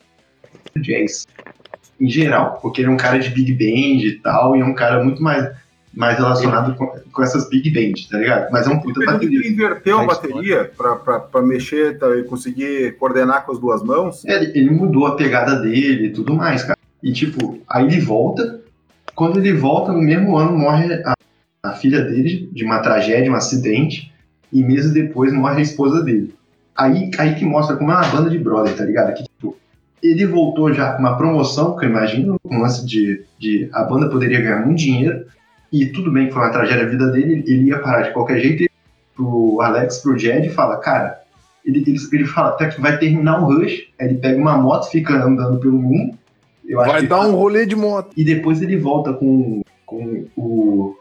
é 0.77 0.81
jazz. 0.81 1.27
Em 2.01 2.09
geral, 2.09 2.59
porque 2.61 2.81
ele 2.81 2.89
é 2.89 2.93
um 2.93 2.97
cara 2.97 3.19
de 3.19 3.31
big 3.31 3.53
band 3.53 4.05
e 4.05 4.21
tal, 4.23 4.57
e 4.57 4.61
é 4.61 4.65
um 4.65 4.75
cara 4.75 5.03
muito 5.03 5.23
mais, 5.23 5.49
mais 5.99 6.17
relacionado 6.17 6.77
com, 6.77 6.87
com 6.87 7.23
essas 7.23 7.49
big 7.49 7.71
bands, 7.71 8.07
tá 8.07 8.19
ligado? 8.19 8.51
Mas 8.51 8.67
é 8.67 8.71
um 8.71 8.81
puta 8.81 9.05
baterista. 9.05 9.47
Ele 9.47 9.55
inverteu 9.55 9.99
a 10.01 10.07
bateria 10.07 10.71
pra, 10.77 10.97
pra, 10.97 11.21
pra 11.21 11.43
mexer 11.43 11.99
tá, 11.99 12.17
e 12.17 12.23
conseguir 12.23 12.97
coordenar 12.97 13.45
com 13.45 13.53
as 13.53 13.59
duas 13.59 13.83
mãos? 13.83 14.25
É, 14.25 14.37
ele, 14.37 14.53
ele 14.59 14.71
mudou 14.71 15.07
a 15.07 15.17
pegada 15.17 15.57
dele 15.57 16.07
e 16.07 16.13
tudo 16.13 16.35
mais, 16.35 16.63
cara. 16.63 16.79
E 17.03 17.13
tipo, 17.13 17.61
aí 17.69 17.85
ele 17.85 18.01
volta. 18.01 18.61
Quando 19.15 19.39
ele 19.39 19.53
volta, 19.53 19.93
no 19.93 20.01
mesmo 20.01 20.37
ano 20.37 20.57
morre 20.57 20.95
a 21.05 21.15
a 21.63 21.73
filha 21.73 22.03
dele 22.03 22.49
de 22.53 22.65
uma 22.65 22.81
tragédia, 22.81 23.31
um 23.31 23.35
acidente, 23.35 24.13
e 24.53 24.63
meses 24.63 24.93
depois 24.93 25.33
morre 25.33 25.59
a 25.59 25.63
esposa 25.63 26.03
dele. 26.03 26.35
Aí, 26.77 27.11
aí 27.19 27.35
que 27.35 27.45
mostra 27.45 27.77
como 27.77 27.91
é 27.91 27.97
uma 27.97 28.09
banda 28.09 28.31
de 28.31 28.39
brother, 28.39 28.77
tá 28.77 28.85
ligado? 28.85 29.13
Que, 29.15 29.25
tipo, 29.25 29.57
ele 30.03 30.27
voltou 30.27 30.73
já 30.73 30.93
com 30.93 31.01
uma 31.01 31.17
promoção, 31.17 31.77
que 31.77 31.85
eu 31.85 31.91
imagino, 31.91 32.41
um 32.45 32.61
lance 32.61 32.87
de, 32.87 33.25
de 33.39 33.69
a 33.73 33.83
banda 33.83 34.09
poderia 34.09 34.41
ganhar 34.41 34.65
muito 34.65 34.79
dinheiro, 34.79 35.27
e 35.73 35.87
tudo 35.87 36.11
bem 36.11 36.27
que 36.27 36.33
foi 36.33 36.43
uma 36.43 36.53
tragédia 36.53 36.85
a 36.85 36.89
vida 36.89 37.11
dele, 37.11 37.45
ele 37.47 37.65
ia 37.65 37.79
parar 37.79 38.03
de 38.03 38.13
qualquer 38.13 38.39
jeito, 38.39 38.63
e 38.65 38.71
pro 39.15 39.61
Alex, 39.61 39.99
pro 39.99 40.19
Jed, 40.19 40.49
fala, 40.51 40.77
cara, 40.79 41.21
ele, 41.65 41.85
ele, 41.87 41.99
ele 42.13 42.25
fala 42.25 42.51
até 42.51 42.69
que 42.69 42.81
vai 42.81 42.99
terminar 42.99 43.43
o 43.43 43.47
Rush, 43.47 43.89
aí 43.99 44.09
ele 44.09 44.19
pega 44.19 44.41
uma 44.41 44.57
moto, 44.57 44.91
fica 44.91 45.15
andando 45.15 45.59
pelo 45.59 45.79
mundo, 45.79 46.17
vai 46.73 47.07
dar 47.07 47.27
um 47.27 47.35
rolê 47.35 47.67
de 47.67 47.77
moto. 47.77 48.11
E 48.17 48.25
depois 48.25 48.63
ele 48.63 48.77
volta 48.77 49.13
com, 49.13 49.63
com 49.85 50.27
o 50.37 50.97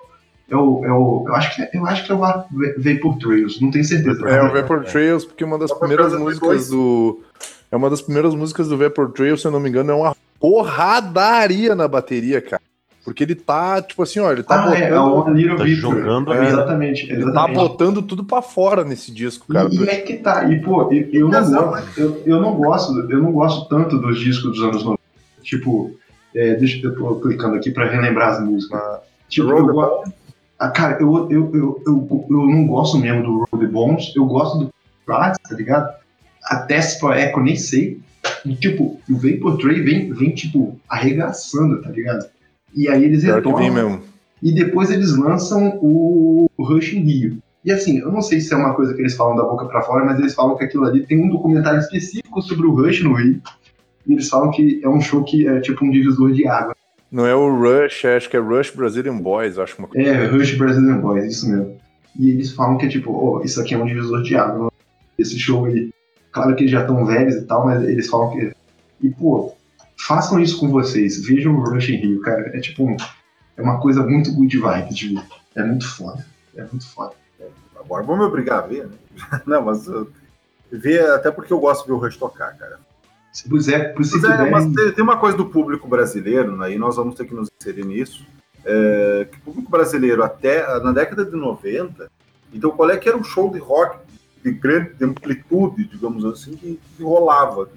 eu, 0.49 0.81
eu, 0.85 1.25
eu, 1.27 1.35
acho 1.35 1.55
que, 1.55 1.77
eu 1.77 1.85
acho 1.85 2.05
que 2.05 2.11
é 2.11 2.15
o 2.15 2.19
Vapor 2.19 3.17
Trails, 3.19 3.59
não 3.59 3.69
tenho 3.69 3.83
certeza. 3.83 4.27
É 4.29 4.41
o 4.41 4.53
Vapor 4.53 4.85
Trails, 4.85 5.25
porque 5.25 5.43
uma 5.43 5.57
das 5.59 5.73
primeiras 5.73 6.17
músicas 6.17 6.69
do. 6.69 7.21
É 7.69 7.75
uma 7.75 7.89
das 7.89 8.01
primeiras 8.01 8.33
músicas 8.33 8.69
do 8.69 8.77
Vapor 8.77 9.11
Trails, 9.11 9.41
se 9.41 9.47
eu 9.47 9.51
não 9.51 9.59
me 9.59 9.67
engano, 9.67 9.91
é 9.91 9.95
uma 9.95 10.15
porradaria 10.39 11.75
na 11.75 11.85
bateria, 11.85 12.39
cara. 12.39 12.61
Porque 13.07 13.23
ele 13.23 13.35
tá, 13.35 13.81
tipo 13.81 14.03
assim, 14.03 14.19
ó, 14.19 14.33
ele 14.33 14.43
tá 14.43 14.55
ah, 14.55 14.65
botando. 14.65 14.81
É, 14.81 14.89
é 14.89 14.99
o 14.99 15.55
tá 15.55 15.65
jogando 15.67 16.33
é, 16.33 16.45
exatamente, 16.45 17.03
Ele 17.03 17.23
tá 17.23 17.29
exatamente. 17.29 17.55
tá 17.55 17.61
botando 17.61 18.01
tudo 18.01 18.25
pra 18.25 18.41
fora 18.41 18.83
nesse 18.83 19.13
disco, 19.13 19.47
cara. 19.47 19.69
E, 19.71 19.77
e 19.77 19.87
é 19.87 20.01
que 20.01 20.17
tá, 20.17 20.43
e 20.51 20.59
pô, 20.59 20.91
eu, 20.91 21.07
eu 21.13 21.29
não, 21.29 21.49
gosto, 21.49 22.01
eu, 22.01 22.23
eu, 22.25 22.41
não 22.41 22.53
gosto, 22.55 23.09
eu 23.09 23.21
não 23.21 23.31
gosto 23.31 23.69
tanto 23.69 23.97
dos 23.97 24.19
discos 24.19 24.51
dos 24.51 24.61
anos 24.61 24.83
90. 24.83 24.99
Tipo, 25.41 25.97
é, 26.35 26.55
deixa 26.55 26.85
eu 26.85 26.93
tô 26.95 27.15
clicando 27.21 27.55
aqui 27.55 27.71
pra 27.71 27.87
relembrar 27.87 28.31
as 28.31 28.43
músicas. 28.43 28.81
Tipo, 29.29 29.51
eu 29.51 29.67
gosto. 29.67 30.11
Ah, 30.59 30.69
cara, 30.69 30.97
eu, 30.99 31.31
eu, 31.31 31.49
eu, 31.55 31.83
eu, 31.87 32.25
eu 32.29 32.45
não 32.45 32.67
gosto 32.67 32.97
mesmo 32.97 33.23
do 33.23 33.45
Road 33.49 33.67
Bones, 33.67 34.13
eu 34.17 34.25
gosto 34.25 34.59
do 34.59 34.73
Prats, 35.05 35.39
tá 35.47 35.55
ligado? 35.55 35.95
A 36.43 36.57
Test 36.57 36.99
for 36.99 37.15
Echo, 37.15 37.39
nem 37.39 37.55
sei. 37.55 38.01
E, 38.45 38.53
tipo, 38.53 38.99
o 39.09 39.15
Vapor 39.15 39.57
Tray 39.59 39.79
vem, 39.79 40.11
vem, 40.11 40.35
tipo, 40.35 40.77
arregaçando, 40.89 41.81
tá 41.81 41.89
ligado? 41.89 42.35
E 42.77 42.87
aí 42.87 43.03
eles 43.03 43.23
retornam. 43.23 44.01
E 44.41 44.51
depois 44.51 44.91
eles 44.91 45.17
lançam 45.17 45.79
o, 45.81 46.47
Rush 46.59 46.93
in 46.93 46.99
Rio. 46.99 47.37
E 47.65 47.71
assim, 47.71 47.99
eu 47.99 48.11
não 48.11 48.21
sei 48.21 48.39
se 48.39 48.53
é 48.53 48.57
uma 48.57 48.75
coisa 48.75 48.93
que 48.93 49.01
eles 49.01 49.15
falam 49.15 49.35
da 49.35 49.43
boca 49.43 49.65
para 49.65 49.81
fora, 49.81 50.05
mas 50.05 50.19
eles 50.19 50.35
falam 50.35 50.55
que 50.55 50.63
aquilo 50.63 50.85
ali 50.85 51.03
tem 51.05 51.19
um 51.19 51.27
documentário 51.27 51.79
específico 51.79 52.39
sobre 52.43 52.67
o 52.67 52.71
Rush 52.71 53.03
no 53.03 53.13
Rio. 53.13 53.41
E 54.05 54.13
eles 54.13 54.29
falam 54.29 54.51
que 54.51 54.79
é 54.83 54.87
um 54.87 55.01
show 55.01 55.23
que 55.23 55.47
é 55.47 55.59
tipo 55.59 55.83
um 55.83 55.89
divisor 55.89 56.31
de 56.31 56.47
água. 56.47 56.75
Não 57.11 57.25
é 57.25 57.33
o 57.33 57.49
Rush, 57.49 58.05
é, 58.05 58.15
acho 58.15 58.29
que 58.29 58.37
é 58.37 58.39
Rush 58.39 58.71
Brazilian 58.71 59.17
Boys, 59.17 59.57
acho 59.57 59.79
uma 59.79 59.87
coisa. 59.87 60.07
É, 60.07 60.27
Rush 60.27 60.55
Brazilian 60.55 60.99
Boys, 60.99 61.25
isso 61.25 61.49
mesmo. 61.49 61.75
E 62.19 62.29
eles 62.29 62.51
falam 62.51 62.77
que 62.77 62.85
é 62.85 62.89
tipo, 62.89 63.11
oh, 63.11 63.43
isso 63.43 63.59
aqui 63.59 63.73
é 63.73 63.77
um 63.77 63.85
divisor 63.85 64.21
de 64.21 64.35
água. 64.35 64.71
Esse 65.17 65.37
show 65.39 65.65
aí, 65.65 65.89
claro 66.31 66.55
que 66.55 66.61
eles 66.61 66.71
já 66.71 66.81
estão 66.81 67.05
velhos 67.05 67.35
e 67.35 67.41
tal, 67.41 67.65
mas 67.65 67.83
eles 67.83 68.07
falam 68.07 68.29
que. 68.31 68.51
E, 69.01 69.09
pô, 69.09 69.53
façam 69.97 70.39
isso 70.39 70.59
com 70.59 70.69
vocês. 70.69 71.25
Vejam 71.25 71.55
o 71.55 71.63
Rush 71.63 71.89
em 71.89 71.97
Rio, 71.97 72.21
cara. 72.21 72.55
É 72.55 72.59
tipo, 72.59 72.95
é 73.55 73.61
uma 73.61 73.79
coisa 73.79 74.03
muito 74.03 74.33
good 74.33 74.57
vibe, 74.57 74.93
tipo, 74.93 75.23
é 75.55 75.63
muito 75.63 75.87
foda. 75.87 76.25
É 76.55 76.61
muito 76.61 76.87
foda. 76.87 77.13
Agora 77.79 78.03
vamos 78.03 78.21
me 78.21 78.27
obrigar 78.27 78.59
a 78.59 78.67
ver, 78.67 78.87
né? 78.87 78.95
Não, 79.45 79.61
mas 79.63 79.85
ver, 80.71 81.09
até 81.11 81.31
porque 81.31 81.53
eu 81.53 81.59
gosto 81.59 81.83
de 81.83 81.87
ver 81.87 81.93
o 81.93 81.97
Rush 81.97 82.17
tocar, 82.17 82.55
cara. 82.57 82.79
Se 83.31 83.47
puser, 83.47 83.95
se 84.03 84.19
puder, 84.19 84.49
mas 84.49 84.65
tem, 84.73 84.91
tem, 84.93 85.03
uma 85.03 85.17
coisa 85.17 85.37
do 85.37 85.45
público 85.45 85.87
brasileiro, 85.87 86.57
né, 86.57 86.73
e 86.73 86.77
nós 86.77 86.95
vamos 86.95 87.13
ter 87.13 87.25
que 87.25 87.35
nos 87.35 87.49
inserir 87.59 87.85
nisso, 87.85 88.25
é, 88.65 89.27
que 89.31 89.37
o 89.37 89.41
público 89.41 89.69
brasileiro 89.69 90.23
até 90.23 90.65
na 90.79 90.91
década 90.91 91.23
de 91.23 91.35
90, 91.35 92.09
então 92.51 92.71
qual 92.71 92.89
é 92.89 92.97
que 92.97 93.07
era 93.07 93.17
um 93.17 93.23
show 93.23 93.51
de 93.51 93.59
rock 93.59 93.99
de 94.43 94.51
grande 94.51 94.93
de 94.95 95.05
amplitude, 95.05 95.83
digamos 95.85 96.25
assim, 96.25 96.55
que, 96.55 96.79
que 96.95 97.03
rolava. 97.03 97.69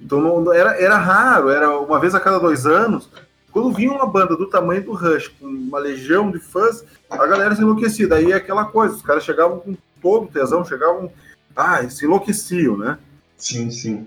Então 0.00 0.20
não, 0.20 0.52
era, 0.52 0.80
era 0.80 0.96
raro, 0.96 1.48
era 1.50 1.78
uma 1.78 1.98
vez 1.98 2.14
a 2.14 2.20
cada 2.20 2.38
dois 2.38 2.66
anos. 2.66 3.08
Quando 3.50 3.72
vinha 3.72 3.90
uma 3.90 4.06
banda 4.06 4.36
do 4.36 4.46
tamanho 4.46 4.84
do 4.84 4.92
Rush, 4.92 5.28
com 5.28 5.46
uma 5.46 5.78
legião 5.78 6.30
de 6.30 6.38
fãs, 6.38 6.84
a 7.10 7.26
galera 7.26 7.54
se 7.54 7.62
enlouquecia. 7.62 8.06
Daí 8.06 8.32
é 8.32 8.36
aquela 8.36 8.64
coisa, 8.66 8.94
os 8.94 9.02
caras 9.02 9.24
chegavam 9.24 9.58
com 9.58 9.76
todo 10.00 10.24
o 10.24 10.28
tesão, 10.28 10.64
chegavam, 10.64 11.10
ah, 11.56 11.88
se 11.88 12.04
enlouqueciam, 12.04 12.76
né? 12.76 12.98
Sim, 13.36 13.70
sim. 13.70 14.06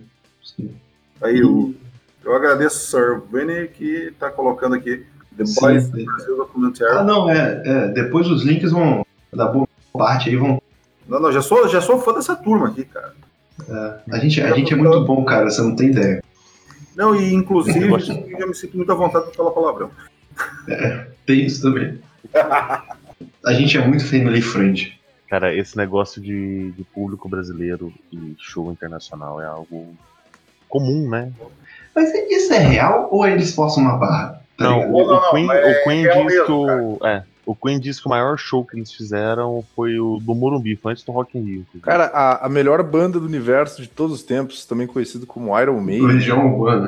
Aí 1.21 1.39
eu, 1.39 1.73
eu 2.23 2.35
agradeço 2.35 2.77
o 2.77 2.79
Sir 2.79 3.21
Winnie 3.31 3.67
que 3.67 4.09
está 4.09 4.29
colocando 4.29 4.75
aqui 4.75 5.05
The 5.37 5.43
Boys 5.59 5.89
do 5.89 6.05
Brasil 6.05 6.37
Documentário. 6.37 6.99
Ah, 6.99 7.03
não, 7.03 7.29
é, 7.29 7.61
é, 7.65 7.87
Depois 7.89 8.27
os 8.27 8.43
links 8.43 8.71
vão. 8.71 9.05
Da 9.33 9.47
boa 9.47 9.67
parte 9.93 10.29
aí 10.29 10.35
vão. 10.35 10.61
Não, 11.07 11.19
não, 11.19 11.31
já 11.31 11.41
sou, 11.41 11.67
já 11.67 11.81
sou 11.81 11.99
fã 11.99 12.13
dessa 12.13 12.35
turma 12.35 12.67
aqui, 12.67 12.83
cara. 12.83 13.13
É, 13.69 14.15
a 14.15 14.19
gente, 14.19 14.41
a 14.41 14.53
gente 14.53 14.73
é 14.73 14.75
muito 14.75 15.05
bom, 15.05 15.23
cara, 15.23 15.49
você 15.49 15.61
não 15.61 15.75
tem 15.75 15.89
ideia. 15.89 16.23
Não, 16.95 17.15
e 17.15 17.33
inclusive 17.33 17.87
eu, 17.87 17.97
eu 18.39 18.47
me 18.47 18.55
sinto 18.55 18.77
muito 18.77 18.91
à 18.91 18.95
vontade 18.95 19.31
de 19.31 19.37
falar 19.37 19.51
palavrão. 19.51 19.91
É, 20.67 21.07
tem 21.25 21.45
isso 21.45 21.61
também. 21.61 21.99
A 23.45 23.53
gente 23.53 23.77
é 23.77 23.87
muito 23.87 24.05
family 24.05 24.41
friend. 24.41 24.99
Cara, 25.27 25.55
esse 25.55 25.77
negócio 25.77 26.21
de, 26.21 26.71
de 26.71 26.83
público 26.83 27.29
brasileiro 27.29 27.91
e 28.11 28.35
show 28.37 28.71
internacional 28.71 29.41
é 29.41 29.45
algo 29.45 29.95
comum, 30.67 31.09
né? 31.09 31.31
Mas 31.95 32.13
isso 32.29 32.53
é 32.53 32.59
real 32.59 33.09
ou 33.11 33.25
eles 33.25 33.53
forçam 33.53 33.83
uma 33.83 33.97
barra? 33.97 34.41
Tá 34.57 34.65
não, 34.65 34.91
o, 34.91 35.15
o, 35.15 35.31
Queen, 35.31 35.45
o 35.45 35.83
Queen 35.83 36.05
é 36.05 36.23
diz 36.23 36.45
que 36.45 36.51
o. 36.51 36.97
É, 37.03 37.23
o 37.51 37.55
Queen 37.55 37.79
diz 37.79 37.99
que 37.99 38.07
o 38.07 38.09
maior 38.09 38.37
show 38.37 38.65
que 38.65 38.77
eles 38.77 38.93
fizeram 38.93 39.63
foi 39.75 39.99
o 39.99 40.19
do 40.19 40.33
Morumbi, 40.33 40.75
foi 40.75 40.93
antes 40.93 41.03
do 41.03 41.11
Rock 41.11 41.37
in 41.37 41.43
Rio. 41.43 41.65
Cara, 41.81 42.05
a, 42.05 42.45
a 42.45 42.49
melhor 42.49 42.81
banda 42.83 43.19
do 43.19 43.25
universo 43.25 43.81
de 43.81 43.89
todos 43.89 44.15
os 44.17 44.23
tempos, 44.23 44.65
também 44.65 44.87
conhecido 44.87 45.25
como 45.25 45.57
Iron 45.59 45.81
Maiden, 45.81 46.19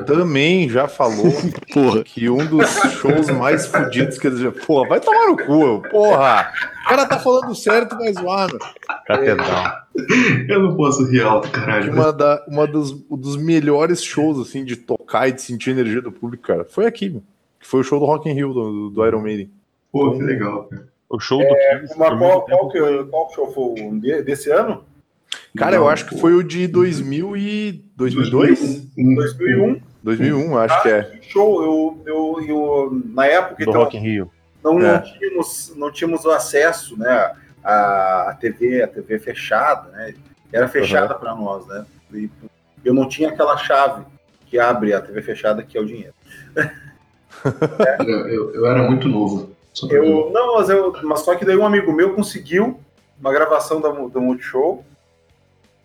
também 0.06 0.68
já 0.68 0.88
falou 0.88 1.32
que 2.04 2.30
um 2.30 2.46
dos 2.46 2.68
shows 3.00 3.28
mais 3.30 3.66
fodidos 3.66 4.18
que 4.18 4.26
eles 4.26 4.40
já... 4.40 4.50
Porra, 4.50 4.88
vai 4.88 5.00
tomar 5.00 5.26
no 5.26 5.36
cu, 5.36 5.82
porra! 5.90 6.50
O 6.84 6.88
cara 6.88 7.06
tá 7.06 7.18
falando 7.18 7.54
certo, 7.54 7.96
mas 7.96 8.14
zoado. 8.14 8.58
Catedral. 9.06 9.84
Eu 10.48 10.62
não 10.62 10.76
posso 10.76 11.04
rir 11.06 11.22
alto, 11.22 11.50
caralho. 11.50 11.92
Uma, 11.92 12.12
da, 12.12 12.44
uma 12.48 12.66
dos, 12.66 12.92
dos 12.92 13.36
melhores 13.36 14.02
shows, 14.02 14.38
assim, 14.38 14.64
de 14.64 14.76
tocar 14.76 15.28
e 15.28 15.32
de 15.32 15.40
sentir 15.40 15.70
a 15.70 15.72
energia 15.72 16.02
do 16.02 16.12
público, 16.12 16.42
cara, 16.42 16.64
foi 16.64 16.86
aqui, 16.86 17.08
meu. 17.08 17.22
Que 17.60 17.66
foi 17.66 17.80
o 17.80 17.84
show 17.84 17.98
do 17.98 18.04
Rock 18.04 18.28
in 18.28 18.34
Rio, 18.34 18.52
do, 18.52 18.90
do 18.90 19.06
Iron 19.06 19.20
Maiden. 19.20 19.50
Pô, 19.94 20.10
que 20.10 20.24
legal, 20.24 20.64
cara. 20.64 20.88
O 21.08 21.20
show 21.20 21.38
do 21.38 21.44
é, 21.44 21.78
Kiss, 21.78 21.94
qual, 21.94 22.42
qual, 22.42 22.68
que, 22.68 23.04
qual 23.04 23.30
show 23.32 23.52
foi 23.52 23.80
o 23.80 24.24
desse 24.24 24.50
ano? 24.50 24.84
Cara, 25.56 25.76
Não, 25.76 25.84
eu 25.84 25.88
acho 25.88 26.08
que 26.08 26.18
foi 26.18 26.34
o 26.34 26.42
de 26.42 26.66
2000 26.66 27.36
e 27.36 27.84
2002? 27.94 28.88
2001. 28.96 29.80
2001, 30.02 30.58
acho 30.58 30.74
ah, 30.74 30.80
que 30.80 30.88
é. 30.88 31.18
Show, 31.22 31.62
eu, 31.62 32.02
eu, 32.06 32.44
eu 32.48 33.02
na 33.04 33.24
época 33.24 33.64
do 33.64 33.70
então, 33.70 33.82
Rock 33.82 33.96
in 33.96 34.00
Rio. 34.00 34.30
Não, 34.64 34.80
é. 34.80 34.94
não, 34.94 35.02
tínhamos, 35.02 35.74
não 35.76 35.92
tínhamos 35.92 36.26
acesso, 36.26 36.98
né, 36.98 37.32
a, 37.62 38.30
a 38.30 38.34
TV, 38.34 38.82
a 38.82 38.88
TV 38.88 39.20
fechada, 39.20 39.90
né? 39.90 40.12
Era 40.52 40.66
fechada 40.66 41.14
uhum. 41.14 41.20
para 41.20 41.34
nós, 41.36 41.66
né? 41.68 41.86
E 42.12 42.28
eu 42.84 42.92
não 42.92 43.06
tinha 43.06 43.28
aquela 43.28 43.56
chave 43.56 44.04
que 44.46 44.58
abre 44.58 44.92
a 44.92 45.00
TV 45.00 45.22
fechada 45.22 45.62
que 45.62 45.78
é 45.78 45.80
o 45.80 45.86
dinheiro. 45.86 46.14
é. 46.56 47.96
eu, 48.00 48.28
eu, 48.28 48.54
eu 48.54 48.66
era 48.66 48.82
muito 48.82 49.06
novo. 49.06 49.53
Eu, 49.90 50.30
não, 50.30 50.54
mas, 50.54 50.68
eu, 50.68 50.92
mas 51.02 51.20
só 51.20 51.34
que 51.34 51.44
daí 51.44 51.56
um 51.56 51.66
amigo 51.66 51.92
meu 51.92 52.14
conseguiu 52.14 52.78
uma 53.20 53.32
gravação 53.32 53.80
da, 53.80 53.88
do 53.90 54.20
Multishow. 54.20 54.84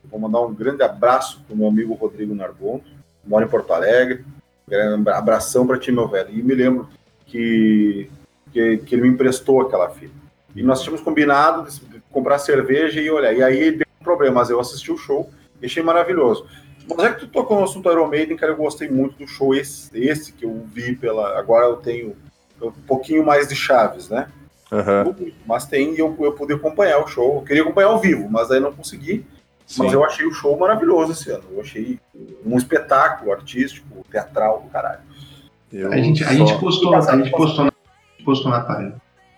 Vou 0.06 0.20
mandar 0.20 0.42
um 0.42 0.54
grande 0.54 0.84
abraço 0.84 1.42
pro 1.48 1.56
meu 1.56 1.68
amigo 1.68 1.94
Rodrigo 1.94 2.36
Narbondo, 2.36 2.84
mora 3.26 3.46
em 3.46 3.50
Porto 3.50 3.74
Alegre. 3.74 4.24
Um 4.72 5.10
abração 5.10 5.66
para 5.66 5.80
ti, 5.80 5.92
meu 5.92 6.08
velho. 6.08 6.30
E 6.32 6.44
me 6.44 6.54
lembro 6.54 6.88
que, 7.26 8.10
que, 8.52 8.78
que, 8.78 8.96
ele 8.96 9.02
me 9.02 9.08
emprestou 9.10 9.62
aquela 9.62 9.90
fita. 9.90 10.14
E 10.56 10.62
nós 10.62 10.82
tínhamos 10.82 11.02
combinado 11.02 11.70
de 11.70 12.02
comprar 12.12 12.38
cerveja 12.38 13.02
e 13.02 13.10
olhar. 13.10 13.34
E 13.34 13.42
aí 13.42 13.72
deu 13.72 13.88
um 14.00 14.04
problema, 14.04 14.36
mas 14.36 14.50
eu 14.50 14.60
assisti 14.60 14.92
o 14.92 14.98
show 14.98 15.30
e 15.60 15.66
achei 15.66 15.82
maravilhoso. 15.82 16.46
Mas 16.88 17.06
é 17.06 17.14
que 17.14 17.22
tu 17.22 17.28
tocou 17.28 17.58
no 17.58 17.64
assunto 17.64 17.92
Iron 17.92 18.08
Maiden, 18.08 18.38
cara, 18.38 18.52
eu 18.52 18.58
gostei 18.58 18.90
muito 18.90 19.18
do 19.18 19.28
show 19.28 19.54
esse, 19.54 19.90
esse 19.98 20.34
que 20.34 20.46
eu 20.46 20.64
vi 20.72 20.96
pela. 20.96 21.38
Agora 21.38 21.66
eu 21.66 21.78
tenho 21.78 22.16
um 22.62 22.72
pouquinho 22.72 23.26
mais 23.26 23.48
de 23.48 23.56
chaves, 23.56 24.10
né? 24.10 24.28
Uhum. 24.72 25.34
Mas 25.48 25.66
tem 25.66 25.96
eu, 25.96 26.16
eu 26.20 26.34
pude 26.34 26.54
acompanhar 26.54 27.00
o 27.00 27.08
show. 27.08 27.38
Eu 27.38 27.42
queria 27.42 27.64
acompanhar 27.64 27.88
ao 27.88 28.00
vivo, 28.00 28.30
mas 28.30 28.52
aí 28.52 28.60
não 28.60 28.72
consegui. 28.72 29.26
Sim. 29.66 29.84
Mas 29.84 29.94
eu 29.94 30.04
achei 30.04 30.26
o 30.26 30.32
show 30.32 30.58
maravilhoso 30.58 31.12
esse 31.12 31.30
ano. 31.30 31.44
Eu 31.52 31.62
achei 31.62 32.00
um 32.46 32.58
espetáculo 32.58 33.32
artístico, 33.32 34.04
teatral 34.10 34.62
do 34.62 34.70
caralho. 34.70 35.02
Eu 35.72 35.92
a, 35.92 35.98
gente, 35.98 36.24
só... 36.24 36.30
a 36.30 36.34
gente 36.34 36.60
postou, 36.60 36.96
a 36.96 37.18
gente 37.18 37.32
postou, 37.32 37.66
na, 37.66 37.72
postou 38.26 38.52
na 38.52 38.62
página. 38.62 38.96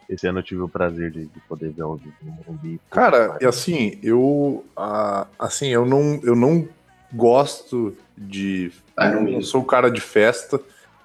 Esse 0.08 0.28
ano 0.28 0.40
eu 0.40 0.44
tive 0.44 0.62
o 0.62 0.70
prazer 0.70 1.12
de, 1.12 1.26
de 1.26 1.40
poder 1.48 1.72
ver 1.72 1.84
ao 1.84 1.96
vivo 1.96 2.14
no 2.22 2.32
Morumbi. 2.32 2.80
Cara, 2.90 3.38
e 3.42 3.46
assim, 3.46 3.98
eu 4.04 4.64
uh, 4.78 5.28
assim, 5.40 5.68
eu 5.68 5.86
não, 5.86 6.20
eu 6.24 6.36
não 6.36 6.68
gosto 7.14 7.96
de. 8.18 8.72
Ah, 8.96 9.08
eu 9.08 9.22
não 9.22 9.42
sou 9.42 9.62
um 9.62 9.66
cara 9.66 9.90
de 9.90 10.02
festa, 10.02 10.60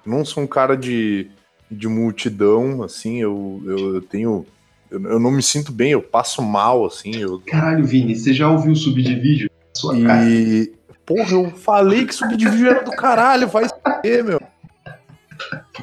não 0.05 0.23
sou 0.23 0.43
um 0.43 0.47
cara 0.47 0.75
de 0.75 1.29
de 1.69 1.87
multidão, 1.87 2.83
assim, 2.83 3.21
eu, 3.21 3.61
eu, 3.65 3.95
eu 3.95 4.01
tenho. 4.01 4.45
Eu, 4.89 5.03
eu, 5.03 5.19
não 5.19 5.31
me 5.31 5.43
sinto 5.43 5.71
bem, 5.71 5.91
eu 5.91 6.01
passo 6.01 6.41
mal, 6.41 6.85
assim. 6.85 7.15
Eu... 7.15 7.41
Caralho, 7.45 7.85
Vini, 7.85 8.15
você 8.15 8.33
já 8.33 8.49
ouviu 8.49 8.75
subir 8.75 9.03
de 9.03 9.15
vídeo? 9.15 9.49
Sua 9.73 9.97
e. 9.97 10.03
Cara. 10.03 10.77
Porra, 11.05 11.31
eu 11.31 11.51
falei 11.51 12.05
que 12.05 12.13
subir 12.13 12.35
de 12.35 12.49
vídeo 12.49 12.69
era 12.69 12.83
do 12.83 12.91
caralho, 12.91 13.47
vai 13.47 13.65
ser, 14.03 14.23
meu. 14.23 14.41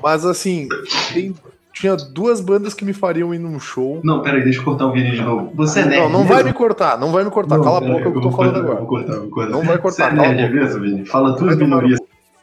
Mas 0.02 0.26
assim, 0.26 0.68
tem, 1.12 1.34
tinha 1.72 1.96
duas 1.96 2.40
bandas 2.40 2.74
que 2.74 2.84
me 2.84 2.92
fariam 2.92 3.34
ir 3.34 3.38
num 3.38 3.58
show. 3.58 4.00
Não, 4.04 4.22
peraí, 4.22 4.44
deixa 4.44 4.60
eu 4.60 4.64
cortar 4.64 4.86
o 4.86 4.92
Vini 4.92 5.12
de 5.12 5.22
novo. 5.22 5.50
Você 5.54 5.80
é 5.80 5.84
nerd. 5.86 6.02
Não, 6.02 6.10
não 6.10 6.24
vai 6.24 6.42
me 6.42 6.52
cortar, 6.52 6.98
não 6.98 7.10
vai 7.10 7.24
me 7.24 7.30
cortar. 7.30 7.56
Não, 7.56 7.64
Cala 7.64 7.78
a 7.78 7.80
boca 7.80 8.10
que 8.12 8.18
eu 8.18 8.20
tô 8.20 8.30
falando 8.30 8.58
agora. 8.58 8.78
Vou 8.78 8.86
cortar, 8.86 9.18
vou 9.18 9.30
cortar. 9.30 9.50
Não 9.50 9.62
vai 9.62 9.78
cortar. 9.78 10.14
Você 10.14 10.16
é 10.16 10.34
nerd 10.34 10.54
mesmo, 10.54 10.80
Vini? 10.80 11.04
Fala 11.06 11.36
tuas 11.36 11.56
minorias. 11.56 11.98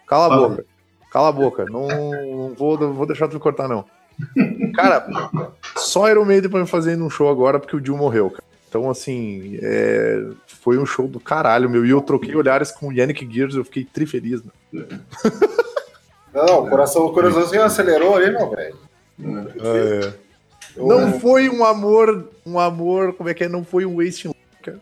Cala 0.08 0.34
a 0.34 0.38
boca. 0.38 0.66
Cala 1.12 1.28
a 1.28 1.32
boca, 1.32 1.66
não, 1.66 1.88
não 1.88 2.54
vou, 2.58 2.80
não 2.80 2.94
vou 2.94 3.06
deixar 3.06 3.28
tu 3.28 3.40
cortar, 3.40 3.68
não. 3.68 3.86
Cara, 4.74 5.08
só 5.76 6.10
Iron 6.10 6.26
Maiden 6.26 6.50
pra 6.50 6.62
me 6.62 6.68
fazer 6.68 6.96
num 6.96 7.10
show 7.10 7.30
agora 7.30 7.60
porque 7.60 7.76
o 7.76 7.84
Jill 7.84 7.98
morreu, 7.98 8.30
cara. 8.30 8.44
Então, 8.70 8.90
assim, 8.90 9.60
é... 9.62 10.24
foi 10.48 10.78
um 10.78 10.86
show 10.86 11.08
do 11.08 11.20
caralho, 11.20 11.70
meu. 11.70 11.86
E 11.86 11.90
eu 11.90 12.02
troquei 12.02 12.34
olhares 12.34 12.72
com 12.72 12.88
o 12.88 12.94
Yannick 12.94 13.28
Gears, 13.30 13.56
eu 13.56 13.66
fiquei 13.66 13.84
tri 13.84 14.06
feliz, 14.06 14.42
né? 14.42 14.52
Não, 16.34 16.64
o 16.64 16.70
coração, 16.70 17.06
o 17.06 17.14
coraçãozinho 17.14 17.64
acelerou 17.64 18.16
ali, 18.16 18.32
meu 18.32 18.50
velho. 18.50 18.78
É. 19.20 20.14
Não 20.78 21.20
foi 21.20 21.50
um 21.50 21.66
amor, 21.66 22.30
um 22.46 22.58
amor, 22.58 23.14
como 23.14 23.28
é 23.28 23.34
que 23.34 23.44
é? 23.44 23.50
Não 23.50 23.66
foi 23.66 23.86
um 23.86 23.98
wasting 23.98 24.34
cara. 24.64 24.80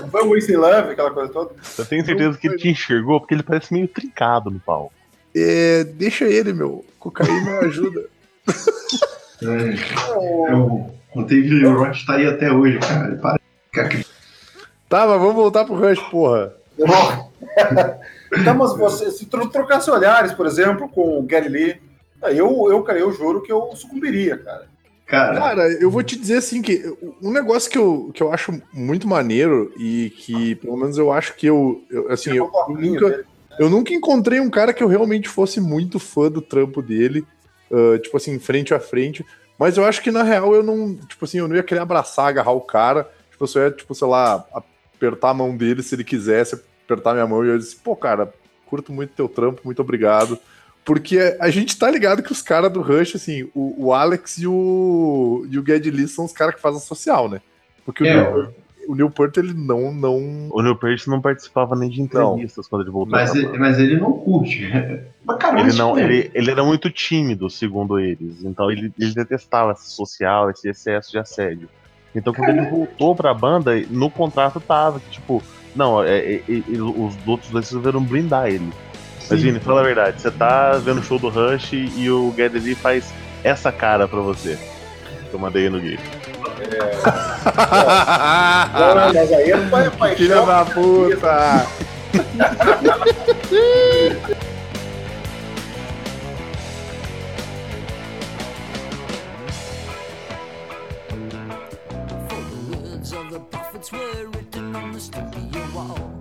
Não 0.00 0.08
foi 0.08 0.24
um 0.24 0.30
wasting 0.30 0.56
love, 0.56 0.92
aquela 0.92 1.10
coisa 1.10 1.30
toda? 1.30 1.54
Eu 1.78 1.84
tenho 1.84 2.04
certeza 2.06 2.38
que 2.38 2.48
ele 2.48 2.56
te 2.56 2.70
enxergou 2.70 3.20
porque 3.20 3.34
ele 3.34 3.42
parece 3.42 3.74
meio 3.74 3.86
trincado 3.86 4.50
no 4.50 4.58
palco. 4.58 4.94
É, 5.34 5.84
deixa 5.84 6.26
ele, 6.26 6.52
meu. 6.52 6.84
Cocaína 6.98 7.60
ajuda. 7.60 8.04
É, 9.44 10.52
eu, 10.52 10.88
o 11.16 11.22
David 11.24 11.64
Roth 11.66 12.06
tá 12.06 12.14
aí 12.14 12.28
até 12.28 12.52
hoje, 12.52 12.78
cara. 12.78 13.16
Para. 13.16 13.40
Tá, 14.88 15.06
mas 15.06 15.20
vamos 15.20 15.34
voltar 15.34 15.64
pro 15.64 15.74
Rush, 15.74 15.98
porra. 16.10 16.54
tá, 18.44 18.54
mas 18.54 18.76
você, 18.76 19.10
se 19.10 19.26
tro 19.26 19.48
trocasse 19.48 19.90
olhares, 19.90 20.32
por 20.32 20.46
exemplo, 20.46 20.88
com 20.88 21.18
o 21.18 21.22
Gary 21.22 21.48
Lee, 21.48 21.80
eu, 22.22 22.70
eu, 22.70 22.82
cara, 22.84 23.00
eu 23.00 23.12
juro 23.12 23.42
que 23.42 23.50
eu 23.50 23.74
sucumbiria, 23.74 24.38
cara. 24.38 24.70
Cara, 25.06 25.38
cara, 25.38 25.72
eu 25.72 25.90
vou 25.90 26.02
te 26.02 26.16
dizer 26.16 26.36
assim 26.36 26.62
que 26.62 26.82
um 27.20 27.30
negócio 27.30 27.70
que 27.70 27.76
eu, 27.76 28.10
que 28.14 28.22
eu 28.22 28.32
acho 28.32 28.62
muito 28.72 29.06
maneiro 29.06 29.70
e 29.76 30.10
que, 30.16 30.54
pelo 30.54 30.76
menos, 30.76 30.96
eu 30.96 31.12
acho 31.12 31.34
que 31.34 31.46
eu, 31.46 31.82
eu 31.90 32.10
assim, 32.10 32.30
eu, 32.30 32.50
eu 32.68 32.74
nunca, 32.74 33.24
eu 33.58 33.68
nunca 33.68 33.92
encontrei 33.92 34.40
um 34.40 34.50
cara 34.50 34.72
que 34.72 34.82
eu 34.82 34.88
realmente 34.88 35.28
fosse 35.28 35.60
muito 35.60 35.98
fã 35.98 36.30
do 36.30 36.40
trampo 36.40 36.82
dele, 36.82 37.24
uh, 37.70 37.98
tipo 37.98 38.16
assim, 38.16 38.38
frente 38.38 38.74
a 38.74 38.80
frente. 38.80 39.24
Mas 39.58 39.76
eu 39.76 39.84
acho 39.84 40.02
que 40.02 40.10
na 40.10 40.22
real 40.22 40.54
eu 40.54 40.62
não, 40.62 40.96
tipo 40.96 41.24
assim, 41.24 41.38
eu 41.38 41.48
não 41.48 41.56
ia 41.56 41.62
querer 41.62 41.80
abraçar, 41.80 42.28
agarrar 42.28 42.52
o 42.52 42.60
cara. 42.60 43.08
Tipo, 43.30 43.44
eu 43.44 43.48
só 43.48 43.60
ia, 43.60 43.70
tipo, 43.70 43.94
sei 43.94 44.08
lá, 44.08 44.44
apertar 44.52 45.30
a 45.30 45.34
mão 45.34 45.56
dele 45.56 45.82
se 45.82 45.94
ele 45.94 46.04
quisesse, 46.04 46.60
apertar 46.84 47.12
minha 47.12 47.26
mão 47.26 47.44
e 47.44 47.48
eu 47.48 47.58
disse, 47.58 47.76
pô, 47.76 47.94
cara, 47.94 48.32
curto 48.66 48.92
muito 48.92 49.14
teu 49.14 49.28
trampo, 49.28 49.62
muito 49.64 49.82
obrigado. 49.82 50.38
Porque 50.84 51.36
a 51.38 51.48
gente 51.48 51.78
tá 51.78 51.88
ligado 51.90 52.22
que 52.22 52.32
os 52.32 52.42
caras 52.42 52.72
do 52.72 52.80
Rush, 52.80 53.14
assim, 53.14 53.48
o, 53.54 53.86
o, 53.86 53.92
Alex 53.92 54.38
e 54.38 54.46
o, 54.48 55.46
e 55.48 55.58
o 55.58 55.64
Ged 55.64 55.90
Lee 55.90 56.08
são 56.08 56.24
os 56.24 56.32
caras 56.32 56.56
que 56.56 56.60
fazem 56.60 56.80
social, 56.80 57.28
né? 57.28 57.40
Porque 57.84 58.04
é, 58.04 58.20
o, 58.20 58.52
o 58.88 58.94
Neil 58.94 59.10
Peart, 59.10 59.36
ele 59.36 59.54
não, 59.54 59.92
não. 59.92 60.48
O 60.50 60.62
Neil 60.62 60.76
Peart 60.76 61.06
não 61.06 61.20
participava 61.20 61.76
nem 61.76 61.88
de 61.88 62.00
entrevistas 62.00 62.66
não. 62.66 62.70
quando 62.70 62.82
ele 62.82 62.90
voltou. 62.90 63.12
Mas, 63.12 63.34
ele, 63.34 63.58
mas 63.58 63.78
ele 63.78 63.98
não 63.98 64.12
curte. 64.12 64.68
Mas, 65.24 65.36
caramba, 65.36 65.68
ele, 65.68 65.78
não, 65.78 65.96
ele, 65.96 66.30
ele 66.34 66.50
era 66.50 66.64
muito 66.64 66.90
tímido, 66.90 67.48
segundo 67.48 67.96
eles. 67.96 68.42
Então 68.44 68.68
ele, 68.68 68.92
ele 68.98 69.14
detestava 69.14 69.70
esse 69.70 69.88
social, 69.92 70.50
esse 70.50 70.68
excesso 70.68 71.12
de 71.12 71.18
assédio. 71.18 71.68
Então 72.12 72.34
quando 72.34 72.48
ele 72.48 72.68
voltou 72.68 73.14
pra 73.14 73.32
banda, 73.32 73.70
no 73.88 74.10
contrato 74.10 74.58
tava 74.58 74.98
que, 74.98 75.10
tipo, 75.10 75.40
não, 75.76 76.02
é, 76.02 76.18
é, 76.18 76.42
é, 76.48 76.62
os 76.80 77.16
outros 77.24 77.50
dois 77.50 77.66
resolveram 77.66 78.02
blindar 78.02 78.48
ele. 78.48 78.68
Imagine, 79.30 79.60
fala 79.60 79.80
a 79.80 79.84
verdade, 79.84 80.20
você 80.20 80.30
tá 80.30 80.72
vendo 80.72 80.98
o 80.98 81.02
show 81.04 81.18
do 81.18 81.28
Rush 81.28 81.72
e 81.72 82.10
o 82.10 82.34
Geddy 82.36 82.74
faz 82.74 83.14
essa 83.44 83.70
cara 83.70 84.06
pra 84.08 84.20
você. 84.20 84.58
Que 85.30 85.34
eu 85.34 85.38
mandei 85.38 85.70
no 85.70 85.80
guia. 85.80 85.98
Não, 88.72 88.94
não, 88.94 89.12
mas 89.12 89.32
aí 89.32 89.50
não 89.50 89.68
foi 89.68 89.90
paixão. 89.90 90.16
Filha 90.16 90.42
da 90.42 90.64
puta! 90.64 91.66
were 103.90 104.26
written 104.28 104.76
on 104.76 104.92
the 104.92 105.00
studio 105.00 105.60
wall. 105.74 106.11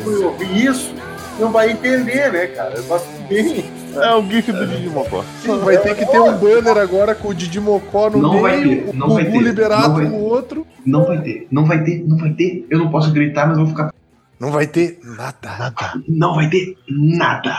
Que 0.00 0.08
vai 0.08 0.22
ouvir 0.22 0.64
isso 0.64 0.94
não 1.38 1.52
vai 1.52 1.70
entender, 1.70 2.32
né, 2.32 2.46
cara? 2.48 2.74
Eu 2.76 2.82
faço 2.84 3.06
bem. 3.28 3.64
É 3.94 4.14
o 4.14 4.22
GIF 4.28 4.52
do 4.52 4.66
Digimocó. 4.66 5.24
Sim, 5.42 5.58
vai 5.58 5.78
ter 5.78 5.94
que 5.94 6.06
ter 6.06 6.20
um 6.20 6.36
banner 6.36 6.76
agora 6.76 7.14
com 7.14 7.28
o 7.28 7.34
Digimocó 7.34 8.10
no 8.10 8.18
não 8.18 8.42
meio, 8.42 8.42
vai 8.42 8.62
ter, 8.62 8.94
não 8.94 9.08
o 9.08 9.14
vai 9.14 9.24
ter, 9.24 9.38
liberado 9.38 9.94
vai 9.94 10.04
no 10.04 10.16
outro. 10.16 10.66
Não 10.84 11.04
vai 11.04 11.20
ter, 11.20 11.46
não 11.50 11.64
vai 11.64 11.82
ter, 11.82 12.04
não 12.06 12.16
vai 12.16 12.30
ter. 12.30 12.66
Eu 12.68 12.78
não 12.78 12.90
posso 12.90 13.10
gritar, 13.12 13.46
mas 13.46 13.56
vou 13.56 13.66
ficar. 13.66 13.92
Não 14.38 14.50
vai 14.50 14.66
ter 14.66 14.98
nada, 15.02 15.58
nada. 15.58 16.02
Não 16.06 16.34
vai 16.34 16.48
ter 16.50 16.76
nada. 16.88 17.56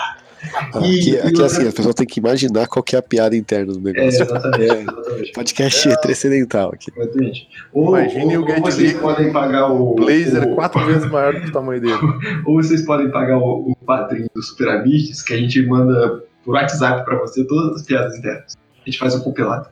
Aqui, 0.74 1.12
E- 1.12 1.20
aqui 1.20 1.40
e 1.40 1.42
é 1.42 1.46
assim, 1.46 1.68
a 1.68 1.72
pessoa 1.72 1.94
tem 1.94 2.06
que 2.08 2.20
imaginar 2.20 2.68
qual 2.68 2.82
que 2.84 2.96
é 2.96 3.00
a 3.00 3.02
piada 3.02 3.36
interna 3.36 3.74
do 3.74 3.90
É, 3.90 3.94
negócio. 3.94 4.24
exatamente, 4.24 4.64
exatamente. 4.82 5.32
Podcast 5.34 6.02
transcendental 6.02 6.72
aqui. 6.74 6.92
exatamente. 6.96 7.48
Ou, 7.74 7.98
Imagine 7.98 8.38
ou, 8.38 8.44
o 8.44 8.48
Get 8.48 8.60
vocês 8.62 8.94
podem 8.94 9.32
pagar 9.32 9.68
o. 9.72 9.96
Blazer 9.96 10.48
o- 10.48 10.56
quatro 10.56 10.86
vezes 10.86 11.10
maior 11.12 11.34
do 11.34 11.42
que 11.42 11.48
o 11.50 11.52
tamanho 11.52 11.82
dele. 11.82 11.94
Ou 12.46 12.56
vocês 12.62 12.86
podem 12.86 13.10
pagar 13.12 13.38
o, 13.38 13.72
o 13.72 13.76
padrinho 13.86 14.30
do 14.34 14.42
Super 14.42 14.70
Amistes, 14.70 15.22
que 15.22 15.34
a 15.34 15.38
gente 15.38 15.66
manda 15.66 16.24
por 16.44 16.54
WhatsApp 16.56 17.04
pra 17.06 17.18
você 17.20 17.44
todas 17.46 17.82
as 17.82 17.86
piadas 17.86 18.18
internas. 18.18 18.56
A 18.82 18.86
gente 18.90 18.98
faz 19.00 19.14
um 19.16 19.20
compilado. 19.20 19.68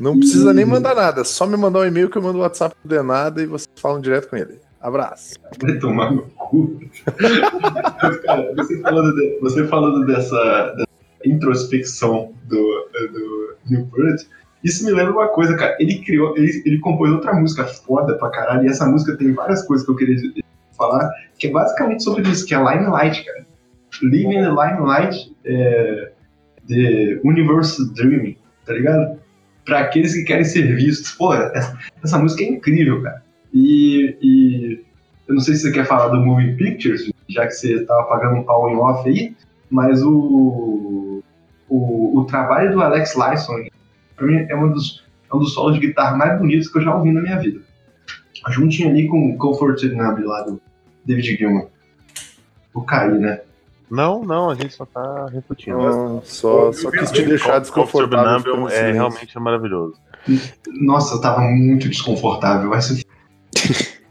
Não 0.00 0.18
precisa 0.18 0.52
nem 0.52 0.64
mandar 0.64 0.94
nada, 0.94 1.20
é 1.20 1.24
só 1.24 1.46
me 1.46 1.56
mandar 1.56 1.80
um 1.80 1.84
e-mail 1.84 2.08
que 2.10 2.18
eu 2.18 2.22
mando 2.22 2.38
o 2.38 2.40
WhatsApp 2.40 2.74
do 2.82 2.88
Denada 2.88 3.42
e 3.42 3.46
vocês 3.46 3.68
falam 3.76 4.00
direto 4.00 4.28
com 4.28 4.36
ele. 4.36 4.58
Abraço. 4.84 5.36
Vai 5.62 5.78
tomar 5.78 6.12
no 6.12 6.22
cu. 6.36 6.78
Mas, 8.02 8.16
cara, 8.20 8.52
você 8.54 8.78
falando, 8.82 9.14
de- 9.14 9.38
você 9.40 9.66
falando 9.66 10.04
dessa, 10.06 10.74
dessa 10.76 10.88
introspecção 11.24 12.32
do, 12.44 12.88
do 13.12 13.56
Newport, 13.66 14.20
isso 14.62 14.84
me 14.84 14.92
lembra 14.92 15.12
uma 15.14 15.28
coisa, 15.28 15.56
cara. 15.56 15.74
Ele 15.80 16.00
criou, 16.04 16.36
ele, 16.36 16.62
ele 16.66 16.78
compôs 16.80 17.10
outra 17.10 17.32
música 17.32 17.64
foda 17.64 18.18
pra 18.18 18.28
caralho, 18.28 18.64
e 18.66 18.68
essa 18.68 18.84
música 18.86 19.16
tem 19.16 19.32
várias 19.32 19.62
coisas 19.66 19.86
que 19.86 19.90
eu 19.92 19.96
queria 19.96 20.18
falar, 20.76 21.10
que 21.38 21.46
é 21.46 21.50
basicamente 21.50 22.02
sobre 22.04 22.28
isso, 22.28 22.44
que 22.44 22.54
é 22.54 22.58
Limelight, 22.58 23.24
cara. 23.24 23.46
Living 24.02 24.42
the 24.42 24.50
Limelight 24.50 25.34
é, 25.46 26.12
The 26.68 27.20
Universe 27.24 27.90
Dreaming, 27.94 28.36
tá 28.66 28.74
ligado? 28.74 29.18
Pra 29.64 29.80
aqueles 29.80 30.12
que 30.14 30.24
querem 30.24 30.44
ser 30.44 30.76
vistos. 30.76 31.12
Pô, 31.12 31.32
essa, 31.32 31.78
essa 32.02 32.18
música 32.18 32.42
é 32.42 32.48
incrível, 32.48 33.00
cara. 33.02 33.23
E, 33.54 34.16
e 34.20 34.84
eu 35.28 35.34
não 35.34 35.40
sei 35.40 35.54
se 35.54 35.62
você 35.62 35.72
quer 35.72 35.86
falar 35.86 36.08
do 36.08 36.20
Moving 36.20 36.56
Pictures, 36.56 37.08
já 37.28 37.46
que 37.46 37.52
você 37.52 37.84
tava 37.84 38.02
pagando 38.04 38.36
um 38.36 38.42
pau 38.42 38.68
em 38.68 38.76
off 38.76 39.08
aí, 39.08 39.34
mas 39.70 40.02
o, 40.02 41.22
o, 41.68 42.18
o 42.18 42.24
trabalho 42.24 42.72
do 42.72 42.82
Alex 42.82 43.14
Lysson, 43.14 43.64
pra 44.16 44.26
mim, 44.26 44.44
é 44.48 44.56
um 44.56 44.72
dos, 44.72 45.04
é 45.32 45.36
um 45.36 45.38
dos 45.38 45.54
solos 45.54 45.78
de 45.78 45.86
guitarra 45.86 46.16
mais 46.16 46.38
bonitos 46.38 46.68
que 46.68 46.78
eu 46.78 46.82
já 46.82 46.94
ouvi 46.94 47.12
na 47.12 47.22
minha 47.22 47.38
vida. 47.38 47.60
Juntinho 48.50 48.90
ali 48.90 49.06
com 49.08 49.30
o 49.30 49.38
Comfort 49.38 49.82
Numb 49.84 50.22
lá 50.24 50.42
do 50.42 50.60
David 51.04 51.36
Gilmour. 51.36 51.68
O 52.74 52.82
Caí, 52.82 53.18
né? 53.18 53.40
Não, 53.90 54.22
não, 54.24 54.50
a 54.50 54.54
gente 54.54 54.74
só 54.74 54.84
tá 54.84 55.26
repetindo. 55.32 55.78
Não, 55.78 56.22
só, 56.24 56.72
só 56.72 56.90
quis 56.90 57.10
te 57.10 57.22
deixar 57.22 57.60
desconfortável. 57.60 58.40
Ficando 58.40 58.68
em 58.68 58.72
é 58.72 58.92
realmente 58.92 59.38
maravilhoso. 59.38 59.94
Nossa, 60.80 61.14
eu 61.14 61.20
tava 61.20 61.42
muito 61.42 61.88
desconfortável. 61.88 62.70
Vai 62.70 62.82
ser 62.82 63.03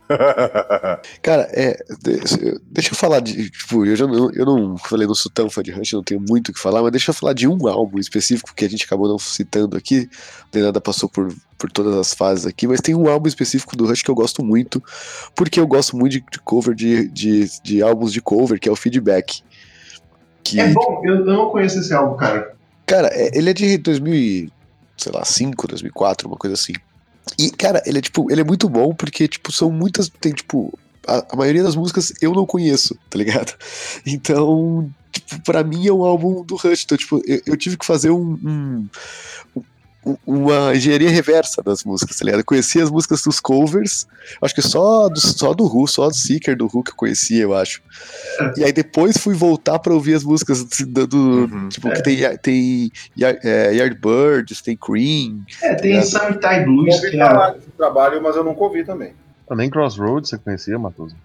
Cara, 1.21 1.47
é. 1.53 1.77
de- 2.01 2.59
Deixa 2.69 2.91
eu 2.91 2.95
falar 2.95 3.19
de. 3.19 3.49
Tipo, 3.49 3.85
eu 3.85 3.95
já 3.95 4.05
não, 4.05 4.31
eu 4.31 4.45
não 4.45 4.77
falei, 4.77 5.07
não 5.07 5.15
sou 5.15 5.31
tão 5.31 5.49
fã 5.49 5.63
de 5.63 5.71
Rush, 5.71 5.93
não 5.93 6.03
tenho 6.03 6.21
muito 6.21 6.49
o 6.49 6.53
que 6.53 6.59
falar, 6.59 6.81
mas 6.81 6.91
deixa 6.91 7.11
eu 7.11 7.13
falar 7.15 7.33
de 7.33 7.47
um 7.47 7.67
álbum 7.67 7.97
específico 7.99 8.53
que 8.53 8.65
a 8.65 8.69
gente 8.69 8.85
acabou 8.85 9.07
não 9.07 9.17
citando 9.17 9.77
aqui. 9.77 10.09
O 10.49 10.51
Denada 10.51 10.81
passou 10.81 11.07
por, 11.09 11.33
por 11.57 11.71
todas 11.71 11.95
as 11.95 12.13
fases 12.13 12.45
aqui, 12.45 12.67
mas 12.67 12.81
tem 12.81 12.93
um 12.95 13.07
álbum 13.07 13.27
específico 13.27 13.75
do 13.75 13.85
Rush 13.87 14.01
que 14.03 14.11
eu 14.11 14.15
gosto 14.15 14.43
muito, 14.43 14.83
porque 15.35 15.59
eu 15.59 15.67
gosto 15.67 15.95
muito 15.95 16.13
de, 16.13 16.25
de 16.31 16.39
cover 16.39 16.75
de, 16.75 17.07
de, 17.09 17.49
de 17.63 17.81
álbuns 17.81 18.11
de 18.11 18.21
cover, 18.21 18.59
que 18.59 18.67
é 18.67 18.71
o 18.71 18.75
Feedback. 18.75 19.41
Que, 20.43 20.59
É 20.59 20.67
bom, 20.73 21.01
eu, 21.05 21.23
não 21.25 21.49
conheço 21.49 21.79
esse 21.79 21.93
álbum, 21.93 22.17
cara. 22.17 22.53
Cara, 22.85 23.07
é- 23.13 23.31
ele 23.37 23.49
é 23.49 23.53
de 23.53 23.77
2000, 23.77 24.13
e, 24.13 24.51
sei 24.97 25.11
lá, 25.13 25.23
5, 25.23 25.67
2004, 25.67 26.27
uma 26.27 26.37
coisa 26.37 26.55
assim. 26.55 26.73
E, 27.39 27.49
cara, 27.51 27.81
ele 27.85 27.99
é 27.99 28.01
tipo, 28.01 28.31
ele 28.31 28.41
é 28.41 28.43
muito 28.43 28.67
bom 28.69 28.93
porque, 28.93 29.27
tipo, 29.27 29.51
são 29.51 29.71
muitas, 29.71 30.09
tem, 30.09 30.33
tipo, 30.33 30.77
a, 31.07 31.25
a 31.31 31.35
maioria 31.35 31.63
das 31.63 31.75
músicas 31.75 32.13
eu 32.21 32.33
não 32.33 32.45
conheço, 32.45 32.97
tá 33.09 33.17
ligado? 33.17 33.53
Então, 34.05 34.89
tipo, 35.11 35.41
pra 35.43 35.63
mim 35.63 35.87
é 35.87 35.93
um 35.93 36.03
álbum 36.03 36.43
do 36.43 36.55
Rush, 36.55 36.83
então, 36.83 36.97
tipo, 36.97 37.21
eu, 37.25 37.41
eu 37.45 37.57
tive 37.57 37.77
que 37.77 37.85
fazer 37.85 38.09
um, 38.11 38.37
um- 38.43 38.89
um- 39.55 39.63
uma 40.25 40.75
engenharia 40.75 41.09
reversa 41.09 41.61
das 41.63 41.83
músicas, 41.83 42.17
tá 42.17 42.25
ligado? 42.25 42.41
Eu 42.41 42.45
conhecia 42.45 42.83
as 42.83 42.89
músicas 42.89 43.21
dos 43.23 43.39
covers, 43.39 44.05
acho 44.41 44.53
que 44.55 44.61
só 44.61 45.07
do, 45.09 45.19
só 45.19 45.53
do 45.53 45.65
Who, 45.65 45.87
só 45.87 46.07
do 46.09 46.15
Seeker 46.15 46.55
do 46.57 46.65
Who 46.65 46.83
que 46.83 46.91
eu 46.91 46.95
conhecia, 46.95 47.41
eu 47.43 47.53
acho. 47.55 47.81
E 48.57 48.63
aí 48.63 48.71
depois 48.73 49.17
fui 49.17 49.33
voltar 49.33 49.79
pra 49.79 49.93
ouvir 49.93 50.15
as 50.15 50.23
músicas 50.23 50.63
do, 50.63 51.07
do- 51.07 51.17
Uhum. 51.53 51.69
tipo, 51.69 51.89
que 51.91 52.03
tem, 52.03 52.37
tem 52.39 52.91
é, 53.43 53.73
Yardbirds, 53.75 54.61
tem 54.61 54.75
Cream, 54.75 55.41
É, 55.61 55.75
tem 55.75 55.97
Obrigado. 55.97 56.05
Summertime 56.05 56.57
Eu 56.59 56.65
Blues, 56.65 56.95
ouvi 56.95 57.09
que 57.11 57.21
é. 57.21 57.55
trabalho, 57.77 58.21
mas 58.21 58.35
eu 58.35 58.43
nunca 58.43 58.61
ouvi 58.63 58.83
também. 58.83 59.13
Ah, 59.49 59.55
Nem 59.55 59.69
Crossroads 59.69 60.29
você 60.29 60.37
conhecia, 60.37 60.77
Matoso? 60.79 61.15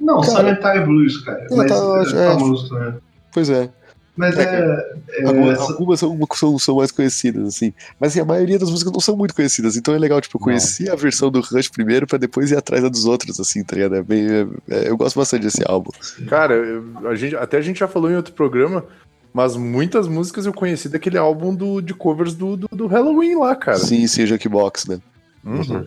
Não, 0.00 0.20
Cara, 0.20 0.36
Summertime 0.58 0.86
Blues, 0.86 1.18
cara. 1.24 1.46
É, 1.50 1.54
Mas 1.54 1.68
tá, 1.68 1.74
é, 1.76 2.24
é. 2.24 2.30
famoso 2.32 2.68
também. 2.70 2.94
pois 3.32 3.50
é. 3.50 3.68
Mas 4.16 4.36
É, 4.36 4.42
é. 4.42 5.22
é, 5.22 5.26
Algumas, 5.26 5.98
são, 6.00 6.18
são, 6.34 6.58
são 6.58 6.76
mais 6.76 6.90
conhecidas, 6.90 7.46
assim. 7.46 7.72
Mas 7.98 8.12
assim, 8.12 8.20
a 8.20 8.24
maioria 8.24 8.58
das 8.58 8.68
músicas 8.70 8.92
não 8.92 9.00
são 9.00 9.16
muito 9.16 9.34
conhecidas. 9.34 9.76
Então 9.76 9.94
é 9.94 9.98
legal, 9.98 10.20
tipo, 10.20 10.36
eu 10.36 10.40
Não. 10.40 10.44
conheci 10.46 10.90
a 10.90 10.94
versão 10.94 11.30
do 11.30 11.40
Rush 11.40 11.68
primeiro 11.68 12.06
pra 12.06 12.18
depois 12.18 12.50
ir 12.50 12.56
atrás 12.56 12.82
da 12.82 12.88
dos 12.88 13.04
outros, 13.06 13.38
assim, 13.40 13.62
tá 13.64 13.76
ligado? 13.76 13.96
É 13.96 14.02
bem, 14.02 14.26
é- 14.26 14.46
é- 14.74 14.88
eu 14.90 14.96
gosto 14.96 15.16
bastante 15.18 15.42
desse 15.42 15.62
álbum. 15.66 15.90
Cara, 16.28 16.54
eu- 16.54 17.08
a 17.08 17.14
gente, 17.14 17.36
até 17.36 17.56
a 17.58 17.62
gente 17.62 17.78
já 17.78 17.88
falou 17.88 18.10
em 18.10 18.16
outro 18.16 18.34
programa, 18.34 18.84
mas 19.32 19.56
muitas 19.56 20.06
músicas 20.08 20.44
eu 20.44 20.52
conheci 20.52 20.88
daquele 20.88 21.16
álbum 21.16 21.54
do, 21.54 21.80
de 21.80 21.94
covers 21.94 22.34
do, 22.34 22.56
do, 22.56 22.68
do 22.72 22.86
Halloween 22.88 23.36
lá, 23.36 23.54
cara. 23.54 23.78
Sim, 23.78 24.06
sim, 24.06 24.26
Jukebox, 24.26 24.86
né? 24.86 25.00
Uhum. 25.44 25.86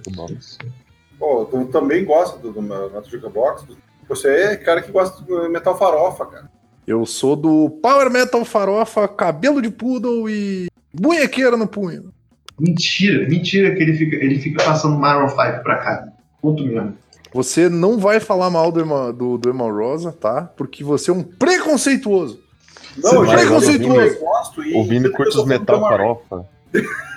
Pô, 1.19 1.45
tu 1.45 1.65
também 1.65 2.03
gosta 2.05 2.39
do, 2.39 2.51
do 2.51 2.61
Metal 2.61 3.03
Jukebox? 3.05 3.65
Você 4.09 4.27
é 4.27 4.55
cara 4.57 4.81
que 4.81 4.91
gosta 4.91 5.21
do 5.23 5.49
metal 5.49 5.77
farofa, 5.77 6.25
cara. 6.25 6.52
Eu 6.85 7.05
sou 7.05 7.35
do 7.35 7.69
Power 7.81 8.11
Metal 8.11 8.43
Farofa, 8.43 9.07
cabelo 9.07 9.61
de 9.61 9.69
poodle 9.69 10.29
e 10.29 10.67
bunhequeira 10.93 11.55
no 11.55 11.67
punho. 11.67 12.13
Mentira, 12.59 13.27
mentira 13.27 13.73
que 13.75 13.81
ele 13.81 13.93
fica, 13.93 14.15
ele 14.17 14.39
fica 14.39 14.63
passando 14.63 14.97
Maroon 14.97 15.29
5 15.29 15.63
pra 15.63 15.77
cá. 15.77 16.07
Ponto 16.41 16.63
mesmo. 16.63 16.97
Você 17.33 17.67
não 17.67 17.97
vai 17.97 18.19
falar 18.19 18.49
mal 18.49 18.71
do 18.71 18.81
Emma, 18.81 19.11
do, 19.11 19.37
do 19.37 19.49
Emma 19.49 19.71
Rosa, 19.71 20.11
tá? 20.11 20.43
Porque 20.55 20.83
você 20.83 21.09
é 21.09 21.13
um 21.13 21.23
preconceituoso. 21.23 22.39
Não, 22.97 23.25
Você 23.25 23.35
preconceituoso. 23.35 24.17
O 24.75 24.83
Vini 24.83 25.09
curte 25.09 25.37
os 25.37 25.45
metal 25.45 25.79
Tom 25.79 25.87
farofa. 25.87 26.45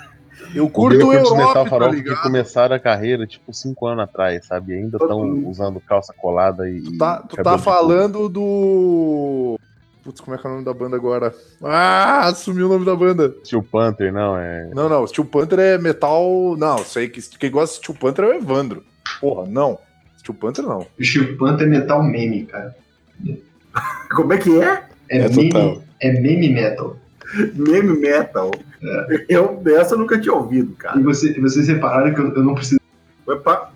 Eu 0.57 0.65
O 0.65 0.69
curto 0.69 1.05
o 1.05 1.09
os 1.09 1.31
metal 1.31 1.65
Europe, 1.65 1.69
tá 1.79 1.87
ligado? 1.89 2.21
começaram 2.23 2.75
a 2.75 2.79
carreira, 2.79 3.25
tipo, 3.27 3.53
5 3.53 3.85
anos 3.87 4.03
atrás, 4.03 4.45
sabe? 4.45 4.73
E 4.73 4.75
ainda 4.77 4.97
estão 4.97 5.21
usando 5.47 5.79
calça 5.79 6.13
colada 6.13 6.69
e. 6.69 6.81
Tu 6.81 6.97
tá, 6.97 7.17
tu 7.27 7.35
tá 7.37 7.57
falando 7.57 8.27
do. 8.29 9.59
Putz, 10.03 10.21
como 10.21 10.35
é 10.35 10.39
que 10.39 10.47
é 10.47 10.49
o 10.49 10.53
nome 10.53 10.65
da 10.65 10.73
banda 10.73 10.95
agora? 10.95 11.33
Ah, 11.61 12.31
sumiu 12.33 12.67
o 12.67 12.69
nome 12.69 12.85
da 12.85 12.95
banda. 12.95 13.35
Steel 13.43 13.61
Panther, 13.61 14.13
não, 14.13 14.37
é. 14.37 14.69
Não, 14.73 14.87
não, 14.87 15.05
Steel 15.05 15.25
Panther 15.25 15.59
é 15.59 15.77
metal. 15.77 16.55
Não, 16.57 16.77
sei 16.79 17.09
que 17.09 17.21
quem 17.37 17.51
gosta 17.51 17.75
de 17.77 17.83
Steel 17.83 17.97
Panther 17.99 18.23
é 18.25 18.27
o 18.29 18.33
Evandro. 18.35 18.83
Porra, 19.19 19.45
não. 19.47 19.77
Steel 20.19 20.35
Panther 20.35 20.63
não. 20.65 20.85
Steel 21.01 21.37
Panther 21.37 21.67
é 21.67 21.69
metal 21.69 22.01
meme, 22.03 22.45
cara. 22.45 22.73
Como 24.15 24.33
é 24.33 24.37
que 24.37 24.61
é? 24.61 24.83
É, 25.09 25.17
É 25.19 25.29
meme, 25.29 25.49
total. 25.49 25.83
é 26.01 26.11
meme 26.13 26.49
metal. 26.53 26.95
Meme 27.55 27.97
metal. 27.99 28.51
Eu 29.27 29.59
dessa 29.63 29.95
eu 29.95 29.99
nunca 29.99 30.19
tinha 30.19 30.33
ouvido, 30.33 30.73
cara. 30.75 30.99
E 30.99 31.03
você, 31.03 31.33
vocês 31.39 31.67
repararam 31.67 32.13
que 32.13 32.21
eu, 32.21 32.33
eu 32.33 32.43
não 32.43 32.55
preciso. 32.55 32.79
Foi 33.25 33.37
pra... 33.39 33.69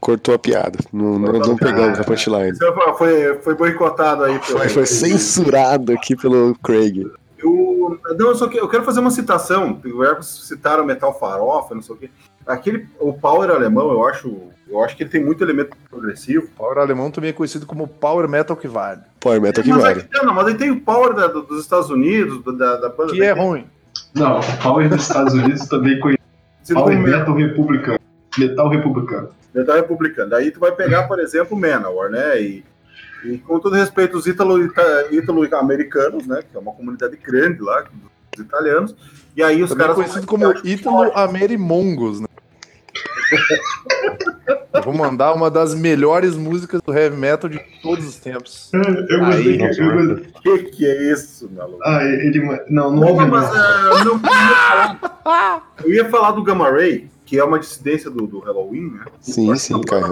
Cortou 0.00 0.34
a 0.34 0.38
piada. 0.38 0.78
Não, 0.92 1.18
não, 1.18 1.32
não 1.32 1.56
pegamos 1.56 2.00
a 2.00 2.04
punchline. 2.04 2.56
Foi, 2.96 3.34
foi 3.42 3.54
boicotado 3.54 4.24
aí. 4.24 4.38
pelo- 4.38 4.58
Foi, 4.58 4.68
foi 4.68 4.86
censurado 4.86 5.92
aqui 5.92 6.16
pelo 6.16 6.54
Craig. 6.62 7.06
Eu, 7.38 7.98
não, 8.18 8.28
eu 8.28 8.34
só 8.34 8.48
que, 8.48 8.58
eu 8.58 8.68
quero 8.68 8.82
fazer 8.84 9.00
uma 9.00 9.10
citação. 9.10 9.80
O 9.84 10.04
Ergos 10.04 10.46
citaram 10.48 10.84
metal 10.84 11.18
farofa, 11.18 11.74
não 11.74 11.82
sei 11.82 11.94
o 11.94 11.98
quê. 11.98 12.10
Aquele, 12.52 12.86
o 12.98 13.12
Power 13.12 13.50
alemão, 13.50 13.90
eu 13.92 14.04
acho, 14.06 14.36
eu 14.68 14.82
acho 14.84 14.96
que 14.96 15.02
ele 15.02 15.10
tem 15.10 15.24
muito 15.24 15.42
elemento 15.44 15.76
progressivo. 15.88 16.48
Power 16.56 16.78
alemão 16.78 17.10
também 17.10 17.30
é 17.30 17.32
conhecido 17.32 17.66
como 17.66 17.86
Power 17.86 18.28
Metal 18.28 18.56
que 18.56 18.68
vale. 18.68 19.00
Power 19.20 19.40
Metal 19.40 19.62
que 19.62 19.70
mas, 19.70 19.82
vale. 19.82 20.08
é, 20.14 20.24
não, 20.24 20.34
mas 20.34 20.46
ele 20.48 20.58
tem 20.58 20.70
o 20.70 20.80
Power 20.80 21.14
da- 21.14 21.26
do- 21.28 21.42
dos 21.42 21.60
Estados 21.60 21.90
Unidos, 21.90 22.42
do- 22.42 22.56
da, 22.56 22.76
da 22.76 22.88
banda. 22.88 23.12
Que 23.12 23.22
é 23.22 23.32
ruim. 23.32 23.66
Não, 24.14 24.40
o 24.40 24.56
Power 24.62 24.88
dos 24.88 25.02
Estados 25.02 25.34
Unidos 25.34 25.66
também 25.68 25.98
conhece. 26.00 26.20
Se 26.62 26.74
Power 26.74 26.98
Metal 26.98 27.34
Republicano. 27.34 27.98
Metal 28.38 28.68
Republicano. 28.68 29.28
Metal 29.54 29.74
republicano. 29.76 30.30
Daí 30.30 30.50
tu 30.52 30.60
vai 30.60 30.70
pegar, 30.72 31.04
por 31.08 31.18
exemplo, 31.18 31.56
Manowar, 31.58 32.08
né? 32.10 32.40
E, 32.40 32.64
e 33.24 33.38
com 33.38 33.58
todo 33.58 33.74
respeito, 33.74 34.16
os 34.16 34.24
ítalo-americanos, 35.10 36.26
né? 36.26 36.42
Que 36.48 36.56
é 36.56 36.60
uma 36.60 36.72
comunidade 36.72 37.16
grande 37.16 37.60
lá, 37.60 37.84
dos 38.36 38.44
italianos. 38.44 38.94
E 39.36 39.42
aí 39.42 39.62
os 39.62 39.70
Também 39.70 39.86
caras. 39.86 39.96
conhecido 39.96 40.26
como 40.26 40.52
Ítalo 40.64 41.10
Amerimongos, 41.16 42.20
né? 42.20 42.26
Eu 44.72 44.82
vou 44.82 44.94
mandar 44.94 45.34
uma 45.34 45.50
das 45.50 45.74
melhores 45.74 46.36
músicas 46.36 46.80
do 46.80 46.92
heavy 46.96 47.16
metal 47.16 47.50
de 47.50 47.58
todos 47.82 48.06
os 48.06 48.16
tempos. 48.16 48.70
Eu 48.72 49.20
gostei 49.24 49.58
que. 49.58 49.80
Eu... 49.80 50.58
Que 50.58 50.58
que 50.70 50.86
é 50.86 51.12
isso, 51.12 51.50
maluco? 51.52 51.78
Ah, 51.84 52.02
ele. 52.04 52.40
Não, 52.68 52.90
não, 52.90 52.96
Não, 52.96 53.08
ouve 53.08 53.26
mas 53.26 53.48
não. 53.52 53.56
uh, 53.56 54.04
não, 54.04 54.20
não. 55.24 55.62
Eu 55.84 55.92
ia 55.92 56.08
falar 56.08 56.32
do 56.32 56.42
Gamma 56.42 56.70
Ray, 56.70 57.10
que 57.24 57.38
é 57.38 57.44
uma 57.44 57.58
dissidência 57.58 58.10
do, 58.10 58.26
do 58.26 58.38
Halloween, 58.40 58.90
né? 58.92 59.04
Sim, 59.20 59.54
sim, 59.56 59.80
cara. 59.82 60.06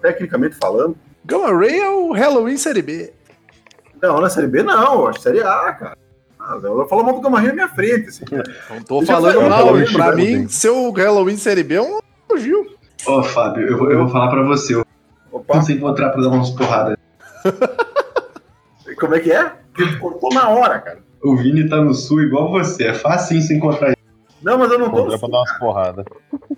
Tecnicamente 0.00 0.56
falando. 0.56 0.96
Gamma 1.24 1.52
Ray 1.56 1.78
é 1.78 1.90
o 1.90 2.12
Halloween 2.12 2.56
Série 2.56 2.82
B. 2.82 3.12
Não, 4.02 4.20
na 4.20 4.30
Série 4.30 4.46
B 4.46 4.62
não, 4.62 5.00
eu 5.02 5.08
acho 5.08 5.20
Série 5.20 5.40
A, 5.42 5.72
cara. 5.72 5.96
Ah, 6.38 6.58
eu 6.62 6.88
falo 6.88 7.04
mal 7.04 7.14
do 7.14 7.20
Gamma 7.20 7.38
Ray 7.38 7.48
na 7.48 7.54
minha 7.54 7.68
frente, 7.68 8.08
assim. 8.08 8.24
Não 8.70 8.82
tô 8.82 9.02
Eu 9.02 9.06
falando 9.06 9.42
mal. 9.42 9.68
Pra 9.92 10.16
mim, 10.16 10.48
seu 10.48 10.90
Halloween 10.90 11.36
Série 11.36 11.62
B 11.62 11.74
é 11.74 11.82
um 11.82 11.98
elogio. 12.30 12.66
Ô, 13.06 13.22
Fábio, 13.22 13.66
eu, 13.68 13.78
vou- 13.78 13.90
eu 13.90 13.98
vou 13.98 14.08
falar 14.08 14.28
pra 14.30 14.42
você. 14.42 14.74
Eu 14.74 14.86
Opa, 15.32 15.56
não 15.56 15.62
sei 15.62 15.76
encontrar 15.76 16.10
pra 16.10 16.20
dar 16.22 16.28
umas 16.28 16.50
porradas. 16.50 16.96
como 18.98 19.14
é 19.14 19.20
que 19.20 19.32
é? 19.32 19.52
Porque 19.72 19.96
cortou 19.96 20.30
na 20.34 20.48
hora, 20.48 20.78
cara. 20.80 20.98
O 21.22 21.36
Vini 21.36 21.68
tá 21.68 21.76
no 21.76 21.94
sul 21.94 22.22
igual 22.22 22.50
você. 22.50 22.88
É 22.88 22.94
facinho 22.94 23.40
se 23.42 23.54
encontrar 23.54 23.88
ele. 23.88 23.96
Não, 24.42 24.58
mas 24.58 24.70
eu 24.72 24.78
não 24.78 24.90
tô. 24.90 25.06
Pra 25.06 25.28
dar 25.28 25.38
umas 25.38 25.58
porradas. 25.58 26.04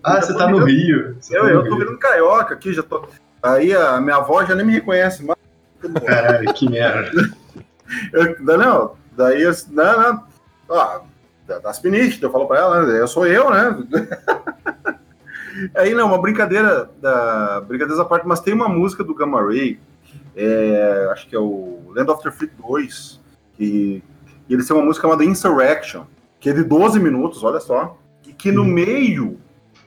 Ah, 0.02 0.20
você 0.20 0.34
tá 0.36 0.48
no 0.48 0.58
Rio. 0.64 1.16
Você 1.20 1.36
Eu, 1.36 1.42
tá 1.42 1.46
no 1.48 1.52
eu 1.54 1.58
tô 1.64 1.68
Rio. 1.70 1.78
virando 1.78 1.98
carioca 1.98 2.54
aqui, 2.54 2.72
já 2.72 2.82
tô. 2.82 3.04
Aí 3.42 3.74
a 3.74 4.00
minha 4.00 4.16
avó 4.16 4.44
já 4.44 4.54
nem 4.54 4.64
me 4.64 4.72
reconhece 4.72 5.24
mais. 5.24 5.38
Caralho, 6.06 6.52
que 6.54 6.68
merda. 6.70 7.10
Eu, 8.12 8.36
não, 8.58 8.92
daí 9.14 9.42
eu, 9.42 9.52
não, 9.70 10.00
não. 10.00 10.24
Ó, 10.66 11.00
da- 11.46 11.58
das 11.58 11.78
piniches, 11.78 12.22
eu 12.22 12.30
falo 12.30 12.46
pra 12.46 12.58
ela, 12.58 12.86
né? 12.86 12.98
Eu 13.00 13.06
sou 13.06 13.26
eu, 13.26 13.50
né? 13.50 13.76
Aí 15.74 15.94
não, 15.94 16.06
uma 16.08 16.20
brincadeira 16.20 16.90
da 17.00 17.60
brincadeira 17.66 18.00
à 18.02 18.04
parte, 18.04 18.26
mas 18.26 18.40
tem 18.40 18.54
uma 18.54 18.68
música 18.68 19.02
do 19.04 19.14
Gamma 19.14 19.42
Ray, 19.44 19.78
é, 20.36 21.08
acho 21.12 21.28
que 21.28 21.36
é 21.36 21.38
o 21.38 21.92
Land 21.94 22.10
of 22.10 22.22
the 22.22 22.30
Free 22.30 22.50
2, 22.58 23.20
que, 23.56 24.02
que 24.46 24.54
eles 24.54 24.66
têm 24.66 24.76
uma 24.76 24.84
música 24.84 25.06
chamada 25.06 25.24
Insurrection, 25.24 26.04
que 26.40 26.50
é 26.50 26.52
de 26.52 26.64
12 26.64 26.98
minutos, 27.00 27.42
olha 27.44 27.60
só, 27.60 27.96
e 28.26 28.32
que 28.32 28.50
no 28.50 28.64
meio 28.64 29.38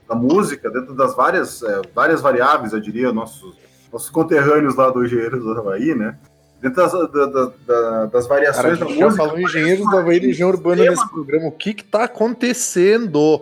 da 0.08 0.16
música, 0.16 0.70
dentro 0.70 0.94
das 0.94 1.16
várias, 1.16 1.64
é, 1.64 1.82
várias 1.94 2.22
variáveis, 2.22 2.74
eu 2.74 2.80
diria, 2.80 3.12
nossos, 3.12 3.56
nossos 3.92 4.10
conterrâneos 4.10 4.76
lá 4.76 4.90
do 4.92 5.04
Engenheiros 5.04 5.44
do 5.44 5.52
Havaí, 5.52 5.96
né? 5.96 6.18
Dentro 6.62 6.82
das, 6.82 6.92
da- 6.94 7.26
da- 7.26 7.52
da- 7.68 8.06
das 8.06 8.28
Cara, 8.28 8.42
a 8.50 8.52
variações 8.52 8.80
da 8.80 8.86
gente 8.86 8.98
já 9.00 9.06
música. 9.06 9.24
falou 9.24 9.40
engenheiros 9.40 9.92
da 9.92 10.00
Havaí 10.00 10.18
e 10.18 10.20
Legião 10.28 10.50
Urbana 10.50 10.84
nesse 10.90 11.10
programa. 11.10 11.48
O 11.48 11.52
que 11.52 11.74
que 11.74 11.84
tá 11.84 12.06
acontecendo? 12.06 13.42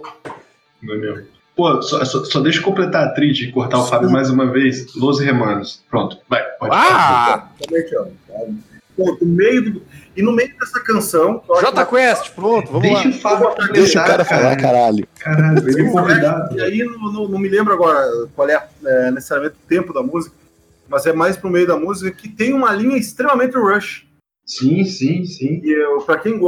Meu 0.82 1.00
Deus. 1.00 1.26
Pô, 1.56 1.82
só, 1.84 2.04
só- 2.04 2.24
só 2.26 2.40
deixa 2.40 2.60
eu 2.60 2.64
completar 2.64 3.06
a 3.08 3.10
trilha 3.12 3.44
e 3.44 3.52
cortar 3.52 3.78
o 3.80 3.86
Fábio 3.86 4.10
mais 4.10 4.30
uma 4.30 4.52
vez. 4.52 4.94
Los 4.96 5.20
Hermanos. 5.22 5.84
Pronto, 5.90 6.18
vai. 6.28 6.42
Pode 6.60 6.72
Ah! 6.74 7.48
No 8.98 9.18
meio 9.28 9.72
do- 9.74 9.82
e 10.16 10.22
no 10.22 10.32
meio 10.32 10.56
dessa 10.60 10.80
canção, 10.80 11.42
J 11.48 11.86
Quest, 11.86 12.32
pronto, 12.36 12.72
vamos 12.72 12.88
Deixa 12.88 13.04
lá. 13.10 13.10
o 13.10 13.20
Fábio 13.20 13.74
Deixa 13.74 14.02
o 14.02 14.06
cara 14.06 14.24
falar, 14.24 14.56
caralho. 14.56 15.08
Caralho, 15.20 15.68
ele 15.68 15.82
é 15.88 15.92
convidado. 15.92 16.56
E 16.58 16.62
aí 16.62 16.84
não, 16.84 17.12
não- 17.12 17.28
não 17.28 17.40
me 17.40 17.50
lembro 17.50 17.74
agora 17.74 18.06
qual 18.36 18.48
é, 18.50 18.64
é, 18.86 19.12
necessariamente 19.12 19.56
o 19.64 19.68
tempo 19.68 19.92
da 19.94 20.04
música, 20.04 20.36
mas 20.88 21.06
é 21.08 21.14
mais 21.14 21.36
pro 21.36 21.50
meio 21.50 21.66
da 21.66 21.76
música 21.78 22.12
que 22.12 22.30
tem 22.30 22.54
uma 22.54 22.72
linha 22.72 22.96
extremamente 22.98 23.56
Rush. 23.58 24.06
Sim, 24.46 24.84
sim, 24.86 25.26
sim. 25.26 25.60
E 25.64 25.72
eu, 25.72 26.02
pra 26.02 26.18
quem 26.18 26.40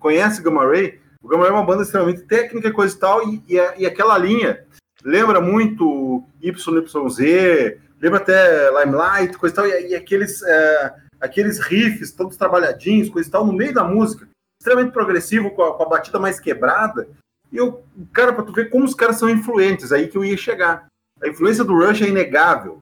conhece 0.00 0.42
Gamma 0.42 0.66
Ray, 0.66 0.98
o 1.22 1.28
Gamma 1.28 1.46
é 1.46 1.50
uma 1.50 1.64
banda 1.64 1.82
extremamente 1.82 2.22
técnica 2.22 2.68
e 2.68 2.72
coisa 2.72 2.94
e 2.94 2.98
tal, 2.98 3.28
e, 3.28 3.42
e, 3.48 3.58
a- 3.60 3.74
e 3.78 3.86
aquela 3.86 4.16
linha 4.18 4.64
lembra 5.04 5.40
muito 5.40 6.24
YYZ, 6.42 7.78
lembra 8.00 8.18
até 8.18 8.68
Limelight, 8.70 9.36
coisa 9.38 9.54
e 9.54 9.56
tal, 9.56 9.66
e, 9.66 9.88
e 9.90 9.94
aqueles, 9.94 10.42
eh, 10.42 10.94
aqueles 11.20 11.58
riffs 11.60 12.12
todos 12.12 12.36
trabalhadinhos, 12.36 13.08
coisa 13.08 13.28
e 13.28 13.32
tal, 13.32 13.46
no 13.46 13.52
meio 13.52 13.72
da 13.74 13.84
música, 13.84 14.28
extremamente 14.60 14.92
progressivo, 14.92 15.50
com 15.52 15.62
a, 15.62 15.74
com 15.76 15.82
a 15.82 15.88
batida 15.88 16.18
mais 16.18 16.38
quebrada. 16.40 17.08
E 17.52 17.56
eu, 17.56 17.82
cara, 18.12 18.32
pra 18.32 18.44
tu 18.44 18.52
ver 18.52 18.70
como 18.70 18.84
os 18.84 18.94
caras 18.94 19.16
são 19.18 19.28
influentes, 19.28 19.92
aí 19.92 20.08
que 20.08 20.16
eu 20.16 20.24
ia 20.24 20.36
chegar. 20.36 20.86
A 21.22 21.28
influência 21.28 21.62
do 21.64 21.74
Rush 21.74 22.02
é 22.02 22.08
inegável. 22.08 22.78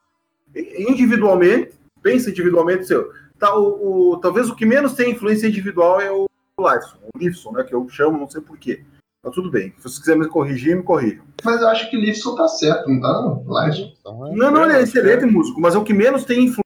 Individualmente, 0.79 1.73
pensa 2.03 2.31
individualmente, 2.31 2.87
seu. 2.87 3.13
Tá, 3.39 3.55
o, 3.57 4.13
o- 4.13 4.17
talvez 4.19 4.49
o 4.49 4.55
que 4.57 4.67
menos 4.67 4.95
tem 4.95 5.11
influência 5.13 5.47
individual 5.47 6.01
é 6.01 6.11
o 6.11 6.27
Lifeson, 6.69 6.97
o 7.15 7.19
Lifson, 7.19 7.53
né? 7.53 7.65
Que 7.65 7.75
eu 7.75 7.89
chamo, 7.89 8.19
não 8.19 8.29
sei 8.29 8.41
porquê. 8.41 8.85
Mas 9.23 9.35
tudo 9.35 9.51
bem. 9.51 9.75
Se 9.77 9.85
você 9.85 10.01
quiser 10.01 10.17
me 10.17 10.29
corrigir, 10.29 10.77
me 10.77 10.83
corrijam. 10.83 11.25
Mas 11.45 11.61
eu 11.61 11.69
acho 11.69 11.91
que 11.91 11.97
Lifson 11.97 12.35
tá 12.35 12.49
certo, 12.49 12.89
não 12.89 13.01
tá 13.01 13.09
não? 13.09 13.45
Live. 13.47 13.95
Não, 14.05 14.51
não, 14.51 14.65
ele 14.65 14.75
é 14.75 14.83
excelente 14.83 15.27
músico, 15.27 15.61
mas 15.61 15.75
é 15.75 15.79
o 15.79 15.85
que 15.85 15.93
menos 15.93 16.25
tem 16.25 16.45
influência. 16.45 16.65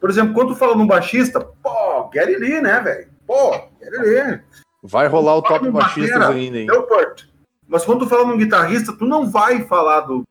Por 0.00 0.10
exemplo, 0.10 0.34
quando 0.34 0.48
tu 0.48 0.56
fala 0.56 0.74
num 0.74 0.86
baixista, 0.86 1.40
pô, 1.40 2.08
Gary 2.12 2.36
Lee, 2.36 2.60
né, 2.60 2.80
velho? 2.80 3.08
Pô, 3.26 3.50
Gary 3.80 3.98
Lee. 3.98 4.40
Vai 4.82 5.06
rolar 5.06 5.36
o 5.36 5.42
top 5.42 5.70
baixistas 5.70 6.18
batera, 6.18 6.34
ainda, 6.34 6.58
hein? 6.58 6.66
Delport. 6.66 7.24
Mas 7.66 7.84
quando 7.84 8.00
tu 8.00 8.08
fala 8.08 8.26
num 8.26 8.36
guitarrista, 8.36 8.92
tu 8.92 9.06
não 9.06 9.30
vai 9.30 9.62
falar 9.62 10.00
do. 10.00 10.22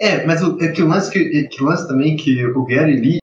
É, 0.00 0.26
mas 0.26 0.42
o, 0.42 0.60
é 0.60 0.68
que 0.72 0.82
o 0.82 0.88
lance 0.88 1.10
que, 1.10 1.18
é 1.38 1.44
que 1.44 1.62
o 1.62 1.66
lance 1.66 1.86
também 1.86 2.16
que 2.16 2.44
o 2.46 2.64
Gary 2.64 2.96
Lee, 2.96 3.18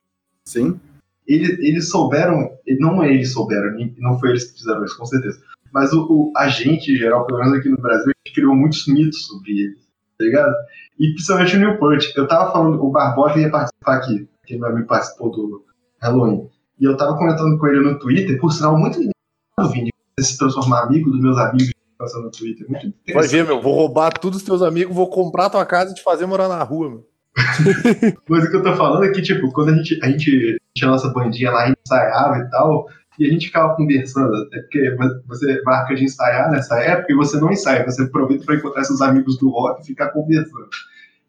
Sim. 0.46 0.80
Ele, 1.28 1.68
eles 1.68 1.90
souberam, 1.90 2.50
não 2.80 3.04
é 3.04 3.14
eles 3.14 3.32
souberam, 3.32 3.78
não 3.98 4.20
foi 4.20 4.32
eles 4.32 4.52
que 4.52 4.60
fizeram 4.60 4.84
isso, 4.84 4.98
com 4.98 5.06
certeza. 5.06 5.42
Mas 5.74 5.92
o, 5.92 6.06
o 6.10 6.34
a 6.38 6.48
gente, 6.48 6.92
em 6.92 6.96
geral, 6.96 7.26
pelo 7.26 7.40
menos 7.40 7.58
aqui 7.58 7.70
no 7.70 7.78
Brasil, 7.78 8.12
a 8.12 8.28
gente 8.28 8.36
criou 8.36 8.56
muitos 8.56 8.88
mitos 8.88 9.26
sobre 9.26 9.52
eles, 9.52 9.80
tá 10.18 10.26
ligado? 10.26 10.54
E 11.00 11.14
principalmente 11.14 11.56
o 11.56 11.60
Newport. 11.60 12.12
Eu 12.16 12.28
tava 12.28 12.52
falando, 12.52 12.84
o 12.84 12.92
Barbosa 12.92 13.40
ia 13.40 13.50
participar 13.50 13.96
aqui, 13.96 14.28
que 14.46 14.58
meu 14.58 14.70
amigo 14.70 14.88
participou 14.88 15.32
do 15.32 15.66
Halloween. 16.00 16.48
E 16.80 16.86
eu 16.86 16.96
tava 16.98 17.18
comentando 17.18 17.58
com 17.58 17.68
ele 17.68 17.80
no 17.80 17.98
Twitter, 17.98 18.40
por 18.40 18.52
sinal, 18.52 18.78
muito 18.78 18.98
engraçado, 18.98 19.74
Vini, 19.74 19.90
você 20.20 20.32
se 20.32 20.38
transformar 20.38 20.84
amigo 20.84 21.10
dos 21.10 21.22
meus 21.22 21.38
amigos 21.38 21.74
passando 21.98 22.26
no 22.26 22.32
Twitter. 22.32 22.70
Muito 22.70 22.94
Vai 23.14 23.28
ver, 23.28 23.46
meu. 23.46 23.62
Vou 23.62 23.74
roubar 23.74 24.12
todos 24.12 24.40
os 24.40 24.44
teus 24.44 24.62
amigos, 24.62 24.96
vou 24.96 25.10
comprar 25.10 25.50
tua 25.50 25.66
casa 25.66 25.92
e 25.92 25.96
te 25.96 26.04
fazer 26.04 26.26
morar 26.26 26.48
na 26.48 26.62
rua, 26.62 26.90
meu. 26.90 27.13
Mas 28.30 28.44
o 28.46 28.50
que 28.50 28.56
eu 28.58 28.64
tô 28.64 28.76
falando 28.76 29.04
é 29.06 29.10
que, 29.12 29.22
tipo, 29.22 29.52
quando 29.52 29.70
a 29.70 29.76
gente, 29.76 30.00
a 30.04 30.08
gente 30.08 30.58
tinha 30.76 30.88
a 30.88 30.92
nossa 30.92 31.10
bandinha 31.10 31.52
lá, 31.52 31.64
a 31.64 31.68
gente 31.68 31.80
ensaiava 31.86 32.38
e 32.38 32.50
tal, 32.50 32.88
e 33.20 33.26
a 33.28 33.30
gente 33.30 33.48
ficava 33.48 33.76
conversando, 33.76 34.32
é 34.54 34.60
porque 34.60 34.96
você 35.28 35.62
marca 35.64 35.96
de 35.96 36.04
ensaiar 36.04 36.50
nessa 36.52 36.80
época 36.80 37.12
e 37.12 37.16
você 37.16 37.38
não 37.38 37.52
ensaia, 37.52 37.86
você 37.86 38.04
aproveita 38.04 38.46
pra 38.46 38.56
encontrar 38.56 38.84
seus 38.84 39.02
amigos 39.02 39.38
do 39.38 39.50
rock 39.50 39.82
e 39.82 39.86
ficar 39.86 40.10
conversando. 40.10 40.68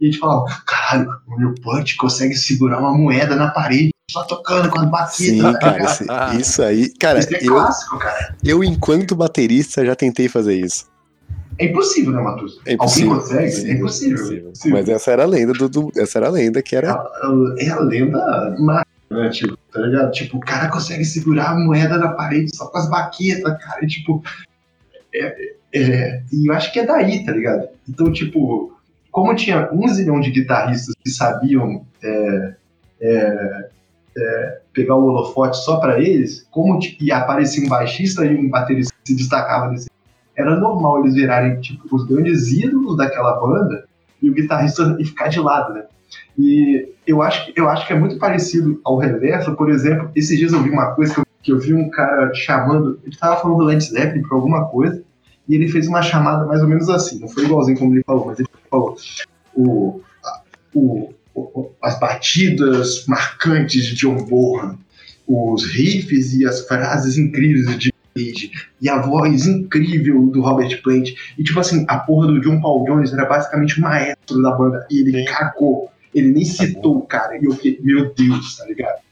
E 0.01 0.07
a 0.09 0.11
gente 0.11 0.19
falava, 0.19 0.45
caralho, 0.67 1.09
o 1.27 1.39
meu 1.39 1.55
punch 1.63 1.97
consegue 1.97 2.35
segurar 2.35 2.79
uma 2.81 2.93
moeda 2.97 3.37
na 3.37 3.51
parede, 3.51 3.91
só 4.11 4.25
tocando 4.25 4.69
com 4.69 4.79
as 4.97 5.15
Sim, 5.15 5.41
baquetas, 5.41 5.53
tá 5.53 6.07
cara, 6.07 6.35
esse- 6.35 6.41
isso 6.41 6.63
aí. 6.63 6.93
Cara, 6.99 7.19
Isso 7.21 7.35
é 7.35 7.39
eu, 7.43 7.47
clássico, 7.55 7.99
cara. 7.99 8.37
eu, 8.45 8.65
enquanto 8.65 9.15
baterista, 9.17 9.85
já 9.85 9.95
tentei 9.95 10.29
fazer 10.29 10.55
isso. 10.57 10.87
É 11.59 11.67
impossível, 11.67 12.13
né, 12.13 12.21
Matheus? 12.21 12.61
É 12.67 12.73
impossível. 12.73 13.13
Alguém 13.13 13.23
consegue? 13.29 13.45
Impossível, 13.47 13.71
é 13.71 13.75
impossível. 13.77 14.17
impossível. 14.17 14.49
impossível. 14.49 14.79
Mas 14.79 14.89
essa 14.89 15.11
era 15.13 15.23
a 15.23 15.27
lenda 15.27 15.53
do, 15.53 15.69
do- 15.69 15.93
essa 15.97 16.19
era 16.19 16.27
a 16.29 16.31
lenda 16.31 16.63
que 16.63 16.75
era. 16.77 16.89
É 17.59 17.69
a 17.71 17.81
lenda 17.81 18.57
mágica, 18.59 18.87
né? 19.11 19.29
Tipo, 19.31 19.57
tá 19.73 19.81
ligado? 19.81 20.11
Tipo, 20.13 20.37
o 20.37 20.41
cara 20.41 20.69
consegue 20.69 21.05
segurar 21.05 21.51
a 21.51 21.59
moeda 21.59 21.97
na 21.99 22.09
parede 22.09 22.55
só 22.55 22.67
com 22.67 22.79
as 22.79 22.89
baquetas, 22.89 23.59
cara. 23.63 23.85
E, 23.85 23.87
tipo. 23.87 24.23
É, 25.15 25.55
é, 25.73 26.23
e 26.33 26.49
eu 26.49 26.55
acho 26.55 26.73
que 26.73 26.81
é 26.81 26.87
daí, 26.87 27.25
tá 27.25 27.33
ligado? 27.33 27.69
Então, 27.89 28.13
tipo, 28.13 28.73
como 29.11 29.35
tinha 29.35 29.71
um 29.73 29.87
zilhão 29.89 30.21
de 30.21 30.31
guitarristas 30.31 30.95
que 31.05 31.11
sabiam 31.11 31.85
é, 32.03 32.55
é, 33.01 33.69
é, 34.17 34.59
pegar 34.73 34.97
o 34.97 35.05
holofote 35.05 35.57
só 35.59 35.77
pra 35.77 36.01
eles, 36.01 36.47
como 36.51 36.79
e 37.01 37.13
aparecia 37.13 37.65
um 37.65 37.69
baixista 37.69 38.25
e 38.25 38.35
um 38.37 38.49
baterista 38.49 38.93
que 39.05 39.13
se 39.13 39.17
destacava 39.17 39.71
desse. 39.73 39.89
Era 40.37 40.59
normal 40.59 41.01
eles 41.01 41.15
virarem, 41.15 41.61
tipo, 41.61 41.95
os 41.95 42.05
grandes 42.07 42.51
ídolos 42.53 42.97
daquela 42.97 43.39
banda 43.41 43.85
e 44.23 44.31
o 44.31 44.35
guitarrista 44.35 44.97
e 45.01 45.05
ficar 45.05 45.29
de 45.29 45.41
lado, 45.41 45.75
né? 45.75 45.85
E 46.39 46.89
eu 47.07 47.23
acho, 47.23 47.47
que- 47.47 47.61
eu 47.61 47.69
acho 47.69 47.87
que 47.87 47.93
é 47.93 47.99
muito 47.99 48.19
parecido 48.19 48.81
ao 48.85 48.99
reverso. 48.99 49.55
Por 49.57 49.71
exemplo, 49.71 50.11
esses 50.15 50.37
dias 50.39 50.53
eu 50.53 50.63
vi 50.63 50.71
uma 50.71 50.93
coisa 50.95 51.15
que 51.15 51.21
eu, 51.21 51.25
que 51.43 51.53
eu 51.53 51.59
vi 51.59 51.75
um 51.75 51.89
cara 51.91 52.33
chamando. 52.35 52.99
Ele 53.05 53.17
tava 53.17 53.41
falando 53.41 53.59
do 53.59 53.65
Led 53.65 53.83
Zeppelin 53.85 54.23
pra 54.23 54.37
alguma 54.37 54.65
coisa. 54.67 55.03
E 55.49 55.55
ele 55.55 55.69
fez 55.69 55.87
uma 55.89 56.03
chamada 56.03 56.47
mais 56.47 56.63
ou 56.63 56.69
menos 56.69 56.89
assim. 56.89 57.19
Não 57.21 57.29
foi 57.29 57.45
igualzinho 57.45 57.79
como 57.79 57.95
ele 57.95 58.03
falou, 58.05 58.27
mas 58.27 58.39
ele 58.39 58.49
falou: 58.71 58.97
o, 59.55 60.01
o, 60.75 61.13
o- 61.35 61.71
as 61.83 61.99
batidas 62.01 63.05
marcantes 63.07 63.85
de 63.85 63.95
John 63.95 64.25
Bonham, 64.25 64.79
os 65.29 65.65
riffs 65.67 66.35
e 66.35 66.47
as 66.47 66.67
frases 66.67 67.19
incríveis 67.19 67.79
de 67.79 67.93
Cage, 68.15 68.51
e 68.81 68.89
a 68.89 68.99
voz 69.01 69.47
incrível 69.47 70.27
do 70.27 70.41
Robert 70.41 70.81
Plant. 70.83 71.11
E 71.37 71.43
tipo 71.43 71.59
assim, 71.59 71.85
a 71.89 71.99
porra 71.99 72.29
do 72.29 72.41
John 72.41 72.61
Paul 72.61 72.85
Jones 72.85 73.13
era 73.13 73.25
basicamente 73.25 73.79
o 73.79 73.83
maestro 73.83 74.41
da 74.43 74.53
banda. 74.53 74.87
E 74.91 75.01
ele 75.01 75.25
cagou. 75.25 75.91
Ele 76.15 76.29
nem 76.29 76.45
citou 76.45 76.99
o 76.99 77.03
cara. 77.03 77.37
E 77.37 77.45
eu 77.45 77.53
fiquei, 77.53 77.81
meu 77.83 78.15
Deus, 78.15 78.57
tá 78.57 78.65
ligado? 78.67 79.03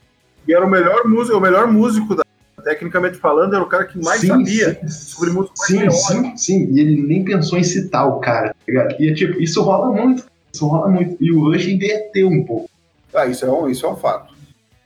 E 0.46 0.54
era 0.54 0.64
o 0.64 0.70
melhor 0.70 1.04
músico, 1.06 1.36
o 1.36 1.40
melhor 1.40 1.66
músico 1.66 2.14
da, 2.14 2.22
tecnicamente 2.62 3.18
falando, 3.18 3.54
era 3.54 3.62
o 3.62 3.68
cara 3.68 3.84
que 3.84 4.02
mais 4.02 4.20
sim, 4.20 4.28
sabia 4.28 4.74
sim. 4.82 4.88
sobre 4.88 5.30
música. 5.30 5.54
Sim, 5.56 5.90
sim, 5.90 6.36
sim. 6.36 6.72
E 6.72 6.80
ele 6.80 7.02
nem 7.02 7.24
pensou 7.24 7.58
em 7.58 7.64
citar 7.64 8.06
o 8.06 8.20
cara, 8.20 8.50
tá 8.50 8.56
ligado? 8.66 9.00
E 9.00 9.08
é 9.08 9.14
tipo, 9.14 9.40
isso 9.40 9.62
rola 9.62 9.92
muito. 9.92 10.24
Isso 10.52 10.66
rola 10.66 10.88
muito. 10.88 11.16
E 11.20 11.32
o 11.32 11.44
Rush 11.44 11.66
inverteu 11.66 12.28
um 12.28 12.44
pouco. 12.44 12.70
Ah, 13.14 13.26
isso 13.26 13.44
é 13.44 13.50
um, 13.50 13.68
isso 13.68 13.84
é 13.84 13.90
um 13.90 13.96
fato. 13.96 14.34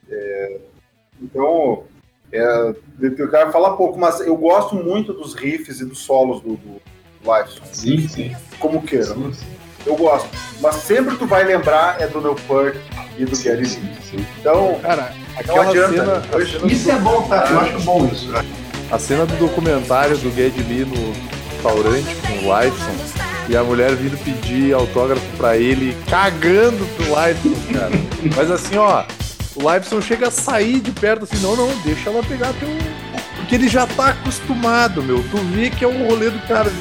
É, 0.09 0.57
então, 1.21 1.83
é, 2.31 2.75
eu 2.99 3.29
quero 3.29 3.51
falar 3.51 3.71
pouco, 3.71 3.97
mas 3.99 4.19
eu 4.19 4.35
gosto 4.35 4.75
muito 4.75 5.13
dos 5.13 5.33
riffs 5.33 5.79
e 5.79 5.85
dos 5.85 5.99
solos 5.99 6.41
do, 6.41 6.57
do 6.57 6.81
Life. 7.23 7.59
Sim, 7.71 8.07
sim. 8.07 8.35
Como 8.59 8.81
queira. 8.81 9.15
Eu 9.85 9.95
gosto. 9.95 10.29
Mas 10.59 10.75
sempre 10.75 11.15
tu 11.15 11.25
vai 11.25 11.43
lembrar 11.43 12.01
é 12.01 12.07
do 12.07 12.19
Neil 12.19 12.35
Peart 12.47 12.75
e 13.17 13.25
do 13.25 13.37
Gary 13.41 13.61
Lee. 13.61 13.97
Então, 14.39 14.77
cara, 14.81 15.13
aquela 15.35 15.69
adianta, 15.69 15.93
cena, 15.93 16.19
né? 16.19 16.45
cena 16.45 16.67
Isso 16.67 16.85
do... 16.85 16.91
é 16.91 16.99
bom, 16.99 17.21
tá? 17.23 17.47
Eu 17.49 17.59
acho 17.59 17.79
bom 17.81 18.05
isso. 18.07 18.29
A 18.91 18.99
cena 18.99 19.25
do 19.25 19.35
documentário 19.37 20.17
do 20.17 20.29
Gary 20.31 20.63
Lee 20.63 20.85
no 20.85 21.13
restaurante 21.51 22.15
com 22.21 22.47
o 22.47 22.59
Lifeson 22.59 23.17
e 23.49 23.55
a 23.55 23.63
mulher 23.63 23.95
vindo 23.95 24.17
pedir 24.23 24.73
autógrafo 24.73 25.25
pra 25.37 25.57
ele, 25.57 25.95
cagando 26.09 26.85
pro 26.95 27.05
Lifeson, 27.05 27.73
cara. 27.73 27.91
Mas 28.35 28.51
assim, 28.51 28.77
ó, 28.77 29.03
o 29.57 29.73
Lifeson 29.73 30.01
chega 30.01 30.27
a 30.27 30.31
sair 30.31 30.79
de 30.79 30.91
perto 30.91 31.23
assim, 31.23 31.41
não, 31.41 31.55
não, 31.55 31.67
deixa 31.81 32.09
ela 32.09 32.23
pegar 32.23 32.53
teu. 32.53 32.69
Porque 33.35 33.55
ele 33.55 33.67
já 33.67 33.87
tá 33.87 34.09
acostumado, 34.09 35.01
meu. 35.01 35.23
Tu 35.29 35.37
vê 35.37 35.69
que 35.69 35.83
é 35.83 35.87
o 35.87 36.07
rolê 36.07 36.29
do 36.29 36.39
cara. 36.47 36.71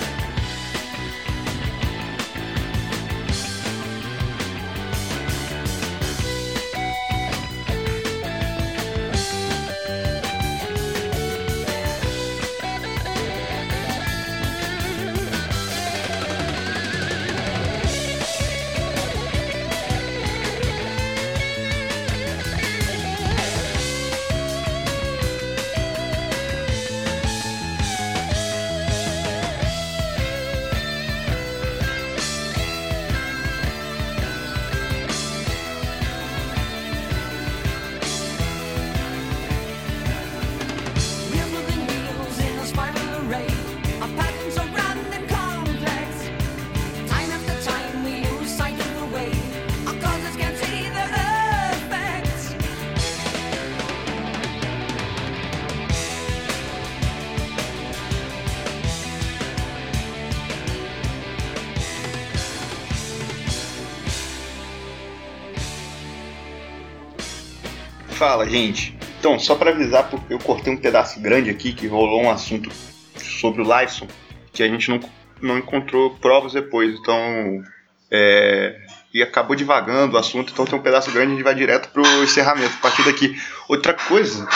Gente. 68.49 68.97
Então, 69.19 69.39
só 69.39 69.55
para 69.55 69.71
avisar, 69.71 70.09
porque 70.09 70.33
eu 70.33 70.39
cortei 70.39 70.73
um 70.73 70.77
pedaço 70.77 71.21
grande 71.21 71.51
aqui 71.51 71.73
que 71.73 71.87
rolou 71.87 72.23
um 72.23 72.31
assunto 72.31 72.71
sobre 73.17 73.63
o 73.63 73.65
Liveson 73.65 74.07
que 74.53 74.63
a 74.63 74.69
gente 74.69 74.89
não, 74.89 75.01
não 75.43 75.59
encontrou 75.59 76.11
provas 76.17 76.53
depois. 76.53 76.95
Então, 76.99 77.63
é, 78.11 78.81
e 79.13 79.23
acabou 79.23 79.57
divagando 79.57 80.17
o 80.17 80.19
assunto, 80.19 80.53
então 80.53 80.65
tem 80.65 80.79
um 80.79 80.83
pedaço 80.83 81.11
grande, 81.11 81.33
a 81.33 81.35
gente 81.35 81.45
vai 81.45 81.55
direto 81.55 81.91
pro 81.91 82.03
encerramento, 82.23 82.75
a 82.79 82.81
partir 82.81 83.05
daqui. 83.05 83.37
Outra 83.69 83.93
coisa 83.95 84.49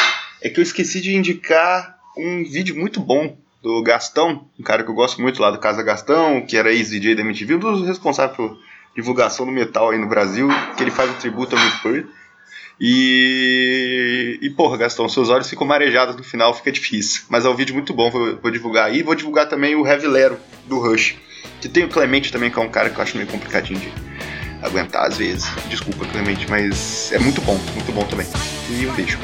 é 0.43 0.49
que 0.49 0.61
eu 0.61 0.63
esqueci 0.63 1.01
de 1.01 1.15
indicar 1.15 1.99
um 2.17 2.45
vídeo 2.45 2.77
muito 2.77 3.01
bom 3.01 3.37
do 3.63 3.83
Gastão, 3.83 4.47
um 4.59 4.63
cara 4.63 4.83
que 4.83 4.91
eu 4.91 4.95
gosto 4.95 5.21
muito 5.21 5.41
lá 5.41 5.51
do 5.51 5.59
Casa 5.59 5.83
Gastão, 5.83 6.45
que 6.47 6.57
era 6.57 6.73
ex-DJ 6.73 7.15
da 7.15 7.23
MTV, 7.23 7.57
um 7.57 7.59
dos 7.59 7.87
responsáveis 7.87 8.37
por 8.37 8.59
divulgação 8.95 9.45
do 9.45 9.53
metal 9.53 9.91
aí 9.91 9.99
no 9.99 10.09
Brasil, 10.09 10.49
que 10.77 10.83
ele 10.83 10.91
faz 10.91 11.11
um 11.11 11.15
tributo 11.15 11.57
ao 11.57 11.63
Mick 11.63 12.07
e, 12.81 14.39
e 14.41 14.49
porra, 14.49 14.79
Gastão, 14.79 15.07
seus 15.07 15.29
olhos 15.29 15.51
ficam 15.51 15.67
marejados 15.67 16.17
no 16.17 16.25
final, 16.25 16.55
fica 16.55 16.73
difícil. 16.73 17.23
Mas 17.29 17.45
é 17.45 17.49
um 17.51 17.55
vídeo 17.55 17.75
muito 17.75 17.93
bom, 17.93 18.11
vou, 18.11 18.39
vou 18.39 18.51
divulgar 18.51 18.87
aí. 18.87 19.03
Vou 19.03 19.15
divulgar 19.15 19.49
também 19.49 19.75
o 19.77 19.87
Heavy 19.87 20.07
Lero 20.07 20.39
do 20.67 20.79
Rush. 20.79 21.17
Que 21.61 21.69
tem 21.69 21.85
o 21.85 21.89
Clemente 21.89 22.33
também, 22.33 22.51
que 22.51 22.59
é 22.59 22.63
um 22.63 22.71
cara 22.71 22.89
que 22.89 22.97
eu 22.97 23.03
acho 23.03 23.17
meio 23.17 23.29
complicadinho 23.29 23.79
de 23.79 23.93
aguentar 24.63 25.07
às 25.07 25.19
vezes. 25.19 25.45
Desculpa, 25.69 26.07
Clemente, 26.07 26.49
mas 26.49 27.13
é 27.13 27.19
muito 27.19 27.43
bom, 27.43 27.59
muito 27.75 27.93
bom 27.93 28.05
também. 28.05 28.27
E 28.71 28.87
um 28.87 28.95
beijo. 28.95 29.19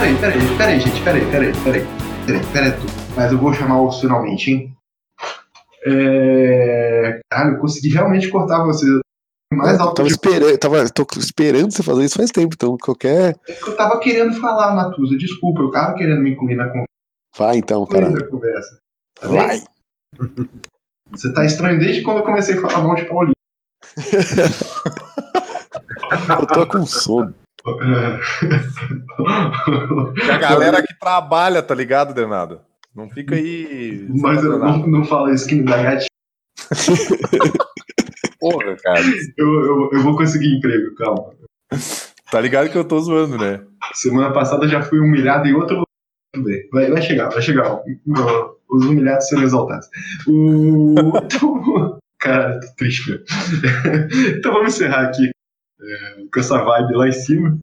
Peraí, 0.00 0.16
peraí, 0.16 0.56
peraí, 0.56 0.80
gente, 0.80 1.02
peraí, 1.02 1.30
peraí, 1.30 1.52
peraí. 1.62 1.86
Peraí, 2.26 2.46
peraí, 2.52 2.72
tu. 2.72 2.86
Mas 3.14 3.30
eu 3.32 3.38
vou 3.38 3.52
chamar 3.52 3.82
o 3.82 3.92
finalmente, 3.92 4.50
hein? 4.50 4.74
É... 5.84 7.20
Caralho, 7.30 7.56
eu 7.56 7.60
consegui 7.60 7.90
realmente 7.90 8.30
cortar 8.30 8.64
você 8.64 8.86
mais 9.52 9.78
alto. 9.78 9.96
Tava, 9.96 10.08
esperando, 10.08 10.58
tava 10.58 10.88
tô 10.88 11.06
esperando 11.18 11.70
você 11.70 11.82
fazer 11.82 12.04
isso 12.04 12.16
faz 12.16 12.30
tempo, 12.30 12.54
então 12.54 12.78
qualquer. 12.78 13.36
É 13.48 13.52
que 13.52 13.68
eu 13.68 13.76
tava 13.76 13.98
querendo 13.98 14.40
falar, 14.40 14.74
Matusa, 14.74 15.16
desculpa, 15.16 15.60
eu 15.60 15.70
tava 15.70 15.94
querendo 15.94 16.22
me 16.22 16.30
incluir 16.30 16.54
na 16.54 16.68
conversa. 16.68 16.86
Vai 17.36 17.58
então, 17.58 17.84
cara. 17.86 18.26
conversa. 18.28 18.78
Tá 19.20 19.28
Vai. 19.28 19.62
Você 21.10 21.32
tá 21.32 21.44
estranho 21.44 21.78
desde 21.78 22.02
quando 22.02 22.18
eu 22.18 22.24
comecei 22.24 22.56
a 22.56 22.60
falar 22.60 22.84
mal 22.84 22.94
de 22.94 23.04
Paulinho. 23.04 23.34
eu 26.40 26.46
tô 26.46 26.66
com 26.66 26.86
sono. 26.86 27.34
A 30.30 30.38
galera 30.38 30.82
que 30.82 30.98
trabalha, 30.98 31.62
tá 31.62 31.74
ligado, 31.74 32.14
Denado? 32.14 32.60
Não 32.94 33.08
fica 33.08 33.34
aí. 33.34 34.06
Mas 34.08 34.42
eu 34.42 34.58
não, 34.58 34.86
não 34.86 35.04
fala 35.04 35.32
isso 35.32 35.46
que 35.46 35.54
me 35.56 35.64
dá 35.64 35.82
gatinho. 35.82 36.08
Porra, 38.40 38.74
cara. 38.82 39.02
Eu, 39.36 39.46
eu, 39.46 39.90
eu 39.92 40.02
vou 40.02 40.16
conseguir 40.16 40.56
emprego, 40.56 40.94
calma. 40.94 41.34
Tá 42.30 42.40
ligado 42.40 42.70
que 42.70 42.78
eu 42.78 42.84
tô 42.84 42.98
zoando, 42.98 43.36
né? 43.36 43.62
Semana 43.92 44.32
passada 44.32 44.66
já 44.66 44.82
fui 44.82 44.98
humilhado 44.98 45.46
em 45.46 45.52
outro 45.52 45.76
lugar. 45.76 45.86
Vai, 46.72 46.90
vai 46.90 47.02
chegar, 47.02 47.28
vai 47.28 47.42
chegar. 47.42 47.82
Os 48.70 48.86
humilhados 48.86 49.28
serão 49.28 49.42
exaltados. 49.42 49.86
O... 50.26 50.94
cara, 52.18 52.58
tô 52.60 52.66
triste, 52.76 53.22
então 54.38 54.52
vamos 54.52 54.74
encerrar 54.74 55.06
aqui 55.08 55.30
é, 55.82 56.24
com 56.32 56.40
essa 56.40 56.62
vibe 56.62 56.94
lá 56.94 57.08
em 57.08 57.12
cima. 57.12 57.58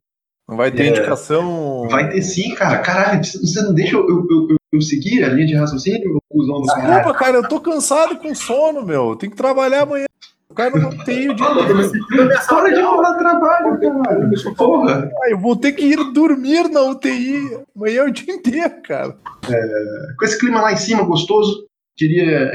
Não 0.48 0.56
vai 0.56 0.70
ter 0.70 0.84
é, 0.84 0.88
indicação. 0.88 1.86
Vai 1.88 2.08
ter 2.08 2.22
sim, 2.22 2.54
cara. 2.54 2.78
Caralho, 2.78 3.22
você 3.22 3.62
não 3.62 3.74
deixa 3.74 3.96
eu, 3.96 4.08
eu, 4.08 4.26
eu, 4.30 4.56
eu 4.72 4.80
seguir 4.80 5.22
a 5.22 5.28
linha 5.28 5.46
de 5.46 5.54
raciocínio, 5.54 6.20
do 6.30 6.62
Desculpa, 6.62 7.14
cara, 7.14 7.36
eu 7.36 7.48
tô 7.48 7.60
cansado 7.60 8.16
com 8.16 8.34
sono, 8.34 8.84
meu. 8.84 9.16
Tem 9.16 9.28
que 9.28 9.36
trabalhar 9.36 9.82
amanhã. 9.82 10.06
O 10.50 10.54
cara 10.54 10.78
não 10.78 10.90
tem 11.04 11.30
o 11.30 11.34
dia. 11.34 11.46
Para 11.46 12.70
de 12.70 12.80
falar 12.80 13.14
trabalho, 13.18 13.78
cara. 13.80 14.30
Porra. 14.56 15.10
Ah, 15.22 15.30
eu 15.30 15.38
vou 15.38 15.54
ter 15.54 15.72
que 15.72 15.84
ir 15.84 16.12
dormir 16.12 16.68
na 16.68 16.82
UTI. 16.82 17.60
Amanhã 17.76 18.04
o 18.04 18.10
dia 18.10 18.34
inteiro, 18.34 18.82
cara. 18.82 19.16
É, 19.48 20.14
com 20.18 20.24
esse 20.24 20.38
clima 20.38 20.60
lá 20.60 20.72
em 20.72 20.76
cima, 20.76 21.02
gostoso, 21.02 21.66
queria 21.96 22.50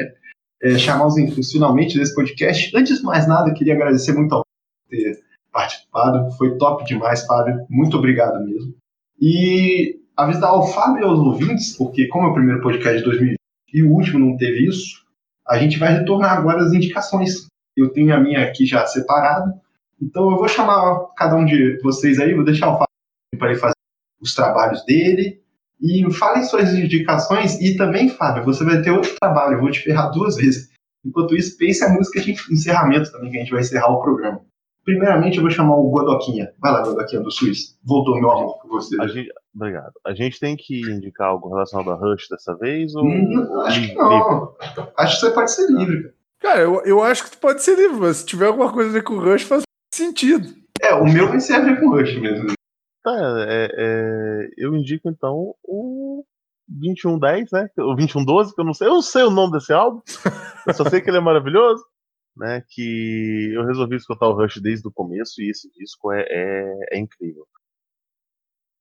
é, 0.64 0.78
chamar 0.78 1.06
os, 1.06 1.16
os 1.16 1.52
finalmente 1.52 1.98
desse 1.98 2.16
podcast. 2.16 2.76
Antes 2.76 2.98
de 2.98 3.04
mais 3.04 3.28
nada, 3.28 3.54
queria 3.54 3.76
agradecer 3.76 4.14
muito 4.14 4.34
ao 4.34 4.44
ter 4.90 5.23
participado. 5.54 6.32
Foi 6.32 6.58
top 6.58 6.84
demais, 6.84 7.26
Fábio. 7.26 7.66
Muito 7.70 7.96
obrigado 7.96 8.44
mesmo. 8.44 8.74
E 9.22 10.00
avisar 10.18 10.50
ao 10.50 10.68
Fábio 10.68 11.02
e 11.02 11.06
aos 11.06 11.20
ouvintes, 11.20 11.78
porque 11.78 12.08
como 12.08 12.28
é 12.28 12.32
o 12.32 12.34
primeiro 12.34 12.62
podcast 12.62 12.98
de 12.98 13.06
2020 13.06 13.38
e 13.74 13.84
o 13.84 13.92
último 13.92 14.20
não 14.20 14.38
teve 14.38 14.68
isso, 14.68 15.04
a 15.48 15.58
gente 15.58 15.80
vai 15.80 15.98
retornar 15.98 16.38
agora 16.38 16.64
as 16.64 16.74
indicações. 16.74 17.48
Eu 17.76 17.90
tenho 17.90 18.14
a 18.14 18.20
minha 18.20 18.44
aqui 18.44 18.66
já 18.66 18.86
separada. 18.86 19.54
Então 20.02 20.30
eu 20.32 20.38
vou 20.38 20.48
chamar 20.48 21.08
cada 21.16 21.36
um 21.36 21.46
de 21.46 21.80
vocês 21.82 22.20
aí, 22.20 22.34
vou 22.34 22.44
deixar 22.44 22.70
o 22.70 22.74
Fábio 22.74 22.88
para 23.38 23.52
ele 23.52 23.60
fazer 23.60 23.74
os 24.22 24.36
trabalhos 24.36 24.84
dele. 24.86 25.42
E 25.82 26.10
falem 26.14 26.44
suas 26.44 26.74
indicações. 26.74 27.60
E 27.60 27.76
também, 27.76 28.10
Fábio, 28.10 28.46
você 28.46 28.64
vai 28.64 28.82
ter 28.82 28.92
outro 28.92 29.14
trabalho. 29.20 29.56
Eu 29.56 29.62
vou 29.62 29.72
te 29.72 29.82
ferrar 29.82 30.12
duas 30.12 30.38
vezes. 30.38 30.72
Enquanto 31.04 31.36
isso, 31.36 31.58
pense 31.58 31.84
a 31.84 31.90
música 31.90 32.22
de 32.22 32.32
encerramento 32.50 33.12
também, 33.12 33.32
que 33.32 33.38
a 33.38 33.40
gente 33.42 33.52
vai 33.52 33.60
encerrar 33.60 33.90
o 33.90 34.02
programa. 34.02 34.40
Primeiramente, 34.84 35.38
eu 35.38 35.42
vou 35.42 35.52
chamar 35.52 35.78
o 35.78 35.90
Godoquinha. 35.90 36.54
Vai 36.60 36.74
lá, 36.74 36.84
Godoquinha 36.84 37.22
do 37.22 37.32
Suíço. 37.32 37.78
Voltou, 37.84 38.20
meu 38.20 38.30
amor, 38.30 38.60
por 38.60 38.70
você. 38.70 39.02
A 39.02 39.08
gente, 39.08 39.30
obrigado. 39.56 39.94
A 40.06 40.14
gente 40.14 40.40
tem 40.40 40.58
que 40.58 40.82
indicar 40.82 41.30
algo 41.30 41.50
relacionado 41.50 41.92
a 41.92 41.96
Rush 41.96 42.28
dessa 42.30 42.54
vez? 42.56 42.94
Ou... 42.94 43.06
Hum, 43.06 43.62
acho 43.62 43.82
que 43.82 43.96
não. 43.96 44.56
Acho 44.98 45.16
que 45.16 45.26
você 45.26 45.32
pode 45.32 45.52
ser 45.52 45.72
livre. 45.72 46.14
Cara, 46.42 46.60
eu, 46.60 46.82
eu 46.84 47.02
acho 47.02 47.24
que 47.24 47.32
tu 47.32 47.38
pode 47.38 47.64
ser 47.64 47.78
livre, 47.78 47.98
mas 47.98 48.18
se 48.18 48.26
tiver 48.26 48.48
alguma 48.48 48.72
coisa 48.74 48.90
a 48.90 48.94
ver 48.94 49.04
com 49.04 49.14
o 49.14 49.20
Rush, 49.20 49.44
faz 49.44 49.64
sentido. 49.94 50.50
É, 50.82 50.94
o 50.94 51.06
meu 51.06 51.30
vai 51.30 51.40
ser 51.40 51.54
a 51.54 51.62
ver 51.62 51.80
com 51.80 51.88
o 51.88 51.92
Rush 51.92 52.20
mesmo. 52.20 52.52
Tá, 53.02 53.16
é, 53.48 53.70
é, 53.78 54.50
eu 54.58 54.76
indico 54.76 55.08
então 55.10 55.56
o 55.64 56.26
2110, 56.68 57.52
né? 57.52 57.70
O 57.78 57.96
2112, 57.96 58.54
que 58.54 58.60
eu 58.60 58.66
não 58.66 58.74
sei. 58.74 58.88
Eu 58.88 58.94
não 58.94 59.02
sei 59.02 59.24
o 59.24 59.30
nome 59.30 59.54
desse 59.54 59.72
álbum. 59.72 60.02
Eu 60.68 60.74
só 60.74 60.84
sei 60.90 61.00
que 61.00 61.10
ele 61.10 61.18
é 61.18 61.22
maravilhoso 61.22 61.84
né? 62.36 62.64
Que 62.70 63.52
eu 63.54 63.66
resolvi 63.66 63.96
escutar 63.96 64.28
o 64.28 64.34
Rush 64.34 64.62
desde 64.62 64.88
o 64.88 64.92
começo 64.92 65.42
e 65.42 65.50
esse 65.50 65.70
disco 65.72 66.12
é, 66.12 66.26
é, 66.30 66.98
é 66.98 67.00
incrível. 67.00 67.48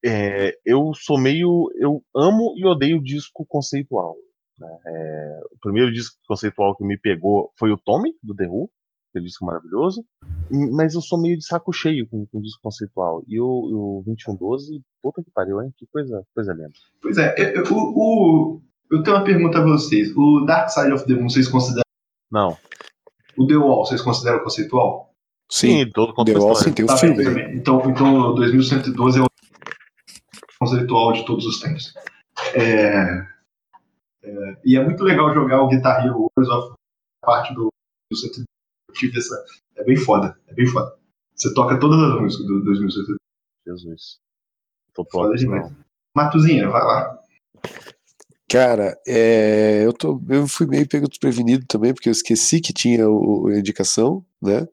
É, 0.05 0.57
eu 0.65 0.91
sou 0.93 1.17
meio. 1.17 1.69
Eu 1.75 2.03
amo 2.15 2.53
e 2.57 2.65
odeio 2.65 3.01
disco 3.01 3.45
conceitual. 3.45 4.15
Né? 4.59 4.77
É, 4.85 5.39
o 5.51 5.57
primeiro 5.61 5.91
disco 5.91 6.17
conceitual 6.27 6.75
que 6.75 6.83
me 6.83 6.97
pegou 6.97 7.51
foi 7.57 7.71
o 7.71 7.77
Tommy, 7.77 8.13
do 8.21 8.35
The 8.35 8.47
Who, 8.47 8.69
aquele 9.09 9.25
disco 9.25 9.45
maravilhoso. 9.45 10.05
Mas 10.73 10.93
eu 10.93 11.01
sou 11.01 11.19
meio 11.19 11.37
de 11.37 11.45
saco 11.45 11.71
cheio 11.71 12.07
com, 12.09 12.25
com 12.25 12.41
disco 12.41 12.61
conceitual. 12.61 13.23
E 13.27 13.39
o, 13.39 13.45
o 13.45 14.03
2112, 14.05 14.81
puta 15.01 15.23
que 15.23 15.31
pariu, 15.31 15.61
hein? 15.61 15.73
Que 15.77 15.87
coisa, 15.87 16.21
coisa 16.35 16.53
linda. 16.53 16.73
Pois 17.01 17.17
é, 17.17 17.33
eu, 17.57 17.63
o, 17.71 18.61
eu 18.91 19.03
tenho 19.03 19.15
uma 19.15 19.23
pergunta 19.23 19.59
a 19.59 19.63
vocês. 19.63 20.11
O 20.17 20.45
Dark 20.45 20.69
Side 20.69 20.91
of 20.91 21.05
the 21.05 21.13
Moon, 21.13 21.29
vocês 21.29 21.47
consideram? 21.47 21.83
Não. 22.29 22.57
O 23.37 23.47
The 23.47 23.55
Wall, 23.55 23.85
vocês 23.85 24.01
consideram 24.01 24.43
conceitual? 24.43 25.13
Sim, 25.49 25.89
todo 25.91 26.13
The 26.25 26.37
Wall 26.37 26.55
sim, 26.55 26.73
tem 26.73 26.85
o 26.85 26.87
tá 26.87 26.97
filme. 26.97 27.23
Então, 27.55 27.81
então 27.89 28.33
2112 28.35 29.19
é 29.19 29.21
o 29.21 29.27
conceitual 30.59 31.13
de 31.13 31.25
todos 31.25 31.45
os 31.45 31.59
tempos. 31.59 31.93
É, 32.55 33.25
é, 34.23 34.57
e 34.65 34.75
é 34.77 34.83
muito 34.83 35.03
legal 35.03 35.33
jogar 35.33 35.61
o 35.61 35.67
Guitar 35.67 36.05
Hero 36.05 36.29
Wars 36.37 36.49
of 36.49 36.73
parte 37.21 37.53
do 37.53 37.69
2112. 38.11 38.45
tive 38.93 39.19
essa. 39.19 39.43
É 39.75 39.83
bem 39.83 39.97
foda, 39.97 40.37
é 40.47 40.53
bem 40.53 40.67
foda. 40.67 40.95
Você 41.35 41.53
toca 41.53 41.79
todas 41.79 41.99
as 41.99 42.21
músicas 42.21 42.47
do 42.47 42.63
2112. 42.63 43.17
Jesus. 43.65 44.17
Tô 44.93 45.05
foda 45.05 45.35
demais. 45.35 45.71
Matuzinha, 46.15 46.69
vai 46.69 46.83
lá. 46.83 47.19
Cara, 48.53 48.95
é, 49.07 49.81
eu, 49.83 49.91
tô, 49.91 50.21
eu 50.29 50.47
fui 50.47 50.67
meio 50.67 50.87
pego 50.87 51.09
desprevenido 51.09 51.65
também, 51.65 51.91
porque 51.91 52.07
eu 52.07 52.11
esqueci 52.11 52.61
que 52.61 52.71
tinha 52.71 53.09
o, 53.09 53.47
a 53.47 53.57
indicação, 53.57 54.23
né? 54.39 54.67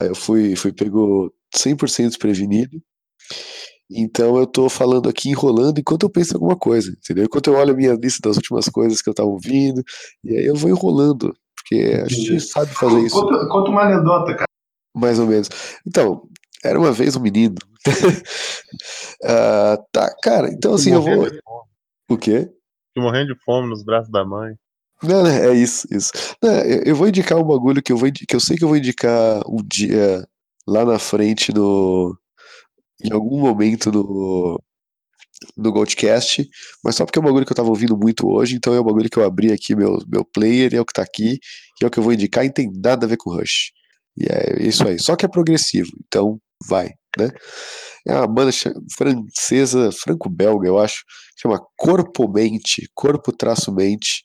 Aí 0.00 0.08
eu 0.08 0.14
fui, 0.14 0.56
fui 0.56 0.72
pego 0.72 1.30
100% 1.54 2.08
desprevenido. 2.08 2.82
Então 3.90 4.38
eu 4.38 4.46
tô 4.46 4.70
falando 4.70 5.06
aqui, 5.06 5.28
enrolando, 5.28 5.78
enquanto 5.78 6.04
eu 6.04 6.08
penso 6.08 6.32
em 6.32 6.36
alguma 6.36 6.56
coisa, 6.56 6.92
entendeu? 6.92 7.24
Enquanto 7.26 7.48
eu 7.48 7.56
olho 7.56 7.74
a 7.74 7.76
minha 7.76 7.92
lista 7.92 8.26
das 8.26 8.38
últimas 8.38 8.70
coisas 8.70 9.02
que 9.02 9.10
eu 9.10 9.14
tava 9.14 9.28
ouvindo, 9.28 9.84
e 10.24 10.38
aí 10.38 10.46
eu 10.46 10.56
vou 10.56 10.70
enrolando, 10.70 11.36
porque 11.56 12.00
a 12.02 12.08
gente 12.08 12.40
sabe 12.40 12.72
fazer 12.72 13.00
isso. 13.00 13.20
Conta, 13.20 13.48
conta 13.50 13.70
uma 13.70 13.82
anedota, 13.82 14.32
cara. 14.32 14.48
Mais 14.96 15.18
ou 15.18 15.26
menos. 15.26 15.50
Então, 15.86 16.26
era 16.64 16.78
uma 16.78 16.90
vez 16.90 17.16
um 17.16 17.20
menino. 17.20 17.56
uh, 19.22 19.76
tá, 19.92 20.10
cara, 20.22 20.48
então 20.48 20.72
assim, 20.72 20.94
eu 20.94 21.02
vou. 21.02 21.28
O 22.08 22.16
quê? 22.16 22.50
Morrendo 23.00 23.34
de 23.34 23.40
fome 23.44 23.68
nos 23.68 23.84
braços 23.84 24.10
da 24.10 24.24
mãe. 24.24 24.54
Não, 25.02 25.26
é 25.26 25.54
isso, 25.54 25.86
isso. 25.90 26.12
Não, 26.42 26.52
eu 26.52 26.96
vou 26.96 27.08
indicar 27.08 27.38
um 27.38 27.44
bagulho 27.44 27.82
que 27.82 27.92
eu, 27.92 27.96
vou, 27.96 28.10
que 28.10 28.34
eu 28.34 28.40
sei 28.40 28.56
que 28.56 28.64
eu 28.64 28.68
vou 28.68 28.76
indicar 28.76 29.42
um 29.48 29.62
dia 29.62 30.26
lá 30.66 30.84
na 30.84 30.98
frente 30.98 31.52
no. 31.52 32.16
Em 33.02 33.12
algum 33.12 33.40
momento 33.40 33.90
no. 33.92 34.60
No 35.58 35.72
Goldcast, 35.72 36.48
mas 36.82 36.94
só 36.94 37.04
porque 37.04 37.18
é 37.18 37.22
um 37.22 37.24
bagulho 37.24 37.44
que 37.44 37.52
eu 37.52 37.56
tava 37.56 37.68
ouvindo 37.68 37.98
muito 37.98 38.26
hoje, 38.26 38.54
então 38.56 38.72
é 38.72 38.80
um 38.80 38.84
bagulho 38.84 39.10
que 39.10 39.18
eu 39.18 39.24
abri 39.24 39.52
aqui, 39.52 39.76
meu, 39.76 39.98
meu 40.06 40.24
player, 40.24 40.74
é 40.74 40.80
o 40.80 40.86
que 40.86 40.92
tá 40.92 41.02
aqui, 41.02 41.38
e 41.80 41.84
é 41.84 41.86
o 41.86 41.90
que 41.90 41.98
eu 41.98 42.02
vou 42.02 42.14
indicar, 42.14 42.46
e 42.46 42.50
tem 42.52 42.70
nada 42.72 43.04
a 43.04 43.08
ver 43.08 43.18
com 43.18 43.30
Rush. 43.30 43.72
E 44.16 44.24
é 44.24 44.62
isso 44.62 44.86
aí. 44.86 44.98
Só 44.98 45.16
que 45.16 45.26
é 45.26 45.28
progressivo, 45.28 45.90
então 46.06 46.40
vai, 46.68 46.90
né? 47.18 47.30
É 48.06 48.14
uma 48.14 48.26
banda 48.26 48.50
francesa, 48.96 49.90
franco-belga, 49.92 50.68
eu 50.68 50.78
acho, 50.78 51.04
chama 51.40 51.60
Corpo 51.76 52.28
Mente, 52.28 52.88
Corpo 52.94 53.32
Traço 53.32 53.72
Mente, 53.72 54.22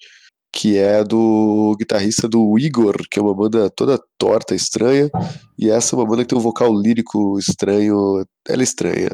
que 0.51 0.77
é 0.77 1.03
do 1.03 1.75
guitarrista 1.77 2.27
do 2.27 2.57
Igor, 2.57 2.95
que 3.09 3.19
é 3.19 3.21
uma 3.21 3.35
banda 3.35 3.69
toda 3.69 4.01
torta, 4.17 4.55
estranha, 4.55 5.09
e 5.57 5.69
essa 5.69 5.95
é 5.95 5.99
uma 5.99 6.05
banda 6.05 6.23
que 6.23 6.29
tem 6.29 6.37
um 6.37 6.41
vocal 6.41 6.73
lírico 6.73 7.37
estranho, 7.37 8.25
ela 8.47 8.61
é 8.61 8.63
estranha. 8.63 9.09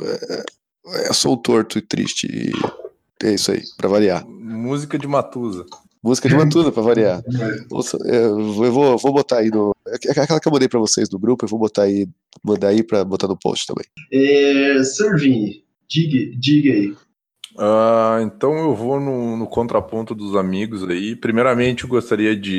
É, 0.00 0.44
é 1.08 1.12
só 1.12 1.32
um 1.32 1.36
torto 1.36 1.78
e 1.78 1.82
triste, 1.82 2.26
e 2.26 2.52
é 3.26 3.34
isso 3.34 3.52
aí, 3.52 3.62
pra 3.76 3.88
variar. 3.88 4.26
Música 4.26 4.98
de 4.98 5.06
Matusa. 5.06 5.64
Música 6.04 6.28
de 6.28 6.34
Matusa, 6.34 6.70
pra 6.70 6.82
variar. 6.82 7.22
É, 8.04 8.26
eu 8.26 8.70
vou, 8.70 8.98
vou 8.98 9.12
botar 9.12 9.38
aí 9.38 9.48
no. 9.48 9.74
É 9.88 10.10
aquela 10.10 10.38
que 10.38 10.46
eu 10.46 10.52
mandei 10.52 10.68
pra 10.68 10.78
vocês 10.78 11.08
no 11.08 11.18
grupo, 11.18 11.44
eu 11.44 11.48
vou 11.48 11.58
botar 11.58 11.84
aí, 11.84 12.06
mandar 12.42 12.68
aí 12.68 12.82
pra 12.82 13.02
botar 13.04 13.26
no 13.26 13.38
post 13.38 13.66
também. 13.66 13.86
É, 14.12 14.82
Serving, 14.82 15.64
diga, 15.88 16.36
diga 16.38 16.72
aí. 16.72 16.90
Uh, 17.56 18.20
então 18.22 18.54
eu 18.58 18.74
vou 18.74 19.00
no, 19.00 19.36
no, 19.36 19.46
contraponto 19.46 20.14
dos 20.14 20.36
amigos 20.36 20.86
aí. 20.88 21.16
Primeiramente, 21.16 21.84
eu 21.84 21.88
gostaria 21.88 22.36
de 22.36 22.58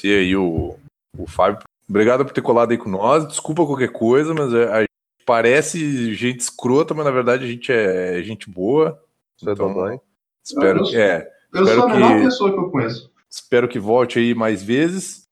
ser 0.00 0.20
aí 0.20 0.34
o, 0.34 0.74
o 1.16 1.26
Fábio. 1.28 1.60
Obrigado 1.88 2.24
por 2.24 2.32
ter 2.32 2.42
colado 2.42 2.72
aí 2.72 2.78
com 2.78 2.90
nós. 2.90 3.26
Desculpa 3.28 3.66
qualquer 3.66 3.92
coisa, 3.92 4.34
mas 4.34 4.52
a 4.52 4.80
gente 4.80 4.88
parece 5.24 6.12
gente 6.14 6.40
escrota, 6.40 6.92
mas 6.92 7.04
na 7.04 7.12
verdade 7.12 7.44
a 7.44 7.48
gente 7.48 7.70
é 7.70 8.20
gente 8.22 8.50
boa. 8.50 9.00
Você 9.38 9.50
então, 9.50 9.88
é 9.88 10.00
espero 10.44 10.84
que. 10.84 10.96
É, 10.96 11.37
eu 11.52 11.62
espero 11.62 11.80
sou 11.80 11.88
a 11.88 11.94
melhor 11.94 12.22
pessoa 12.22 12.52
que 12.52 12.58
eu 12.58 12.70
conheço. 12.70 13.10
Espero 13.30 13.68
que 13.68 13.78
volte 13.78 14.18
aí 14.18 14.34
mais 14.34 14.62
vezes. 14.62 15.28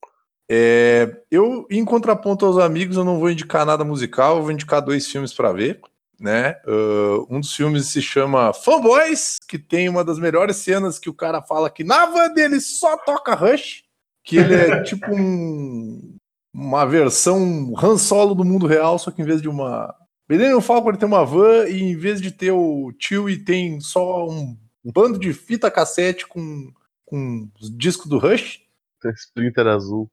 É, 0.49 1.23
eu, 1.31 1.67
em 1.71 1.85
contraponto 1.85 2.47
aos 2.47 2.59
amigos, 2.59 2.97
eu 2.97 3.05
não 3.05 3.19
vou 3.19 3.31
indicar 3.31 3.67
nada 3.67 3.85
musical, 3.85 4.37
eu 4.37 4.43
vou 4.43 4.53
indicar 4.53 4.81
dois 4.81 5.07
filmes 5.07 5.33
para 5.33 5.53
ver. 5.53 5.81
Né? 6.19 6.57
Uh, 6.67 7.27
um 7.29 7.41
dos 7.41 7.55
filmes 7.55 7.89
se 7.89 8.01
chama 8.01 8.53
Fanboys, 8.53 9.37
que 9.47 9.59
tem 9.59 9.89
uma 9.89 10.03
das 10.03 10.19
melhores 10.19 10.57
cenas 10.57 10.99
que 10.99 11.11
o 11.11 11.15
cara 11.15 11.43
fala 11.43 11.69
que 11.69 11.85
na 11.85 12.07
van 12.07 12.33
dele 12.33 12.59
só 12.59 12.97
toca 12.97 13.35
Rush, 13.35 13.83
que 14.25 14.39
ele 14.39 14.55
é 14.55 14.81
tipo 14.83 15.15
um, 15.15 16.17
uma 16.55 16.87
versão 16.87 17.75
Han 17.77 17.99
Solo 17.99 18.35
do 18.35 18.45
mundo 18.45 18.67
real, 18.67 18.99
só 18.99 19.11
que 19.11 19.21
em 19.21 19.27
vez 19.27 19.43
de 19.43 19.49
uma. 19.49 19.95
Millennium 20.29 20.63
Falcon 20.63 20.89
ele 20.89 20.99
tem 20.99 21.07
uma 21.07 21.25
van 21.25 21.69
e 21.69 21.83
em 21.83 21.97
vez 21.97 22.21
de 22.21 22.31
ter 22.31 22.51
o 22.51 22.93
tio 22.99 23.29
e 23.29 23.37
tem 23.37 23.79
só 23.81 24.27
um 24.27 24.57
bando 24.93 25.19
de 25.19 25.33
fita 25.33 25.71
cassete 25.71 26.27
com, 26.27 26.73
com 27.05 27.49
disco 27.73 28.09
do 28.09 28.19
Rush. 28.19 28.63
Splinter 29.05 29.67
azul. 29.67 30.09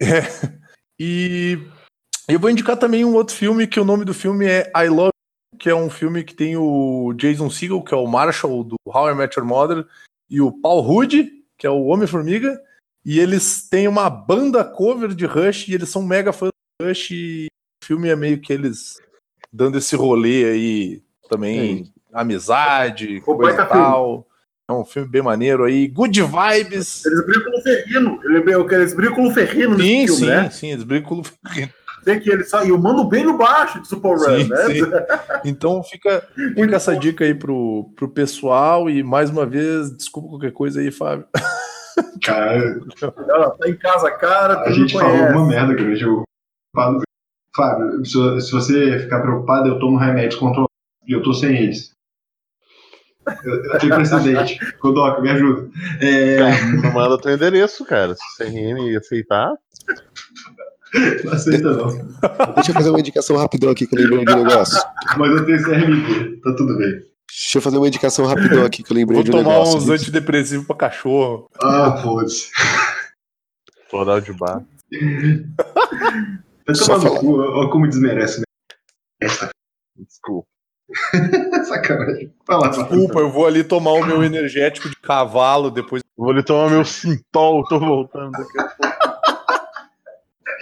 É. 0.00 0.22
E 0.98 1.58
eu 2.28 2.38
vou 2.38 2.50
indicar 2.50 2.76
também 2.76 3.04
um 3.04 3.14
outro 3.14 3.34
filme 3.34 3.66
que 3.66 3.80
o 3.80 3.84
nome 3.84 4.04
do 4.04 4.14
filme 4.14 4.46
é 4.46 4.70
I 4.76 4.88
Love 4.88 5.12
que 5.62 5.68
é 5.68 5.74
um 5.74 5.88
filme 5.88 6.24
que 6.24 6.34
tem 6.34 6.56
o 6.56 7.12
Jason 7.14 7.48
Segel, 7.48 7.82
que 7.82 7.94
é 7.94 7.96
o 7.96 8.06
Marshall 8.06 8.64
do 8.64 8.74
How 8.84 9.10
I 9.10 9.14
Met 9.14 9.38
Your 9.38 9.46
Mother, 9.46 9.86
e 10.28 10.40
o 10.40 10.50
Paul 10.50 10.80
Rudd, 10.80 11.30
que 11.56 11.66
é 11.66 11.70
o 11.70 11.84
Homem-Formiga, 11.84 12.60
e 13.04 13.20
eles 13.20 13.68
têm 13.68 13.86
uma 13.86 14.10
banda 14.10 14.64
cover 14.64 15.14
de 15.14 15.24
Rush, 15.24 15.68
e 15.68 15.74
eles 15.74 15.88
são 15.88 16.02
mega 16.02 16.32
fãs 16.32 16.50
do 16.80 16.88
Rush, 16.88 17.10
e 17.12 17.46
o 17.80 17.86
filme 17.86 18.08
é 18.08 18.16
meio 18.16 18.40
que 18.40 18.52
eles 18.52 18.98
dando 19.52 19.78
esse 19.78 19.94
rolê 19.94 20.46
aí 20.46 21.02
também, 21.28 21.92
Sim. 22.12 22.18
amizade, 22.18 23.20
coisa 23.20 23.62
e 23.62 23.66
tal. 23.66 24.26
É 24.68 24.72
um 24.72 24.84
filme 24.84 25.08
bem 25.08 25.22
maneiro 25.22 25.64
aí. 25.64 25.88
Good 25.88 26.22
vibes. 26.22 27.04
Eles 27.04 27.26
brincam 27.26 27.52
no 27.52 27.62
Ferrino. 27.62 28.20
Eles 28.70 28.94
brincam 28.94 29.24
no 29.24 29.30
Ferrino 29.30 29.76
sim, 29.76 29.82
nesse 29.82 30.06
filme, 30.06 30.20
sim, 30.20 30.26
né? 30.26 30.50
Sim, 30.50 30.70
eles 30.72 30.84
brincam 30.84 31.16
no 31.16 31.24
Ferrino. 31.24 31.72
Tem 32.04 32.18
que 32.18 32.30
ele 32.30 32.44
só. 32.44 32.64
E 32.64 32.72
o 32.72 32.78
mando 32.78 33.04
bem 33.04 33.24
no 33.24 33.36
baixo 33.36 33.80
de 33.80 33.88
Super 33.88 34.16
Run, 34.16 34.48
né? 34.48 34.56
Sim. 34.66 34.80
Então 35.44 35.82
fica, 35.82 36.26
fica 36.34 36.76
essa 36.76 36.96
dica 36.96 37.24
aí 37.24 37.34
pro, 37.34 37.92
pro 37.96 38.08
pessoal. 38.08 38.88
E 38.88 39.02
mais 39.02 39.30
uma 39.30 39.46
vez, 39.46 39.94
desculpa 39.96 40.28
qualquer 40.28 40.52
coisa 40.52 40.80
aí, 40.80 40.90
Fábio. 40.90 41.26
Cara, 42.22 42.80
ela 43.28 43.50
tá 43.50 43.68
em 43.68 43.76
casa, 43.76 44.10
cara. 44.12 44.62
A 44.62 44.70
gente 44.70 44.94
conhece. 44.94 45.18
falou 45.18 45.42
uma 45.42 45.46
merda 45.46 45.74
que 45.74 45.82
eu 45.82 46.24
Fábio, 47.54 48.04
se, 48.04 48.50
você 48.50 48.98
ficar 49.00 49.20
preocupado, 49.20 49.68
eu 49.68 49.78
tomo 49.78 49.98
remédio 49.98 50.38
controlado 50.38 50.70
e 51.06 51.12
eu 51.12 51.22
tô 51.22 51.34
sem 51.34 51.54
eles. 51.54 51.91
Eu, 53.44 53.64
eu 53.64 53.78
tenho 53.78 53.94
precedente. 53.94 54.58
Kodoka, 54.78 55.20
me 55.20 55.30
ajuda. 55.30 55.70
É... 56.00 56.36
Cara, 56.38 56.92
manda 56.92 57.20
teu 57.20 57.32
endereço, 57.32 57.84
cara. 57.84 58.14
Se 58.14 58.22
o 58.22 58.46
CRM 58.46 58.96
aceitar. 58.96 59.52
Não 61.24 61.32
aceita, 61.32 61.70
não. 61.70 61.88
Deixa 62.54 62.70
eu 62.70 62.74
fazer 62.74 62.90
uma 62.90 63.00
indicação 63.00 63.36
rapidão 63.36 63.70
aqui 63.70 63.86
que 63.86 63.96
eu 63.96 64.00
lembrei 64.00 64.24
de 64.24 64.32
um 64.32 64.44
negócio. 64.44 64.82
Mas 65.16 65.30
eu 65.30 65.46
tenho 65.46 65.62
CRMP, 65.62 66.40
tá 66.42 66.54
tudo 66.56 66.76
bem. 66.76 66.90
Deixa 66.90 67.58
eu 67.58 67.62
fazer 67.62 67.78
uma 67.78 67.88
indicação 67.88 68.26
rapidão 68.26 68.64
aqui 68.64 68.82
que 68.82 68.92
eu 68.92 68.96
lembrei 68.96 69.16
Vou 69.16 69.24
de 69.24 69.30
um 69.30 69.36
negócio. 69.36 69.64
Vou 69.64 69.80
tomar 69.80 69.84
uns 69.84 70.00
antidepressivos 70.00 70.66
pra 70.66 70.76
cachorro. 70.76 71.48
Ah, 71.62 71.96
foda-se. 72.02 72.50
Floral 73.88 74.20
de 74.20 74.32
bar. 74.34 74.62
Vai 76.66 76.76
tomar 76.76 76.98
no 76.98 77.18
cu, 77.18 77.40
olha 77.40 77.70
como 77.70 77.88
desmerece, 77.88 78.40
né? 78.40 78.44
Desculpa. 79.96 80.46
Sacanagem. 81.64 82.32
Fala, 82.46 82.68
Desculpa, 82.68 83.20
eu 83.20 83.30
vou 83.30 83.46
ali 83.46 83.64
tomar 83.64 83.92
o 83.92 84.06
meu 84.06 84.22
energético 84.22 84.88
de 84.88 84.96
cavalo, 84.96 85.70
depois 85.70 86.02
vou 86.16 86.30
ali 86.30 86.42
tomar 86.42 86.70
meu 86.70 86.84
sintol, 86.84 87.64
tô 87.64 87.78
voltando 87.78 88.32
daqui 88.32 88.58
a 88.58 88.64
pouco. 88.64 88.92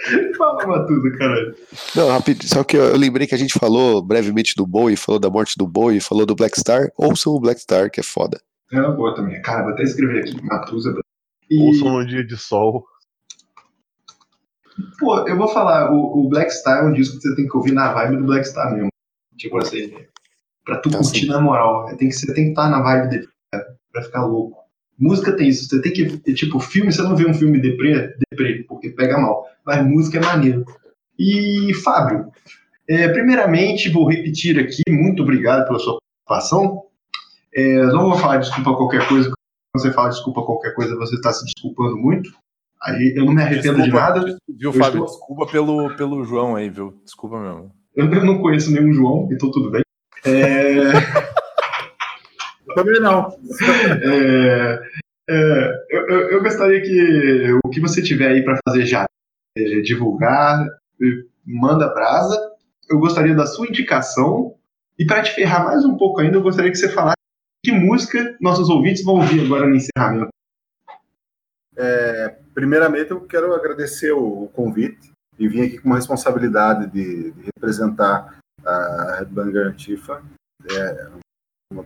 Fala, 0.37 0.65
Matusa, 0.65 1.11
caralho. 1.17 1.55
Não, 1.95 2.09
rápido, 2.09 2.47
só 2.47 2.63
que 2.63 2.75
eu, 2.75 2.97
lembrei 2.97 3.27
que 3.27 3.35
a 3.35 3.37
gente 3.37 3.57
falou 3.59 4.01
brevemente 4.01 4.55
do 4.55 4.65
Bowie, 4.65 4.95
falou 4.95 5.19
da 5.19 5.29
morte 5.29 5.55
do 5.57 5.67
Bowie, 5.67 5.99
falou 5.99 6.25
do 6.25 6.35
Black 6.35 6.59
Star. 6.59 6.91
Ouçam 6.97 7.33
o 7.33 7.39
Black 7.39 7.61
Star, 7.61 7.91
que 7.91 7.99
é 7.99 8.03
foda. 8.03 8.41
É 8.71 8.79
uma 8.79 8.91
boa 8.91 9.13
também. 9.13 9.39
Cara, 9.41 9.63
vou 9.63 9.73
até 9.73 9.83
escrever 9.83 10.21
aqui, 10.21 10.43
Matusa. 10.43 10.93
E... 11.49 11.61
Ouçam 11.61 11.91
no 11.91 12.05
dia 12.05 12.25
de 12.25 12.37
sol. 12.37 12.85
Pô, 14.99 15.27
eu 15.27 15.37
vou 15.37 15.47
falar, 15.47 15.91
o, 15.91 16.25
o, 16.25 16.29
Black 16.29 16.51
Star 16.51 16.83
é 16.83 16.87
um 16.87 16.93
disco 16.93 17.17
que 17.17 17.21
você 17.21 17.35
tem 17.35 17.47
que 17.47 17.55
ouvir 17.55 17.73
na 17.73 17.93
vibe 17.93 18.17
do 18.17 18.25
Black 18.25 18.47
Star 18.47 18.73
mesmo. 18.73 18.89
Tipo 19.37 19.57
assim, 19.57 19.93
pra 20.65 20.77
tu 20.77 20.89
curtir 20.89 21.27
na 21.27 21.39
moral. 21.39 21.87
Tem 21.97 22.09
que, 22.09 22.13
você 22.13 22.33
tem 22.33 22.45
que 22.45 22.49
estar 22.51 22.69
na 22.69 22.81
vibe 22.81 23.09
dele, 23.09 23.27
cara, 23.51 23.65
pra 23.91 24.03
ficar 24.03 24.25
louco. 24.25 24.59
Música 24.97 25.35
tem 25.35 25.49
isso, 25.49 25.67
você 25.67 25.81
tem 25.81 25.91
que. 25.91 26.33
Tipo, 26.33 26.59
filme, 26.59 26.91
você 26.91 27.01
não 27.01 27.15
vê 27.15 27.25
um 27.25 27.33
filme 27.33 27.59
deprê, 27.59 28.13
deprê, 28.29 28.63
porque 28.67 28.89
pega 28.91 29.17
mal. 29.17 29.45
Mas 29.65 29.85
música 29.85 30.19
é 30.19 30.21
maneiro. 30.21 30.63
E, 31.17 31.73
Fábio, 31.83 32.31
é, 32.87 33.07
primeiramente, 33.09 33.89
vou 33.89 34.09
repetir 34.09 34.59
aqui, 34.59 34.81
muito 34.89 35.23
obrigado 35.23 35.65
pela 35.65 35.79
sua 35.79 35.97
participação. 36.27 36.83
É, 37.53 37.85
não 37.87 38.09
vou 38.09 38.17
falar 38.17 38.37
desculpa 38.37 38.75
qualquer 38.75 39.07
coisa, 39.07 39.29
quando 39.29 39.83
você 39.83 39.91
fala 39.91 40.09
desculpa 40.09 40.43
qualquer 40.43 40.73
coisa, 40.73 40.95
você 40.95 41.15
está 41.15 41.31
se 41.31 41.45
desculpando 41.45 41.97
muito. 41.97 42.29
Aí 42.83 43.13
eu 43.15 43.25
não 43.25 43.33
me 43.33 43.41
arrependo 43.41 43.77
desculpa, 43.77 43.83
de 43.83 43.91
nada. 43.91 44.37
Viu, 44.49 44.73
Fábio? 44.73 45.03
Estou... 45.03 45.05
Desculpa 45.05 45.45
pelo, 45.47 45.95
pelo 45.95 46.23
João 46.23 46.55
aí, 46.55 46.69
viu? 46.69 46.99
Desculpa 47.03 47.39
mesmo. 47.39 47.71
Eu 47.95 48.25
não 48.25 48.41
conheço 48.41 48.71
nenhum 48.71 48.93
João, 48.93 49.29
então 49.31 49.51
tudo 49.51 49.69
bem. 49.69 49.81
É... 50.25 50.91
Também 52.75 52.99
não. 53.01 53.37
É, 54.03 54.81
é, 55.29 55.85
eu, 55.89 56.07
eu, 56.31 56.43
gostaria 56.43 56.81
que 56.81 57.51
o 57.65 57.69
que 57.69 57.81
você 57.81 58.01
tiver 58.01 58.27
aí 58.27 58.43
para 58.43 58.57
fazer 58.67 58.85
já, 58.85 59.05
divulgar, 59.83 60.65
manda 61.45 61.93
brasa. 61.93 62.39
Eu 62.89 62.99
gostaria 62.99 63.35
da 63.35 63.45
sua 63.45 63.67
indicação. 63.67 64.55
E 64.97 65.05
para 65.05 65.23
te 65.23 65.31
ferrar 65.31 65.65
mais 65.65 65.83
um 65.83 65.97
pouco 65.97 66.21
ainda, 66.21 66.37
eu 66.37 66.43
gostaria 66.43 66.71
que 66.71 66.77
você 66.77 66.89
falasse 66.89 67.15
que 67.63 67.71
música 67.71 68.35
nossos 68.41 68.69
ouvintes 68.69 69.03
vão 69.03 69.15
ouvir 69.15 69.45
agora 69.45 69.67
no 69.67 69.75
encerramento. 69.75 70.29
É, 71.77 72.35
primeiramente, 72.53 73.11
eu 73.11 73.21
quero 73.21 73.53
agradecer 73.53 74.11
o, 74.11 74.43
o, 74.43 74.47
convite 74.49 75.11
e 75.39 75.47
vim 75.47 75.61
aqui 75.61 75.77
com 75.77 75.87
uma 75.87 75.95
responsabilidade 75.95 76.87
de, 76.91 77.31
de 77.31 77.41
representar 77.55 78.40
a 78.71 79.15
Headbanger 79.19 79.67
Antifa. 79.67 80.23
É, 80.69 81.09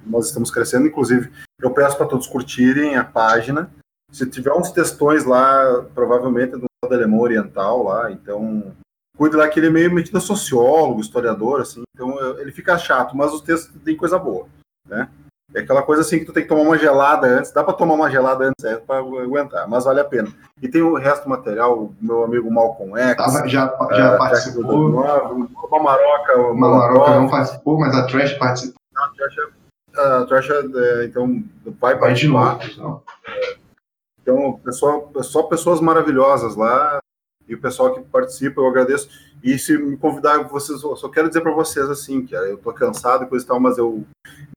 nós 0.06 0.28
estamos 0.28 0.52
crescendo, 0.52 0.88
inclusive, 0.88 1.32
eu 1.62 1.72
peço 1.72 1.98
para 1.98 2.08
todos 2.08 2.28
curtirem 2.28 2.96
a 2.96 3.04
página. 3.04 3.70
Se 4.12 4.26
tiver 4.30 4.54
uns 4.54 4.72
textões 4.72 5.26
lá, 5.26 5.84
provavelmente 5.94 6.56
é 6.56 6.58
do 6.58 6.66
alemão 6.84 7.20
oriental 7.20 7.84
lá, 7.84 8.12
então 8.12 8.76
cuide 9.18 9.36
lá 9.36 9.48
que 9.50 9.60
ele 9.60 9.68
é 9.68 9.72
meio 9.72 9.94
metido 9.94 10.18
a 10.18 10.22
sociólogo, 10.22 11.02
historiador, 11.02 11.62
assim, 11.62 11.84
então 11.96 12.20
ele 12.40 12.52
fica 12.52 12.78
chato, 12.78 13.16
mas 13.16 13.34
os 13.34 13.42
textos 13.42 13.74
têm 13.84 13.98
coisa 13.98 14.20
boa, 14.20 14.48
né? 14.88 15.10
É 15.54 15.60
aquela 15.60 15.84
coisa 15.84 16.02
assim 16.02 16.20
que 16.20 16.26
tu 16.26 16.34
tem 16.34 16.44
que 16.44 16.50
tomar 16.50 16.64
uma 16.64 16.78
gelada 16.78 17.28
antes, 17.28 17.52
dá 17.52 17.64
para 17.64 17.74
tomar 17.74 17.94
uma 17.94 18.10
gelada 18.10 18.46
antes 18.46 18.66
é, 18.66 18.78
para 18.78 19.00
aguentar, 19.00 19.68
mas 19.70 19.86
vale 19.86 20.00
a 20.00 20.06
pena. 20.06 20.28
E 20.62 20.68
tem 20.68 20.82
o 20.82 20.96
resto 20.96 21.24
do 21.24 21.30
material, 21.30 21.78
o 21.78 21.96
meu 22.02 22.24
amigo 22.24 22.52
Malcolm 22.52 22.98
X, 22.98 23.16
Tava, 23.16 23.48
já, 23.48 23.78
já 23.92 24.16
uh, 24.16 24.18
participou. 24.18 24.90
Uma 24.90 25.84
Maroca, 25.84 26.38
uma 26.38 26.70
Maroca 26.70 27.20
não 27.20 27.30
participou, 27.30 27.80
mas 27.80 27.96
a 27.96 28.08
Trash 28.08 28.34
participou. 28.34 28.82
A 28.96 29.08
Trash 29.10 29.38
é 29.38 29.56
a 29.98 30.26
Trash, 30.26 30.50
é, 30.50 31.06
então, 31.06 31.44
vai 31.80 31.98
participar. 31.98 32.60
Então, 34.22 34.60
pessoal, 34.64 35.12
só 35.22 35.44
pessoas 35.44 35.80
maravilhosas 35.80 36.56
lá 36.56 37.00
e 37.48 37.54
o 37.54 37.62
pessoal 37.62 37.94
que 37.94 38.02
participa, 38.02 38.60
eu 38.60 38.68
agradeço. 38.68 39.08
E 39.46 39.60
se 39.60 39.78
me 39.78 39.96
convidar, 39.96 40.40
vocês, 40.40 40.82
eu 40.82 40.96
só 40.96 41.08
quero 41.08 41.28
dizer 41.28 41.42
para 41.42 41.52
vocês 41.52 41.88
assim, 41.88 42.26
que 42.26 42.36
eu 42.36 42.58
tô 42.58 42.74
cansado 42.74 43.26
e 43.26 43.28
coisa 43.28 43.46
e 43.46 43.48
tal, 43.48 43.60
mas 43.60 43.78
eu 43.78 44.04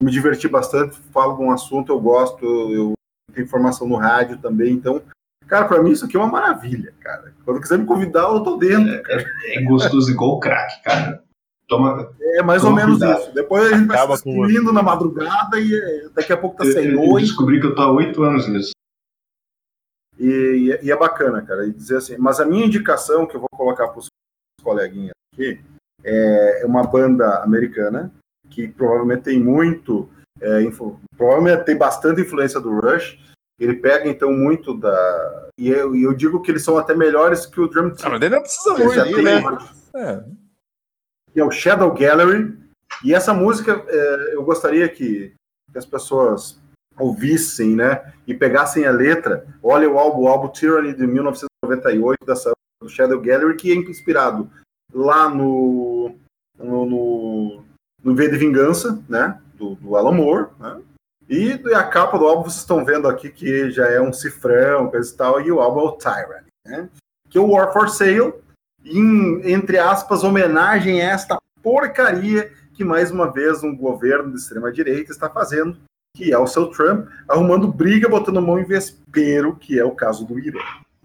me 0.03 0.11
diverti 0.11 0.49
bastante, 0.49 0.97
falo 1.13 1.37
de 1.37 1.43
um 1.43 1.51
assunto, 1.51 1.93
eu 1.93 2.01
gosto, 2.01 2.43
eu 2.73 2.95
tenho 3.35 3.45
informação 3.45 3.87
no 3.87 3.97
rádio 3.97 4.39
também, 4.39 4.73
então, 4.73 5.03
cara, 5.47 5.67
para 5.67 5.83
mim 5.83 5.91
isso 5.91 6.07
aqui 6.07 6.17
é 6.17 6.19
uma 6.19 6.27
maravilha, 6.27 6.95
cara. 7.01 7.35
Quando 7.45 7.61
quiser 7.61 7.77
me 7.77 7.85
convidar, 7.85 8.33
eu 8.33 8.43
tô 8.43 8.57
dentro. 8.57 8.91
É, 9.11 9.57
é 9.57 9.63
gostoso 9.63 10.11
igual 10.11 10.41
crack, 10.41 10.83
cara. 10.83 11.23
Toma, 11.69 12.11
é 12.19 12.43
mais 12.43 12.65
ou 12.65 12.73
menos 12.73 12.97
cuidado. 12.99 13.21
isso. 13.21 13.35
Depois 13.35 13.71
a 13.71 13.77
gente 13.77 13.91
Acaba 13.91 14.07
vai 14.07 14.17
se 14.17 14.25
destruindo 14.25 14.73
na 14.73 14.83
madrugada 14.83 15.61
e 15.61 15.75
eh, 15.75 16.09
daqui 16.15 16.33
a 16.33 16.37
pouco 16.39 16.57
tá 16.57 16.65
sem 16.65 16.93
noite. 16.93 17.11
Eu 17.11 17.19
descobri 17.19 17.61
que 17.61 17.67
eu 17.67 17.75
tô 17.75 17.83
há 17.83 17.93
oito 17.93 18.23
anos 18.23 18.49
nisso. 18.49 18.73
E, 20.19 20.79
e, 20.83 20.91
é 20.91 20.97
bacana, 20.97 21.43
cara. 21.43 21.67
E 21.67 21.73
dizer 21.75 21.99
assim, 21.99 22.17
mas 22.17 22.41
a 22.41 22.47
minha 22.47 22.65
indicação 22.65 23.27
que 23.27 23.37
eu 23.37 23.41
vou 23.41 23.51
colocar 23.51 23.89
para 23.89 23.99
os 23.99 24.09
coleguinhas 24.63 25.13
aqui 25.35 25.61
é 26.05 26.63
uma 26.65 26.85
banda 26.85 27.43
americana 27.43 28.13
que 28.49 28.69
provavelmente 28.69 29.23
tem 29.23 29.41
muito, 29.41 30.09
é, 30.41 30.63
influ, 30.63 30.99
provavelmente 31.17 31.65
tem 31.65 31.77
bastante 31.77 32.21
influência 32.21 32.61
do 32.61 32.79
Rush. 32.81 33.19
Ele 33.59 33.75
pega 33.75 34.09
então 34.09 34.33
muito 34.33 34.73
da 34.73 35.49
e 35.59 35.69
eu, 35.69 35.95
eu 35.97 36.15
digo 36.15 36.41
que 36.41 36.51
eles 36.51 36.63
são 36.63 36.79
até 36.79 36.95
melhores 36.95 37.45
que 37.45 37.61
o 37.61 37.67
Drum 37.67 37.91
Team. 37.91 38.07
Ah, 38.07 38.11
mas 38.11 38.23
ele 38.23 38.35
não 38.35 38.43
precisa 38.43 38.75
muito, 38.77 39.23
né? 39.23 39.43
É 39.97 40.25
que 41.33 41.41
é 41.41 41.45
o 41.45 41.51
Shadow 41.51 41.93
Gallery. 41.95 42.59
E 43.05 43.15
essa 43.15 43.33
música 43.33 43.85
é, 43.87 44.35
eu 44.35 44.43
gostaria 44.43 44.89
que, 44.89 45.33
que, 45.71 45.79
as 45.79 45.87
pessoas 45.87 46.61
ouvissem, 46.99 47.77
né? 47.77 48.13
E 48.27 48.35
pegassem 48.35 48.87
a 48.87 48.91
letra. 48.91 49.47
Olha 49.63 49.89
o 49.89 49.99
álbum, 49.99 50.23
o 50.23 50.29
álbum 50.29 50.49
Tyranny 50.49 50.93
de 50.93 51.07
1998 51.07 52.27
dessa, 52.27 52.53
do 52.81 52.89
Shadow 52.89 53.21
Gallery, 53.21 53.57
que 53.57 53.73
é 53.73 53.75
inspirado 53.75 54.51
lá 54.93 55.29
no, 55.29 56.15
no, 56.59 56.87
no, 56.87 57.65
no 58.03 58.15
V 58.15 58.29
de 58.29 58.37
Vingança, 58.37 59.03
né? 59.09 59.41
Do, 59.55 59.75
do 59.75 59.97
Alan 59.97 60.13
Moore, 60.13 60.49
né? 60.59 60.81
E 61.29 61.53
a 61.75 61.85
capa 61.85 62.19
do 62.19 62.27
álbum 62.27 62.45
vocês 62.45 62.61
estão 62.61 62.85
vendo 62.85 63.07
aqui 63.07 63.31
que 63.31 63.71
já 63.71 63.87
é 63.87 64.01
um 64.01 64.13
cifrão, 64.13 64.89
coisa 64.89 65.13
e 65.13 65.17
tal, 65.17 65.41
e 65.41 65.53
o 65.53 65.61
álbum 65.61 65.81
é 65.81 65.85
o 65.85 65.93
Tyrant, 65.93 66.45
né? 66.65 66.89
Que 67.29 67.37
é 67.37 67.41
o 67.41 67.51
War 67.51 67.73
for 67.73 67.91
Sale, 67.91 68.33
em, 68.85 69.53
entre 69.53 69.79
aspas, 69.79 70.25
homenagem 70.25 71.03
a 71.03 71.11
esta 71.11 71.39
porcaria 71.63 72.51
que 72.73 72.85
mais 72.85 73.11
uma 73.11 73.31
vez 73.31 73.63
um 73.63 73.77
governo 73.77 74.31
de 74.31 74.39
extrema 74.39 74.73
direita 74.73 75.11
está 75.11 75.29
fazendo, 75.29 75.77
que 76.17 76.33
é 76.33 76.39
o 76.39 76.47
seu 76.47 76.69
Trump, 76.69 77.09
arrumando 77.29 77.67
briga, 77.67 78.09
botando 78.09 78.41
mão 78.41 78.59
em 78.59 78.65
vespeiro, 78.65 79.57
que 79.57 79.79
é 79.79 79.85
o 79.85 79.91
caso 79.91 80.25
do 80.25 80.39
Irã. 80.39 80.61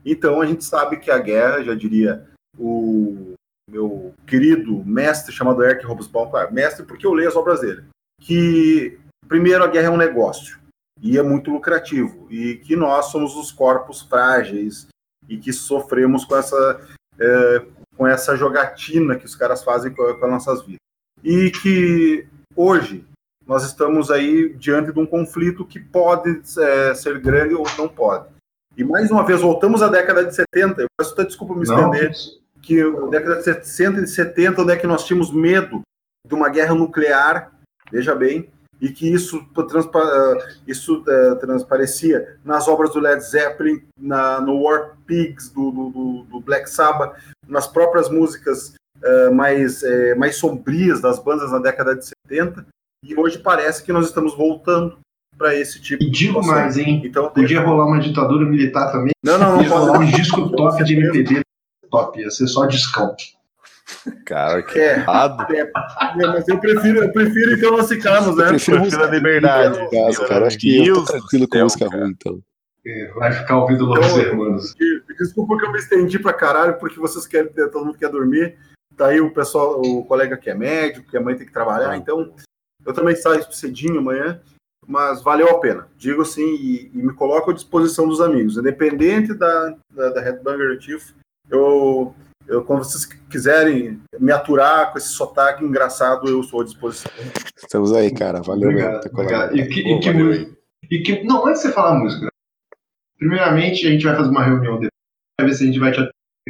Então 0.05 0.41
a 0.41 0.45
gente 0.45 0.63
sabe 0.63 0.97
que 0.97 1.09
a 1.09 1.17
guerra, 1.17 1.63
já 1.63 1.73
diria 1.73 2.27
o 2.57 3.33
meu 3.69 4.13
querido 4.27 4.83
mestre 4.85 5.33
chamado 5.33 5.63
Eric 5.63 5.85
Hobsbawm, 5.85 6.29
claro, 6.29 6.53
mestre 6.53 6.85
porque 6.85 7.05
eu 7.05 7.13
leio 7.13 7.29
as 7.29 7.35
obras 7.35 7.61
dele, 7.61 7.83
que 8.21 8.99
primeiro 9.27 9.63
a 9.63 9.67
guerra 9.67 9.87
é 9.87 9.89
um 9.89 9.97
negócio 9.97 10.59
e 11.01 11.17
é 11.17 11.23
muito 11.23 11.51
lucrativo 11.51 12.27
e 12.29 12.55
que 12.57 12.75
nós 12.75 13.07
somos 13.07 13.35
os 13.35 13.51
corpos 13.51 14.01
frágeis 14.01 14.87
e 15.27 15.37
que 15.37 15.53
sofremos 15.53 16.25
com 16.25 16.35
essa 16.35 16.81
é, 17.19 17.65
com 17.95 18.07
essa 18.07 18.35
jogatina 18.35 19.15
que 19.15 19.25
os 19.25 19.35
caras 19.35 19.63
fazem 19.63 19.93
com, 19.93 20.13
com 20.15 20.25
as 20.25 20.31
nossas 20.31 20.61
vidas 20.61 20.79
e 21.23 21.49
que 21.51 22.27
hoje 22.55 23.05
nós 23.45 23.63
estamos 23.63 24.09
aí 24.09 24.53
diante 24.55 24.91
de 24.91 24.99
um 24.99 25.05
conflito 25.05 25.65
que 25.65 25.79
pode 25.79 26.41
é, 26.59 26.93
ser 26.93 27.19
grande 27.19 27.53
ou 27.53 27.65
não 27.77 27.89
pode. 27.89 28.32
E 28.75 28.83
mais 28.83 29.11
uma 29.11 29.23
vez, 29.23 29.41
voltamos 29.41 29.83
à 29.83 29.87
década 29.87 30.25
de 30.25 30.33
70, 30.33 30.81
eu 30.81 30.87
peço 30.97 31.13
até 31.13 31.25
desculpa 31.25 31.55
me 31.55 31.63
estender, 31.63 32.09
não. 32.09 32.61
que 32.61 32.81
a 32.81 33.07
década 33.09 33.35
de 33.37 33.43
60 33.43 34.01
e 34.01 34.07
70, 34.07 34.61
onde 34.61 34.73
é 34.73 34.77
que 34.77 34.87
nós 34.87 35.05
tínhamos 35.05 35.31
medo 35.31 35.81
de 36.27 36.33
uma 36.33 36.49
guerra 36.49 36.73
nuclear, 36.73 37.51
veja 37.91 38.15
bem, 38.15 38.49
e 38.81 38.89
que 38.89 39.07
isso, 39.07 39.45
transpa 39.69 40.37
isso 40.67 41.03
uh, 41.03 41.35
transparecia 41.39 42.37
nas 42.43 42.67
obras 42.67 42.91
do 42.91 42.99
Led 42.99 43.21
Zeppelin, 43.23 43.81
na, 43.97 44.41
no 44.41 44.63
War 44.63 44.97
Pigs 45.05 45.49
do, 45.49 45.71
do, 45.71 46.23
do, 46.23 46.39
Black 46.41 46.69
Sabbath, 46.69 47.15
nas 47.47 47.67
próprias 47.67 48.09
músicas 48.09 48.73
uh, 48.97 49.33
mais, 49.33 49.83
uh, 49.83 50.17
mais 50.17 50.35
sombrias 50.35 50.99
das 50.99 51.19
bandas 51.19 51.51
na 51.51 51.59
década 51.59 51.95
de 51.95 52.05
70, 52.27 52.65
e 53.05 53.15
hoje 53.15 53.37
parece 53.37 53.83
que 53.83 53.93
nós 53.93 54.07
estamos 54.07 54.35
voltando 54.35 54.97
para 55.43 55.53
esse 55.53 55.81
tipo 55.81 56.01
e 56.01 56.09
digo 56.09 56.39
de 56.39 56.47
mais, 56.47 56.77
hein? 56.77 57.01
Então, 57.03 57.29
Podia 57.29 57.59
rolar 57.59 57.85
uma 57.85 57.99
ditadura 57.99 58.45
militar 58.45 58.93
também. 58.93 59.11
Não, 59.21 59.37
não, 59.37 59.57
não. 59.57 59.63
rolar 59.67 59.99
um 59.99 60.05
disco 60.05 60.49
top 60.51 60.81
de 60.85 60.95
MPB 60.95 61.41
top, 61.91 62.21
ia 62.21 62.31
ser 62.31 62.47
só 62.47 62.65
discão. 62.65 63.13
Cara, 64.25 64.63
que 64.63 64.79
é, 64.79 64.99
errado. 64.99 65.53
É, 65.53 65.59
é, 65.67 66.27
mas 66.27 66.47
eu 66.47 66.57
prefiro, 66.59 67.03
eu 67.03 67.11
prefiro 67.11 67.55
então 67.55 67.71
nós 67.71 67.89
ficarmos, 67.89 68.37
né? 68.37 68.45
Eu 68.45 68.49
prefiro, 68.51 68.79
prefiro 68.79 69.03
a 69.03 69.07
liberdade. 69.07 69.89
Caso, 69.89 70.25
cara, 70.27 70.47
acho 70.47 70.57
que 70.57 70.87
eu 70.87 70.95
tô 70.95 71.03
tranquilo 71.03 71.47
com 71.49 71.57
música 71.57 71.89
ruim, 71.89 72.11
então. 72.11 72.39
É, 72.85 73.11
vai 73.13 73.33
ficar 73.33 73.57
ouvindo 73.57 73.85
Los 73.85 74.07
então, 74.07 74.19
Hermanos. 74.19 74.73
Desculpa 75.19 75.57
que 75.57 75.65
eu 75.65 75.71
me 75.73 75.79
estendi 75.79 76.19
pra 76.19 76.31
caralho, 76.31 76.79
porque 76.79 76.99
vocês 76.99 77.27
querem, 77.27 77.51
todo 77.51 77.85
mundo 77.85 77.97
quer 77.97 78.09
dormir. 78.09 78.55
Tá 78.95 79.07
aí 79.07 79.19
o 79.19 79.33
pessoal, 79.33 79.81
o 79.81 80.05
colega 80.05 80.37
que 80.37 80.49
é 80.49 80.55
médico, 80.55 81.09
que 81.09 81.17
a 81.17 81.21
mãe 81.21 81.35
tem 81.35 81.45
que 81.45 81.53
trabalhar, 81.53 81.97
então 81.97 82.33
eu 82.85 82.93
também 82.93 83.15
saio 83.15 83.43
cedinho 83.51 83.99
amanhã, 83.99 84.39
mas 84.87 85.21
valeu 85.21 85.49
a 85.49 85.59
pena. 85.59 85.87
Digo 85.97 86.21
assim, 86.21 86.55
e, 86.55 86.91
e 86.93 86.97
me 86.97 87.13
coloco 87.13 87.51
à 87.51 87.53
disposição 87.53 88.07
dos 88.07 88.21
amigos. 88.21 88.57
Independente 88.57 89.33
da, 89.33 89.75
da, 89.89 90.09
da 90.09 90.21
Headbanger 90.21 90.79
Chief, 90.81 91.11
eu 91.49 92.13
eu, 92.47 92.63
quando 92.63 92.83
vocês 92.83 93.05
quiserem 93.05 94.01
me 94.19 94.31
aturar 94.31 94.91
com 94.91 94.97
esse 94.97 95.09
sotaque 95.09 95.63
engraçado, 95.63 96.27
eu 96.27 96.43
sou 96.43 96.61
à 96.61 96.63
disposição. 96.63 97.11
Estamos 97.57 97.93
aí, 97.93 98.13
cara. 98.13 98.41
Valeu 98.41 98.69
obrigado, 98.69 99.09
obrigado. 99.11 99.57
E 99.57 99.67
que, 99.67 99.79
e, 99.79 99.99
que, 99.99 100.55
e 100.91 101.03
que, 101.03 101.23
não, 101.23 101.47
antes 101.47 101.61
de 101.61 101.67
você 101.67 101.73
falar 101.73 101.95
a 101.95 101.99
música, 101.99 102.27
primeiramente 103.17 103.87
a 103.87 103.91
gente 103.91 104.03
vai 104.03 104.15
fazer 104.15 104.29
uma 104.29 104.43
reunião 104.43 104.73
depois, 104.73 104.89
vai 105.39 105.47
ver 105.47 105.55
se 105.55 105.63
a 105.63 105.67
gente 105.67 105.79
vai 105.79 105.91
te 105.91 105.99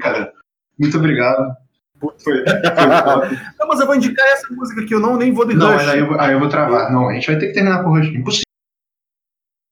atender. 0.02 0.34
Muito 0.80 0.98
obrigado. 0.98 1.56
Foi, 2.04 2.44
foi 2.44 2.44
não, 3.60 3.68
mas 3.68 3.80
eu 3.80 3.86
vou 3.86 3.96
indicar 3.96 4.26
essa 4.28 4.54
música 4.54 4.86
que 4.86 4.94
eu 4.94 5.00
não 5.00 5.16
nem 5.16 5.34
vou 5.34 5.46
de 5.46 5.56
Não, 5.56 5.72
mas 5.72 5.88
aí 5.88 6.00
eu, 6.00 6.20
aí 6.20 6.34
eu 6.34 6.40
vou 6.40 6.50
travar. 6.50 6.92
Não, 6.92 7.10
a 7.10 7.14
gente 7.14 7.28
vai 7.28 7.40
ter 7.40 7.48
que 7.48 7.54
terminar 7.54 7.84
com 7.84 7.92
o 7.92 7.98
Rush. 7.98 8.08
Impossível. 8.08 8.44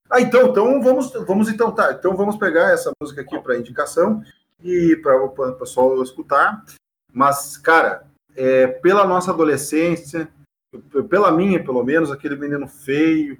Ah, 0.09 0.19
então, 0.21 0.49
então 0.49 0.81
vamos, 0.81 1.11
vamos 1.25 1.49
então, 1.49 1.71
tá. 1.71 1.93
Então 1.93 2.15
vamos 2.15 2.37
pegar 2.37 2.73
essa 2.73 2.91
música 3.01 3.21
aqui 3.21 3.39
para 3.39 3.57
indicação 3.57 4.21
e 4.63 4.95
para 4.97 5.23
o 5.23 5.29
pessoal 5.53 6.01
escutar. 6.03 6.63
Mas, 7.13 7.57
cara, 7.57 8.03
é, 8.35 8.67
pela 8.67 9.05
nossa 9.05 9.31
adolescência, 9.31 10.27
pela 11.09 11.31
minha, 11.31 11.63
pelo 11.63 11.83
menos, 11.83 12.11
aquele 12.11 12.35
menino 12.35 12.67
feio, 12.67 13.37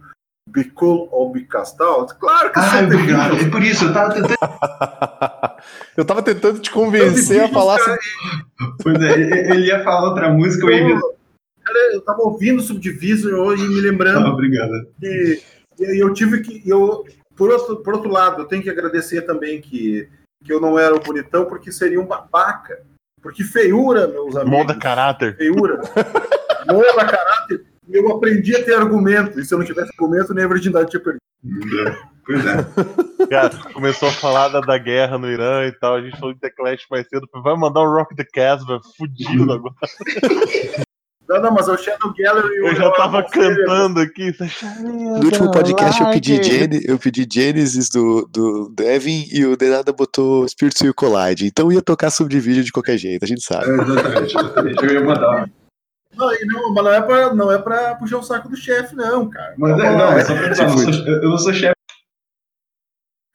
Bicol 0.49 1.07
ou 1.11 1.31
Bicastal, 1.31 2.05
claro 2.19 2.51
que 2.51 2.59
Ai, 2.59 2.85
obrigado. 2.85 3.35
É 3.35 3.49
por 3.49 3.61
isso, 3.63 3.85
eu 3.85 3.93
tava 3.93 4.13
tentando. 4.13 4.38
eu 5.97 6.05
tava 6.05 6.22
tentando 6.22 6.59
te 6.59 6.72
convencer 6.72 7.43
a 7.43 7.49
falar. 7.49 7.77
Cara, 7.80 7.99
pois 8.81 9.01
é, 9.01 9.51
ele 9.51 9.68
ia 9.68 9.84
falar 9.84 10.09
outra 10.09 10.30
música, 10.30 10.65
eu, 10.65 10.89
ia... 10.89 11.01
cara, 11.63 11.93
eu 11.93 12.01
tava 12.01 12.22
ouvindo 12.22 12.61
Subdivisor 12.61 13.34
hoje 13.34 13.68
me 13.68 13.81
lembrando. 13.81 14.27
Ah, 14.27 14.31
obrigado. 14.31 14.88
E, 15.01 15.41
e 15.80 16.03
eu 16.03 16.13
tive 16.13 16.41
que. 16.41 16.61
Eu, 16.68 17.05
por, 17.35 17.49
outro, 17.49 17.77
por 17.77 17.95
outro 17.95 18.09
lado, 18.09 18.41
eu 18.41 18.45
tenho 18.45 18.63
que 18.63 18.69
agradecer 18.69 19.22
também 19.22 19.59
que 19.61 20.09
que 20.43 20.51
eu 20.51 20.59
não 20.59 20.77
era 20.77 20.95
o 20.95 20.99
bonitão, 20.99 21.45
porque 21.45 21.72
seria 21.72 22.01
um 22.01 22.05
babaca. 22.05 22.81
Porque 23.22 23.43
feiura, 23.43 24.07
meus 24.07 24.35
amigos. 24.35 24.51
Molda 24.51 24.76
caráter. 24.76 25.38
Feiura. 25.38 25.80
Molda 26.68 27.05
caráter. 27.05 27.65
Eu 27.88 28.11
aprendi 28.11 28.55
a 28.55 28.63
ter 28.63 28.73
argumento. 28.73 29.39
E 29.39 29.45
se 29.45 29.53
eu 29.53 29.59
não 29.59 29.65
tivesse 29.65 29.91
argumento, 29.91 30.34
nem 30.34 30.43
a 30.43 30.47
virgindade 30.47 30.89
tinha 30.89 30.99
perdido. 30.99 31.22
Pois 32.26 32.45
é. 32.45 33.27
Cara, 33.30 33.49
começou 33.73 34.10
a 34.10 34.11
falar 34.11 34.49
da, 34.49 34.61
da, 34.61 34.77
guerra 34.77 35.18
no 35.18 35.30
Irã 35.30 35.65
e 35.65 35.72
tal. 35.72 35.95
A 35.95 36.02
gente 36.02 36.19
falou 36.19 36.34
de 36.34 36.39
The 36.39 36.49
Clash 36.49 36.85
mais 36.89 37.07
cedo. 37.07 37.27
Vai 37.43 37.56
mandar 37.56 37.81
um 37.81 37.91
Rock 37.91 38.15
the 38.15 38.26
Casbah 38.26 38.80
fudido 38.98 39.52
agora. 39.52 39.76
Não, 41.31 41.41
não, 41.41 41.52
mas 41.53 41.69
é 41.69 41.72
o 41.72 41.77
Shadow 41.77 42.14
Gallery. 42.18 42.57
Eu, 42.57 42.76
já 42.76 42.91
tava 42.91 43.23
cantando 43.23 44.02
aqui. 44.02 44.35
No 44.81 45.23
último 45.23 45.49
podcast 45.49 46.02
eu 46.02 46.10
pedi, 46.10 46.43
Gen 46.43 46.69
eu 46.85 46.99
pedi 46.99 47.26
Genesis 47.31 47.88
do, 47.88 48.27
do 48.30 48.69
Devin 48.76 49.26
e 49.31 49.45
o 49.45 49.56
Denada 49.56 49.93
botou 49.93 50.45
Spirit 50.49 50.77
Seal 50.77 50.93
Collide. 50.93 51.48
Então 51.48 51.72
ia 51.72 51.81
tocar 51.81 52.11
subdivídeo 52.11 52.65
de 52.65 52.72
qualquer 52.73 52.98
jeito, 52.98 53.23
a 53.23 53.27
gente 53.27 53.43
sabe. 53.43 53.65
É, 53.65 54.19
exatamente, 54.23 54.84
eu 54.84 54.91
ia 54.91 55.03
mandar. 55.06 55.49
Não, 56.14 56.27
não, 56.27 56.73
mas 56.73 56.84
não 56.84 56.91
é, 56.91 57.02
pra, 57.02 57.34
não 57.34 57.52
é 57.52 57.57
pra 57.57 57.95
puxar 57.95 58.18
o 58.18 58.23
saco 58.23 58.49
do 58.49 58.57
chefe, 58.57 58.93
não, 58.93 59.30
cara. 59.30 59.53
Mas 59.57 59.80
é, 59.80 59.98
não, 59.98 60.11
é 60.11 60.26
só 60.26 60.35
pra 60.35 60.49
pensar, 60.49 60.68
eu 61.07 61.30
não 61.30 61.38
sou 61.38 61.53
chefe. 61.53 61.80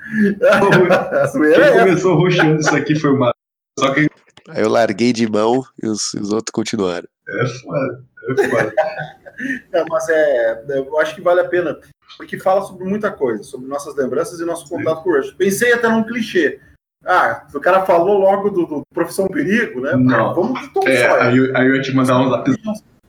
Quem 1.33 1.79
começou 1.79 2.17
roxando 2.17 2.61
isso 2.61 2.75
aqui 2.75 2.95
foi 2.95 3.11
o 3.11 3.19
Mato. 3.19 3.37
Só 3.79 3.93
que 3.93 4.09
Aí 4.49 4.63
eu 4.63 4.69
larguei 4.69 5.13
de 5.13 5.29
mão 5.29 5.65
e 5.83 5.89
os, 5.89 6.15
os 6.15 6.33
outros 6.33 6.53
continuaram. 6.53 7.09
É 7.29 7.47
foda, 7.47 8.05
é 8.29 8.49
foda. 8.49 8.73
Não, 9.73 9.85
mas 9.91 10.09
é, 10.09 10.65
eu 10.69 10.99
acho 10.99 11.15
que 11.15 11.21
vale 11.21 11.41
a 11.41 11.49
pena, 11.49 11.79
porque 12.17 12.39
fala 12.39 12.63
sobre 12.63 12.85
muita 12.85 13.11
coisa, 13.11 13.43
sobre 13.43 13.69
nossas 13.69 13.95
lembranças 13.95 14.41
e 14.41 14.47
nosso 14.47 14.69
contato 14.69 14.99
Sim. 14.99 15.03
com 15.03 15.11
o 15.11 15.17
Rush. 15.17 15.33
Pensei 15.33 15.73
até 15.73 15.89
num 15.89 16.05
clichê. 16.05 16.59
Ah, 17.05 17.47
o 17.55 17.61
cara 17.61 17.85
falou 17.85 18.19
logo 18.19 18.51
do, 18.51 18.67
do 18.67 18.83
Profissão 18.95 19.29
Perigo, 19.29 19.81
né? 19.81 19.95
Não. 19.95 20.35
Vamos 20.35 20.61
de 20.61 20.73
Tom 20.73 20.89
é, 20.89 21.07
aí, 21.21 21.37
eu, 21.37 21.57
aí 21.57 21.67
eu 21.67 21.77
ia 21.77 21.83
te 21.83 21.95
mandar 21.95 22.19
uns 22.19 22.31
lápis. 22.31 22.57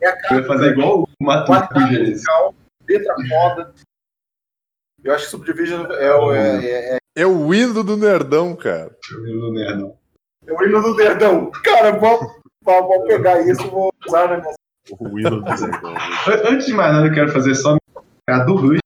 É 0.01 0.33
eu 0.33 0.39
ia 0.39 0.45
fazer 0.45 0.71
igual 0.71 1.03
o 1.03 1.23
Matheus 1.23 2.23
Letra 2.87 3.15
foda. 3.29 3.73
Eu 5.07 5.13
acho 5.13 5.23
que 5.23 5.31
Subdivision 5.31 5.85
é, 5.89 6.05
é, 6.05 6.65
é, 6.65 6.95
é, 6.95 6.99
é 7.15 7.25
o 7.25 7.53
hino 7.53 7.81
do 7.81 7.95
Nerdão, 7.95 8.53
cara. 8.53 8.93
É 9.09 9.15
o 9.15 9.25
hino 9.25 9.39
do 9.39 9.53
Nerdão. 9.53 9.97
É 10.45 10.51
o 10.51 10.63
hino 10.65 10.81
do 10.81 10.95
Nerdão. 10.95 11.49
Cara, 11.63 11.97
vamos, 11.97 12.29
vamos 12.61 13.07
pegar 13.07 13.39
isso 13.39 13.61
e 13.65 13.69
vou 13.69 13.89
usar 14.05 14.27
na 14.27 14.37
minha. 14.41 14.53
O 14.99 15.17
hino 15.17 15.41
do 15.41 15.45
Nerdão. 15.45 15.95
Antes 16.49 16.65
de 16.65 16.73
mais 16.73 16.91
nada, 16.91 17.07
eu 17.07 17.13
quero 17.13 17.31
fazer 17.31 17.55
só 17.55 17.77
a 18.29 18.39
do 18.39 18.57
Rush, 18.57 18.79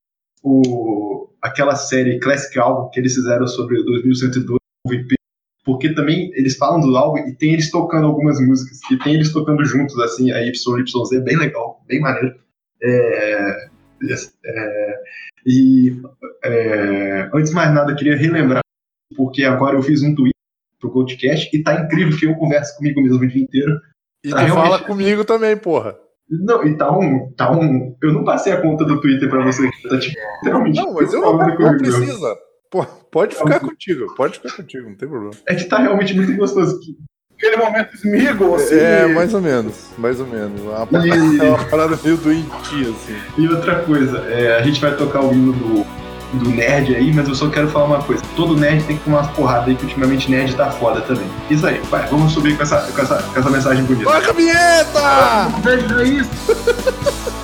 o, 0.43 1.27
aquela 1.41 1.75
série 1.75 2.19
Classic 2.19 2.55
Album 2.59 2.91
que 2.91 2.99
eles 2.99 3.15
fizeram 3.15 3.47
sobre 3.47 3.79
o 3.79 3.83
2102, 3.83 4.59
VP, 4.87 5.15
porque 5.65 5.91
também 5.95 6.31
eles 6.35 6.55
falam 6.55 6.81
do 6.81 6.95
álbum 6.95 7.17
e 7.17 7.35
tem 7.35 7.53
eles 7.53 7.71
tocando 7.71 8.05
algumas 8.05 8.39
músicas, 8.39 8.77
e 8.91 8.99
tem 8.99 9.15
eles 9.15 9.33
tocando 9.33 9.65
juntos, 9.65 9.99
assim, 9.99 10.31
a 10.31 10.37
YYZ, 10.37 11.23
bem 11.23 11.37
legal, 11.37 11.83
bem 11.87 11.99
maneiro. 11.99 12.39
É, 12.79 13.67
é, 14.45 15.01
e 15.45 16.01
é, 16.43 17.29
antes 17.33 17.49
de 17.49 17.55
mais 17.55 17.73
nada, 17.73 17.91
eu 17.91 17.95
queria 17.95 18.15
relembrar, 18.15 18.61
porque 19.15 19.43
agora 19.43 19.75
eu 19.75 19.81
fiz 19.81 20.01
um 20.01 20.13
tweet 20.15 20.35
pro 20.79 20.91
podcast 20.91 21.49
e 21.55 21.63
tá 21.63 21.75
incrível 21.75 22.17
que 22.17 22.25
eu 22.25 22.35
converso 22.35 22.75
comigo 22.77 23.01
mesmo 23.01 23.23
o 23.23 23.27
dia 23.27 23.43
inteiro. 23.43 23.79
E 24.23 24.29
tá 24.29 24.37
tu 24.37 24.43
realmente... 24.43 24.63
fala 24.63 24.79
comigo 24.79 25.25
também, 25.25 25.57
porra. 25.57 25.97
Não, 26.29 26.65
e 26.65 26.77
tá 26.77 26.89
um, 26.97 27.31
tá 27.33 27.51
um. 27.51 27.95
Eu 28.01 28.13
não 28.13 28.23
passei 28.23 28.53
a 28.53 28.61
conta 28.61 28.85
do 28.85 29.01
Twitter 29.01 29.29
pra 29.29 29.43
você. 29.43 29.69
Tá 29.89 29.99
tipo, 29.99 30.17
literalmente. 30.43 30.79
Não, 30.79 30.93
mas 30.93 31.13
eu 31.13 31.21
não, 31.21 31.37
não 31.37 31.77
precisa. 31.77 32.37
Pô, 32.69 32.85
pode 32.85 33.35
ficar 33.35 33.59
contigo, 33.59 34.15
pode 34.15 34.35
ficar 34.35 34.55
contigo, 34.55 34.89
não 34.89 34.95
tem 34.95 35.09
problema. 35.09 35.33
É 35.45 35.55
que 35.55 35.65
tá 35.65 35.79
realmente 35.79 36.15
muito 36.15 36.33
gostoso. 36.37 36.79
Aquele 37.41 37.57
momento 37.57 37.95
esmigo, 37.95 38.53
assim. 38.53 38.75
É, 38.75 39.07
mais 39.07 39.33
ou 39.33 39.41
menos, 39.41 39.73
mais 39.97 40.19
ou 40.19 40.27
menos. 40.27 40.61
Uma 40.61 40.85
parada, 40.85 41.07
e... 41.07 41.39
uma 41.41 41.65
parada 41.65 41.99
meio 42.03 42.17
doentia, 42.17 42.89
assim. 42.89 43.17
E 43.35 43.47
outra 43.47 43.79
coisa, 43.79 44.19
é, 44.29 44.57
a 44.59 44.61
gente 44.61 44.79
vai 44.79 44.95
tocar 44.95 45.21
o 45.21 45.33
hino 45.33 45.51
do 45.51 46.01
do 46.33 46.49
nerd 46.49 46.95
aí, 46.95 47.11
mas 47.13 47.27
eu 47.27 47.35
só 47.35 47.49
quero 47.49 47.67
falar 47.67 47.85
uma 47.85 48.03
coisa. 48.03 48.23
Todo 48.37 48.55
nerd 48.55 48.83
tem 48.85 48.97
que 48.97 49.03
tomar 49.03 49.19
umas 49.19 49.31
porradas 49.31 49.67
aí, 49.67 49.75
que 49.75 49.83
ultimamente 49.83 50.31
nerd 50.31 50.55
tá 50.55 50.71
foda 50.71 51.01
também. 51.01 51.25
Isso 51.49 51.65
aí, 51.65 51.81
vai, 51.89 52.07
vamos 52.07 52.31
subir 52.31 52.55
com 52.55 52.63
essa, 52.63 52.77
com 52.77 53.01
essa, 53.01 53.21
com 53.21 53.39
essa 53.39 53.49
mensagem 53.49 53.83
bonita. 53.83 54.09
Toca 54.09 54.29
a 54.29 54.33
vinheta! 54.33 55.59
Veja 55.61 56.03
isso! 56.03 57.31